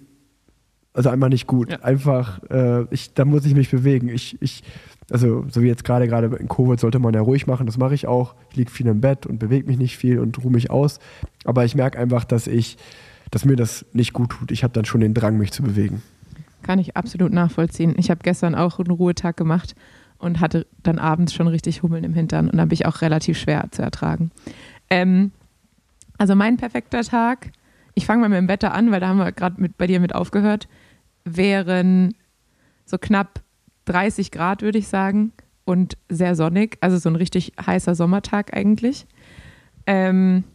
also 0.94 1.10
einfach 1.10 1.30
nicht 1.30 1.48
gut. 1.48 1.72
Ja. 1.72 1.80
Einfach, 1.80 2.42
äh, 2.50 2.84
ich, 2.92 3.14
da 3.14 3.24
muss 3.24 3.46
ich 3.46 3.56
mich 3.56 3.72
bewegen. 3.72 4.10
Ich, 4.10 4.42
ich, 4.42 4.64
also 5.10 5.46
so 5.50 5.62
wie 5.62 5.68
jetzt 5.68 5.86
gerade, 5.86 6.08
gerade 6.08 6.28
in 6.36 6.50
Covid 6.50 6.80
sollte 6.80 7.00
man 7.00 7.14
ja 7.14 7.22
ruhig 7.22 7.48
machen, 7.48 7.66
das 7.66 7.78
mache 7.78 7.96
ich 7.96 8.08
auch. 8.08 8.36
Ich 8.52 8.58
liege 8.58 8.72
viel 8.72 8.88
im 8.88 9.00
Bett 9.00 9.26
und 9.26 9.39
bewege 9.39 9.68
mich 9.68 9.78
nicht 9.78 9.98
viel 9.98 10.20
und 10.20 10.44
ruhe 10.44 10.52
mich 10.52 10.70
aus. 10.70 11.00
Aber 11.46 11.64
ich 11.64 11.76
merke 11.76 11.98
einfach, 11.98 12.26
dass 12.26 12.48
ich, 12.48 12.78
dass 13.30 13.46
mir 13.46 13.56
das 13.56 13.86
nicht 13.94 14.12
gut 14.12 14.32
tut. 14.32 14.52
Ich 14.52 14.64
habe 14.64 14.74
dann 14.74 14.86
schon 14.86 15.00
den 15.00 15.14
Drang, 15.14 15.38
mich 15.38 15.52
zu 15.52 15.64
bewegen. 15.64 16.02
Kann 16.72 16.80
ich 16.80 16.95
absolut 16.95 17.34
nachvollziehen. 17.34 17.95
Ich 17.97 18.09
habe 18.09 18.22
gestern 18.24 18.55
auch 18.55 18.80
einen 18.80 18.91
Ruhetag 18.91 19.36
gemacht 19.36 19.76
und 20.17 20.39
hatte 20.39 20.67
dann 20.84 20.99
abends 20.99 21.34
schon 21.34 21.49
richtig 21.49 21.84
Hummeln 21.84 22.05
im 22.05 22.13
Hintern 22.13 22.49
und 22.49 22.55
dann 22.55 22.69
bin 22.69 22.76
ich 22.76 22.86
auch 22.86 23.01
relativ 23.01 23.38
schwer 23.38 23.67
zu 23.72 23.82
ertragen. 23.82 24.32
Ähm, 24.89 25.34
also 26.17 26.34
mein 26.34 26.55
perfekter 26.55 27.01
Tag, 27.01 27.51
ich 27.93 28.05
fange 28.05 28.22
mal 28.22 28.30
mit 28.30 28.38
dem 28.38 28.47
Wetter 28.47 28.74
an, 28.74 28.89
weil 28.89 29.01
da 29.01 29.09
haben 29.09 29.17
wir 29.17 29.34
gerade 29.34 29.69
bei 29.78 29.86
dir 29.86 29.99
mit 29.99 30.15
aufgehört, 30.15 30.69
wären 31.26 32.15
so 32.86 32.97
knapp 32.97 33.41
30 33.84 34.32
Grad, 34.32 34.61
würde 34.61 34.78
ich 34.78 34.88
sagen, 34.88 35.34
und 35.65 35.97
sehr 36.07 36.38
sonnig, 36.38 36.78
also 36.80 36.97
so 36.97 37.09
ein 37.09 37.17
richtig 37.17 37.51
heißer 37.65 37.95
Sommertag 37.95 38.55
eigentlich. 38.55 39.07
Ähm, 39.86 40.45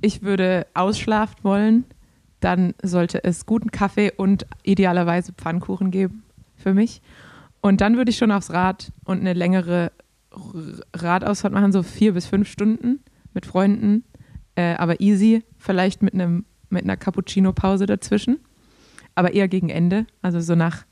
ich 0.00 0.22
würde 0.22 0.66
ausschlafen 0.74 1.36
wollen, 1.44 1.84
dann 2.40 2.74
sollte 2.82 3.24
es 3.24 3.46
guten 3.46 3.70
Kaffee 3.70 4.12
und 4.16 4.46
idealerweise 4.62 5.32
Pfannkuchen 5.32 5.90
geben 5.90 6.22
für 6.56 6.74
mich. 6.74 7.02
Und 7.60 7.80
dann 7.80 7.96
würde 7.96 8.10
ich 8.10 8.18
schon 8.18 8.30
aufs 8.30 8.52
Rad 8.52 8.92
und 9.04 9.20
eine 9.20 9.32
längere 9.32 9.92
Radausfahrt 10.94 11.52
machen, 11.52 11.72
so 11.72 11.82
vier 11.82 12.12
bis 12.12 12.26
fünf 12.26 12.48
Stunden 12.48 13.00
mit 13.32 13.46
Freunden, 13.46 14.04
äh, 14.54 14.74
aber 14.74 15.00
easy, 15.00 15.44
vielleicht 15.58 16.02
mit 16.02 16.14
einem 16.14 16.44
mit 16.68 16.84
einer 16.84 16.96
Cappuccino-Pause 16.96 17.86
dazwischen, 17.86 18.40
aber 19.14 19.34
eher 19.34 19.48
gegen 19.48 19.68
Ende, 19.68 20.06
also 20.22 20.40
so 20.40 20.54
nach, 20.54 20.84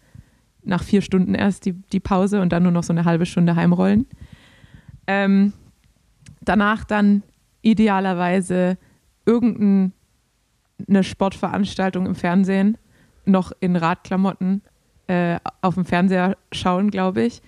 nach 0.62 0.82
vier 0.82 1.03
Stunden 1.03 1.34
erst 1.34 1.66
die, 1.66 1.72
die 1.72 2.01
Pause 2.01 2.40
und 2.40 2.53
dann 2.53 2.62
nur 2.62 2.72
noch 2.72 2.84
so 2.84 2.92
eine 2.92 3.05
halbe 3.05 3.26
Stunde 3.26 3.57
heimrollen. 3.57 4.07
Ähm, 5.07 5.53
danach 6.40 6.84
dann 6.84 7.22
idealerweise 7.62 8.78
irgendeine 10.79 11.05
Sportveranstaltung 11.05 12.07
im 12.07 12.14
Fernsehen, 12.14 12.77
noch 13.25 13.53
in 13.61 13.77
Radklamotten 13.77 14.62
äh, 15.07 15.39
auf 15.62 15.75
dem 15.75 15.85
Fernseher 15.85 16.37
schauen, 16.53 16.91
glaube 16.91 17.22
ich. 17.22 17.43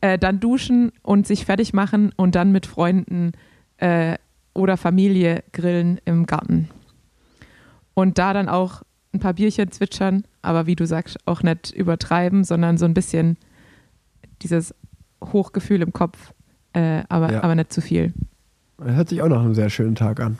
Äh, 0.00 0.18
dann 0.18 0.40
duschen 0.40 0.92
und 1.02 1.26
sich 1.26 1.46
fertig 1.46 1.72
machen 1.72 2.12
und 2.16 2.34
dann 2.34 2.52
mit 2.52 2.66
Freunden 2.66 3.32
äh, 3.78 4.16
oder 4.54 4.76
Familie 4.76 5.42
grillen 5.52 6.00
im 6.04 6.26
Garten. 6.26 6.68
Und 7.94 8.18
da 8.18 8.32
dann 8.34 8.48
auch 8.48 8.82
ein 9.14 9.20
paar 9.20 9.34
Bierchen 9.34 9.70
zwitschern, 9.72 10.24
aber 10.42 10.66
wie 10.66 10.76
du 10.76 10.86
sagst, 10.86 11.16
auch 11.26 11.42
nicht 11.42 11.72
übertreiben, 11.72 12.44
sondern 12.44 12.76
so 12.76 12.84
ein 12.84 12.92
bisschen 12.94 13.38
dieses 14.42 14.74
Hochgefühl 15.24 15.80
im 15.80 15.92
Kopf, 15.94 16.32
äh, 16.74 17.02
aber, 17.08 17.32
Ja. 17.32 17.42
aber 17.42 17.54
nicht 17.54 17.72
zu 17.72 17.80
viel. 17.80 18.12
Das 18.78 18.94
hört 18.94 19.08
sich 19.08 19.22
auch 19.22 19.28
nach 19.28 19.40
einem 19.40 19.54
sehr 19.54 19.70
schönen 19.70 19.94
Tag 19.94 20.20
an. 20.20 20.36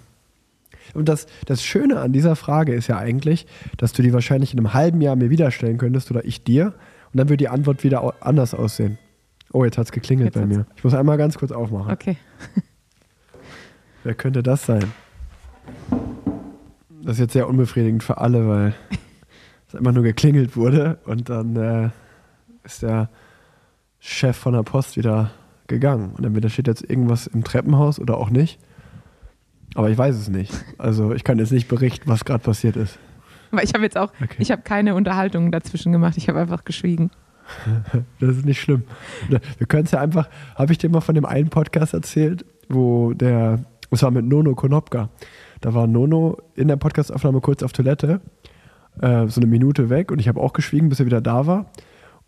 Und 0.94 1.08
das, 1.08 1.26
das 1.46 1.62
Schöne 1.62 2.00
an 2.00 2.12
dieser 2.12 2.36
Frage 2.36 2.74
ist 2.74 2.86
ja 2.88 2.98
eigentlich, 2.98 3.46
dass 3.76 3.92
du 3.92 4.02
die 4.02 4.12
wahrscheinlich 4.12 4.52
in 4.52 4.58
einem 4.58 4.74
halben 4.74 5.00
Jahr 5.00 5.16
mir 5.16 5.30
wieder 5.30 5.50
stellen 5.50 5.78
könntest 5.78 6.10
oder 6.10 6.24
ich 6.24 6.44
dir 6.44 6.74
und 7.12 7.18
dann 7.18 7.28
würde 7.28 7.38
die 7.38 7.48
Antwort 7.48 7.84
wieder 7.84 8.14
anders 8.20 8.54
aussehen. 8.54 8.98
Oh, 9.52 9.64
jetzt 9.64 9.78
hat 9.78 9.86
es 9.86 9.92
geklingelt 9.92 10.34
Jetzt 10.34 10.34
bei 10.34 10.42
hat's- 10.42 10.56
mir. 10.56 10.66
Ich 10.76 10.84
muss 10.84 10.94
einmal 10.94 11.16
ganz 11.18 11.38
kurz 11.38 11.52
aufmachen. 11.52 11.92
Okay. 11.92 12.16
Wer 14.04 14.14
könnte 14.14 14.42
das 14.42 14.66
sein? 14.66 14.84
Das 17.02 17.14
ist 17.14 17.20
jetzt 17.20 17.32
sehr 17.32 17.48
unbefriedigend 17.48 18.02
für 18.02 18.18
alle, 18.18 18.48
weil 18.48 18.74
es 19.68 19.74
einfach 19.74 19.92
nur 19.92 20.02
geklingelt 20.02 20.56
wurde 20.56 20.98
und 21.04 21.28
dann 21.28 21.56
äh, 21.56 21.90
ist 22.64 22.82
der 22.82 23.08
Chef 24.00 24.36
von 24.36 24.52
der 24.54 24.62
Post 24.62 24.96
wieder 24.96 25.30
gegangen. 25.66 26.12
Und 26.16 26.24
entweder 26.24 26.48
steht 26.48 26.66
jetzt 26.68 26.88
irgendwas 26.88 27.26
im 27.26 27.44
Treppenhaus 27.44 27.98
oder 27.98 28.16
auch 28.18 28.30
nicht. 28.30 28.58
Aber 29.74 29.90
ich 29.90 29.98
weiß 29.98 30.16
es 30.16 30.28
nicht. 30.28 30.52
Also 30.78 31.12
ich 31.12 31.24
kann 31.24 31.38
jetzt 31.38 31.52
nicht 31.52 31.68
berichten, 31.68 32.08
was 32.08 32.24
gerade 32.24 32.42
passiert 32.42 32.76
ist. 32.76 32.98
Aber 33.52 33.62
ich 33.62 33.72
habe 33.74 33.84
jetzt 33.84 33.96
auch, 33.98 34.12
Okay. 34.22 34.36
ich 34.38 34.50
habe 34.50 34.62
keine 34.62 34.94
Unterhaltung 34.94 35.52
dazwischen 35.52 35.92
gemacht, 35.92 36.16
ich 36.16 36.28
habe 36.28 36.40
einfach 36.40 36.64
geschwiegen. 36.64 37.10
Das 38.20 38.36
ist 38.36 38.44
nicht 38.44 38.60
schlimm. 38.60 38.82
Wir 39.28 39.66
können 39.68 39.84
es 39.84 39.92
ja 39.92 40.00
einfach, 40.00 40.28
habe 40.56 40.72
ich 40.72 40.78
dir 40.78 40.88
mal 40.90 41.00
von 41.00 41.14
dem 41.14 41.24
einen 41.24 41.48
Podcast 41.48 41.94
erzählt, 41.94 42.44
wo 42.68 43.12
der, 43.12 43.60
es 43.90 44.02
war 44.02 44.10
mit 44.10 44.24
Nono 44.24 44.54
Konopka. 44.54 45.10
Da 45.60 45.72
war 45.74 45.86
Nono 45.86 46.38
in 46.54 46.68
der 46.68 46.76
Podcastaufnahme 46.76 47.40
kurz 47.40 47.62
auf 47.62 47.72
Toilette, 47.72 48.20
äh, 49.00 49.28
so 49.28 49.40
eine 49.40 49.46
Minute 49.46 49.90
weg 49.90 50.10
und 50.10 50.18
ich 50.18 50.26
habe 50.28 50.40
auch 50.40 50.52
geschwiegen, 50.54 50.88
bis 50.88 50.98
er 51.00 51.06
wieder 51.06 51.20
da 51.20 51.46
war. 51.46 51.66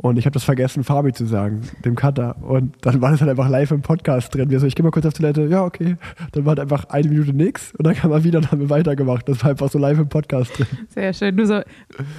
Und 0.01 0.17
ich 0.17 0.27
habe 0.27 0.35
das 0.35 0.45
vergessen, 0.45 0.85
Fabi 0.85 1.13
zu 1.13 1.27
sagen, 1.27 1.63
dem 1.85 1.97
Cutter. 1.97 2.37
Und 2.41 2.77
dann 2.83 3.03
war 3.03 3.11
das 3.11 3.21
halt 3.21 3.31
einfach 3.31 3.49
live 3.49 3.73
im 3.73 3.83
Podcast 3.83 4.33
drin. 4.33 4.49
Wir 4.49 4.61
so, 4.61 4.67
ich 4.67 4.77
gehe 4.77 4.85
mal 4.85 4.93
kurz 4.93 5.05
auf 5.07 5.13
Toilette. 5.13 5.47
Ja, 5.47 5.65
okay. 5.65 5.97
Dann 6.31 6.45
war 6.45 6.51
halt 6.51 6.61
einfach 6.61 6.85
eine 6.85 7.09
Minute 7.09 7.33
nix 7.33 7.73
und 7.75 7.85
dann 7.85 7.97
kam 7.97 8.13
er 8.13 8.23
wieder 8.23 8.39
und 8.39 8.53
haben 8.53 8.61
wir 8.61 8.71
weitergemacht. 8.71 9.29
Das 9.29 9.43
war 9.43 9.51
einfach 9.51 9.69
so 9.69 9.79
live 9.79 9.99
im 9.99 10.09
Podcast 10.09 10.57
drin. 10.57 10.69
Sehr 10.89 11.13
schön. 11.13 11.35
Nur 11.35 11.47
so 11.47 11.61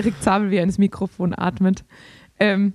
Rick 0.03 0.21
Zabel, 0.21 0.51
wie 0.51 0.57
er 0.57 0.63
ins 0.63 0.77
Mikrofon 0.77 1.33
atmet. 1.33 1.85
Ähm, 2.37 2.73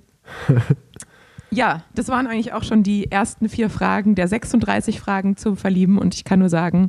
ja, 1.51 1.83
das 1.95 2.09
waren 2.09 2.27
eigentlich 2.27 2.55
auch 2.55 2.63
schon 2.63 2.83
die 2.83 3.11
ersten 3.11 3.51
vier 3.51 3.69
Fragen 3.69 4.15
der 4.15 4.27
36 4.27 5.01
Fragen 5.01 5.37
zum 5.37 5.59
Verlieben. 5.59 5.99
Und 5.99 6.15
ich 6.15 6.25
kann 6.25 6.39
nur 6.39 6.49
sagen, 6.49 6.89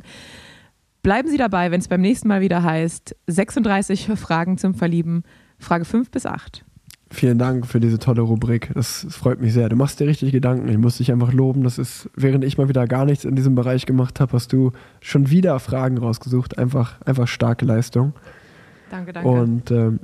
bleiben 1.02 1.28
Sie 1.28 1.36
dabei, 1.36 1.70
wenn 1.70 1.80
es 1.80 1.88
beim 1.88 2.00
nächsten 2.00 2.28
Mal 2.28 2.40
wieder 2.40 2.62
heißt 2.62 3.14
36 3.26 4.08
Fragen 4.16 4.56
zum 4.56 4.72
Verlieben, 4.72 5.22
Frage 5.58 5.84
5 5.84 6.10
bis 6.10 6.24
8. 6.24 6.65
Vielen 7.08 7.38
Dank 7.38 7.66
für 7.66 7.78
diese 7.78 8.00
tolle 8.00 8.22
Rubrik. 8.22 8.70
Das, 8.74 9.02
das 9.04 9.14
freut 9.14 9.40
mich 9.40 9.52
sehr. 9.52 9.68
Du 9.68 9.76
machst 9.76 10.00
dir 10.00 10.08
richtig 10.08 10.32
Gedanken. 10.32 10.68
Ich 10.68 10.76
muss 10.76 10.98
dich 10.98 11.12
einfach 11.12 11.32
loben. 11.32 11.62
Das 11.62 11.78
ist, 11.78 12.10
während 12.16 12.42
ich 12.42 12.58
mal 12.58 12.68
wieder 12.68 12.86
gar 12.88 13.04
nichts 13.04 13.24
in 13.24 13.36
diesem 13.36 13.54
Bereich 13.54 13.86
gemacht 13.86 14.18
habe, 14.18 14.32
hast 14.32 14.52
du 14.52 14.72
schon 15.00 15.30
wieder 15.30 15.58
Fragen 15.60 15.98
rausgesucht. 15.98 16.58
Einfach, 16.58 17.00
einfach 17.02 17.28
starke 17.28 17.64
Leistung. 17.64 18.12
Danke, 18.90 19.12
danke. 19.12 19.28
Und 19.28 19.70
ähm, 19.70 20.00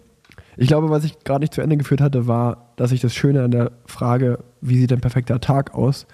ich 0.57 0.69
glaube, 0.69 0.91
was 0.91 1.03
ich 1.05 1.19
gerade 1.25 1.41
nicht 1.41 1.55
zu 1.55 1.61
Ende 1.61 1.77
geführt 1.77 2.01
hatte, 2.01 2.29
war, 2.29 2.73
dass 2.77 2.93
ich 2.93 3.01
das 3.01 3.15
Schöne 3.15 3.43
an 3.43 3.51
der 3.51 3.73
Frage, 3.87 4.39
wie 4.61 4.79
sieht 4.79 4.93
ein 4.93 5.01
perfekter 5.01 5.41
Tag 5.41 5.75
aus? 5.75 6.07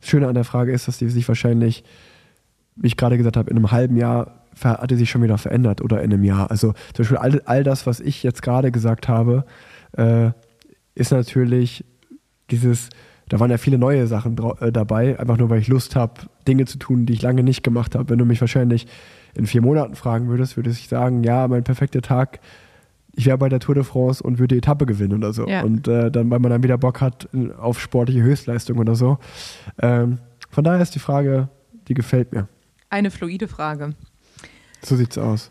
Das 0.00 0.08
Schöne 0.08 0.26
an 0.26 0.34
der 0.34 0.44
Frage 0.44 0.72
ist, 0.72 0.88
dass 0.88 0.96
die 0.96 1.08
sich 1.10 1.28
wahrscheinlich, 1.28 1.84
wie 2.76 2.86
ich 2.86 2.96
gerade 2.96 3.18
gesagt 3.18 3.36
habe, 3.36 3.50
in 3.50 3.56
einem 3.56 3.72
halben 3.72 3.96
Jahr 3.96 4.44
ver- 4.54 4.78
hat 4.78 4.90
die 4.90 4.96
sich 4.96 5.10
schon 5.10 5.22
wieder 5.22 5.36
verändert 5.36 5.82
oder 5.82 6.02
in 6.02 6.12
einem 6.12 6.24
Jahr. 6.24 6.50
Also 6.50 6.72
zum 6.94 7.02
Beispiel 7.02 7.18
all, 7.18 7.42
all 7.44 7.62
das, 7.62 7.86
was 7.86 8.00
ich 8.00 8.22
jetzt 8.22 8.40
gerade 8.42 8.70
gesagt 8.70 9.06
habe, 9.08 9.44
äh, 9.92 10.30
ist 10.94 11.12
natürlich 11.12 11.84
dieses, 12.50 12.88
da 13.28 13.38
waren 13.40 13.50
ja 13.50 13.58
viele 13.58 13.78
neue 13.78 14.06
Sachen 14.06 14.36
äh, 14.60 14.72
dabei, 14.72 15.18
einfach 15.18 15.36
nur 15.38 15.50
weil 15.50 15.60
ich 15.60 15.68
Lust 15.68 15.96
habe, 15.96 16.14
Dinge 16.48 16.64
zu 16.66 16.78
tun, 16.78 17.06
die 17.06 17.12
ich 17.12 17.22
lange 17.22 17.42
nicht 17.42 17.62
gemacht 17.62 17.94
habe. 17.94 18.08
Wenn 18.10 18.18
du 18.18 18.24
mich 18.24 18.40
wahrscheinlich 18.40 18.86
in 19.34 19.46
vier 19.46 19.62
Monaten 19.62 19.94
fragen 19.94 20.28
würdest, 20.28 20.56
würde 20.56 20.70
ich 20.70 20.88
sagen, 20.88 21.22
ja, 21.22 21.46
mein 21.46 21.62
perfekter 21.64 22.02
Tag, 22.02 22.40
ich 23.14 23.26
wäre 23.26 23.38
bei 23.38 23.48
der 23.48 23.60
Tour 23.60 23.74
de 23.74 23.84
France 23.84 24.22
und 24.22 24.38
würde 24.38 24.54
die 24.54 24.58
Etappe 24.58 24.86
gewinnen 24.86 25.14
oder 25.14 25.32
so. 25.32 25.46
Ja. 25.46 25.62
Und 25.62 25.86
äh, 25.88 26.10
dann, 26.10 26.30
weil 26.30 26.38
man 26.40 26.50
dann 26.50 26.62
wieder 26.62 26.78
Bock 26.78 27.00
hat 27.00 27.28
in- 27.32 27.52
auf 27.52 27.80
sportliche 27.80 28.22
Höchstleistung 28.22 28.78
oder 28.78 28.94
so. 28.94 29.18
Ähm, 29.80 30.18
von 30.48 30.64
daher 30.64 30.80
ist 30.80 30.94
die 30.94 31.00
Frage, 31.00 31.48
die 31.88 31.94
gefällt 31.94 32.32
mir. 32.32 32.48
Eine 32.88 33.10
fluide 33.10 33.46
Frage. 33.46 33.94
So 34.82 34.96
sieht's 34.96 35.18
aus. 35.18 35.50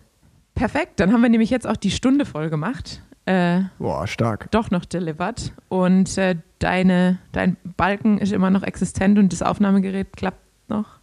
Perfekt, 0.55 0.99
dann 0.99 1.13
haben 1.13 1.21
wir 1.21 1.29
nämlich 1.29 1.49
jetzt 1.49 1.67
auch 1.67 1.77
die 1.77 1.91
Stunde 1.91 2.25
voll 2.25 2.49
gemacht. 2.49 3.01
Äh, 3.29 3.65
Boah, 3.77 4.07
stark. 4.07 4.49
doch 4.49 4.71
noch 4.71 4.85
delivered. 4.85 5.53
Und 5.67 6.17
äh, 6.17 6.37
deine, 6.57 7.19
dein 7.31 7.57
Balken 7.77 8.17
ist 8.17 8.33
immer 8.33 8.49
noch 8.49 8.63
existent 8.63 9.19
und 9.19 9.31
das 9.31 9.43
Aufnahmegerät 9.43 10.13
klappt 10.17 10.41
noch. 10.67 10.99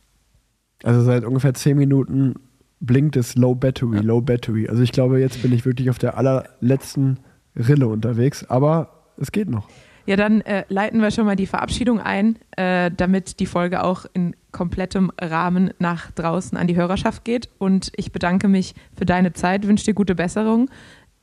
Also 0.83 1.03
seit 1.03 1.25
ungefähr 1.25 1.55
zehn 1.55 1.77
Minuten 1.77 2.35
blinkt 2.81 3.15
es 3.15 3.37
Low 3.37 3.55
Battery, 3.55 4.01
Low 4.01 4.21
Battery. 4.21 4.69
Also 4.69 4.83
ich 4.83 4.91
glaube, 4.91 5.21
jetzt 5.21 5.41
bin 5.41 5.53
ich 5.53 5.65
wirklich 5.65 5.89
auf 5.89 5.99
der 5.99 6.19
allerletzten 6.19 7.21
Rille 7.55 7.87
unterwegs, 7.87 8.45
aber 8.51 9.05
es 9.19 9.31
geht 9.31 9.49
noch. 9.49 9.69
Ja, 10.07 10.17
dann 10.17 10.41
äh, 10.41 10.65
leiten 10.69 11.01
wir 11.01 11.13
schon 11.13 11.27
mal 11.27 11.37
die 11.37 11.47
Verabschiedung 11.47 12.01
ein, 12.01 12.39
äh, 12.57 12.91
damit 12.97 13.39
die 13.39 13.47
Folge 13.47 13.85
auch 13.85 14.07
in 14.15 14.35
komplettem 14.51 15.13
Rahmen 15.21 15.73
nach 15.79 16.11
draußen 16.13 16.57
an 16.57 16.67
die 16.67 16.77
Hörerschaft 16.77 17.25
geht. 17.25 17.51
Und 17.59 17.93
ich 17.97 18.13
bedanke 18.13 18.49
mich 18.49 18.75
für 18.97 19.05
deine 19.05 19.33
Zeit, 19.33 19.67
wünsche 19.67 19.85
dir 19.85 19.95
gute 19.95 20.15
Besserung 20.15 20.71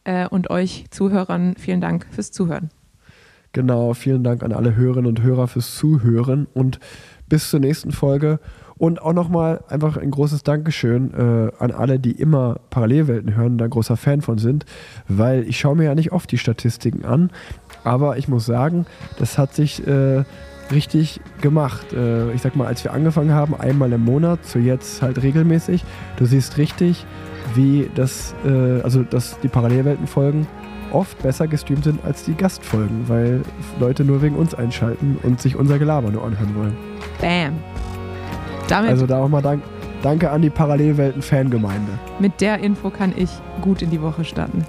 äh, 0.03 0.27
und 0.27 0.49
euch 0.49 0.85
Zuhörern 0.89 1.55
vielen 1.57 1.81
Dank 1.81 2.07
fürs 2.11 2.31
Zuhören. 2.31 2.69
Genau, 3.53 3.93
vielen 3.93 4.23
Dank 4.23 4.41
an 4.41 4.51
alle 4.51 4.75
Hörerinnen 4.75 5.07
und 5.07 5.21
Hörer 5.21 5.47
fürs 5.47 5.75
Zuhören 5.75 6.47
und 6.53 6.79
bis 7.29 7.49
zur 7.49 7.59
nächsten 7.59 7.91
Folge. 7.91 8.39
Und 8.75 9.01
auch 9.01 9.13
nochmal 9.13 9.63
einfach 9.69 9.97
ein 9.97 10.09
großes 10.09 10.41
Dankeschön 10.41 11.13
äh, 11.13 11.51
an 11.59 11.71
alle, 11.71 11.99
die 11.99 12.11
immer 12.11 12.59
Parallelwelten 12.71 13.35
hören 13.35 13.53
und 13.53 13.57
da 13.59 13.67
großer 13.67 13.95
Fan 13.95 14.21
von 14.21 14.39
sind, 14.39 14.65
weil 15.07 15.47
ich 15.47 15.59
schaue 15.59 15.75
mir 15.75 15.83
ja 15.85 15.95
nicht 15.95 16.11
oft 16.11 16.31
die 16.31 16.39
Statistiken 16.39 17.05
an, 17.05 17.29
aber 17.83 18.17
ich 18.17 18.27
muss 18.27 18.45
sagen, 18.45 18.87
das 19.19 19.37
hat 19.37 19.53
sich 19.53 19.85
äh, 19.87 20.23
richtig 20.71 21.21
gemacht. 21.41 21.93
Äh, 21.93 22.31
ich 22.33 22.41
sag 22.41 22.55
mal, 22.55 22.65
als 22.65 22.83
wir 22.83 22.93
angefangen 22.93 23.31
haben, 23.31 23.55
einmal 23.55 23.93
im 23.93 24.03
Monat, 24.03 24.43
zu 24.45 24.59
jetzt 24.59 25.01
halt 25.01 25.21
regelmäßig, 25.21 25.85
du 26.17 26.25
siehst 26.25 26.57
richtig, 26.57 27.05
wie 27.55 27.89
das, 27.95 28.33
äh, 28.45 28.81
also 28.81 29.03
dass 29.03 29.39
die 29.41 29.47
Parallelwelten-Folgen 29.47 30.47
oft 30.91 31.21
besser 31.23 31.47
gestreamt 31.47 31.83
sind 31.83 32.03
als 32.05 32.23
die 32.23 32.35
Gastfolgen, 32.35 33.07
weil 33.07 33.41
Leute 33.79 34.03
nur 34.05 34.21
wegen 34.21 34.35
uns 34.35 34.53
einschalten 34.53 35.17
und 35.23 35.41
sich 35.41 35.55
unser 35.55 35.79
Gelaber 35.79 36.11
nur 36.11 36.23
anhören 36.23 36.55
wollen. 36.55 36.77
Bam. 37.19 37.53
Damit, 38.67 38.91
Also 38.91 39.05
da 39.07 39.19
auch 39.19 39.29
mal 39.29 39.41
dank, 39.41 39.63
danke 40.01 40.29
an 40.29 40.41
die 40.41 40.49
Parallelwelten-Fangemeinde. 40.49 41.91
mit 42.19 42.39
der 42.41 42.59
Info 42.59 42.89
kann 42.89 43.13
ich 43.15 43.29
gut 43.61 43.81
in 43.81 43.89
die 43.89 44.01
Woche 44.01 44.23
starten. 44.23 44.65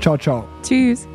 Ciao, 0.00 0.16
ciao. 0.16 0.44
Tschüss. 0.62 1.06